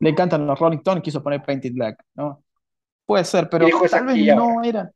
le 0.00 0.10
encantan 0.10 0.46
los 0.46 0.58
Rolling 0.58 0.78
Stones, 0.78 1.02
quiso 1.04 1.22
poner 1.22 1.42
Painted 1.44 1.72
Black, 1.74 1.98
¿no? 2.14 2.44
Puede 3.06 3.24
ser, 3.24 3.48
pero 3.50 3.66
Y 3.66 3.66
dijo, 3.66 3.84
"Es 3.84 3.90
tal 3.90 4.06
vez 4.06 4.18
no 4.18 4.62
era. 4.62 4.90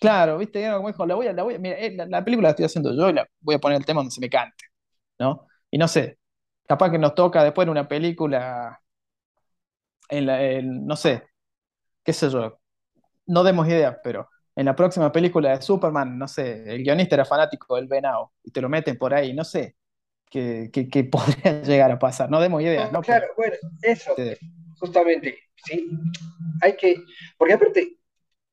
Claro, 0.00 0.38
viste, 0.38 0.62
era 0.62 0.76
como 0.76 0.88
dijo, 0.88 1.06
la 1.06 1.14
voy 1.16 1.26
a, 1.26 1.32
la 1.32 1.42
voy 1.42 1.54
a- 1.56 1.58
mira, 1.58 1.76
eh, 1.78 1.94
la, 1.96 2.06
la 2.06 2.24
película 2.24 2.48
la 2.48 2.50
estoy 2.50 2.66
haciendo 2.66 2.94
yo 2.96 3.08
y 3.10 3.12
la 3.14 3.26
voy 3.40 3.56
a 3.56 3.58
poner 3.58 3.78
el 3.78 3.84
tema 3.86 4.00
donde 4.00 4.12
se 4.14 4.20
me 4.20 4.30
cante, 4.30 4.64
¿no? 5.18 5.46
Y 5.70 5.78
no 5.78 5.88
sé, 5.88 6.18
capaz 6.68 6.90
que 6.90 6.98
nos 6.98 7.14
toca 7.14 7.44
después 7.44 7.66
en 7.66 7.70
una 7.72 7.88
película, 7.88 8.80
en 10.08 10.26
la, 10.26 10.42
en- 10.42 10.86
no 10.86 10.96
sé, 10.96 11.24
qué 12.04 12.12
sé 12.12 12.30
yo, 12.30 12.60
no 13.26 13.44
demos 13.44 13.68
ideas, 13.68 13.98
pero 14.04 14.28
en 14.56 14.66
la 14.66 14.76
próxima 14.76 15.12
película 15.12 15.50
de 15.56 15.62
Superman, 15.62 16.18
no 16.18 16.28
sé, 16.28 16.64
el 16.74 16.82
guionista 16.84 17.16
era 17.16 17.24
fanático 17.26 17.76
del 17.76 17.88
venado 17.88 18.32
y 18.44 18.50
te 18.52 18.60
lo 18.62 18.68
meten 18.68 18.98
por 18.98 19.14
ahí, 19.14 19.34
no 19.34 19.44
sé, 19.44 19.76
qué, 20.30 20.70
qué- 20.72 20.88
qué 20.90 21.04
podría 21.06 21.62
llegar 21.62 21.90
a 21.92 21.98
pasar, 22.00 22.30
no 22.30 22.40
demos 22.40 22.62
ideas, 22.62 22.92
¿no? 22.92 23.02
claro, 23.02 23.26
bueno, 23.36 23.56
eso, 23.82 24.12
Pero, 24.16 24.36
este, 24.36 24.46
justamente, 24.78 25.38
sí, 25.64 25.88
hay 26.62 26.76
que, 26.76 26.96
porque 27.38 27.54
aparte, 27.54 27.96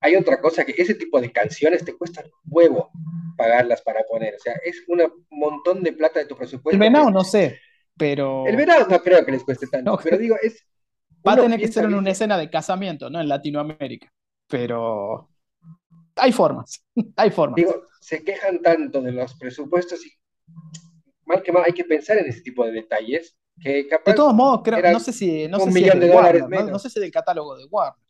hay 0.02 0.16
otra 0.16 0.42
cosa 0.42 0.66
que 0.66 0.76
ese 0.78 0.96
tipo 0.96 1.22
de 1.22 1.32
canciones 1.32 1.86
te 1.86 1.98
cuestan 1.98 2.26
huevo 2.46 2.92
pagarlas 3.38 3.82
para 3.82 4.04
poner, 4.06 4.36
o 4.36 4.40
sea, 4.40 4.56
es 4.66 4.84
un 4.88 5.02
montón 5.32 5.84
de 5.84 5.94
plata 5.94 6.20
de 6.20 6.26
tu 6.28 6.38
presupuesto. 6.38 6.72
el 6.74 6.80
venado 6.80 7.10
que- 7.10 7.12
no 7.12 7.24
sé, 7.24 7.60
pero 7.98 8.46
El 8.46 8.56
venado 8.56 8.88
no 8.88 9.02
creo 9.02 9.26
que 9.26 9.32
les 9.34 9.44
cueste 9.44 9.68
tanto, 9.68 9.92
No, 9.92 9.98
pero 10.02 10.18
digo, 10.18 10.38
es... 10.42 10.66
va 11.26 11.34
a 11.34 11.38
tener 11.38 11.60
que 11.60 11.68
ser 11.68 11.86
en 11.86 11.96
una 11.96 12.12
escena 12.12 12.38
de 12.38 12.50
casamiento, 12.50 13.10
¿no? 13.10 13.20
En 13.20 13.28
Latinoamérica, 13.28 14.12
pero 14.48 15.30
hay 16.16 16.32
formas, 16.32 16.86
hay 17.16 17.32
formas. 17.32 17.56
Digo, 17.56 17.84
se 18.00 18.24
quejan 18.24 18.62
tanto 18.62 19.02
de 19.02 19.12
los 19.12 19.34
presupuestos 19.36 20.06
y 20.06 20.12
mal 21.26 21.42
que 21.42 21.52
mal 21.52 21.64
hay 21.66 21.74
que 21.74 21.86
pensar 21.86 22.18
en 22.18 22.28
ese 22.28 22.42
tipo 22.42 22.66
de 22.66 22.72
detalles 22.72 23.38
que 23.60 23.88
capaz 23.88 24.12
De 24.12 24.18
todos 24.18 24.34
modos, 24.34 24.62
creo, 24.64 24.92
no 24.92 25.00
sé 25.00 25.14
si, 25.14 25.48
no 25.48 25.58
un 25.58 25.66
sé 25.66 25.72
si 25.72 25.82
millón 25.82 26.00
de 26.00 26.08
de 26.08 26.14
dólares 26.14 26.48
menos. 26.48 26.72
No 26.72 26.80
sé 26.80 26.90
si 26.90 27.00
del 27.00 27.12
catálogo 27.12 27.56
de 27.56 27.66
Warner, 27.66 28.06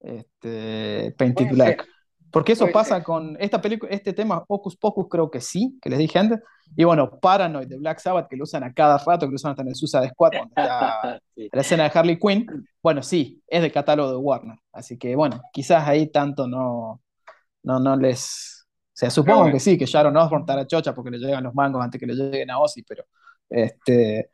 este, 0.00 1.14
Painted 1.16 1.48
Black. 1.50 1.88
Porque 2.34 2.52
eso 2.52 2.68
pasa 2.72 3.02
con 3.04 3.36
esta 3.40 3.60
película, 3.62 3.90
este 3.92 4.12
tema 4.12 4.44
Hocus 4.48 4.76
Pocus 4.76 5.06
creo 5.08 5.30
que 5.30 5.40
sí, 5.40 5.78
que 5.80 5.88
les 5.88 5.98
dije 5.98 6.18
antes. 6.18 6.40
Y 6.76 6.84
bueno, 6.84 7.18
Paranoid 7.20 7.68
de 7.68 7.78
Black 7.78 8.00
Sabbath, 8.00 8.28
que 8.28 8.36
lo 8.36 8.42
usan 8.44 8.64
a 8.64 8.74
cada 8.74 8.98
rato, 8.98 9.26
que 9.26 9.30
lo 9.30 9.36
usan 9.36 9.52
hasta 9.52 9.62
en 9.62 9.68
el 9.68 9.76
Suicide 9.76 10.08
Squad 10.10 10.30
cuando 10.32 10.54
está 10.56 11.20
Sí. 11.36 11.48
la 11.52 11.60
escena 11.62 11.84
de 11.84 11.98
Harley 11.98 12.18
Quinn. 12.18 12.46
Bueno, 12.82 13.02
sí, 13.02 13.42
es 13.46 13.62
del 13.62 13.72
catálogo 13.72 14.10
de 14.10 14.16
Warner. 14.16 14.58
Así 14.72 14.98
que 14.98 15.16
bueno, 15.16 15.40
quizás 15.52 15.86
ahí 15.88 16.08
tanto 16.10 16.46
no, 16.48 17.00
no, 17.62 17.78
no 17.80 17.96
les... 17.96 18.66
O 18.88 18.96
sea, 18.96 19.10
supongo 19.10 19.40
bueno. 19.40 19.54
que 19.54 19.60
sí, 19.60 19.78
que 19.78 19.86
Sharon 19.86 20.16
Osbourne 20.16 20.42
está 20.44 20.56
la 20.56 20.66
chocha 20.66 20.94
porque 20.94 21.10
le 21.10 21.18
llegan 21.18 21.44
los 21.44 21.54
mangos 21.54 21.82
antes 21.84 22.00
que 22.00 22.06
le 22.06 22.14
lleguen 22.14 22.50
a 22.50 22.58
Ozzy, 22.60 22.82
pero 22.84 23.04
este, 23.48 24.30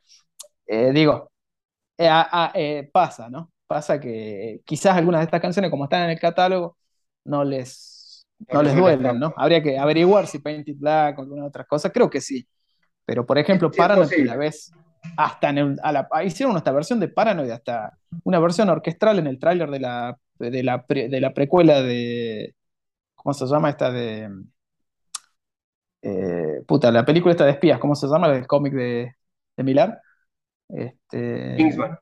eh, 0.67 0.93
digo, 0.93 1.31
eh, 1.99 2.09
a- 2.09 2.29
a- 2.47 2.53
eh, 2.55 2.89
pasa, 2.93 3.29
¿no? 3.31 3.53
Pasa 3.67 4.01
que 4.01 4.61
quizás 4.65 4.97
algunas 4.97 5.21
de 5.21 5.25
estas 5.27 5.41
canciones, 5.41 5.71
como 5.71 5.85
están 5.85 6.05
en 6.05 6.11
el 6.11 6.21
catálogo, 6.21 6.77
no 7.31 7.45
les, 7.45 8.27
No 8.53 8.63
les 8.63 8.73
les 8.73 8.81
duele 8.83 8.97
duelen, 9.03 9.21
¿no? 9.21 9.35
Habría 9.37 9.63
que 9.63 9.79
averiguar 9.79 10.27
si 10.27 10.39
Painted 10.41 10.77
Black 10.77 11.19
o 11.19 11.23
alguna 11.23 11.47
otra 11.47 11.65
cosa, 11.65 11.91
creo 11.91 12.11
que 12.11 12.21
sí. 12.21 12.47
Pero, 13.05 13.25
por 13.25 13.39
ejemplo, 13.39 13.71
Paranoid, 13.71 14.25
la 14.27 14.37
ves 14.37 14.73
hasta 15.17 15.49
en 15.51 15.59
el- 15.59 15.81
a 15.83 15.93
la- 15.93 16.09
hicieron 16.25 16.57
esta 16.57 16.73
versión 16.73 17.01
de 17.01 17.09
Paranoid, 17.09 17.51
hasta 17.51 17.97
una 18.25 18.39
versión 18.39 18.69
orquestral 18.69 19.19
en 19.19 19.27
el 19.27 19.39
tráiler 19.39 19.71
de 19.71 19.81
la, 19.81 20.17
de, 20.39 20.63
la 20.63 20.85
pre- 20.87 21.09
de 21.09 21.21
la 21.21 21.33
precuela 21.33 21.81
de, 21.83 22.55
¿cómo 23.15 23.33
se 23.33 23.47
llama 23.47 23.71
esta 23.71 23.91
de... 23.91 24.29
eh, 26.03 26.63
puta, 26.67 26.91
la 26.91 27.05
película 27.05 27.33
esta 27.33 27.45
de 27.45 27.53
espías, 27.53 27.79
¿cómo 27.79 27.95
se 27.95 28.07
llama? 28.07 28.29
El 28.35 28.47
cómic 28.47 28.73
de, 28.75 29.15
de 29.57 29.65
Millar. 29.65 30.01
Este, 30.69 31.55
Kingsman. 31.57 31.99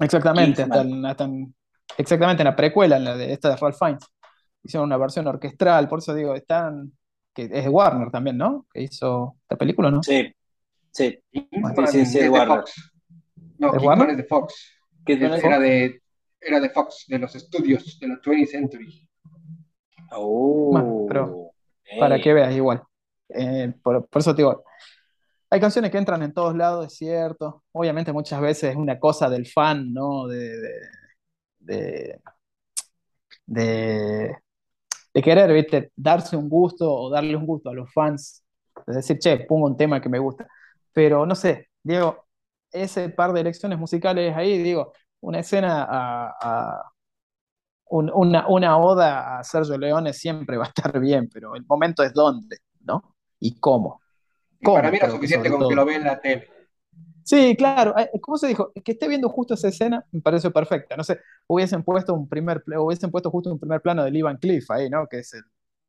Exactamente, 0.00 0.62
Kingsman. 0.62 0.78
hasta 0.78 0.88
en- 0.96 1.06
hasta 1.06 1.24
en- 1.24 1.54
exactamente 1.98 2.42
en 2.42 2.46
la 2.46 2.56
precuela, 2.56 2.96
en 2.96 3.04
la 3.04 3.16
de 3.16 3.32
esta 3.32 3.50
de 3.50 3.56
Ralph 3.56 3.76
Fiennes. 3.78 4.04
Hicieron 4.62 4.86
una 4.86 4.96
versión 4.96 5.26
orquestral, 5.26 5.88
por 5.88 5.98
eso 5.98 6.14
digo, 6.14 6.34
están, 6.34 6.92
que 7.34 7.42
es 7.44 7.50
de 7.50 7.68
Warner 7.68 8.10
también, 8.10 8.36
¿no? 8.38 8.66
Que 8.72 8.82
hizo 8.82 9.36
esta 9.42 9.56
película, 9.56 9.90
¿no? 9.90 10.02
Sí, 10.02 10.34
sí. 10.90 11.18
Kingsman 11.30 11.86
sí, 11.88 12.06
sí, 12.06 12.18
es 12.18 12.24
de 12.24 12.30
Warner. 12.30 12.58
Fox. 12.58 12.92
No, 13.58 13.74
¿Es 13.74 13.82
Warner? 13.82 14.10
es 14.10 14.16
de 14.16 14.24
Fox. 14.24 14.54
Es- 15.06 15.20
Era 15.44 15.58
de, 15.58 16.02
era 16.40 16.60
de 16.60 16.70
Fox, 16.70 17.04
de 17.08 17.18
los 17.18 17.34
estudios 17.34 17.98
de 17.98 18.08
la 18.08 18.20
20th 18.20 18.46
Century. 18.48 19.08
Oh. 20.12 20.70
Bueno, 20.72 21.06
pero- 21.08 21.50
Para 21.98 22.20
que 22.20 22.32
veas 22.34 22.54
igual. 22.54 22.82
Eh, 23.30 23.72
por, 23.82 24.08
eso 24.14 24.34
te 24.34 24.42
digo, 24.42 24.64
hay 25.50 25.60
canciones 25.60 25.90
que 25.90 25.98
entran 25.98 26.22
en 26.22 26.32
todos 26.32 26.54
lados, 26.54 26.86
es 26.86 26.94
cierto. 26.94 27.64
Obviamente 27.72 28.12
muchas 28.12 28.40
veces 28.40 28.70
es 28.70 28.76
una 28.76 28.98
cosa 28.98 29.30
del 29.30 29.46
fan, 29.46 29.92
¿no? 29.92 30.26
De, 30.26 30.36
de, 30.58 30.70
de, 33.46 34.36
querer, 35.14 35.52
¿viste? 35.52 35.92
Darse 35.96 36.36
un 36.36 36.48
gusto 36.48 36.92
o 36.92 37.10
darle 37.10 37.36
un 37.36 37.46
gusto 37.46 37.70
a 37.70 37.74
los 37.74 37.92
fans. 37.92 38.44
Es 38.86 38.96
decir, 38.96 39.18
che, 39.18 39.40
pongo 39.40 39.66
un 39.66 39.76
tema 39.76 40.00
que 40.00 40.08
me 40.08 40.18
gusta. 40.18 40.46
Pero 40.92 41.26
no 41.26 41.34
sé, 41.34 41.68
Diego, 41.82 42.26
ese 42.70 43.08
par 43.10 43.32
de 43.32 43.40
elecciones 43.40 43.78
musicales 43.78 44.34
ahí, 44.36 44.58
digo, 44.62 44.92
una 45.20 45.40
escena 45.40 45.86
a, 45.88 46.92
una, 47.90 48.46
una, 48.48 48.78
oda 48.78 49.38
a 49.38 49.44
Sergio 49.44 49.78
Leone 49.78 50.12
siempre 50.12 50.56
va 50.56 50.64
a 50.64 50.68
estar 50.68 50.98
bien, 51.00 51.28
pero 51.32 51.54
el 51.56 51.64
momento 51.66 52.02
es 52.02 52.12
dónde, 52.12 52.58
¿no? 52.80 53.14
Y 53.40 53.58
cómo. 53.58 54.00
para 54.62 54.90
mí 54.90 54.98
era 54.98 55.10
suficiente 55.10 55.50
con 55.50 55.68
que 55.68 55.74
lo 55.74 55.84
ve 55.84 55.94
en 55.96 56.04
la 56.04 56.20
tele. 56.20 56.57
Sí, 57.28 57.54
claro. 57.56 57.94
Eh, 57.98 58.10
¿Cómo 58.22 58.38
se 58.38 58.46
dijo? 58.48 58.72
Que 58.82 58.92
esté 58.92 59.06
viendo 59.06 59.28
justo 59.28 59.52
esa 59.52 59.68
escena 59.68 60.02
me 60.12 60.22
parece 60.22 60.50
perfecta. 60.50 60.96
No 60.96 61.04
sé, 61.04 61.20
hubiesen 61.46 61.82
puesto 61.84 62.14
un 62.14 62.26
primer, 62.26 62.62
hubiesen 62.78 63.10
puesto 63.10 63.30
justo 63.30 63.52
un 63.52 63.58
primer 63.58 63.82
plano 63.82 64.02
de 64.02 64.10
Lee 64.10 64.22
Van 64.22 64.38
Cliff 64.38 64.70
ahí, 64.70 64.88
¿no? 64.88 65.06
Que 65.06 65.18
es 65.18 65.34
el, 65.34 65.42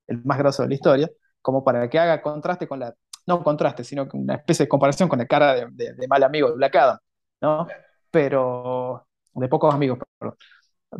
el 0.07 0.21
más 0.25 0.37
grosso 0.37 0.63
de 0.63 0.69
la 0.69 0.75
historia, 0.75 1.09
como 1.41 1.63
para 1.63 1.89
que 1.89 1.97
haga 1.97 2.21
contraste 2.21 2.67
con 2.67 2.81
la, 2.81 2.93
no 3.25 3.41
contraste, 3.41 3.85
sino 3.85 4.05
una 4.13 4.35
especie 4.35 4.65
de 4.65 4.69
comparación 4.69 5.07
con 5.07 5.19
la 5.19 5.27
cara 5.27 5.53
de, 5.55 5.93
de, 5.93 6.07
mal 6.09 6.23
amigo 6.23 6.49
de 6.49 6.55
Black 6.55 6.75
Adam, 6.75 6.97
¿no? 7.41 7.67
Pero, 8.11 9.07
de 9.33 9.47
pocos 9.47 9.73
amigos, 9.73 9.99
perdón. 10.19 10.35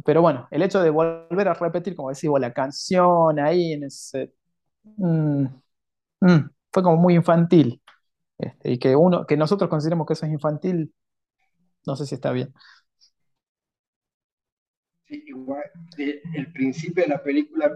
Pero 0.06 0.22
bueno, 0.22 0.48
el 0.52 0.62
hecho 0.62 0.82
de 0.82 0.90
volver 0.90 1.50
a 1.50 1.54
repetir, 1.54 1.96
como 1.96 2.10
decís 2.10 2.30
la 2.40 2.54
canción 2.54 3.40
ahí 3.40 3.74
en 3.74 3.84
ese... 3.86 4.34
Mm, 4.98 5.46
mm, 6.22 6.50
fue 6.72 6.84
como 6.84 6.98
muy 6.98 7.16
infantil. 7.16 7.82
Este, 8.40 8.72
y 8.72 8.80
que 8.80 8.96
uno, 8.96 9.26
que 9.28 9.38
nosotros 9.38 9.70
consideremos 9.70 10.08
que 10.08 10.14
eso 10.14 10.26
es 10.26 10.32
infantil, 10.32 10.94
no 11.86 11.96
sé 11.96 12.06
si 12.06 12.16
está 12.16 12.32
bien. 12.32 12.54
Sí, 15.06 15.24
igual, 15.28 15.64
el 15.98 16.52
principio 16.54 17.04
de 17.04 17.10
la 17.10 17.22
película 17.22 17.72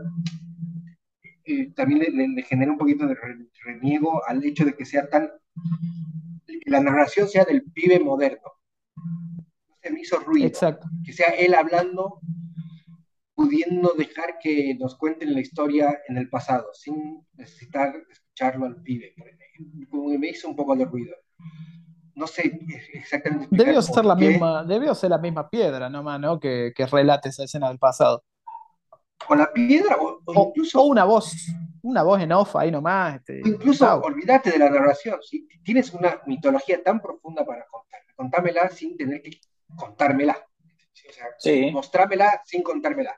eh, 1.45 1.73
también 1.73 2.35
le, 2.35 2.43
genera 2.43 2.71
un 2.71 2.77
poquito 2.77 3.05
de 3.05 3.17
reniego 3.65 4.25
al 4.25 4.43
hecho 4.43 4.63
de 4.65 4.73
que 4.75 4.85
sea 4.85 5.09
tan, 5.09 5.29
que 6.47 6.59
la 6.71 6.79
narración 6.79 7.27
sea 7.27 7.43
del 7.43 7.63
pibe 7.63 7.99
moderno 7.99 8.53
se 9.83 9.91
me 9.91 9.99
hizo 9.99 10.19
ruido. 10.19 10.47
Exacto. 10.47 10.87
Que 11.05 11.11
sea 11.11 11.33
él 11.37 11.53
hablando, 11.53 12.21
pudiendo 13.35 13.93
dejar 13.97 14.37
que 14.41 14.75
nos 14.75 14.97
cuenten 14.97 15.33
la 15.33 15.41
historia 15.41 15.99
en 16.07 16.17
el 16.17 16.29
pasado, 16.29 16.69
sin 16.73 17.25
necesitar 17.33 17.93
escucharlo 18.33 18.65
al 18.65 18.75
pibe. 18.81 19.13
Como 19.89 20.09
que 20.09 20.17
me 20.17 20.29
hizo 20.29 20.47
un 20.49 20.55
poco 20.55 20.75
de 20.75 20.85
ruido. 20.85 21.15
No 22.15 22.27
sé 22.27 22.59
exactamente. 22.93 23.47
Debió 23.49 23.81
ser, 23.81 24.05
la 24.05 24.15
misma, 24.15 24.63
debió 24.63 24.93
ser 24.93 25.09
la 25.09 25.17
misma 25.17 25.49
piedra 25.49 25.89
nomás, 25.89 26.19
¿no? 26.19 26.39
Que, 26.39 26.71
que 26.75 26.85
relate 26.85 27.29
esa 27.29 27.43
escena 27.43 27.69
del 27.69 27.79
pasado. 27.79 28.23
O 29.27 29.35
la 29.35 29.51
piedra, 29.51 29.97
o, 29.99 30.21
incluso. 30.49 30.81
O 30.81 30.85
una 30.85 31.05
voz, 31.05 31.33
una 31.81 32.03
voz 32.03 32.21
en 32.21 32.31
off 32.33 32.55
ahí 32.55 32.71
nomás. 32.71 33.15
Este, 33.15 33.41
incluso, 33.45 33.95
olvídate 34.01 34.51
de 34.51 34.59
la 34.59 34.69
narración. 34.69 35.19
Si 35.23 35.47
tienes 35.63 35.91
una 35.93 36.21
mitología 36.27 36.83
tan 36.83 37.01
profunda 37.01 37.45
para 37.45 37.65
contar, 37.67 38.01
contámela 38.15 38.69
sin 38.69 38.97
tener 38.97 39.21
que 39.21 39.39
contármela. 39.75 40.37
O 40.37 41.13
sea, 41.13 41.25
sí. 41.39 41.71
mostrármela 41.71 42.41
sin 42.45 42.61
contármela. 42.61 43.15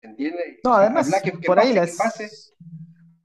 ¿Entiendes? 0.00 0.60
No, 0.62 0.74
además, 0.74 1.10
por, 1.44 1.58
ahí 1.58 1.74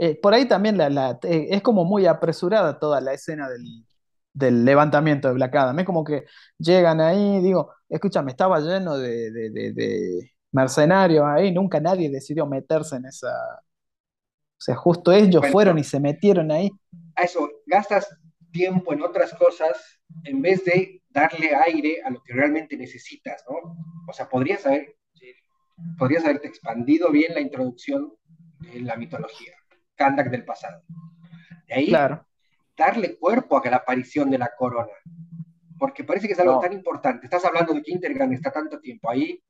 eh, 0.03 0.15
por 0.19 0.33
ahí 0.33 0.47
también 0.47 0.79
la, 0.79 1.19
eh, 1.21 1.49
es 1.51 1.61
como 1.61 1.85
muy 1.85 2.07
apresurada 2.07 2.79
toda 2.79 2.99
la 3.01 3.13
escena 3.13 3.47
del, 3.47 3.85
del 4.33 4.65
levantamiento 4.65 5.27
de 5.27 5.35
Black 5.35 5.55
Adam. 5.55 5.77
Es 5.77 5.85
como 5.85 6.03
que 6.03 6.25
llegan 6.57 6.99
ahí, 6.99 7.39
digo, 7.39 7.71
escúchame, 7.87 8.31
estaba 8.31 8.59
lleno 8.59 8.97
de, 8.97 9.29
de, 9.29 9.73
de, 9.73 10.31
mercenarios 10.53 11.23
ahí, 11.27 11.51
nunca 11.51 11.79
nadie 11.79 12.09
decidió 12.09 12.47
meterse 12.47 12.95
en 12.95 13.05
esa. 13.05 13.29
O 13.29 14.63
sea, 14.63 14.75
justo 14.75 15.11
ellos 15.11 15.45
fueron 15.51 15.77
y 15.77 15.83
se 15.83 15.99
metieron 15.99 16.51
ahí. 16.51 16.71
A 17.15 17.21
eso, 17.21 17.47
gastas 17.67 18.09
tiempo 18.51 18.93
en 18.93 19.03
otras 19.03 19.31
cosas 19.35 19.99
en 20.23 20.41
vez 20.41 20.65
de 20.65 21.03
darle 21.09 21.53
aire 21.53 22.01
a 22.03 22.09
lo 22.09 22.23
que 22.23 22.33
realmente 22.33 22.75
necesitas, 22.75 23.43
¿no? 23.47 23.77
O 24.09 24.13
sea, 24.13 24.27
podrías 24.27 24.65
haber, 24.65 24.95
podrías 25.99 26.25
haberte 26.25 26.47
expandido 26.47 27.11
bien 27.11 27.35
la 27.35 27.39
introducción 27.39 28.11
de 28.61 28.79
la 28.81 28.95
mitología, 28.95 29.53
Kandak 30.01 30.29
del 30.29 30.45
pasado. 30.45 30.83
De 31.67 31.73
ahí, 31.73 31.93
darle 32.75 33.17
cuerpo 33.17 33.61
a 33.63 33.69
la 33.69 33.77
aparición 33.77 34.29
de 34.29 34.37
la 34.37 34.51
corona, 34.57 34.91
porque 35.77 36.03
parece 36.03 36.27
que 36.27 36.33
es 36.33 36.39
algo 36.39 36.59
tan 36.59 36.73
importante. 36.73 37.25
Estás 37.25 37.45
hablando 37.45 37.73
de 37.73 37.81
que 37.81 37.91
Intergan 37.91 38.33
está 38.33 38.51
tanto 38.51 38.79
tiempo 38.79 39.09
ahí, 39.09 39.43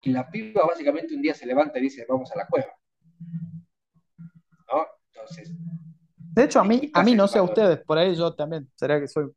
y 0.00 0.10
la 0.10 0.30
piba 0.30 0.66
básicamente 0.66 1.14
un 1.14 1.22
día 1.22 1.34
se 1.34 1.46
levanta 1.46 1.78
y 1.78 1.82
dice, 1.82 2.06
vamos 2.08 2.30
a 2.32 2.36
la 2.36 2.46
cueva. 2.46 2.72
¿No? 4.72 4.86
Entonces... 5.12 5.52
De 6.16 6.44
hecho, 6.44 6.60
a 6.60 6.64
mí, 6.64 6.90
a 6.92 7.02
mí 7.02 7.14
no 7.14 7.28
sé 7.28 7.38
a 7.38 7.42
ustedes, 7.42 7.78
por 7.84 7.96
ahí 7.96 8.14
yo 8.14 8.34
también, 8.34 8.68
será 8.74 9.00
que 9.00 9.06
soy 9.06 9.30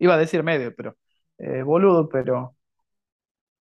iba 0.00 0.14
a 0.14 0.18
decir 0.18 0.42
medio, 0.42 0.74
pero 0.74 0.96
eh, 1.38 1.62
boludo, 1.62 2.08
pero 2.08 2.56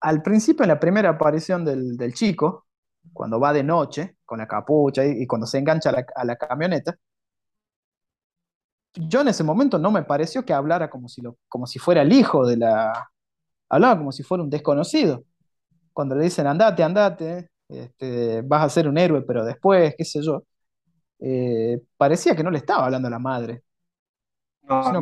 al 0.01 0.23
principio, 0.23 0.64
en 0.64 0.69
la 0.69 0.80
primera 0.80 1.10
aparición 1.10 1.64
del, 1.65 2.14
chico, 2.14 2.68
cuando 3.14 3.40
va 3.40 3.53
de 3.53 3.64
noche, 3.64 4.18
con 4.26 4.40
la 4.40 4.48
capucha 4.48 5.06
y, 5.06 5.26
cuando 5.27 5.48
se 5.48 5.57
engancha 5.57 5.91
a 6.15 6.26
la, 6.26 6.36
camioneta, 6.36 6.95
yo 8.95 9.22
en 9.22 9.30
ese 9.30 9.44
momento 9.44 9.77
no 9.80 9.91
me 9.91 10.03
pareció 10.03 10.44
que 10.44 10.53
hablara 10.53 10.90
como 10.90 11.07
si, 11.07 11.22
lo, 11.22 11.38
como 11.48 11.68
si 11.68 11.80
fuera 11.80 12.02
el 12.02 12.11
hijo 12.11 12.45
de 12.48 12.57
la... 12.57 13.10
Hablaba 13.69 13.98
como 13.98 14.11
si 14.11 14.23
fuera 14.23 14.44
un 14.44 14.49
desconocido. 14.49 15.23
Cuando 15.94 16.15
le 16.15 16.23
dicen, 16.23 16.48
andate, 16.48 16.84
andate, 16.84 17.49
este, 17.68 18.41
vas 18.41 18.64
a 18.64 18.69
ser 18.69 18.88
un 18.88 18.98
héroe, 18.98 19.22
pero 19.22 19.45
después, 19.45 19.94
qué 19.98 20.06
sé 20.06 20.22
yo, 20.23 20.44
eh, 21.19 21.80
parecía 21.98 22.36
que 22.36 22.44
no 22.44 22.52
le 22.52 22.57
estaba 22.57 22.86
hablando 22.86 23.07
a 23.07 23.11
la 23.11 23.19
madre. 23.19 23.64
No, 24.64 24.76
a 24.88 24.91
no 24.94 25.02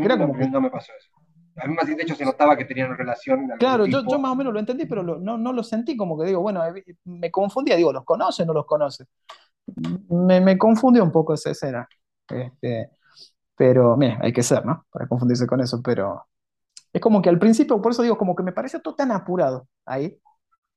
me 0.61 0.69
pasó 0.69 0.91
eso. 0.97 1.16
A 1.57 1.67
mí 1.67 1.73
más 1.73 1.87
de 1.87 1.93
hecho 1.93 2.15
se 2.15 2.25
notaba 2.25 2.55
que 2.55 2.65
tenían 2.65 2.95
relación. 2.95 3.49
Claro, 3.57 3.85
yo, 3.85 4.03
yo, 4.07 4.19
más 4.19 4.31
o 4.31 4.35
menos 4.35 4.53
lo 4.53 4.59
entendí, 4.59 4.85
pero 4.85 5.03
no, 5.03 5.37
no, 5.37 5.53
lo 5.53 5.63
sentí 5.63 5.97
como 5.97 6.17
que 6.17 6.25
digo, 6.27 6.41
bueno, 6.41 6.63
eh, 6.65 6.83
me 7.05 7.31
confundía, 7.31 7.75
digo, 7.75 7.91
¿los 7.91 8.05
conoce 8.05 8.43
o 8.43 8.45
no 8.45 8.53
los 8.53 8.65
conoce? 8.65 9.05
Me, 10.09 10.39
me 10.39 10.57
confundió 10.57 11.03
un 11.03 11.11
poco 11.11 11.33
esa 11.33 11.51
escena. 11.51 11.87
Este, 12.29 12.91
pero, 13.55 13.97
mira, 13.97 14.19
hay 14.21 14.31
que 14.31 14.43
ser, 14.43 14.65
¿no? 14.65 14.85
Para 14.91 15.07
confundirse 15.07 15.47
con 15.47 15.61
eso, 15.61 15.81
pero 15.81 16.27
es 16.93 17.01
como 17.01 17.21
que 17.21 17.29
al 17.29 17.39
principio, 17.39 17.81
por 17.81 17.91
eso 17.91 18.03
digo, 18.03 18.17
como 18.17 18.35
que 18.35 18.43
me 18.43 18.51
parece 18.51 18.79
todo 18.79 18.95
tan 18.95 19.11
apurado 19.11 19.67
ahí, 19.85 20.19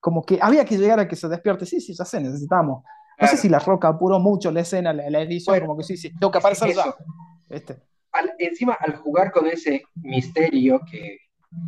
como 0.01 0.23
que 0.23 0.39
había 0.41 0.65
que 0.65 0.79
llegar 0.79 0.99
a 0.99 1.07
que 1.07 1.17
se 1.17 1.29
despierte. 1.29 1.67
Sí, 1.67 1.81
sí, 1.81 1.95
ya 1.95 2.05
sé, 2.07 2.21
necesitamos. 2.21 2.85
No 3.21 3.27
sé 3.27 3.37
si 3.37 3.51
La 3.51 3.59
Roca 3.59 3.89
apuró 3.89 4.19
mucho 4.19 4.51
la 4.51 4.61
escena, 4.61 4.95
la, 4.95 5.21
edición, 5.21 5.61
como 5.61 5.77
que 5.77 5.85
sí, 5.85 5.99
sí, 5.99 6.11
tengo 6.19 6.31
que 6.31 6.39
aparecer 6.39 6.75
ya. 6.75 6.95
Este 7.51 7.90
encima, 8.39 8.75
al 8.75 8.97
jugar 8.97 9.31
con 9.33 9.47
ese 9.47 9.85
misterio 9.97 10.81
que, 10.91 11.19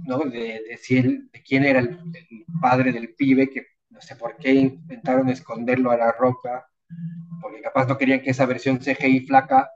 ¿no? 0.04 0.18
De, 0.18 0.60
de, 0.62 1.42
quién 1.44 1.64
era 1.64 1.80
el, 1.80 1.98
padre 2.60 2.92
del 2.92 3.14
pibe, 3.14 3.50
que 3.50 3.66
no 3.90 4.00
sé 4.00 4.16
por 4.16 4.36
qué 4.36 4.52
intentaron 4.52 5.28
esconderlo 5.28 5.90
a 5.90 5.96
la 5.96 6.12
roca, 6.12 6.66
porque 7.40 7.60
capaz 7.60 7.86
no 7.86 7.98
querían 7.98 8.20
que 8.20 8.30
esa 8.30 8.46
versión 8.46 8.78
CGI 8.78 9.26
flaca 9.26 9.70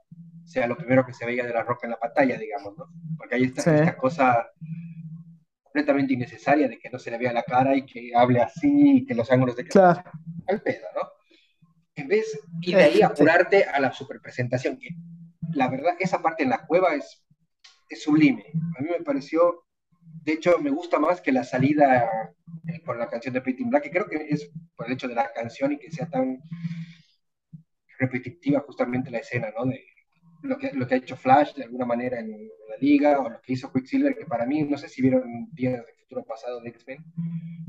sea 0.45 0.67
lo 0.67 0.77
primero 0.77 1.05
que 1.05 1.13
se 1.13 1.27
veía 1.27 1.45
de 1.45 1.53
la 1.53 1.63
roca 1.63 1.87
en 1.87 1.93
la 1.93 1.99
pantalla, 1.99 2.39
digamos, 2.39 2.77
¿no? 2.79 2.87
Porque 3.17 3.35
ahí 3.35 3.45
está 3.45 3.75
esta 3.75 3.97
cosa 3.97 4.49
completamente 5.63 6.15
innecesaria 6.15 6.69
de 6.69 6.79
que 6.79 6.89
no 6.89 6.99
se 6.99 7.11
le 7.11 7.19
vea 7.19 7.33
la 7.33 7.43
cara 7.43 7.77
y 7.77 7.85
que 7.85 8.13
hable 8.15 8.41
así 8.41 8.99
y 8.99 9.07
que 9.07 9.15
los 9.15 9.31
ángulos 9.31 9.57
de 9.57 9.65
claro. 9.65 10.03
al 10.47 10.63
pedo, 10.63 10.87
¿no? 10.95 11.09
En 11.97 12.09
vez, 12.09 12.39
y 12.61 12.75
de 12.75 12.83
ahí 12.83 13.03
apurarte 13.03 13.65
a 13.65 13.81
la 13.81 13.93
superpresentación, 13.93 14.79
que 14.79 14.91
la 15.53 15.69
verdad, 15.69 15.95
esa 15.99 16.23
parte 16.23 16.43
en 16.43 16.51
la 16.51 16.67
cueva 16.67 16.95
es, 16.95 17.25
es 17.89 18.03
sublime. 18.03 18.45
A 18.79 18.83
mí 18.83 18.89
me 18.91 19.05
pareció, 19.05 19.65
de 20.25 20.33
hecho, 20.33 20.59
me 20.59 20.71
gusta 20.71 20.99
más 20.99 21.21
que 21.21 21.33
la 21.33 21.45
salida 21.45 22.09
eh, 22.69 22.81
con 22.85 22.99
la 22.99 23.09
canción 23.09 23.35
de 23.35 23.41
Pretty 23.41 23.65
Black, 23.65 23.85
que 23.85 23.91
creo 23.91 24.07
que 24.07 24.27
es 24.29 24.51
por 24.77 24.87
el 24.87 24.93
hecho 24.93 25.09
de 25.09 25.15
la 25.15 25.33
canción 25.33 25.73
y 25.73 25.79
que 25.79 25.91
sea 25.91 26.09
tan 26.09 26.39
repetitiva 27.99 28.61
justamente 28.61 29.11
la 29.11 29.19
escena, 29.19 29.49
¿no? 29.57 29.67
De 29.67 29.85
lo 30.43 30.59
que, 30.59 30.73
lo 30.73 30.87
que 30.87 30.95
ha 30.95 30.99
hecho 30.99 31.17
Flash 31.17 31.55
de 31.55 31.65
alguna 31.65 31.87
manera 31.87 32.19
en, 32.21 32.31
la 32.31 32.77
liga, 32.81 33.21
o 33.21 33.31
lo 33.31 33.41
que 33.41 33.53
hizo 33.53 33.73
Quicksilver, 33.73 34.17
que 34.17 34.27
para 34.27 34.45
mí, 34.45 34.63
no 34.65 34.77
sé 34.77 34.89
si 34.89 35.01
vieron 35.01 35.49
Días 35.53 35.87
de 35.87 35.93
Futuro 36.03 36.25
Pasado 36.25 36.61
de 36.61 36.71
X-Men. 36.71 37.05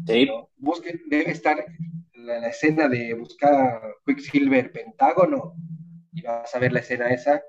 Sí. 0.05 0.27
Busquen, 0.57 1.01
debe 1.07 1.31
estar 1.31 1.63
la, 2.13 2.39
la, 2.39 2.47
escena 2.47 2.87
de 2.87 3.13
buscar 3.13 3.81
Quicksilver 4.05 4.71
Pentágono, 4.71 5.53
y 6.11 6.21
vas 6.23 6.53
a 6.53 6.59
ver 6.59 6.73
la 6.73 6.79
escena 6.79 7.09
esa, 7.09 7.41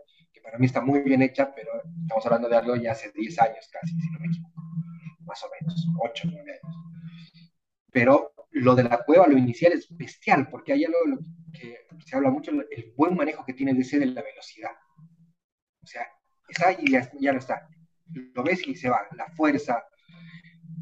para 0.48 0.58
mí 0.58 0.64
está 0.64 0.80
muy 0.80 1.00
bien 1.00 1.20
hecha, 1.20 1.54
pero 1.54 1.70
estamos 2.00 2.24
hablando 2.24 2.48
de 2.48 2.56
algo 2.56 2.74
ya 2.74 2.92
hace 2.92 3.12
10 3.12 3.38
años 3.40 3.68
casi, 3.70 4.00
si 4.00 4.10
no 4.10 4.18
me 4.18 4.28
equivoco, 4.28 4.62
más 5.26 5.44
o 5.44 5.48
menos, 5.60 5.86
8, 6.00 6.28
9 6.32 6.50
años. 6.50 6.76
Pero 7.92 8.32
lo 8.52 8.74
de 8.74 8.84
la 8.84 9.04
cueva, 9.04 9.26
lo 9.26 9.36
inicial 9.36 9.72
es 9.72 9.86
bestial, 9.94 10.48
porque 10.48 10.72
hay 10.72 10.84
algo 10.84 11.18
que 11.52 11.84
se 12.06 12.16
habla 12.16 12.30
mucho, 12.30 12.50
el 12.50 12.94
buen 12.96 13.14
manejo 13.14 13.44
que 13.44 13.52
tiene 13.52 13.74
DC 13.74 13.98
de 13.98 14.06
la 14.06 14.22
velocidad. 14.22 14.70
O 15.82 15.86
sea, 15.86 16.06
está 16.48 16.72
y 16.72 16.92
ya, 16.92 17.10
ya 17.20 17.32
no 17.32 17.40
está. 17.40 17.68
Lo 18.34 18.42
ves 18.42 18.66
y 18.66 18.74
se 18.74 18.88
va. 18.88 19.06
La 19.16 19.28
fuerza 19.32 19.84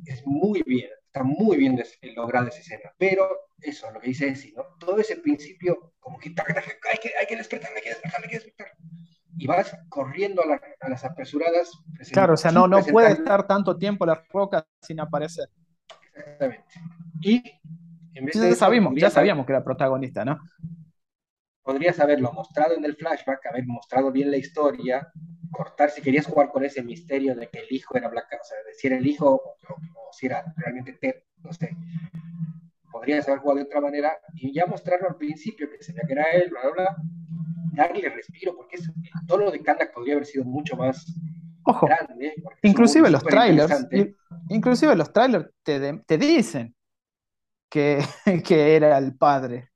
es 0.04 0.24
muy 0.24 0.62
bien, 0.62 0.90
está 1.06 1.24
muy 1.24 1.56
bien 1.56 1.82
lograda 2.14 2.48
esa 2.48 2.60
escena. 2.60 2.92
Pero 2.98 3.28
eso, 3.60 3.90
lo 3.90 3.98
que 3.98 4.08
dice 4.08 4.28
Esi, 4.28 4.52
¿no? 4.52 4.62
Todo 4.78 5.00
ese 5.00 5.16
principio, 5.16 5.94
como 5.98 6.18
que 6.18 6.28
hay 6.28 6.98
que, 6.98 7.10
hay 7.20 7.26
que 7.26 7.36
despertar, 7.36 7.72
hay 7.74 7.82
que 7.82 7.88
despertar, 7.88 8.22
hay 8.22 8.28
que 8.30 8.36
despertar. 8.36 8.72
Y 9.38 9.46
vas 9.46 9.76
corriendo 9.88 10.42
a, 10.42 10.88
las 10.88 11.04
apresuradas. 11.04 11.70
Claro, 12.12 12.34
o 12.34 12.36
sea, 12.36 12.50
no, 12.50 12.66
no 12.66 12.82
puede 12.82 13.12
estar 13.12 13.46
tanto 13.46 13.76
tiempo 13.76 14.06
la 14.06 14.22
roca 14.32 14.66
sin 14.80 15.00
aparecer. 15.00 15.48
Exactamente. 16.14 16.64
Y 17.20 17.42
en 18.14 18.24
vez 18.24 18.34
ya, 18.34 18.54
sabíamos, 18.54 18.94
ya 18.96 19.10
sabíamos 19.10 19.44
que 19.44 19.52
era 19.52 19.62
protagonista, 19.62 20.24
¿no? 20.24 20.40
Podrías 21.62 22.00
haberlo 22.00 22.32
mostrado 22.32 22.74
en 22.74 22.84
el 22.84 22.96
flashback, 22.96 23.44
haber 23.46 23.66
mostrado 23.66 24.10
bien 24.10 24.30
la 24.30 24.38
historia, 24.38 25.12
cortar 25.50 25.90
si 25.90 26.00
querías 26.00 26.26
jugar 26.26 26.50
con 26.50 26.64
ese 26.64 26.82
misterio 26.82 27.34
de 27.34 27.48
que 27.48 27.58
el 27.58 27.66
hijo 27.70 27.96
era 27.96 28.08
Black, 28.08 28.28
o 28.40 28.44
sea, 28.44 28.56
de 28.64 28.74
si 28.74 28.86
era 28.86 28.96
el 28.96 29.06
hijo 29.06 29.34
o, 29.34 30.12
si 30.12 30.26
era 30.26 30.44
realmente 30.56 30.94
Ted, 30.94 31.14
no 31.42 31.52
sé. 31.52 31.76
Podrías 32.96 33.28
haber 33.28 33.40
jugado 33.40 33.58
de 33.58 33.64
otra 33.64 33.80
manera 33.80 34.18
y 34.34 34.52
ya 34.54 34.64
mostrarlo 34.66 35.08
al 35.08 35.16
principio, 35.16 35.68
que 35.70 35.82
se 35.82 35.92
que 35.92 36.00
era 36.08 36.30
él, 36.32 36.48
bla, 36.50 36.60
bla, 36.62 36.72
bla, 36.72 36.96
darle 37.74 38.08
respiro, 38.08 38.56
porque 38.56 38.76
es, 38.76 38.88
el 38.88 39.26
tono 39.26 39.50
de 39.50 39.62
Kandak 39.62 39.92
podría 39.92 40.14
haber 40.14 40.24
sido 40.24 40.44
mucho 40.44 40.76
más 40.76 41.06
Ojo, 41.64 41.86
grande. 41.86 42.34
Inclusive 42.62 43.10
los 43.10 43.22
trailers, 43.22 43.86
inclusive 44.48 44.96
los 44.96 45.12
trailers 45.12 45.50
te, 45.62 45.98
te 46.06 46.18
dicen 46.18 46.74
que, 47.68 48.02
que 48.46 48.76
era 48.76 48.96
el 48.96 49.14
padre, 49.14 49.70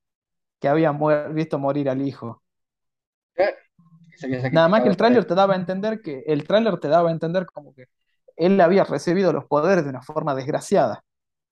que 0.59 0.69
había 0.69 0.93
visto 1.29 1.59
morir 1.59 1.91
al 1.91 2.01
hijo. 2.01 2.43
Nada 4.53 4.69
más 4.69 4.83
que 4.83 4.89
el 4.89 4.97
tráiler 4.97 5.27
te 5.27 5.35
daba 5.35 5.55
a 5.55 5.57
entender 5.57 6.01
que 6.01 6.23
el 6.27 6.47
tráiler 6.47 6.79
te 6.79 6.89
daba 6.89 7.11
a 7.11 7.13
entender 7.13 7.47
como 7.47 7.75
que 7.75 7.87
él 8.37 8.61
había 8.61 8.85
recibido 8.85 9.33
los 9.33 9.45
poderes 9.45 9.85
de 9.85 9.91
una 9.91 10.01
forma 10.01 10.35
desgraciada, 10.35 11.05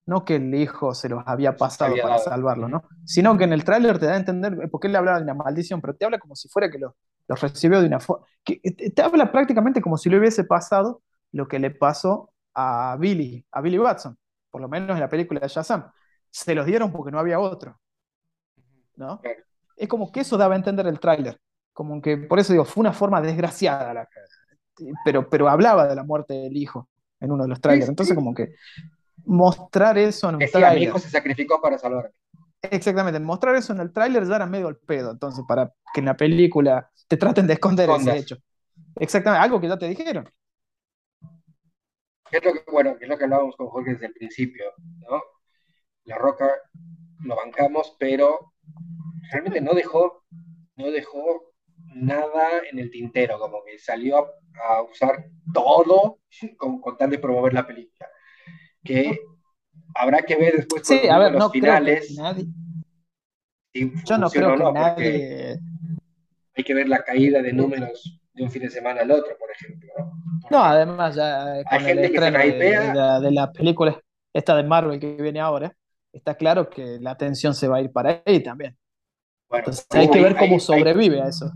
no 0.09 0.25
que 0.25 0.37
el 0.37 0.55
hijo 0.55 0.95
se 0.95 1.11
los 1.11 1.23
había 1.27 1.55
pasado 1.55 1.95
para 2.03 2.19
salvarlo, 2.19 2.67
¿no? 2.67 2.83
Sino 3.05 3.37
que 3.37 3.45
en 3.45 3.53
el 3.53 3.63
tráiler 3.63 3.99
te 3.99 4.07
da 4.07 4.15
a 4.15 4.17
entender, 4.17 4.71
porque 4.71 4.87
él 4.87 4.93
le 4.93 4.99
hablaba 4.99 5.19
de 5.19 5.25
una 5.25 5.35
maldición, 5.35 5.83
pero 5.83 5.95
te 5.95 6.07
habla 6.07 6.19
como 6.19 6.35
si 6.35 6.49
fuera 6.49 6.71
que 6.71 6.79
los 6.79 6.95
lo 7.29 7.37
recibió 7.37 7.79
de 7.83 7.89
una 7.89 8.01
forma, 8.01 8.25
que 8.43 8.59
te 8.59 9.03
habla 9.03 9.31
prácticamente 9.31 9.83
como 9.83 9.99
si 9.99 10.09
le 10.09 10.19
hubiese 10.19 10.45
pasado 10.45 11.03
lo 11.33 11.47
que 11.47 11.59
le 11.59 11.71
pasó 11.71 12.33
a 12.55 12.97
Billy, 12.99 13.45
a 13.53 13.61
Billy 13.61 13.79
Watson, 13.79 14.17
por 14.51 14.63
lo 14.63 14.69
menos 14.69 14.97
en 14.97 15.01
la 15.01 15.11
película 15.11 15.41
de 15.41 15.49
Shazam. 15.49 15.91
Se 16.31 16.55
los 16.55 16.65
dieron 16.65 16.91
porque 16.91 17.13
no 17.13 17.19
había 17.19 17.39
otro. 17.39 17.79
¿No? 18.97 19.21
Es 19.77 19.89
como 19.89 20.11
que 20.11 20.21
eso 20.21 20.39
daba 20.39 20.55
a 20.55 20.57
entender 20.57 20.87
el 20.87 20.99
tráiler. 20.99 21.39
Como 21.75 22.01
que, 22.01 22.17
por 22.17 22.39
eso 22.39 22.55
digo, 22.55 22.65
fue 22.65 22.81
una 22.81 22.95
forma 22.95 23.21
desgraciada, 23.21 23.93
la, 23.93 24.09
pero, 25.05 25.29
pero 25.29 25.51
hablaba 25.51 25.87
de 25.87 25.95
la 25.95 26.03
muerte 26.03 26.33
del 26.33 26.57
hijo 26.57 26.89
en 27.21 27.31
uno 27.31 27.43
de 27.43 27.51
los 27.51 27.61
trailers. 27.61 27.91
Entonces, 27.91 28.15
como 28.15 28.33
que 28.33 28.55
mostrar 29.29 29.99
eso 29.99 30.29
en 30.29 30.37
un 30.37 30.39
Decía, 30.41 30.73
Mi 30.73 30.83
hijo 30.83 30.99
se 30.99 31.11
sacrificó 31.11 31.61
para 31.61 31.79
salvarme. 31.79 32.11
Exactamente, 32.63 33.21
mostrar 33.21 33.55
eso 33.55 33.73
en 33.73 33.81
el 33.81 33.93
tráiler 33.93 34.27
ya 34.27 34.37
era 34.37 34.47
medio 34.47 34.69
el 34.69 34.77
pedo, 34.77 35.13
entonces, 35.13 35.45
para 35.47 35.73
que 35.95 36.01
en 36.01 36.07
la 36.07 36.17
película 36.17 36.91
te 37.07 37.17
traten 37.17 37.47
de 37.47 37.53
esconder 37.53 37.89
ese 37.91 38.17
hecho. 38.17 38.37
Exactamente, 38.97 39.45
algo 39.45 39.61
que 39.61 39.69
ya 39.69 39.79
te 39.79 39.89
dijeron. 39.89 40.29
Es 42.31 42.45
lo 42.45 42.53
que, 42.53 42.65
bueno, 42.71 42.97
es 43.01 43.09
lo 43.09 43.17
que 43.17 43.25
hablábamos 43.25 43.57
con 43.57 43.69
Jorge 43.69 43.93
desde 43.93 44.07
el 44.07 44.13
principio, 44.13 44.65
¿no? 45.09 45.23
La 46.05 46.19
Roca 46.19 46.53
lo 47.21 47.37
bancamos, 47.37 47.97
pero 47.99 48.53
realmente 49.31 49.61
no 49.61 49.73
dejó, 49.73 50.25
no 50.77 50.91
dejó 50.91 51.53
nada 51.95 52.63
en 52.71 52.79
el 52.79 52.91
tintero, 52.91 53.39
como 53.39 53.63
que 53.65 53.79
salió 53.79 54.19
a, 54.19 54.83
usar 54.83 55.27
todo 55.55 56.19
con, 56.57 56.81
con, 56.81 56.97
tal 56.97 57.11
de 57.11 57.19
promover 57.19 57.55
la 57.55 57.67
película. 57.67 58.09
Que 58.85 59.19
habrá 59.95 60.23
que 60.23 60.37
ver 60.37 60.57
después 60.57 60.83
sí, 60.87 61.09
a 61.09 61.19
ver, 61.19 61.33
los 61.33 61.41
no 61.41 61.51
finales. 61.51 62.15
nadie... 62.17 62.47
Yo 64.05 64.19
no 64.19 64.31
creo 64.31 64.57
que 64.57 64.73
nadie. 64.73 65.59
Hay 66.57 66.65
que 66.65 66.75
ver 66.75 66.89
la 66.89 67.03
caída 67.03 67.43
de 67.43 67.53
números 67.53 68.21
de 68.33 68.43
un 68.43 68.51
fin 68.51 68.63
de 68.63 68.71
semana 68.71 69.03
al 69.03 69.11
otro, 69.11 69.37
por 69.39 69.51
ejemplo. 69.51 69.89
No, 70.51 70.65
además, 70.65 71.15
ya 71.15 71.63
con 71.65 71.87
el 71.87 71.99
estreno 71.99 72.39
de, 72.39 73.21
de, 73.21 73.31
la 73.31 73.53
película 73.53 74.01
esta 74.33 74.57
de 74.57 74.63
Marvel 74.63 74.99
que 74.99 75.17
viene 75.17 75.41
ahora, 75.41 75.75
está 76.13 76.35
claro 76.35 76.69
que 76.69 76.99
la 77.01 77.13
atención 77.13 77.55
se 77.55 77.69
va 77.69 77.77
a 77.77 77.81
ir 77.81 77.93
para 77.93 78.23
ahí 78.25 78.43
también. 78.43 78.77
Entonces 79.51 79.87
hay 79.91 80.11
que 80.11 80.23
ver 80.23 80.37
cómo 80.37 80.59
sobrevive 80.61 81.23
a 81.23 81.29
eso. 81.29 81.51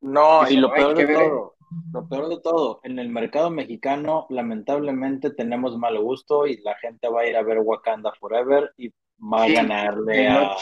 No, 0.00 0.48
y 0.48 0.56
lo 0.56 0.72
peor 0.72 0.96
de 0.96 1.06
todo, 1.06 1.54
lo 1.92 2.08
peor 2.08 2.28
de 2.28 2.40
todo, 2.40 2.80
en 2.84 2.98
el 2.98 3.08
mercado 3.08 3.50
mexicano 3.50 4.26
lamentablemente 4.30 5.30
tenemos 5.30 5.76
mal 5.78 5.98
gusto 6.00 6.46
y 6.46 6.60
la 6.62 6.74
gente 6.76 7.08
va 7.08 7.22
a 7.22 7.26
ir 7.26 7.36
a 7.36 7.42
ver 7.42 7.58
Wakanda 7.58 8.12
Forever 8.18 8.72
y 8.76 8.88
va 9.20 9.44
a 9.44 9.48
ganarle 9.48 10.28
a 10.28 10.56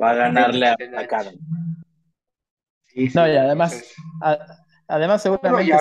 va 0.00 0.10
a 0.10 0.14
ganarle 0.14 0.66
a, 0.68 0.76
no, 3.14 3.28
y 3.28 3.36
además 3.36 3.94
además 4.88 5.22
seguramente 5.22 5.78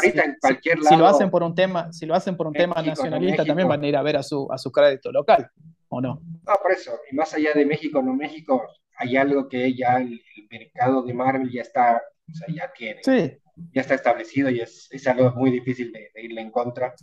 si, 0.88 0.96
lo 0.96 1.08
hacen 1.08 1.32
por 1.32 1.44
un 1.44 1.56
tema, 1.56 1.91
si 1.91 2.06
lo 2.06 2.16
hacen 2.16 2.38
por 2.38 2.48
un 2.48 2.54
tema 2.54 2.82
nacionalista 2.82 3.44
también 3.44 3.68
van 3.68 3.84
a 3.84 3.88
ir 3.88 3.96
a 3.98 4.04
ver 4.04 4.18
a 4.18 4.24
su 4.24 4.48
a 4.52 4.58
su 4.58 4.72
crédito 4.72 5.12
local, 5.12 5.50
¿o 5.90 6.00
no? 6.02 6.22
No, 6.46 6.54
por 6.62 6.72
eso, 6.72 6.91
y 7.12 7.16
más 7.16 7.34
allá 7.34 7.54
de 7.54 7.66
México, 7.66 8.02
no 8.02 8.14
México, 8.14 8.62
hay 8.98 9.18
algo 9.18 9.48
que 9.50 9.76
ya 9.76 9.98
el, 9.98 10.22
mercado 10.52 11.04
de 11.04 11.14
Marvel 11.14 11.52
ya 11.52 11.62
está, 11.62 12.02
o 12.28 12.34
sea, 12.34 12.48
ya 12.54 12.72
tiene. 12.76 13.02
Sí, 13.04 13.38
ya 13.72 13.81
está 13.81 13.95
establecido 13.95 14.49
y 14.49 14.60
es, 14.61 14.88
es 14.91 15.07
algo 15.07 15.31
muy 15.31 15.52
difícil 15.52 15.91
de, 15.91 16.11
irle 16.22 16.41
en 16.41 16.52
contra. 16.52 16.94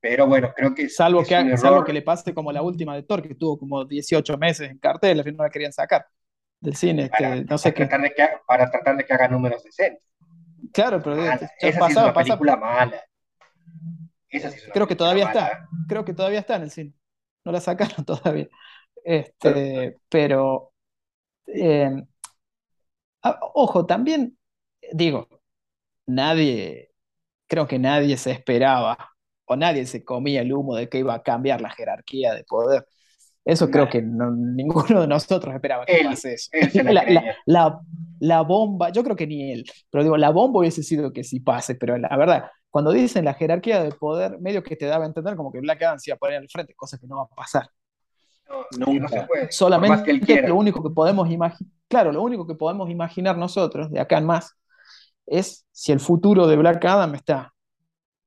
Pero 0.00 0.26
bueno, 0.26 0.52
creo 0.56 0.74
que. 0.74 0.88
Salvo, 0.88 1.22
que, 1.22 1.56
salvo 1.56 1.84
que 1.84 1.92
le 1.92 2.02
pase 2.02 2.32
como 2.32 2.52
la 2.52 2.62
última 2.62 2.94
de 2.94 3.02
Thor, 3.02 3.22
que 3.22 3.34
tuvo 3.34 3.58
como 3.58 3.84
18 3.84 4.38
meses 4.38 4.70
en 4.70 4.78
cartel, 4.78 5.18
al 5.18 5.24
final 5.24 5.36
no 5.38 5.44
la 5.44 5.50
querían 5.50 5.72
sacar 5.72 6.06
del 6.60 6.76
cine. 6.76 7.08
Para, 7.08 7.34
este, 7.36 7.44
no 7.44 7.58
sé 7.58 7.74
qué. 7.74 7.86
Tratar 7.86 8.02
de 8.02 8.14
que, 8.14 8.28
para 8.46 8.70
tratar 8.70 8.96
de 8.96 9.04
que 9.04 9.12
haga 9.12 9.28
números 9.28 9.62
decentes. 9.62 10.02
Claro, 10.72 11.02
pero. 11.02 11.22
esa 11.22 11.48
sí 11.48 11.66
es 11.66 11.96
una 11.96 12.14
película 12.14 12.56
mala. 12.56 13.02
Esa 14.28 14.50
sí 14.50 14.58
es 14.58 14.70
Creo 14.72 14.86
que 14.86 14.96
todavía 14.96 15.26
está. 15.26 15.68
Creo 15.88 16.04
que 16.04 16.14
todavía 16.14 16.40
está 16.40 16.56
en 16.56 16.62
el 16.62 16.70
cine. 16.70 16.94
No 17.44 17.52
la 17.52 17.60
sacaron 17.60 18.04
todavía. 18.06 18.48
Este, 19.04 19.96
pero. 20.08 20.72
Eh, 21.46 21.90
Ah, 21.90 22.09
ojo, 23.54 23.86
también 23.86 24.36
digo, 24.92 25.28
nadie, 26.06 26.90
creo 27.46 27.66
que 27.66 27.78
nadie 27.78 28.16
se 28.16 28.30
esperaba 28.32 29.10
o 29.44 29.56
nadie 29.56 29.86
se 29.86 30.04
comía 30.04 30.42
el 30.42 30.52
humo 30.52 30.76
de 30.76 30.88
que 30.88 30.98
iba 30.98 31.14
a 31.14 31.22
cambiar 31.22 31.60
la 31.60 31.70
jerarquía 31.70 32.34
de 32.34 32.44
poder. 32.44 32.86
Eso 33.44 33.70
creo 33.70 33.88
que 33.88 34.02
ninguno 34.02 35.00
de 35.00 35.06
nosotros 35.06 35.54
esperaba 35.54 35.86
que 35.86 36.04
pase 36.04 36.34
eso. 36.34 36.50
la, 37.46 38.42
bomba, 38.42 38.90
yo 38.90 39.02
creo 39.02 39.16
que 39.16 39.26
ni 39.26 39.50
él, 39.52 39.64
pero 39.90 40.04
digo, 40.04 40.16
la 40.16 40.30
bomba 40.30 40.60
hubiese 40.60 40.82
sido 40.82 41.12
que 41.12 41.24
sí 41.24 41.40
pase, 41.40 41.74
pero 41.74 41.96
la 41.96 42.14
verdad, 42.16 42.50
cuando 42.68 42.92
dicen 42.92 43.24
la 43.24 43.34
jerarquía 43.34 43.82
de 43.82 43.92
poder, 43.92 44.38
medio 44.40 44.62
que 44.62 44.76
te 44.76 44.86
daba 44.86 45.04
a 45.04 45.08
entender 45.08 45.36
como 45.36 45.50
que 45.50 45.60
Black 45.60 45.82
Adam 45.82 45.98
se 45.98 46.10
iba 46.10 46.16
a 46.16 46.18
poner 46.18 46.36
al 46.36 46.48
frente, 46.48 46.74
cosa 46.74 46.98
que 46.98 47.06
no 47.06 47.16
va 47.16 47.22
a 47.22 47.34
pasar. 47.34 47.68
Nunca. 48.78 49.26
Solamente 49.48 50.42
lo 50.46 50.54
único 50.54 50.82
que 50.82 50.90
podemos 50.90 51.30
imaginar, 51.30 51.72
claro, 51.90 52.12
lo 52.12 52.22
único 52.22 52.46
que 52.46 52.54
podemos 52.54 52.88
imaginar 52.88 53.36
nosotros, 53.36 53.90
de 53.90 54.00
acá 54.00 54.18
en 54.18 54.26
más, 54.26 54.56
es 55.26 55.66
si 55.72 55.92
el 55.92 56.00
futuro 56.00 56.46
de 56.46 56.56
Black 56.56 56.84
Adam 56.84 57.14
está 57.14 57.52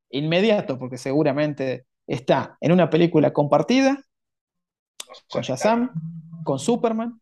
inmediato, 0.10 0.78
porque 0.78 0.98
seguramente 0.98 1.86
está 2.06 2.58
en 2.60 2.74
una 2.74 2.90
película 2.90 3.32
compartida 3.32 4.04
con 5.32 5.42
Shazam, 5.42 5.92
con 6.44 6.60
Superman, 6.60 7.20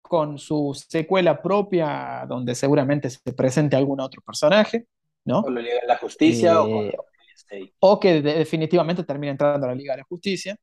con 0.00 0.38
su 0.38 0.72
secuela 0.88 1.42
propia, 1.42 2.24
donde 2.28 2.54
seguramente 2.54 3.10
se 3.10 3.32
presente 3.32 3.76
algún 3.76 4.00
otro 4.00 4.22
personaje, 4.22 4.86
¿no? 5.24 5.40
O 5.40 5.50
la 5.50 5.60
Liga 5.60 5.80
de 5.80 5.88
la 5.88 5.98
Justicia, 5.98 6.62
o, 6.62 6.82
eh, 6.82 7.72
o 7.80 7.98
que 7.98 8.22
definitivamente 8.22 9.04
termine 9.04 9.32
entrando 9.32 9.66
a 9.66 9.70
la 9.70 9.74
Liga 9.74 9.94
de 9.94 9.98
la 9.98 10.06
Justicia. 10.06 10.56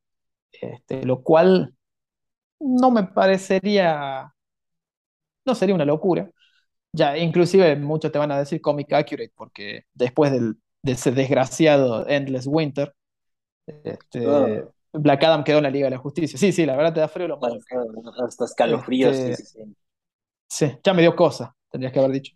Este, 0.51 1.05
lo 1.05 1.21
cual 1.21 1.73
no 2.59 2.91
me 2.91 3.03
parecería, 3.03 4.33
no 5.49 5.55
sería 5.55 5.75
una 5.75 5.85
locura. 5.85 6.29
Ya, 6.91 7.17
inclusive 7.17 7.75
muchos 7.75 8.11
te 8.11 8.17
van 8.19 8.31
a 8.31 8.39
decir 8.39 8.61
comic 8.61 8.91
accurate, 8.93 9.31
porque 9.35 9.83
después 9.93 10.31
del, 10.31 10.55
de 10.81 10.93
ese 10.93 11.11
desgraciado 11.11 12.07
Endless 12.07 12.47
Winter, 12.47 12.93
este, 13.83 14.65
Black 14.93 15.23
Adam 15.23 15.43
quedó 15.43 15.57
en 15.57 15.63
la 15.63 15.69
Liga 15.69 15.85
de 15.85 15.91
la 15.91 15.97
Justicia. 15.97 16.37
Sí, 16.39 16.51
sí, 16.51 16.65
la 16.65 16.75
verdad 16.75 16.93
te 16.93 16.99
da 16.99 17.07
frío 17.07 17.27
lo 17.27 17.37
más. 17.37 17.53
Hasta 18.25 18.45
escalofríos. 18.45 19.15
Este, 19.15 19.65
sí, 20.47 20.77
ya 20.83 20.93
me 20.93 21.01
dio 21.01 21.15
cosa, 21.15 21.55
tendrías 21.69 21.93
que 21.93 21.99
haber 21.99 22.11
dicho. 22.11 22.35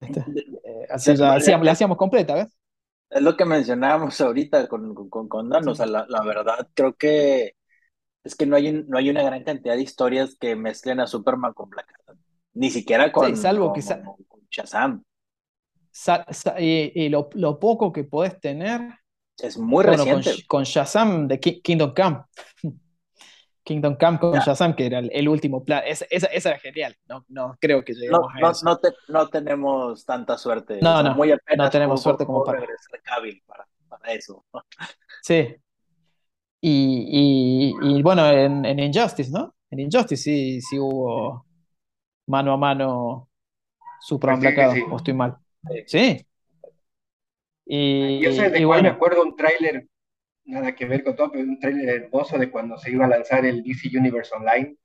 Este, 0.00 0.20
eh, 0.64 1.58
le 1.62 1.70
hacíamos 1.70 1.98
completa, 1.98 2.34
¿ves? 2.34 2.58
Es 3.10 3.22
lo 3.22 3.36
que 3.36 3.44
mencionábamos 3.44 4.20
ahorita 4.20 4.68
con, 4.68 4.94
con, 5.08 5.28
con 5.28 5.68
o 5.68 5.74
sea, 5.74 5.86
la, 5.86 6.04
la, 6.08 6.22
verdad 6.22 6.68
creo 6.74 6.94
que 6.94 7.54
es 8.24 8.34
que 8.34 8.46
no 8.46 8.56
hay, 8.56 8.84
no 8.86 8.98
hay 8.98 9.10
una 9.10 9.22
gran 9.22 9.44
cantidad 9.44 9.74
de 9.74 9.82
historias 9.82 10.36
que 10.38 10.56
mezclen 10.56 11.00
a 11.00 11.06
Superman 11.06 11.52
con 11.54 11.70
Black 11.70 11.92
Adam, 12.04 12.18
ni 12.54 12.70
siquiera 12.70 13.12
con, 13.12 13.36
salvo 13.36 13.72
con, 13.72 14.40
Shazam. 14.50 15.04
y, 16.58 17.08
lo, 17.08 17.30
lo, 17.34 17.58
poco 17.58 17.92
que 17.92 18.04
podés 18.04 18.38
tener 18.40 18.80
es 19.38 19.56
muy 19.58 19.84
reciente. 19.84 20.44
Con, 20.46 20.64
Shazam 20.64 21.28
de 21.28 21.40
Kingdom 21.40 21.94
Come. 21.94 22.22
Kingdom 23.62 23.96
Come 23.96 24.18
con 24.18 24.38
Shazam, 24.38 24.74
que 24.74 24.86
era 24.86 24.98
el, 24.98 25.28
último 25.28 25.62
plan. 25.62 25.82
Esa, 25.86 26.06
esa, 26.10 26.28
era 26.50 26.58
genial. 26.58 26.96
No, 27.06 27.24
no 27.28 27.56
creo 27.60 27.84
que 27.84 27.92
lleguemos 27.92 28.32
no, 28.40 28.48
a 28.48 28.50
eso. 28.50 28.64
No, 28.64 28.80
no, 29.08 29.28
tenemos 29.28 30.06
tanta 30.06 30.38
suerte. 30.38 30.80
No, 30.80 31.02
no, 31.02 31.14
muy 31.14 31.34
no 31.56 31.70
tenemos 31.70 32.02
suerte 32.02 32.24
como 32.24 32.42
para... 32.44 32.60
para, 33.46 33.66
para 33.88 34.12
eso. 34.12 34.44
Sí. 35.22 35.56
Y, 36.60 37.74
y, 37.80 37.98
y 37.98 38.02
bueno, 38.02 38.28
en, 38.28 38.64
en, 38.64 38.78
Injustice, 38.80 39.30
¿no? 39.30 39.54
En 39.70 39.80
Injustice 39.80 40.22
sí, 40.22 40.60
sí 40.60 40.78
hubo 40.78 41.46
mano 42.26 42.52
a 42.52 42.56
mano 42.56 43.28
Superman 44.00 44.40
sí, 44.40 44.48
sí, 44.74 44.84
o 44.90 44.96
estoy 44.96 45.14
mal. 45.14 45.36
Sí. 45.86 46.26
Y, 47.66 48.20
Yo 48.20 48.32
sé 48.32 48.50
de 48.50 48.60
igual 48.60 48.82
me 48.82 48.88
acuerdo 48.88 49.22
un 49.22 49.36
tráiler 49.36 49.86
nada 50.44 50.74
que 50.74 50.86
ver 50.86 51.04
con 51.04 51.14
todo, 51.14 51.30
pero 51.30 51.44
un 51.44 51.60
tráiler 51.60 51.88
hermoso 51.88 52.38
de 52.38 52.50
cuando 52.50 52.78
se 52.78 52.90
iba 52.90 53.04
a 53.04 53.08
lanzar 53.08 53.44
el 53.44 53.62
DC 53.62 53.96
Universe 53.96 54.34
Online. 54.34 54.76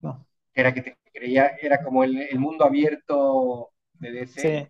No. 0.00 0.26
Era 0.54 0.74
que 0.74 0.82
te 0.82 0.98
creía, 1.12 1.56
era 1.60 1.82
como 1.82 2.04
el, 2.04 2.20
el 2.20 2.38
mundo 2.38 2.64
abierto 2.64 3.70
de 3.94 4.12
DC. 4.12 4.40
Sí. 4.40 4.68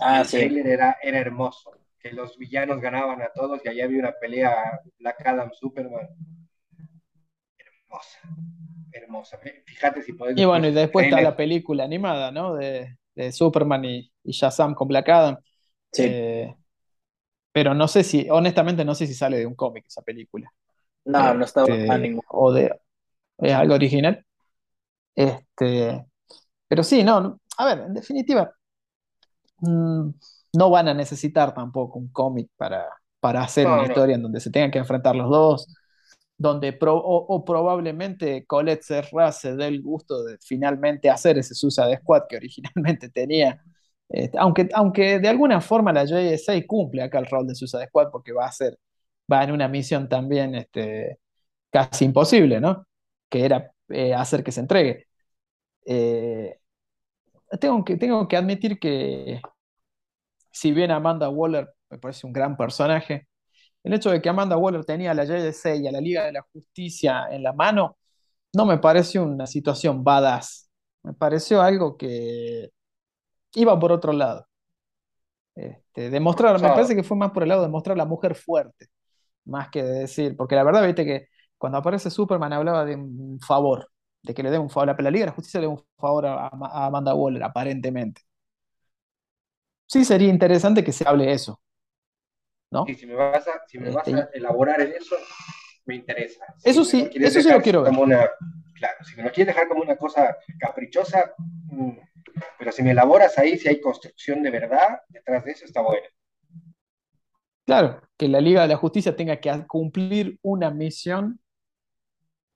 Ah, 0.00 0.22
el 0.22 0.28
trailer 0.28 0.66
era, 0.66 0.96
era 1.02 1.18
hermoso. 1.18 1.77
Que 2.08 2.14
los 2.14 2.36
villanos 2.38 2.80
ganaban 2.80 3.20
a 3.22 3.28
todos 3.34 3.60
y 3.64 3.68
allá 3.68 3.84
había 3.84 4.00
una 4.00 4.12
pelea 4.12 4.80
Black 4.98 5.26
Adam 5.26 5.50
Superman. 5.52 6.08
Hermosa. 7.58 8.18
Hermosa. 8.92 9.38
Fíjate 9.66 10.02
si 10.02 10.12
podés. 10.12 10.38
Y 10.38 10.44
bueno, 10.44 10.68
y 10.68 10.72
después 10.72 11.06
está 11.06 11.20
la 11.20 11.36
película 11.36 11.84
animada, 11.84 12.30
¿no? 12.30 12.54
De, 12.54 12.96
de 13.14 13.32
Superman 13.32 13.84
y, 13.84 14.12
y, 14.24 14.32
Shazam 14.32 14.74
con 14.74 14.88
Black 14.88 15.08
Adam. 15.08 15.38
Sí. 15.92 16.04
Eh, 16.06 16.56
pero 17.52 17.74
no 17.74 17.88
sé 17.88 18.04
si, 18.04 18.28
honestamente, 18.30 18.84
no 18.84 18.94
sé 18.94 19.06
si 19.06 19.14
sale 19.14 19.38
de 19.38 19.46
un 19.46 19.54
cómic 19.54 19.86
esa 19.86 20.02
película. 20.02 20.52
No, 21.04 21.34
no 21.34 21.44
está 21.44 21.64
este, 21.64 22.18
O 22.28 22.52
de 22.52 22.72
es 23.38 23.52
algo 23.52 23.74
original. 23.74 24.24
Este, 25.14 26.06
pero 26.68 26.82
sí, 26.82 27.02
no, 27.02 27.40
a 27.56 27.64
ver, 27.64 27.86
en 27.86 27.94
definitiva, 27.94 28.52
mm, 29.58 30.10
no 30.54 30.70
van 30.70 30.88
a 30.88 30.94
necesitar 30.94 31.54
tampoco 31.54 31.98
un 31.98 32.08
cómic 32.08 32.50
para, 32.56 32.86
para 33.20 33.42
hacer 33.42 33.66
una 33.66 33.84
historia 33.84 34.16
en 34.16 34.22
donde 34.22 34.40
se 34.40 34.50
tengan 34.50 34.70
que 34.70 34.78
enfrentar 34.78 35.16
los 35.16 35.28
dos, 35.30 35.74
donde 36.36 36.78
o, 36.80 37.44
probablemente 37.44 38.46
Colette 38.46 38.82
Serra 38.82 39.32
se 39.32 39.56
dé 39.56 39.66
el 39.66 39.82
gusto 39.82 40.22
de 40.24 40.38
finalmente 40.40 41.10
hacer 41.10 41.38
ese 41.38 41.54
Suicide 41.54 41.98
Squad 41.98 42.22
que 42.28 42.36
originalmente 42.36 43.08
tenía 43.10 43.60
este, 44.08 44.38
aunque, 44.38 44.68
aunque 44.74 45.18
de 45.18 45.28
alguna 45.28 45.60
forma 45.60 45.92
la 45.92 46.04
JSA 46.04 46.54
cumple 46.66 47.02
acá 47.02 47.18
el 47.18 47.26
rol 47.26 47.46
de 47.46 47.54
Suicide 47.54 47.86
Squad 47.88 48.10
porque 48.10 48.32
va 48.32 48.46
a 48.46 48.52
ser, 48.52 48.78
va 49.30 49.44
en 49.44 49.52
una 49.52 49.68
misión 49.68 50.08
también 50.08 50.54
este, 50.54 51.18
casi 51.70 52.06
imposible, 52.06 52.60
¿no? 52.60 52.86
Que 53.28 53.44
era 53.44 53.72
eh, 53.88 54.14
hacer 54.14 54.42
que 54.44 54.52
se 54.52 54.60
entregue. 54.60 55.06
Eh, 55.86 56.58
tengo, 57.60 57.84
que, 57.84 57.96
tengo 57.96 58.28
que 58.28 58.36
admitir 58.36 58.78
que 58.78 59.40
si 60.58 60.72
bien 60.72 60.90
Amanda 60.90 61.28
Waller 61.28 61.72
me 61.88 61.98
parece 61.98 62.26
un 62.26 62.32
gran 62.32 62.56
personaje, 62.56 63.28
el 63.84 63.94
hecho 63.94 64.10
de 64.10 64.20
que 64.20 64.28
Amanda 64.28 64.56
Waller 64.56 64.84
tenía 64.84 65.12
a 65.12 65.14
la 65.14 65.24
JSA 65.24 65.76
y 65.76 65.86
a 65.86 65.92
la 65.92 66.00
Liga 66.00 66.24
de 66.24 66.32
la 66.32 66.42
Justicia 66.52 67.28
en 67.30 67.44
la 67.44 67.52
mano, 67.52 67.96
no 68.52 68.66
me 68.66 68.78
parece 68.78 69.20
una 69.20 69.46
situación 69.46 70.02
badass. 70.02 70.68
Me 71.04 71.14
pareció 71.14 71.62
algo 71.62 71.96
que 71.96 72.70
iba 73.54 73.78
por 73.78 73.92
otro 73.92 74.12
lado. 74.12 74.46
Este, 75.54 76.10
demostrar, 76.10 76.60
me 76.60 76.68
parece 76.68 76.96
que 76.96 77.04
fue 77.04 77.16
más 77.16 77.30
por 77.30 77.44
el 77.44 77.50
lado 77.50 77.62
de 77.62 77.68
mostrar 77.68 77.94
a 77.94 77.98
la 77.98 78.04
mujer 78.04 78.34
fuerte, 78.34 78.88
más 79.44 79.68
que 79.70 79.84
de 79.84 80.00
decir, 80.00 80.36
porque 80.36 80.56
la 80.56 80.64
verdad, 80.64 80.84
viste 80.84 81.04
que 81.04 81.28
cuando 81.56 81.78
aparece 81.78 82.10
Superman 82.10 82.52
hablaba 82.52 82.84
de 82.84 82.96
un 82.96 83.38
favor, 83.40 83.88
de 84.22 84.34
que 84.34 84.42
le 84.42 84.50
dé 84.50 84.58
un 84.58 84.70
favor, 84.70 85.00
la 85.00 85.10
Liga 85.10 85.24
de 85.24 85.30
la 85.30 85.36
Justicia 85.36 85.60
le 85.60 85.66
dé 85.66 85.72
un 85.72 85.84
favor 85.96 86.26
a, 86.26 86.48
Amanda 86.86 87.14
Waller, 87.14 87.44
aparentemente. 87.44 88.22
Sí, 89.88 90.04
sería 90.04 90.28
interesante 90.28 90.84
que 90.84 90.92
se 90.92 91.08
hable 91.08 91.32
eso. 91.32 91.60
¿no? 92.70 92.84
si 92.86 93.06
me 93.06 93.14
vas 93.14 93.48
a, 93.48 93.62
si 93.66 93.78
me 93.78 93.90
vas 93.90 94.06
este, 94.06 94.20
a 94.20 94.28
elaborar 94.34 94.80
en 94.82 94.92
eso, 94.92 95.16
me 95.86 95.94
interesa. 95.94 96.44
eso 96.62 96.84
sí, 96.84 97.08
eso 97.14 97.40
sí 97.40 97.50
lo 97.50 97.62
quiero 97.62 97.82
ver. 97.82 97.92
claro, 98.74 99.04
si 99.04 99.16
me 99.16 99.22
lo 99.22 99.32
quieres 99.32 99.54
dejar 99.54 99.68
como 99.68 99.82
una 99.82 99.96
cosa 99.96 100.36
caprichosa, 100.58 101.32
mm, 101.70 101.92
pero 102.58 102.70
si 102.70 102.82
me 102.82 102.90
elaboras 102.90 103.38
ahí, 103.38 103.56
si 103.56 103.68
hay 103.68 103.80
construcción 103.80 104.42
de 104.42 104.50
verdad 104.50 105.00
detrás 105.08 105.44
de 105.44 105.52
eso, 105.52 105.64
está 105.64 105.80
bueno. 105.80 106.06
Claro, 107.64 108.02
que 108.18 108.28
la 108.28 108.40
Liga 108.40 108.62
de 108.62 108.68
la 108.68 108.76
Justicia 108.76 109.16
tenga 109.16 109.40
que 109.40 109.66
cumplir 109.66 110.38
una 110.42 110.70
misión 110.70 111.40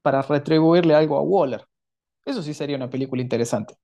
para 0.02 0.20
retribuirle 0.20 0.94
algo 0.94 1.16
a 1.16 1.22
Waller. 1.22 1.66
Eso 2.24 2.42
sí 2.42 2.52
sería 2.54 2.76
una 2.76 2.90
película 2.90 3.22
interesante. 3.22 3.74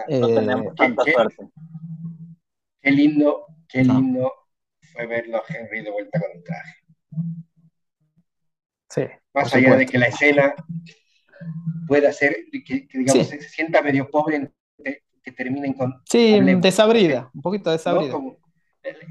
Ahora, 0.00 0.18
no 0.20 0.28
eh, 0.28 0.34
tenemos 0.34 0.74
tanta 0.74 1.04
qué, 1.04 1.12
suerte. 1.12 1.48
Qué 2.80 2.90
lindo, 2.90 3.46
qué 3.68 3.84
lindo 3.84 4.32
fue 4.92 5.06
verlo 5.06 5.38
a 5.38 5.42
Henry 5.48 5.82
de 5.82 5.90
vuelta 5.90 6.20
con 6.20 6.30
el 6.34 6.42
traje. 6.44 6.74
Sí. 8.90 9.02
Más 9.34 9.54
allá 9.54 9.76
de 9.76 9.86
que 9.86 9.98
la 9.98 10.06
escena 10.06 10.54
pueda 11.86 12.12
ser, 12.12 12.36
que, 12.64 12.88
digamos, 12.92 13.26
se, 13.26 13.40
sienta 13.42 13.82
medio 13.82 14.10
pobre, 14.10 14.50
que, 15.22 15.32
terminen 15.32 15.74
con... 15.74 16.00
Sí, 16.06 16.40
desabrida, 16.56 17.30
un 17.34 17.42
poquito 17.42 17.70
desabrida. 17.70 18.18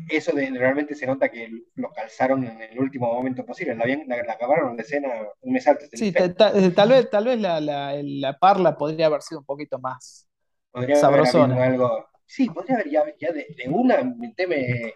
eso 0.10 0.32
de, 0.32 0.50
realmente 0.50 0.96
se 0.96 1.06
nota 1.06 1.30
que 1.30 1.48
lo 1.76 1.92
calzaron 1.92 2.44
en 2.44 2.60
el 2.60 2.80
último 2.80 3.14
momento 3.14 3.46
posible, 3.46 3.76
la, 3.76 3.86
la, 3.86 4.34
acabaron 4.34 4.76
la 4.76 4.82
escena 4.82 5.10
un 5.42 5.54
mes 5.54 5.68
antes. 5.68 5.90
sí, 5.94 6.12
eh, 6.16 6.30
tal 6.30 6.90
vez, 6.90 7.10
tal 7.10 7.26
vez 7.26 7.40
la, 7.40 7.62
la, 7.62 8.38
parla 8.40 8.76
podría 8.76 9.06
haber 9.06 9.22
sido 9.22 9.42
un 9.42 9.46
poquito 9.46 9.78
más 9.78 10.28
podría 10.78 10.96
sabrosona. 10.96 11.64
algo, 11.64 12.08
sí, 12.26 12.50
podría 12.50 12.76
haber 12.76 12.90
ya, 12.90 13.04
ya 13.20 13.32
de, 13.32 13.48
de, 13.58 13.70
una, 13.70 14.04
meteme, 14.04 14.94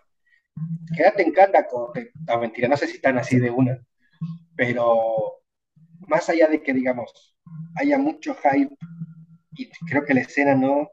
quédate 0.95 1.23
en 1.23 1.31
Candaco, 1.31 1.91
no 2.27 2.39
mentira, 2.39 2.67
no 2.67 2.77
sé 2.77 2.87
si 2.87 2.95
están 2.97 3.17
así 3.17 3.39
de 3.39 3.49
una, 3.49 3.83
pero 4.55 5.41
más 6.07 6.29
allá 6.29 6.47
de 6.47 6.61
que, 6.61 6.73
digamos, 6.73 7.35
haya 7.75 7.97
mucho 7.97 8.35
hype, 8.35 8.75
y 9.53 9.69
creo 9.89 10.05
que 10.05 10.13
la 10.13 10.21
escena 10.21 10.55
no 10.55 10.89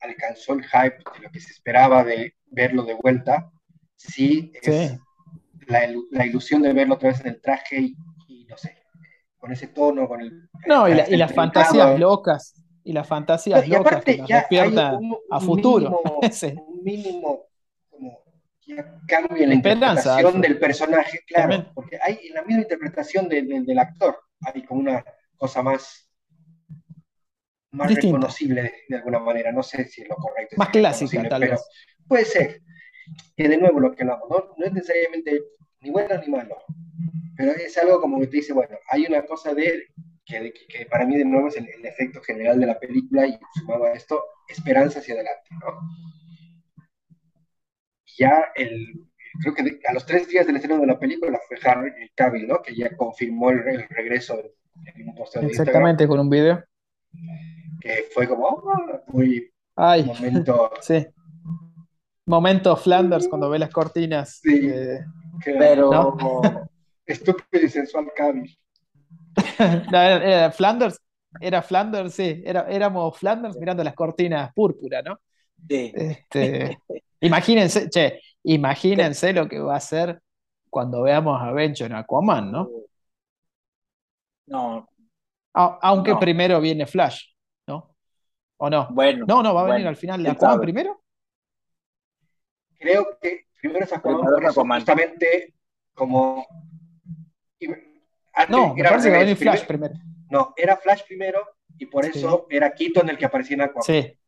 alcanzó 0.00 0.54
el 0.54 0.64
hype 0.64 0.98
de 1.14 1.20
lo 1.22 1.30
que 1.30 1.40
se 1.40 1.52
esperaba 1.52 2.02
de 2.04 2.34
verlo 2.46 2.84
de 2.84 2.94
vuelta, 2.94 3.50
sí 3.94 4.52
es 4.62 4.98
La, 5.68 6.26
ilusión 6.26 6.62
de 6.62 6.72
verlo 6.72 6.94
otra 6.94 7.10
vez 7.10 7.20
en 7.20 7.28
el 7.28 7.40
traje 7.40 7.94
y, 8.28 8.46
no 8.48 8.56
sé, 8.56 8.76
con 9.36 9.52
ese 9.52 9.68
tono, 9.68 10.08
con 10.08 10.20
el... 10.20 10.48
No, 10.66 10.88
y, 10.88 10.94
las 10.94 11.32
fantasías 11.32 11.98
locas, 11.98 12.65
y 12.86 12.92
las 12.92 13.06
fantasías 13.06 13.68
locas 13.68 14.02
que 14.04 14.18
nos 14.18 14.28
despierta 14.28 14.98
a 15.28 15.40
futuro. 15.40 16.00
un 16.68 16.84
mínimo 16.84 17.46
cambio 19.06 19.42
en 19.42 19.48
la 19.48 19.54
interpretación 19.56 20.40
del 20.40 20.58
personaje, 20.58 21.20
claro, 21.26 21.70
porque 21.74 21.98
hay 22.00 22.18
en 22.28 22.34
la 22.34 22.42
misma 22.42 22.62
interpretación 22.62 23.28
del 23.28 23.78
actor, 23.78 24.18
hay 24.40 24.62
como 24.62 24.80
una 24.80 25.04
cosa 25.36 25.62
más, 25.62 26.10
más 27.72 27.92
reconocible 27.92 28.72
de, 28.88 28.96
alguna 28.96 29.18
manera, 29.18 29.52
no 29.52 29.62
sé 29.62 29.86
si 29.86 30.02
es 30.02 30.08
lo 30.08 30.16
correcto. 30.16 30.56
Más 30.56 30.70
clásica, 30.70 31.28
tal 31.28 31.42
vez. 31.42 31.60
Puede 32.06 32.24
ser, 32.24 32.62
que 33.36 33.48
de 33.48 33.56
nuevo 33.56 33.80
lo 33.80 33.94
que 33.94 34.02
hablamos, 34.02 34.28
¿no? 34.30 34.54
no 34.56 34.64
es 34.64 34.72
necesariamente 34.72 35.42
ni 35.80 35.90
bueno 35.90 36.20
ni 36.20 36.28
malo, 36.28 36.56
pero 37.36 37.52
es 37.52 37.76
algo 37.78 38.00
como 38.00 38.20
que 38.20 38.28
te 38.28 38.36
dice, 38.36 38.52
bueno, 38.52 38.78
hay 38.90 39.06
una 39.06 39.24
cosa 39.24 39.54
de 39.54 39.86
que, 40.26 40.52
que, 40.68 40.86
para 40.86 41.06
mí 41.06 41.16
de 41.16 41.24
nuevo 41.24 41.48
es 41.48 41.56
el, 41.56 41.68
el, 41.68 41.86
efecto 41.86 42.20
general 42.20 42.60
de 42.60 42.66
la 42.66 42.78
película 42.78 43.26
y 43.26 43.38
sumado 43.54 43.84
a 43.84 43.92
esto, 43.92 44.22
esperanza 44.48 44.98
hacia 44.98 45.14
adelante, 45.14 45.48
¿no? 45.60 45.80
ya 48.18 48.46
el, 48.54 49.06
creo 49.40 49.54
que 49.54 49.80
a 49.86 49.92
los 49.92 50.06
tres 50.06 50.28
días 50.28 50.46
del 50.46 50.56
estreno 50.56 50.80
de 50.80 50.86
la 50.86 50.98
película 50.98 51.38
fue 51.46 51.58
Harry 51.70 51.92
Cavill, 52.14 52.46
¿no? 52.46 52.62
Que 52.62 52.74
ya 52.74 52.96
confirmó 52.96 53.50
el, 53.50 53.86
regreso 53.88 54.38
en 54.84 55.08
un 55.08 55.14
posteo 55.14 55.42
de 55.42 55.48
Exactamente, 55.48 56.06
con 56.08 56.20
un 56.20 56.30
video. 56.30 56.62
Que 57.80 58.06
fue 58.12 58.26
como 58.26 58.46
oh, 58.46 59.02
muy 59.08 59.50
Ay, 59.74 60.04
momento. 60.04 60.70
sí. 60.80 61.06
Momento 62.24 62.76
Flanders 62.76 63.28
cuando 63.28 63.48
ve 63.50 63.58
las 63.58 63.70
cortinas. 63.70 64.40
Sí. 64.42 64.68
Eh, 64.68 65.04
pero 65.44 65.90
¿no? 65.90 66.16
estúpido 67.06 67.64
y 67.64 67.68
sensual 67.68 68.10
Cavill. 68.16 68.58
no, 69.92 70.00
era, 70.00 70.50
Flanders, 70.52 71.00
era 71.40 71.62
Flanders, 71.62 72.14
sí, 72.14 72.42
era, 72.44 72.66
éramos 72.68 73.18
Flanders 73.18 73.56
mirando 73.56 73.84
las 73.84 73.94
cortinas 73.94 74.52
púrpura, 74.54 75.02
¿no? 75.02 75.18
Este, 75.68 76.78
imagínense, 77.20 77.88
che, 77.90 78.20
imagínense 78.44 79.32
lo 79.32 79.48
que 79.48 79.58
va 79.58 79.74
a 79.74 79.78
hacer 79.78 80.20
cuando 80.70 81.02
veamos 81.02 81.40
a 81.40 81.52
Bencho 81.52 81.86
en 81.86 81.94
Aquaman, 81.94 82.52
¿no? 82.52 82.68
No. 84.46 84.88
aunque 85.54 86.14
primero 86.16 86.60
viene 86.60 86.86
Flash, 86.86 87.24
¿no? 87.66 87.96
¿O 88.58 88.70
no? 88.70 88.88
Bueno. 88.90 89.24
No, 89.26 89.42
no, 89.42 89.54
va 89.54 89.62
a 89.62 89.72
venir 89.72 89.86
al 89.88 89.96
final 89.96 90.22
de 90.22 90.30
Aquaman 90.30 90.60
primero. 90.60 91.02
Creo 92.78 93.18
que 93.20 93.46
primero 93.60 93.84
es 93.84 93.92
Aquaman, 93.92 94.80
justamente 94.80 95.54
como... 95.94 96.46
no, 98.48 98.74
me 98.74 98.84
parece 98.84 99.10
que 99.10 99.36
Flash 99.36 99.64
primero. 99.66 99.94
No, 100.30 100.52
era 100.56 100.76
Flash 100.76 101.02
primero 101.06 101.40
y 101.78 101.86
por 101.86 102.04
eso 102.04 102.46
era 102.50 102.72
Keaton 102.72 103.08
el 103.08 103.18
que 103.18 103.24
aparecía 103.24 103.54
en 103.54 103.62
Aquaman. 103.62 103.82
Sí. 103.82 104.18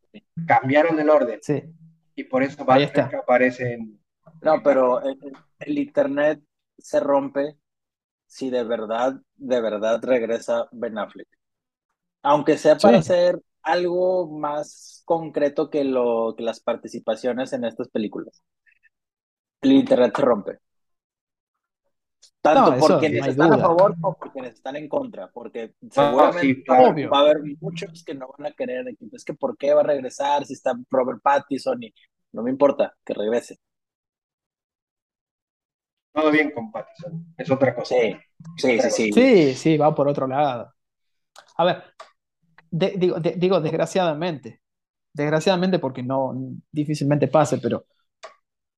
Cambiaron 0.46 0.98
el 0.98 1.10
orden. 1.10 1.40
Sí. 1.42 1.62
Y 2.14 2.24
por 2.24 2.42
eso 2.42 2.64
Batman 2.64 3.10
aparece 3.14 3.74
en... 3.74 4.00
No, 4.42 4.62
pero 4.62 5.00
el, 5.60 5.78
internet 5.78 6.40
se 6.76 7.00
rompe 7.00 7.56
si 8.26 8.50
de 8.50 8.64
verdad, 8.64 9.20
de 9.36 9.60
verdad 9.60 10.00
regresa 10.02 10.68
Ben 10.72 10.98
Affleck. 10.98 11.28
Aunque 12.22 12.58
sea 12.58 12.76
para 12.76 12.98
hacer 12.98 13.40
algo 13.62 14.28
más 14.30 15.02
concreto 15.04 15.70
que, 15.70 15.84
lo, 15.84 16.34
que 16.36 16.42
las 16.42 16.60
participaciones 16.60 17.52
en 17.52 17.64
estas 17.64 17.88
películas. 17.88 18.42
El 19.60 19.72
internet 19.72 20.12
se 20.14 20.22
rompe. 20.22 20.58
Tanto 22.54 22.78
por 22.78 22.98
quienes 23.00 23.26
están 23.26 23.52
a 23.52 23.58
favor 23.58 23.94
como 24.00 24.16
por 24.16 24.32
quienes 24.32 24.54
están 24.54 24.76
en 24.76 24.88
contra, 24.88 25.28
porque 25.30 25.74
seguramente 25.90 26.64
va, 26.70 27.18
a 27.18 27.20
haber 27.20 27.38
muchos 27.60 28.04
que 28.04 28.14
no 28.14 28.28
van 28.36 28.52
a 28.52 28.54
querer. 28.54 28.86
Es 29.12 29.24
que 29.24 29.34
¿por 29.34 29.56
qué 29.56 29.74
va 29.74 29.80
a 29.80 29.84
regresar 29.84 30.44
si 30.44 30.54
está 30.54 30.72
Robert 30.90 31.20
Pattinson? 31.22 31.82
Y 31.82 31.94
no 32.32 32.42
me 32.42 32.50
importa 32.50 32.94
que 33.04 33.14
regrese. 33.14 33.58
Todo 36.12 36.30
bien 36.30 36.50
con 36.50 36.72
Pattinson, 36.72 37.34
es 37.36 37.50
otra 37.50 37.74
cosa. 37.74 37.94
Sí, 37.94 38.16
sí, 38.56 38.80
sí, 38.80 39.12
sí. 39.12 39.54
Sí, 39.54 39.76
va 39.76 39.94
por 39.94 40.08
otro 40.08 40.26
lado. 40.26 40.72
A 41.56 41.64
ver, 41.64 41.82
digo, 42.70 43.18
digo 43.20 43.60
desgraciadamente, 43.60 44.60
desgraciadamente 45.12 45.78
porque 45.78 46.02
no 46.02 46.34
difícilmente 46.70 47.28
pase, 47.28 47.58
pero 47.58 47.84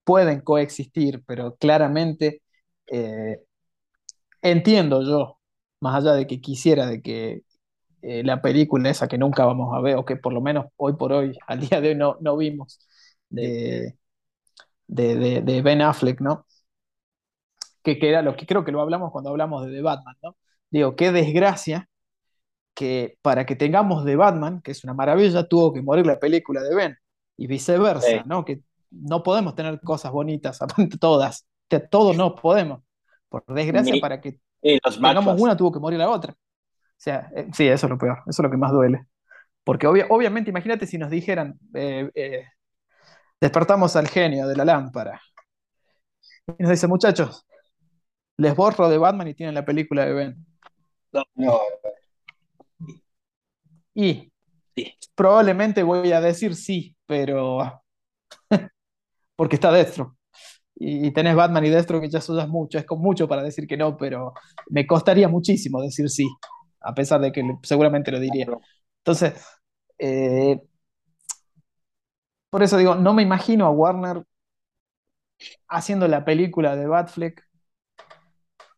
pueden 0.05 0.41
coexistir, 0.41 1.23
pero 1.27 1.57
claramente 1.57 2.43
eh, 2.87 3.45
entiendo 4.43 5.03
yo, 5.03 5.39
más 5.81 5.97
allá 5.97 6.15
de 6.15 6.27
que 6.27 6.41
quisiera 6.41 6.87
de 6.87 7.03
que 7.03 7.43
eh, 8.03 8.23
la 8.25 8.41
película 8.43 8.91
esa 8.91 9.09
que 9.09 9.19
nunca 9.19 9.45
vamos 9.45 9.75
a 9.77 9.81
ver, 9.81 9.97
o 9.97 10.05
que 10.05 10.17
por 10.17 10.33
lo 10.33 10.41
menos 10.41 10.67
hoy 10.77 10.95
por 10.97 11.13
hoy, 11.13 11.37
al 11.47 11.61
día 11.61 11.81
de 11.81 11.91
hoy 11.91 11.95
no, 11.97 12.17
no 12.21 12.37
vimos, 12.37 12.81
de, 13.29 13.97
de, 14.87 15.63
Ben 15.63 15.83
Affleck, 15.83 16.21
¿no? 16.21 16.47
Que, 17.83 17.99
que, 17.99 18.09
era 18.11 18.23
lo 18.23 18.37
que 18.37 18.47
creo 18.47 18.65
que 18.65 18.73
lo 18.73 18.81
hablamos 18.81 19.11
cuando 19.13 19.31
hablamos 19.31 19.65
de 19.67 19.73
The 19.73 19.83
Batman, 19.83 20.17
¿no? 20.23 20.37
Digo, 20.71 20.97
qué 20.97 21.13
desgracia 21.13 21.89
que 22.75 23.19
para 23.23 23.47
que 23.47 23.57
tengamos 23.57 24.05
The 24.05 24.17
Batman, 24.17 24.63
que 24.63 24.73
es 24.73 24.85
una 24.85 24.95
maravilla, 24.95 25.49
tuvo 25.49 25.73
que 25.73 25.83
morir 25.83 26.07
la 26.07 26.19
película 26.19 26.63
de 26.63 26.75
Ben, 26.75 26.97
y 27.37 27.47
viceversa, 27.47 28.23
¿no? 28.27 28.45
Que 28.45 28.63
no 28.91 29.23
podemos 29.23 29.55
tener 29.55 29.81
cosas 29.81 30.13
bonitas, 30.13 30.59
todas, 31.01 31.47
todos 31.91 32.17
no 32.17 32.35
podemos. 32.35 32.83
Por 33.31 33.45
desgracia, 33.47 33.95
para 34.01 34.21
que 34.21 34.41
tengamos 34.61 35.41
una, 35.41 35.57
tuvo 35.57 35.73
que 35.73 35.79
morir 35.79 35.99
la 35.99 36.11
otra. 36.11 36.33
O 36.33 36.37
sea, 36.97 37.31
eh, 37.35 37.47
sí, 37.55 37.67
eso 37.67 37.87
es 37.87 37.91
lo 37.91 37.97
peor, 37.97 38.19
eso 38.27 38.43
es 38.43 38.45
lo 38.45 38.51
que 38.51 38.57
más 38.57 38.73
duele. 38.73 39.07
Porque 39.63 39.87
obviamente, 39.87 40.51
imagínate 40.51 40.87
si 40.87 40.99
nos 40.99 41.11
dijeran, 41.11 41.59
eh, 41.73 42.11
eh, 42.15 42.45
despertamos 43.41 43.95
al 43.95 44.09
genio 44.09 44.49
de 44.49 44.57
la 44.57 44.65
lámpara. 44.65 45.23
Y 46.59 46.63
nos 46.63 46.71
dice, 46.71 46.89
muchachos, 46.89 47.47
les 48.37 48.55
borro 48.57 48.89
de 48.89 48.99
Batman 48.99 49.29
y 49.29 49.35
tienen 49.35 49.55
la 49.55 49.65
película 49.65 50.05
de 50.05 50.13
Ben. 50.13 50.47
No. 51.37 51.61
Y 53.95 54.33
probablemente 55.15 55.85
voy 55.85 56.11
a 56.11 56.21
decir 56.21 56.57
sí, 56.57 56.97
pero 57.07 57.81
porque 59.37 59.55
está 59.55 59.71
Destro 59.71 60.17
y 60.83 61.11
tenés 61.11 61.37
Batman 61.37 61.67
y 61.67 61.69
Destro 61.69 62.01
que 62.01 62.09
ya 62.09 62.23
sudas 62.23 62.49
mucho, 62.49 62.79
es 62.79 62.87
con 62.87 63.01
mucho 63.03 63.29
para 63.29 63.43
decir 63.43 63.67
que 63.67 63.77
no, 63.77 63.99
pero 63.99 64.33
me 64.71 64.87
costaría 64.87 65.29
muchísimo 65.29 65.83
decir 65.83 66.09
sí, 66.09 66.27
a 66.81 66.95
pesar 66.95 67.21
de 67.21 67.33
que 67.33 67.43
seguramente 67.63 68.11
lo 68.11 68.19
diría. 68.19 68.47
Entonces, 69.05 69.35
eh, 69.99 70.59
por 72.49 72.63
eso 72.63 72.79
digo, 72.79 72.95
no 72.95 73.13
me 73.13 73.23
imagino 73.23 73.67
a 73.67 73.71
Warner 73.71 74.25
haciendo 75.69 76.09
la 76.09 76.25
película 76.25 76.75
de 76.77 76.87
Batfleck, 76.87 77.47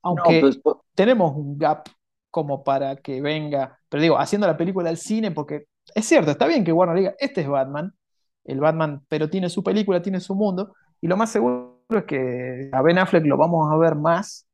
aunque 0.02 0.40
pues, 0.40 0.60
tenemos 0.96 1.36
un 1.36 1.56
gap 1.56 1.88
como 2.30 2.64
para 2.64 2.96
que 2.96 3.20
venga, 3.20 3.78
pero 3.88 4.02
digo, 4.02 4.18
haciendo 4.18 4.48
la 4.48 4.56
película 4.56 4.90
al 4.90 4.96
cine, 4.96 5.30
porque 5.30 5.66
es 5.94 6.04
cierto, 6.04 6.32
está 6.32 6.48
bien 6.48 6.64
que 6.64 6.72
Warner 6.72 6.96
diga, 6.96 7.14
este 7.20 7.42
es 7.42 7.48
Batman, 7.48 7.94
el 8.42 8.58
Batman, 8.58 9.04
pero 9.08 9.30
tiene 9.30 9.48
su 9.48 9.62
película, 9.62 10.02
tiene 10.02 10.18
su 10.18 10.34
mundo, 10.34 10.74
y 11.00 11.06
lo 11.06 11.16
más 11.16 11.30
seguro 11.30 11.71
es 11.90 12.04
que 12.04 12.70
a 12.72 12.82
Ben 12.82 12.98
Affleck 12.98 13.24
lo 13.26 13.36
vamos 13.36 13.70
a 13.72 13.76
ver 13.76 13.94
más, 13.94 14.46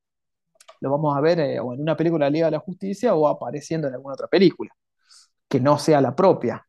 lo 0.80 0.90
vamos 0.90 1.16
a 1.16 1.20
ver 1.20 1.40
eh, 1.40 1.60
o 1.60 1.72
en 1.74 1.80
una 1.80 1.96
película 1.96 2.26
de 2.26 2.32
Liga 2.32 2.46
de 2.46 2.52
la 2.52 2.60
Justicia 2.60 3.14
o 3.14 3.28
apareciendo 3.28 3.88
en 3.88 3.94
alguna 3.94 4.14
otra 4.14 4.28
película, 4.28 4.70
que 5.48 5.60
no 5.60 5.78
sea 5.78 6.00
la 6.00 6.14
propia. 6.14 6.66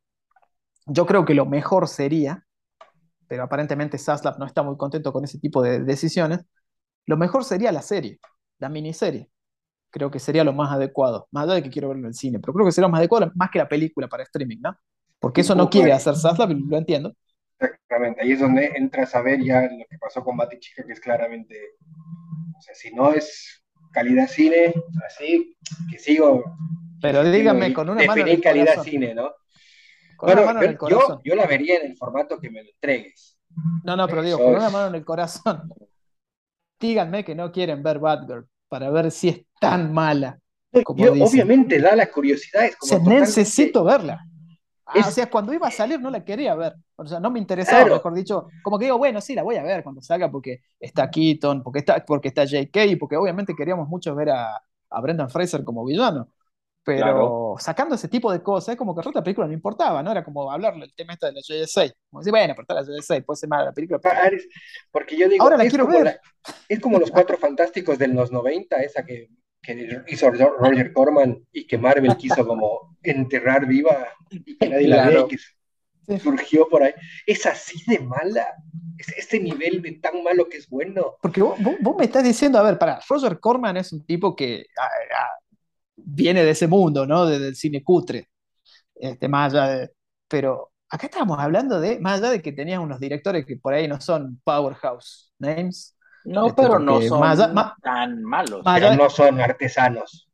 Yo 0.85 1.05
creo 1.05 1.25
que 1.25 1.33
lo 1.33 1.45
mejor 1.45 1.87
sería, 1.87 2.45
pero 3.27 3.43
aparentemente 3.43 3.97
Saslav 3.97 4.39
no 4.39 4.45
está 4.45 4.63
muy 4.63 4.77
contento 4.77 5.13
con 5.13 5.23
ese 5.23 5.39
tipo 5.39 5.61
de 5.61 5.79
decisiones, 5.83 6.41
lo 7.05 7.17
mejor 7.17 7.43
sería 7.43 7.71
la 7.71 7.81
serie, 7.81 8.19
la 8.59 8.69
miniserie. 8.69 9.29
Creo 9.91 10.11
que 10.11 10.19
sería 10.19 10.43
lo 10.43 10.53
más 10.53 10.71
adecuado, 10.71 11.27
más 11.31 11.45
allá 11.45 11.55
de 11.55 11.63
que 11.63 11.69
quiero 11.71 11.89
verlo 11.89 12.03
en 12.03 12.09
el 12.09 12.13
cine, 12.13 12.39
pero 12.39 12.53
creo 12.53 12.65
que 12.65 12.71
sería 12.71 12.87
lo 12.87 12.91
más 12.91 12.99
adecuado, 12.99 13.31
más 13.35 13.49
que 13.49 13.59
la 13.59 13.67
película 13.67 14.07
para 14.07 14.23
streaming, 14.23 14.57
¿no? 14.61 14.75
Porque 15.19 15.41
eso 15.41 15.55
no 15.55 15.69
quiere 15.69 15.91
hacer 15.91 16.15
Saslav, 16.15 16.51
lo 16.51 16.77
entiendo, 16.77 17.13
Exactamente, 17.59 18.21
ahí 18.21 18.31
es 18.31 18.39
donde 18.39 18.71
entras 18.75 19.13
a 19.15 19.21
ver 19.21 19.43
ya 19.43 19.63
lo 19.63 19.85
que 19.89 19.97
pasó 19.97 20.23
con 20.23 20.37
Chica, 20.59 20.83
que 20.85 20.93
es 20.93 20.99
claramente, 20.99 21.55
o 22.57 22.61
sea, 22.61 22.73
si 22.73 22.93
no 22.93 23.11
es 23.11 23.63
calidad 23.91 24.27
cine, 24.27 24.73
así, 25.05 25.57
que 25.91 25.99
sigo. 25.99 26.43
Pero 27.01 27.23
dígame, 27.23 27.73
con 27.73 27.89
una 27.89 28.05
mano 28.05 28.25
el 28.25 28.41
calidad 28.41 28.65
corazón. 28.67 28.85
cine, 28.85 29.13
¿no? 29.13 29.33
Con 30.15 30.31
una 30.31 30.45
mano 30.45 30.63
en 30.63 30.69
el 30.69 30.77
corazón. 30.77 31.21
Yo, 31.23 31.35
la 31.35 31.45
vería 31.47 31.77
en 31.79 31.91
el 31.91 31.97
formato 31.97 32.39
que 32.39 32.49
me 32.49 32.63
lo 32.63 32.69
entregues. 32.69 33.37
No, 33.83 33.95
no, 33.95 34.07
pero 34.07 34.21
digo, 34.21 34.37
con 34.37 34.55
una 34.55 34.69
mano 34.69 34.87
en 34.87 34.95
el 34.95 35.05
corazón. 35.05 35.69
Díganme 36.79 37.25
que 37.25 37.35
no 37.35 37.51
quieren 37.51 37.83
ver 37.83 37.99
Batgirl 37.99 38.47
para 38.69 38.89
ver 38.89 39.11
si 39.11 39.29
es 39.29 39.41
tan 39.59 39.93
mala. 39.93 40.39
Como 40.83 41.03
obviamente 41.03 41.81
da 41.81 41.95
la 41.95 42.09
curiosidad. 42.09 42.69
necesito 43.05 43.83
verla. 43.83 44.23
Ah, 44.91 45.07
o 45.07 45.11
sea, 45.11 45.29
cuando 45.29 45.53
iba 45.53 45.67
a 45.67 45.71
salir 45.71 45.99
no 45.99 46.09
la 46.09 46.23
quería 46.23 46.55
ver. 46.55 46.73
O 46.95 47.05
sea, 47.05 47.19
no 47.19 47.29
me 47.29 47.39
interesaba, 47.39 47.85
mejor 47.85 48.13
dicho. 48.13 48.47
Como 48.63 48.79
que 48.79 48.85
digo, 48.85 48.97
bueno, 48.97 49.21
sí, 49.21 49.35
la 49.35 49.43
voy 49.43 49.55
a 49.55 49.63
ver 49.63 49.83
cuando 49.83 50.01
salga 50.01 50.31
porque 50.31 50.61
está 50.79 51.09
Keaton, 51.09 51.61
porque 51.61 51.79
está, 51.79 52.03
porque 52.05 52.29
está 52.29 52.47
J.K. 52.47 52.85
y 52.85 52.95
porque 52.95 53.15
obviamente 53.15 53.55
queríamos 53.55 53.87
mucho 53.87 54.15
ver 54.15 54.31
a, 54.31 54.61
Brendan 55.01 55.29
Fraser 55.29 55.63
como 55.63 55.85
villano. 55.85 56.27
Pero 56.83 57.55
sacando 57.59 57.93
ese 57.93 58.07
tipo 58.07 58.31
de 58.31 58.41
cosas, 58.41 58.75
como 58.75 58.95
que 58.95 59.07
otra 59.07 59.21
película 59.21 59.45
no 59.45 59.53
importaba, 59.53 60.01
¿no? 60.01 60.09
Era 60.09 60.23
como 60.23 60.51
hablar 60.51 60.73
el 60.75 60.91
tema 60.95 61.13
este 61.13 61.27
de 61.27 61.33
la 61.33 61.41
JSA. 61.41 61.93
Como 62.09 62.21
decir, 62.21 62.31
bueno, 62.31 62.55
pero 62.55 62.63
está 62.63 62.73
la 62.73 62.81
JSA, 62.81 63.21
puede 63.21 63.37
ser 63.37 63.49
mala 63.49 63.65
la 63.65 63.73
película. 63.73 63.99
Porque 64.91 65.15
yo 65.15 65.29
digo, 65.29 65.43
ahora 65.43 65.57
la 65.57 65.67
quiero 65.67 65.85
ver. 65.85 66.19
es 66.67 66.79
como 66.79 66.97
los 66.97 67.11
cuatro 67.11 67.37
fantásticos 67.37 67.99
de 67.99 68.07
los 68.07 68.31
90, 68.31 68.77
esa 68.77 69.05
que 69.05 69.29
que 69.75 70.13
hizo 70.13 70.31
Roger 70.31 70.93
Corman 70.93 71.45
y 71.51 71.65
que 71.65 71.77
Marvel 71.77 72.15
quiso 72.17 72.45
como 72.45 72.97
enterrar 73.03 73.67
viva 73.67 74.07
y 74.29 74.57
que 74.57 74.69
nadie 74.69 74.87
la 74.87 75.07
ve, 75.07 75.25
que 76.07 76.19
surgió 76.19 76.67
por 76.67 76.83
ahí. 76.83 76.93
Es 77.25 77.45
así 77.45 77.79
de 77.87 77.99
mala, 77.99 78.55
es 78.97 79.09
este 79.17 79.39
nivel 79.39 79.81
de 79.81 79.93
tan 79.93 80.23
malo 80.23 80.47
que 80.49 80.57
es 80.57 80.67
bueno. 80.67 81.17
Porque 81.21 81.41
vos, 81.41 81.57
me 81.97 82.05
estás 82.05 82.23
diciendo, 82.23 82.57
a 82.57 82.63
ver, 82.63 82.77
para, 82.77 82.99
Roger 83.07 83.39
Corman 83.39 83.77
es 83.77 83.93
un 83.93 84.05
tipo 84.05 84.35
que 84.35 84.65
viene 85.95 86.43
de 86.43 86.51
ese 86.51 86.67
mundo, 86.67 87.05
¿no? 87.05 87.25
del 87.25 87.55
cine 87.55 87.83
cutre, 87.83 88.29
este, 88.95 89.27
más 89.27 89.53
allá 89.53 89.67
de, 89.67 89.91
pero 90.27 90.71
acá 90.89 91.07
estamos 91.07 91.37
hablando 91.37 91.79
de, 91.79 91.99
más 91.99 92.19
allá 92.19 92.31
de 92.31 92.41
que 92.41 92.51
tenías 92.51 92.79
unos 92.79 92.99
directores 92.99 93.45
que 93.45 93.57
por 93.57 93.73
ahí 93.73 93.87
no 93.87 93.99
son 94.01 94.41
powerhouse 94.43 95.33
names, 95.37 95.95
no, 96.25 96.47
este, 96.47 96.61
pero 96.61 96.79
no 96.79 97.01
son 97.01 97.21
tan 97.81 98.23
malos. 98.23 98.61
Pero 98.63 98.95
no 98.95 99.09
son 99.09 99.39
artesanos. 99.39 100.29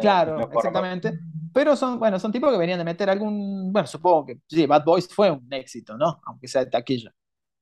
claro, 0.00 0.50
exactamente. 0.52 1.18
Pero 1.52 1.76
son, 1.76 1.98
bueno, 1.98 2.18
son 2.18 2.32
tipos 2.32 2.50
que 2.50 2.58
venían 2.58 2.78
de 2.78 2.84
meter 2.84 3.10
algún, 3.10 3.72
bueno, 3.72 3.86
supongo 3.86 4.26
que 4.26 4.38
sí, 4.48 4.66
Bad 4.66 4.84
Boys 4.84 5.08
fue 5.12 5.30
un 5.30 5.52
éxito, 5.52 5.96
¿no? 5.98 6.20
Aunque 6.24 6.48
sea 6.48 6.64
de 6.64 6.70
taquilla. 6.70 7.12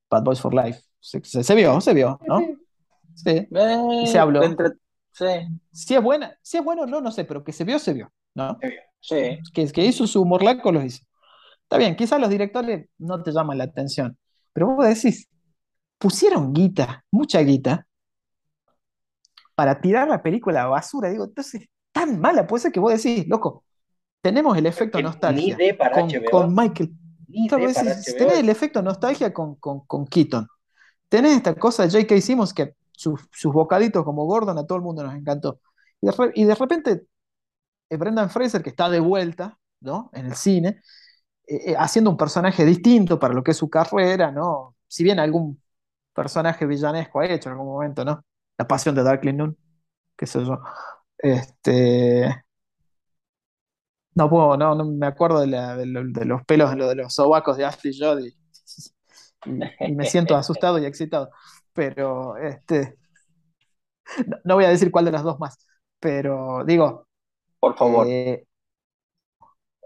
Bad 0.09 0.23
Boys 0.23 0.39
for 0.39 0.53
Life. 0.53 0.81
Se, 0.99 1.21
se, 1.23 1.55
vio, 1.55 1.81
se 1.81 1.93
vio, 1.93 2.19
¿no? 2.27 2.39
Sí. 3.15 3.47
y 4.03 4.07
se 4.07 4.19
habló. 4.19 4.41
Sí. 5.11 5.25
Si 5.71 5.95
es 5.95 6.01
buena, 6.01 6.37
si 6.41 6.57
es 6.57 6.63
bueno, 6.63 6.85
no, 6.85 7.01
no 7.01 7.11
sé, 7.11 7.25
pero 7.25 7.43
que 7.43 7.51
se 7.51 7.65
vio, 7.65 7.79
se 7.79 7.93
vio, 7.93 8.11
¿no? 8.33 8.57
Sí. 9.01 9.39
Que, 9.53 9.67
que 9.71 9.85
hizo 9.85 10.07
su 10.07 10.23
morlaco, 10.25 10.71
lo 10.71 10.81
hizo. 10.83 11.03
Está 11.63 11.77
bien, 11.77 11.95
quizás 11.95 12.19
los 12.19 12.29
directores 12.29 12.89
no 12.97 13.21
te 13.23 13.31
llaman 13.31 13.57
la 13.57 13.65
atención, 13.65 14.17
pero 14.53 14.75
vos 14.75 14.85
decís, 14.85 15.29
pusieron 16.01 16.51
guita, 16.51 17.05
mucha 17.11 17.39
guita, 17.41 17.85
para 19.53 19.79
tirar 19.79 20.07
la 20.07 20.23
película 20.23 20.63
a 20.63 20.67
basura. 20.67 21.09
Digo, 21.09 21.25
entonces, 21.25 21.69
tan 21.91 22.19
mala 22.19 22.47
puede 22.47 22.63
ser 22.63 22.71
que 22.71 22.79
vos 22.79 22.91
decís, 22.91 23.27
loco, 23.27 23.63
tenemos 24.21 24.57
el 24.57 24.65
efecto 24.65 24.99
nostalgia 25.01 25.55
con, 25.93 26.11
con, 26.31 26.55
Michael. 26.55 26.91
tenés 27.47 27.77
el 28.39 28.49
efecto 28.49 28.81
nostalgia 28.81 29.31
con, 29.31 29.55
con, 29.55 29.81
con, 29.81 30.07
Keaton. 30.07 30.47
Tenés 31.07 31.37
esta 31.37 31.53
cosa 31.53 31.83
de 31.83 31.91
J.K. 31.91 32.19
Simmons 32.19 32.53
que 32.53 32.73
sus, 32.91 33.21
sus 33.31 33.53
bocaditos 33.53 34.03
como 34.03 34.25
Gordon 34.25 34.57
a 34.57 34.65
todo 34.65 34.77
el 34.77 34.83
mundo 34.83 35.03
nos 35.03 35.13
encantó. 35.13 35.59
Y 36.01 36.07
de, 36.07 36.31
y 36.33 36.43
de 36.45 36.55
repente, 36.55 37.03
eh, 37.89 37.97
Brendan 37.97 38.31
Fraser, 38.31 38.63
que 38.63 38.69
está 38.71 38.89
de 38.89 38.99
vuelta 38.99 39.59
¿no? 39.81 40.09
en 40.13 40.25
el 40.25 40.35
cine, 40.35 40.81
eh, 41.45 41.71
eh, 41.71 41.75
haciendo 41.77 42.09
un 42.09 42.17
personaje 42.17 42.65
distinto 42.65 43.19
para 43.19 43.35
lo 43.35 43.43
que 43.43 43.51
es 43.51 43.57
su 43.57 43.69
carrera, 43.69 44.31
¿no? 44.31 44.75
Si 44.87 45.03
bien 45.03 45.19
algún 45.19 45.61
personaje 46.13 46.65
villanesco 46.65 47.19
ha 47.19 47.25
hecho 47.25 47.49
en 47.49 47.53
algún 47.53 47.67
momento, 47.67 48.05
¿no? 48.05 48.23
La 48.57 48.67
pasión 48.67 48.95
de 48.95 49.03
Darkling 49.03 49.37
Noon, 49.37 49.57
qué 50.15 50.25
sé 50.25 50.43
yo. 50.45 50.59
Este. 51.17 52.43
No 54.13 54.29
puedo, 54.29 54.57
no, 54.57 54.75
no 54.75 54.85
me 54.85 55.07
acuerdo 55.07 55.39
de, 55.39 55.47
los 55.47 56.43
pelos, 56.45 56.75
de 56.75 56.95
los 56.95 57.13
sobacos 57.13 57.55
de 57.55 57.63
Ashley 57.63 57.97
Judd 57.97 58.19
y, 58.19 58.35
me 59.93 60.05
siento 60.05 60.35
asustado 60.35 60.77
y 60.79 60.85
excitado. 60.85 61.29
Pero 61.73 62.37
este. 62.37 62.97
No, 64.43 64.55
voy 64.55 64.65
a 64.65 64.69
decir 64.69 64.91
cuál 64.91 65.05
de 65.05 65.11
las 65.11 65.23
dos 65.23 65.39
más, 65.39 65.57
pero 65.99 66.65
digo. 66.65 67.07
Por 67.59 67.77
favor. 67.77 68.07
Eh, 68.07 68.45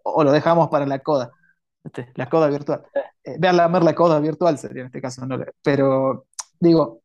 o 0.04 0.24
lo 0.24 0.32
dejamos 0.32 0.70
para 0.70 0.86
la 0.86 1.00
coda. 1.00 1.32
Este, 1.86 2.12
la 2.16 2.28
coda 2.30 2.50
virtual. 2.50 2.84
Eh, 3.24 3.38
vean 3.40 3.58
la 3.58 3.68
la 3.70 3.96
coda 3.96 4.20
virtual 4.20 4.58
sería 4.58 4.82
en 4.82 4.88
este 4.88 5.02
caso, 5.02 5.26
¿no? 5.26 5.38
pero 5.62 6.26
digo, 6.60 7.04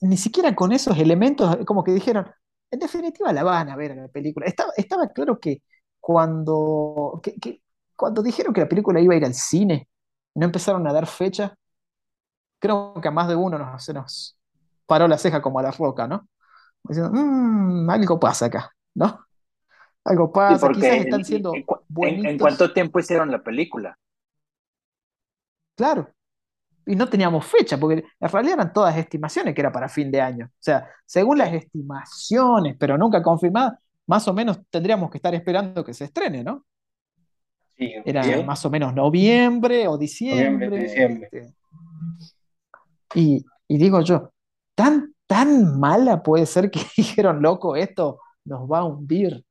ni 0.00 0.16
siquiera 0.16 0.54
con 0.54 0.72
esos 0.72 0.98
elementos, 0.98 1.56
como 1.66 1.82
que 1.84 1.92
dijeron, 1.92 2.30
en 2.70 2.78
definitiva 2.78 3.32
la 3.32 3.42
van 3.42 3.70
a 3.70 3.76
ver 3.76 3.92
en 3.92 4.02
la 4.02 4.08
película. 4.08 4.46
Estaba, 4.46 4.72
estaba 4.76 5.08
claro 5.08 5.38
que 5.40 5.62
cuando, 6.00 7.20
que, 7.22 7.62
cuando 7.96 8.22
dijeron 8.22 8.52
que 8.52 8.60
la 8.60 8.68
película 8.68 9.00
iba 9.00 9.14
a 9.14 9.16
ir 9.16 9.24
al 9.24 9.34
cine, 9.34 9.88
no 10.34 10.44
empezaron 10.46 10.86
a 10.86 10.92
dar 10.92 11.06
fecha, 11.06 11.56
creo 12.58 12.94
que 13.00 13.08
a 13.08 13.10
más 13.10 13.28
de 13.28 13.36
uno 13.36 13.58
nos, 13.58 13.84
se 13.84 13.92
nos 13.94 14.38
paró 14.86 15.08
la 15.08 15.18
ceja 15.18 15.42
como 15.42 15.58
a 15.58 15.62
la 15.62 15.70
roca, 15.70 16.06
¿no? 16.06 16.28
Diciendo, 16.84 17.12
mmm, 17.14 17.90
algo 17.90 18.20
pasa 18.20 18.46
acá, 18.46 18.72
¿no? 18.94 19.26
Algo 20.04 20.32
pasa, 20.32 20.68
quizás 20.70 20.96
están 20.96 21.24
siendo 21.24 21.54
en, 21.54 22.26
¿En 22.26 22.38
cuánto 22.38 22.72
tiempo 22.72 22.98
hicieron 22.98 23.30
la 23.30 23.42
película? 23.42 23.98
Claro, 25.76 26.14
y 26.86 26.94
no 26.96 27.08
teníamos 27.08 27.46
fecha, 27.46 27.78
porque 27.78 28.04
en 28.20 28.28
realidad 28.28 28.54
eran 28.54 28.72
todas 28.72 28.96
estimaciones 28.96 29.54
que 29.54 29.60
era 29.60 29.72
para 29.72 29.88
fin 29.88 30.10
de 30.10 30.20
año. 30.20 30.46
O 30.46 30.62
sea, 30.62 30.88
según 31.06 31.38
las 31.38 31.52
estimaciones, 31.52 32.76
pero 32.78 32.98
nunca 32.98 33.22
confirmadas, 33.22 33.78
más 34.06 34.28
o 34.28 34.34
menos 34.34 34.60
tendríamos 34.68 35.10
que 35.10 35.18
estar 35.18 35.34
esperando 35.34 35.84
que 35.84 35.94
se 35.94 36.04
estrene, 36.04 36.44
¿no? 36.44 36.64
Sí, 37.76 37.92
era 38.04 38.42
más 38.42 38.64
o 38.64 38.70
menos 38.70 38.94
noviembre 38.94 39.88
o 39.88 39.96
diciembre. 39.96 40.84
Este. 40.84 41.54
Y, 43.14 43.44
digo 43.68 44.00
yo, 44.02 44.30
tan, 44.74 45.14
tan 45.26 45.80
mala 45.80 46.22
puede 46.22 46.46
ser 46.46 46.70
que 46.70 46.80
dijeron, 46.96 47.40
loco, 47.40 47.76
esto 47.76 48.20
nos 48.44 48.70
va 48.70 48.80
a 48.80 48.84
hundir. 48.84 49.44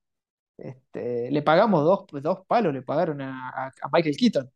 Este, 0.57 1.31
le 1.31 1.41
pagamos 1.41 1.83
dos, 1.83 2.05
dos 2.23 2.39
palos, 2.47 2.73
le 2.73 2.81
pagaron 2.83 3.21
a 3.21 3.71
Michael 3.91 4.15
Keaton 4.17 4.51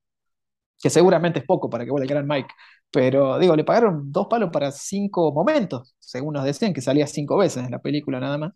que 0.81 0.89
seguramente 0.89 1.39
es 1.39 1.45
poco 1.45 1.69
para 1.69 1.85
que 1.85 1.91
vuelva 1.91 2.03
el 2.05 2.09
gran 2.09 2.27
Mike, 2.27 2.53
pero 2.91 3.39
digo, 3.39 3.55
le 3.55 3.63
pagaron 3.63 4.11
dos 4.11 4.27
palos 4.27 4.49
para 4.51 4.71
cinco 4.71 5.31
momentos, 5.33 5.95
según 5.99 6.33
nos 6.35 6.43
decían, 6.43 6.73
que 6.73 6.81
salía 6.81 7.07
cinco 7.07 7.37
veces 7.37 7.65
en 7.65 7.71
la 7.71 7.79
película 7.79 8.19
nada 8.19 8.37
más. 8.37 8.53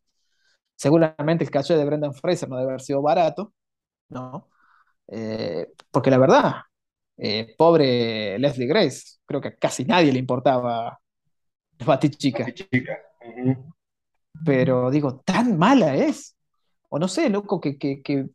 Seguramente 0.76 1.44
el 1.44 1.52
caché 1.52 1.76
de 1.78 1.86
Brendan 1.86 2.14
Fraser 2.14 2.50
no 2.50 2.58
debe 2.58 2.70
haber 2.70 2.82
sido 2.82 3.02
barato, 3.02 3.54
¿no? 4.10 4.50
Eh, 5.08 5.68
porque 5.92 6.12
la 6.12 6.18
verdad, 6.18 6.56
eh, 7.18 7.56
pobre 7.58 8.40
Leslie 8.40 8.68
Grace, 8.68 9.20
creo 9.26 9.42
que 9.42 9.50
a 9.50 9.56
casi 9.56 9.86
nadie 9.86 10.14
le 10.14 10.20
importaba 10.20 11.00
Batichica. 11.86 12.46
Chica. 12.54 12.98
Pero 14.46 14.90
digo, 14.90 15.20
tan 15.20 15.58
mala 15.58 15.96
es. 15.96 16.36
O 16.94 17.00
no 17.00 17.08
sé, 17.08 17.30
loco, 17.30 17.62
que, 17.62 17.78
que, 17.78 18.02
que 18.02 18.28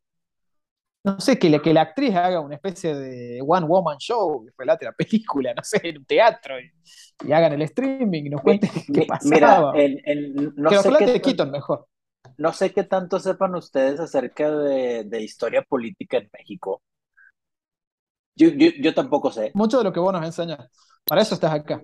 no 1.05 1.21
sé, 1.21 1.39
que, 1.39 1.61
que 1.61 1.75
la 1.75 1.83
actriz 1.83 2.17
haga 2.17 2.41
una 2.41 2.57
especie 2.57 2.95
de 2.95 3.41
one 3.47 3.67
woman 3.67 3.99
show, 3.99 4.45
que 4.45 4.53
relate 4.57 4.87
la 4.87 4.93
película, 4.93 5.53
no 5.57 5.63
sé, 5.63 5.81
en 5.85 5.99
un 5.99 6.05
teatro, 6.07 6.57
y, 6.59 7.33
hagan 7.33 7.53
el 7.53 7.63
streaming 7.63 8.25
y 8.25 8.31
nos 8.31 8.41
cuenten 8.41 8.71
qué 8.93 9.05
pasaba. 9.09 9.73
Mira, 9.73 9.95
no 10.57 10.71
que 10.71 10.79
sé 10.79 11.21
qué, 11.21 11.45
mejor. 11.45 11.87
No 12.39 12.53
sé 12.53 12.73
qué 12.73 12.85
tanto 12.85 13.21
sepan 13.21 13.55
ustedes 13.55 14.01
acerca 14.01 14.51
de, 14.51 15.23
historia 15.23 15.63
política 15.63 16.17
en 16.17 16.31
México. 16.33 16.83
Yo, 18.35 18.49
yo, 18.49 18.95
tampoco 18.95 19.31
sé. 19.31 19.53
Mucho 19.55 19.79
de 19.79 19.85
lo 19.85 19.93
que 19.93 20.01
vos 20.01 20.13
nos 20.13 20.25
enseñas. 20.25 20.59
Para 21.05 21.23
eso 21.23 21.35
estás 21.35 21.53
acá. 21.53 21.83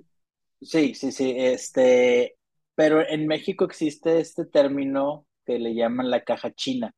Sí, 0.60 0.94
sí, 0.94 1.12
sí. 1.12 1.34
Este, 1.36 2.38
pero 2.74 3.06
en 3.06 3.26
México 3.26 3.64
existe 3.64 4.20
este 4.20 4.46
término 4.46 5.26
que 5.44 5.58
le 5.58 5.74
llaman 5.74 6.10
la 6.10 6.22
caja 6.24 6.52
china 6.52 6.94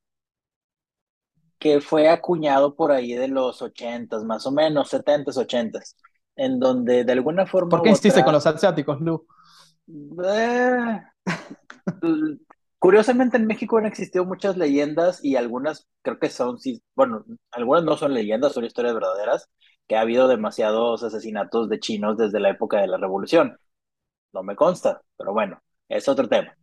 que 1.65 1.81
fue 1.81 2.11
acuñado 2.11 2.75
por 2.75 2.93
ahí 2.93 3.15
de 3.15 3.27
los 3.27 3.63
ochentas, 3.63 4.23
más 4.23 4.47
o 4.47 4.53
menos, 4.53 4.91
setentas, 4.91 5.39
ochentas, 5.39 5.97
en 6.37 6.61
donde 6.61 7.05
de 7.05 7.13
alguna 7.13 7.47
forma... 7.47 7.71
¿Por 7.71 7.81
qué 7.81 7.89
insiste 7.89 8.23
con 8.23 8.35
los 8.35 8.47
asiáticos, 8.47 9.01
Lu? 9.01 9.27
Eh, 10.23 11.01
curiosamente 12.79 13.39
en 13.39 13.47
México 13.47 13.79
han 13.79 13.87
existido 13.87 14.27
muchas 14.27 14.59
leyendas 14.59 15.25
y 15.25 15.37
algunas 15.37 15.89
creo 16.03 16.19
que 16.19 16.29
son, 16.29 16.59
bueno, 16.95 17.25
algunas 17.51 17.83
no 17.83 17.97
son 17.97 18.13
leyendas, 18.13 18.53
son 18.53 18.67
historias 18.67 18.93
verdaderas, 18.93 19.49
que 19.89 19.97
ha 19.97 20.03
habido 20.03 20.29
demasiados 20.29 21.03
asesinatos 21.03 21.71
de 21.71 21.81
chinos 21.81 22.19
desde 22.19 22.41
la 22.41 22.51
época 22.51 22.83
de 22.83 22.89
la 22.89 22.99
revolución. 22.99 23.57
No 24.35 24.43
me 24.43 24.55
consta, 24.55 25.01
pero 25.17 25.33
bueno, 25.33 25.63
es 25.89 26.09
otro 26.09 26.29
tema 26.29 26.55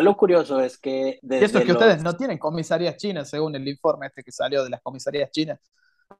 lo 0.00 0.16
curioso 0.16 0.60
es 0.60 0.78
que... 0.78 1.18
Desde 1.22 1.46
eso 1.46 1.58
es 1.58 1.64
que 1.64 1.72
ustedes 1.72 2.02
no 2.02 2.14
tienen 2.16 2.38
comisarías 2.38 2.96
chinas, 2.96 3.28
según 3.30 3.54
el 3.54 3.66
informe 3.66 4.06
este 4.06 4.22
que 4.22 4.32
salió 4.32 4.64
de 4.64 4.70
las 4.70 4.82
comisarías 4.82 5.30
chinas. 5.30 5.58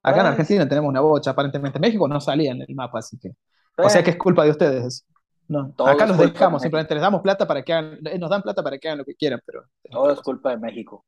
Acá 0.03 0.21
en 0.21 0.27
ah. 0.27 0.29
Argentina 0.31 0.69
tenemos 0.69 0.89
una 0.89 1.01
bocha, 1.01 1.31
aparentemente. 1.31 1.79
México 1.79 2.09
no 2.09 2.21
salía 2.21 2.53
en 2.53 2.63
el 2.63 2.75
mapa, 2.75 2.99
así 2.99 3.19
que... 3.19 3.33
O 3.77 3.89
sea 3.89 4.03
que 4.03 4.11
es 4.11 4.17
culpa 4.17 4.45
de 4.45 4.51
ustedes. 4.51 5.07
No, 5.47 5.73
acá 5.87 6.07
los 6.07 6.19
dejamos, 6.19 6.61
simplemente 6.61 6.95
les 6.95 7.01
damos 7.01 7.23
plata 7.23 7.47
para 7.47 7.63
que 7.63 7.73
hagan, 7.73 7.99
eh, 8.07 8.19
nos 8.19 8.29
dan 8.29 8.43
plata 8.43 8.63
para 8.63 8.77
que 8.79 8.89
hagan 8.89 8.99
lo 8.99 9.05
que 9.05 9.15
quieran, 9.15 9.41
pero... 9.47 9.65
Todo 9.91 10.13
es 10.13 10.21
culpa 10.21 10.51
de 10.51 10.59
México. 10.59 11.07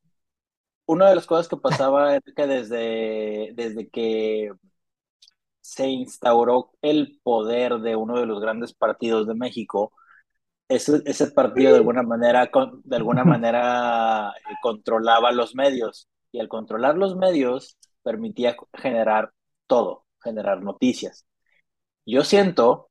Una 0.87 1.09
de 1.09 1.15
las 1.15 1.27
cosas 1.27 1.47
que 1.47 1.57
pasaba 1.57 2.17
es 2.17 2.23
que 2.35 2.47
desde, 2.47 3.53
desde 3.55 3.89
que 3.89 4.51
se 5.61 5.87
instauró 5.89 6.73
el 6.83 7.21
poder 7.23 7.79
de 7.81 7.97
uno 7.97 8.19
de 8.19 8.27
los 8.27 8.41
grandes 8.41 8.73
partidos 8.73 9.27
de 9.27 9.35
México, 9.35 9.93
ese, 10.71 11.03
ese 11.05 11.31
partido 11.33 11.73
de 11.73 11.79
alguna 11.79 12.03
manera, 12.03 12.49
de 12.85 12.97
alguna 12.97 13.25
manera 13.25 14.31
eh, 14.31 14.55
controlaba 14.63 15.33
los 15.33 15.55
medios. 15.55 16.09
Y 16.33 16.39
al 16.39 16.49
controlar 16.49 16.97
los 16.97 17.17
medios 17.17 17.77
permitía 18.03 18.57
generar 18.73 19.33
todo, 19.67 20.05
generar 20.23 20.63
noticias. 20.63 21.27
Yo 22.07 22.23
siento 22.23 22.89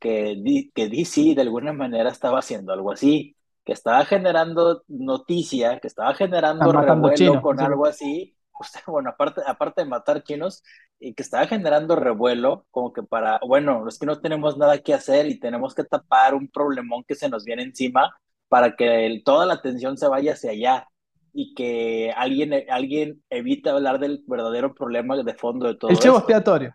que, 0.00 0.70
que 0.74 0.88
DC 0.88 1.34
de 1.36 1.42
alguna 1.42 1.72
manera 1.72 2.10
estaba 2.10 2.40
haciendo 2.40 2.72
algo 2.72 2.90
así, 2.90 3.36
que 3.64 3.72
estaba 3.72 4.04
generando 4.04 4.82
noticia, 4.88 5.78
que 5.78 5.86
estaba 5.86 6.14
generando 6.14 6.72
revuelo 6.72 7.40
con 7.42 7.60
algo 7.60 7.86
así, 7.86 8.36
bueno, 8.86 9.10
aparte, 9.10 9.42
aparte 9.46 9.82
de 9.82 9.88
matar 9.88 10.22
chinos, 10.22 10.62
y 10.98 11.14
que 11.14 11.22
estaba 11.22 11.46
generando 11.46 11.96
revuelo, 11.96 12.66
como 12.70 12.92
que 12.92 13.02
para, 13.02 13.40
bueno, 13.46 13.88
es 13.88 13.98
que 13.98 14.06
no 14.06 14.20
tenemos 14.20 14.56
nada 14.58 14.78
que 14.78 14.94
hacer 14.94 15.26
y 15.26 15.40
tenemos 15.40 15.74
que 15.74 15.84
tapar 15.84 16.34
un 16.34 16.48
problemón 16.48 17.04
que 17.04 17.14
se 17.14 17.28
nos 17.28 17.44
viene 17.44 17.62
encima 17.62 18.14
para 18.48 18.76
que 18.76 19.22
toda 19.24 19.46
la 19.46 19.54
atención 19.54 19.96
se 19.96 20.08
vaya 20.08 20.32
hacia 20.32 20.50
allá 20.50 20.88
y 21.32 21.54
que 21.54 22.12
alguien, 22.16 22.52
alguien 22.68 23.22
evite 23.30 23.70
hablar 23.70 23.98
del 23.98 24.24
verdadero 24.26 24.74
problema 24.74 25.16
de 25.16 25.34
fondo 25.34 25.68
de 25.68 25.76
todo. 25.76 25.90
El 25.90 25.98
chivo 25.98 26.18
expiatorio. 26.18 26.72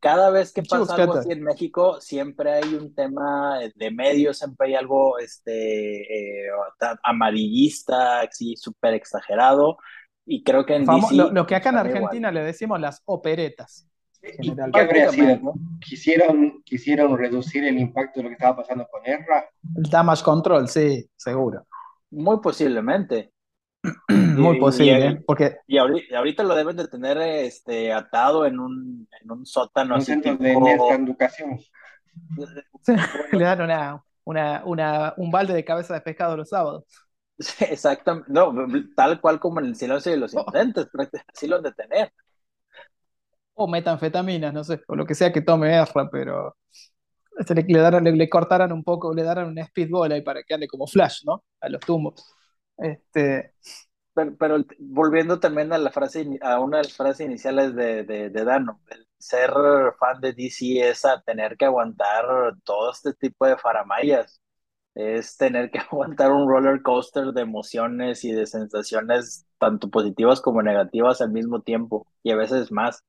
Cada 0.00 0.30
vez 0.30 0.52
que 0.52 0.62
pasa 0.62 0.96
algo 0.96 1.14
así 1.14 1.32
en 1.32 1.42
México, 1.42 1.98
siempre 2.00 2.52
hay 2.52 2.74
un 2.74 2.94
tema 2.94 3.58
de 3.74 3.90
medios, 3.90 4.36
siempre 4.36 4.68
hay 4.68 4.74
algo 4.74 5.18
este, 5.18 6.46
eh, 6.46 6.50
amarillista, 7.02 8.20
así 8.20 8.54
súper 8.56 8.92
exagerado, 8.92 9.78
y 10.26 10.42
creo 10.42 10.64
que 10.64 10.76
en 10.76 10.86
lo, 10.86 11.46
que 11.46 11.54
acá 11.54 11.70
en 11.70 11.76
Argentina 11.76 12.30
le 12.30 12.42
decimos 12.42 12.80
las 12.80 13.02
operetas. 13.04 13.88
¿Quisieron, 15.80 16.62
¿Quisieron 16.64 17.18
reducir 17.18 17.64
el 17.64 17.78
impacto 17.78 18.20
de 18.20 18.24
lo 18.24 18.28
que 18.30 18.34
estaba 18.34 18.56
pasando 18.56 18.86
con 18.90 19.04
Erra? 19.04 19.44
El 19.76 19.82
damage 19.84 20.24
control, 20.24 20.68
sí, 20.68 21.06
seguro. 21.14 21.66
Muy 22.10 22.40
posiblemente. 22.40 23.32
Muy 24.08 24.58
posible, 24.58 25.22
porque... 25.26 25.58
Y 25.66 25.76
ahorita, 25.76 26.42
lo 26.42 26.54
deben 26.54 26.76
de 26.76 26.88
tener 26.88 27.18
este, 27.18 27.92
atado 27.92 28.46
en 28.46 28.58
un, 28.58 29.06
en 29.20 29.30
un 29.30 29.44
sótano. 29.44 29.96
Un 29.96 30.00
centro 30.00 30.36
de 30.36 30.52
educación. 30.52 31.58
Le 33.32 33.44
dan 33.44 33.60
una, 33.60 34.02
una, 34.24 34.62
una, 34.64 35.14
un 35.18 35.30
balde 35.30 35.52
de 35.52 35.64
cabeza 35.64 35.92
de 35.92 36.00
pescado 36.00 36.36
los 36.36 36.48
sábados. 36.48 36.84
Exactamente. 37.60 38.30
No, 38.32 38.54
tal 38.96 39.20
cual 39.20 39.40
como 39.40 39.60
en 39.60 39.66
el 39.66 39.76
silencio 39.76 40.12
de 40.12 40.18
los 40.18 40.34
oh. 40.34 40.42
inocentes, 40.42 40.88
así 41.32 41.46
lo 41.46 41.60
de 41.60 41.72
tener. 41.72 42.12
O 43.54 43.68
metanfetaminas, 43.68 44.52
no 44.52 44.64
sé, 44.64 44.80
o 44.88 44.96
lo 44.96 45.06
que 45.06 45.14
sea 45.14 45.32
que 45.32 45.40
tome 45.40 45.72
erra, 45.72 46.08
pero 46.10 46.56
este, 47.38 47.54
le, 47.54 47.62
le, 47.62 48.12
le, 48.12 48.28
cortaran 48.28 48.72
un 48.72 48.82
poco, 48.82 49.14
le 49.14 49.22
daran 49.22 49.46
un 49.46 49.64
speedball 49.64 50.10
ahí 50.10 50.22
para 50.22 50.42
que 50.42 50.54
ande 50.54 50.66
como 50.66 50.86
flash, 50.86 51.22
¿no? 51.24 51.44
A 51.60 51.68
los 51.68 51.80
tumbos. 51.80 52.24
Este... 52.76 53.54
Pero, 54.38 54.64
volviendo 54.78 55.40
también 55.40 55.72
a 55.72 55.78
la 55.78 55.90
frase, 55.90 56.38
a 56.40 56.60
una 56.60 56.76
de 56.76 56.84
las 56.84 56.96
frases 56.96 57.26
iniciales 57.26 57.74
de, 57.74 58.04
de, 58.04 58.30
de 58.30 58.44
Dano, 58.44 58.80
el 58.88 59.08
ser 59.18 59.52
fan 59.98 60.20
de 60.20 60.32
DC 60.32 60.88
es 60.88 61.04
a 61.04 61.20
tener 61.20 61.56
que 61.56 61.64
aguantar 61.64 62.24
todo 62.62 62.92
este 62.92 63.12
tipo 63.14 63.44
de 63.44 63.56
faramayas 63.56 64.40
es 64.94 65.36
tener 65.36 65.70
que 65.70 65.78
aguantar 65.78 66.32
un 66.32 66.48
roller 66.48 66.82
coaster 66.82 67.32
de 67.32 67.42
emociones 67.42 68.24
y 68.24 68.32
de 68.32 68.46
sensaciones 68.46 69.46
tanto 69.58 69.90
positivas 69.90 70.40
como 70.40 70.62
negativas 70.62 71.20
al 71.20 71.30
mismo 71.30 71.62
tiempo 71.62 72.06
y 72.22 72.30
a 72.30 72.36
veces 72.36 72.70
más. 72.70 73.02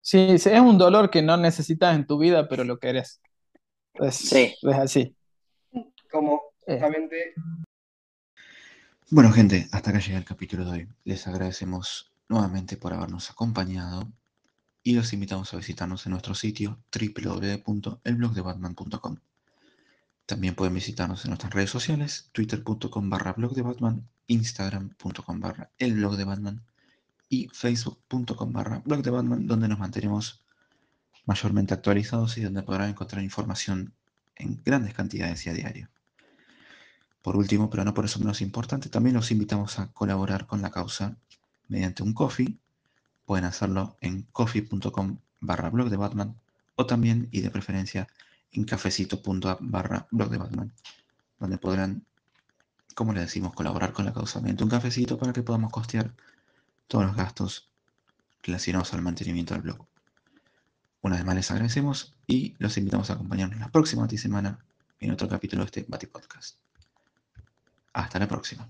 Sí, 0.00 0.26
es 0.30 0.46
un 0.46 0.78
dolor 0.78 1.10
que 1.10 1.22
no 1.22 1.36
necesitas 1.36 1.94
en 1.94 2.06
tu 2.06 2.18
vida, 2.18 2.48
pero 2.48 2.64
lo 2.64 2.78
querés. 2.78 3.20
sí. 4.10 4.54
Es 4.62 4.76
así. 4.76 5.14
Como 6.10 6.40
justamente... 6.66 7.34
Bueno, 9.10 9.32
gente, 9.32 9.66
hasta 9.72 9.90
acá 9.90 10.00
llega 10.00 10.18
el 10.18 10.24
capítulo 10.24 10.66
de 10.66 10.70
hoy. 10.70 10.88
Les 11.04 11.26
agradecemos 11.26 12.12
nuevamente 12.28 12.76
por 12.76 12.92
habernos 12.92 13.30
acompañado 13.30 14.06
y 14.82 14.94
los 14.94 15.12
invitamos 15.12 15.52
a 15.52 15.56
visitarnos 15.56 16.06
en 16.06 16.12
nuestro 16.12 16.34
sitio 16.34 16.78
www.elblogdebatman.com. 16.92 19.16
También 20.28 20.54
pueden 20.54 20.74
visitarnos 20.74 21.24
en 21.24 21.30
nuestras 21.30 21.54
redes 21.54 21.70
sociales, 21.70 22.28
twitter.com 22.32 23.08
barra 23.08 23.32
blog 23.32 23.54
de 23.54 23.62
Batman, 23.62 24.06
instagram.com 24.26 25.40
barra 25.40 25.70
el 25.78 25.94
blog 25.94 26.18
de 26.18 26.24
Batman 26.24 26.62
y 27.30 27.48
facebook.com 27.48 28.52
barra 28.52 28.82
blog 28.84 29.02
de 29.02 29.08
Batman, 29.08 29.46
donde 29.46 29.68
nos 29.68 29.78
mantenemos 29.78 30.42
mayormente 31.24 31.72
actualizados 31.72 32.36
y 32.36 32.42
donde 32.42 32.62
podrán 32.62 32.90
encontrar 32.90 33.24
información 33.24 33.94
en 34.36 34.60
grandes 34.62 34.92
cantidades 34.92 35.46
y 35.46 35.48
a 35.48 35.54
diario. 35.54 35.88
Por 37.22 37.34
último, 37.34 37.70
pero 37.70 37.86
no 37.86 37.94
por 37.94 38.04
eso 38.04 38.18
menos 38.18 38.42
importante, 38.42 38.90
también 38.90 39.16
los 39.16 39.30
invitamos 39.30 39.78
a 39.78 39.90
colaborar 39.92 40.46
con 40.46 40.60
la 40.60 40.70
causa 40.70 41.16
mediante 41.68 42.02
un 42.02 42.12
coffee. 42.12 42.58
Pueden 43.24 43.46
hacerlo 43.46 43.96
en 44.02 44.24
coffee.com 44.24 45.20
barra 45.40 45.70
blog 45.70 45.88
de 45.88 45.96
Batman 45.96 46.38
o 46.76 46.84
también 46.84 47.30
y 47.32 47.40
de 47.40 47.48
preferencia 47.48 48.08
en 48.52 48.64
cafecito.app 48.64 49.58
barra 49.60 50.06
blog 50.10 50.30
de 50.30 50.38
Batman, 50.38 50.72
donde 51.38 51.58
podrán, 51.58 52.04
como 52.94 53.12
le 53.12 53.20
decimos, 53.20 53.52
colaborar 53.52 53.92
con 53.92 54.04
la 54.04 54.12
causa 54.12 54.40
mediante 54.40 54.64
un 54.64 54.70
cafecito 54.70 55.18
para 55.18 55.32
que 55.32 55.42
podamos 55.42 55.70
costear 55.70 56.14
todos 56.86 57.06
los 57.06 57.16
gastos 57.16 57.68
relacionados 58.42 58.94
al 58.94 59.02
mantenimiento 59.02 59.54
del 59.54 59.62
blog. 59.62 59.86
Una 61.02 61.16
vez 61.16 61.24
más 61.24 61.36
les 61.36 61.50
agradecemos 61.50 62.14
y 62.26 62.54
los 62.58 62.76
invitamos 62.76 63.10
a 63.10 63.14
acompañarnos 63.14 63.60
la 63.60 63.68
próxima 63.68 64.08
semana 64.08 64.58
en 65.00 65.12
otro 65.12 65.28
capítulo 65.28 65.62
de 65.62 65.66
este 65.66 65.84
Bati 65.86 66.06
Podcast. 66.06 66.56
Hasta 67.92 68.18
la 68.18 68.26
próxima. 68.26 68.68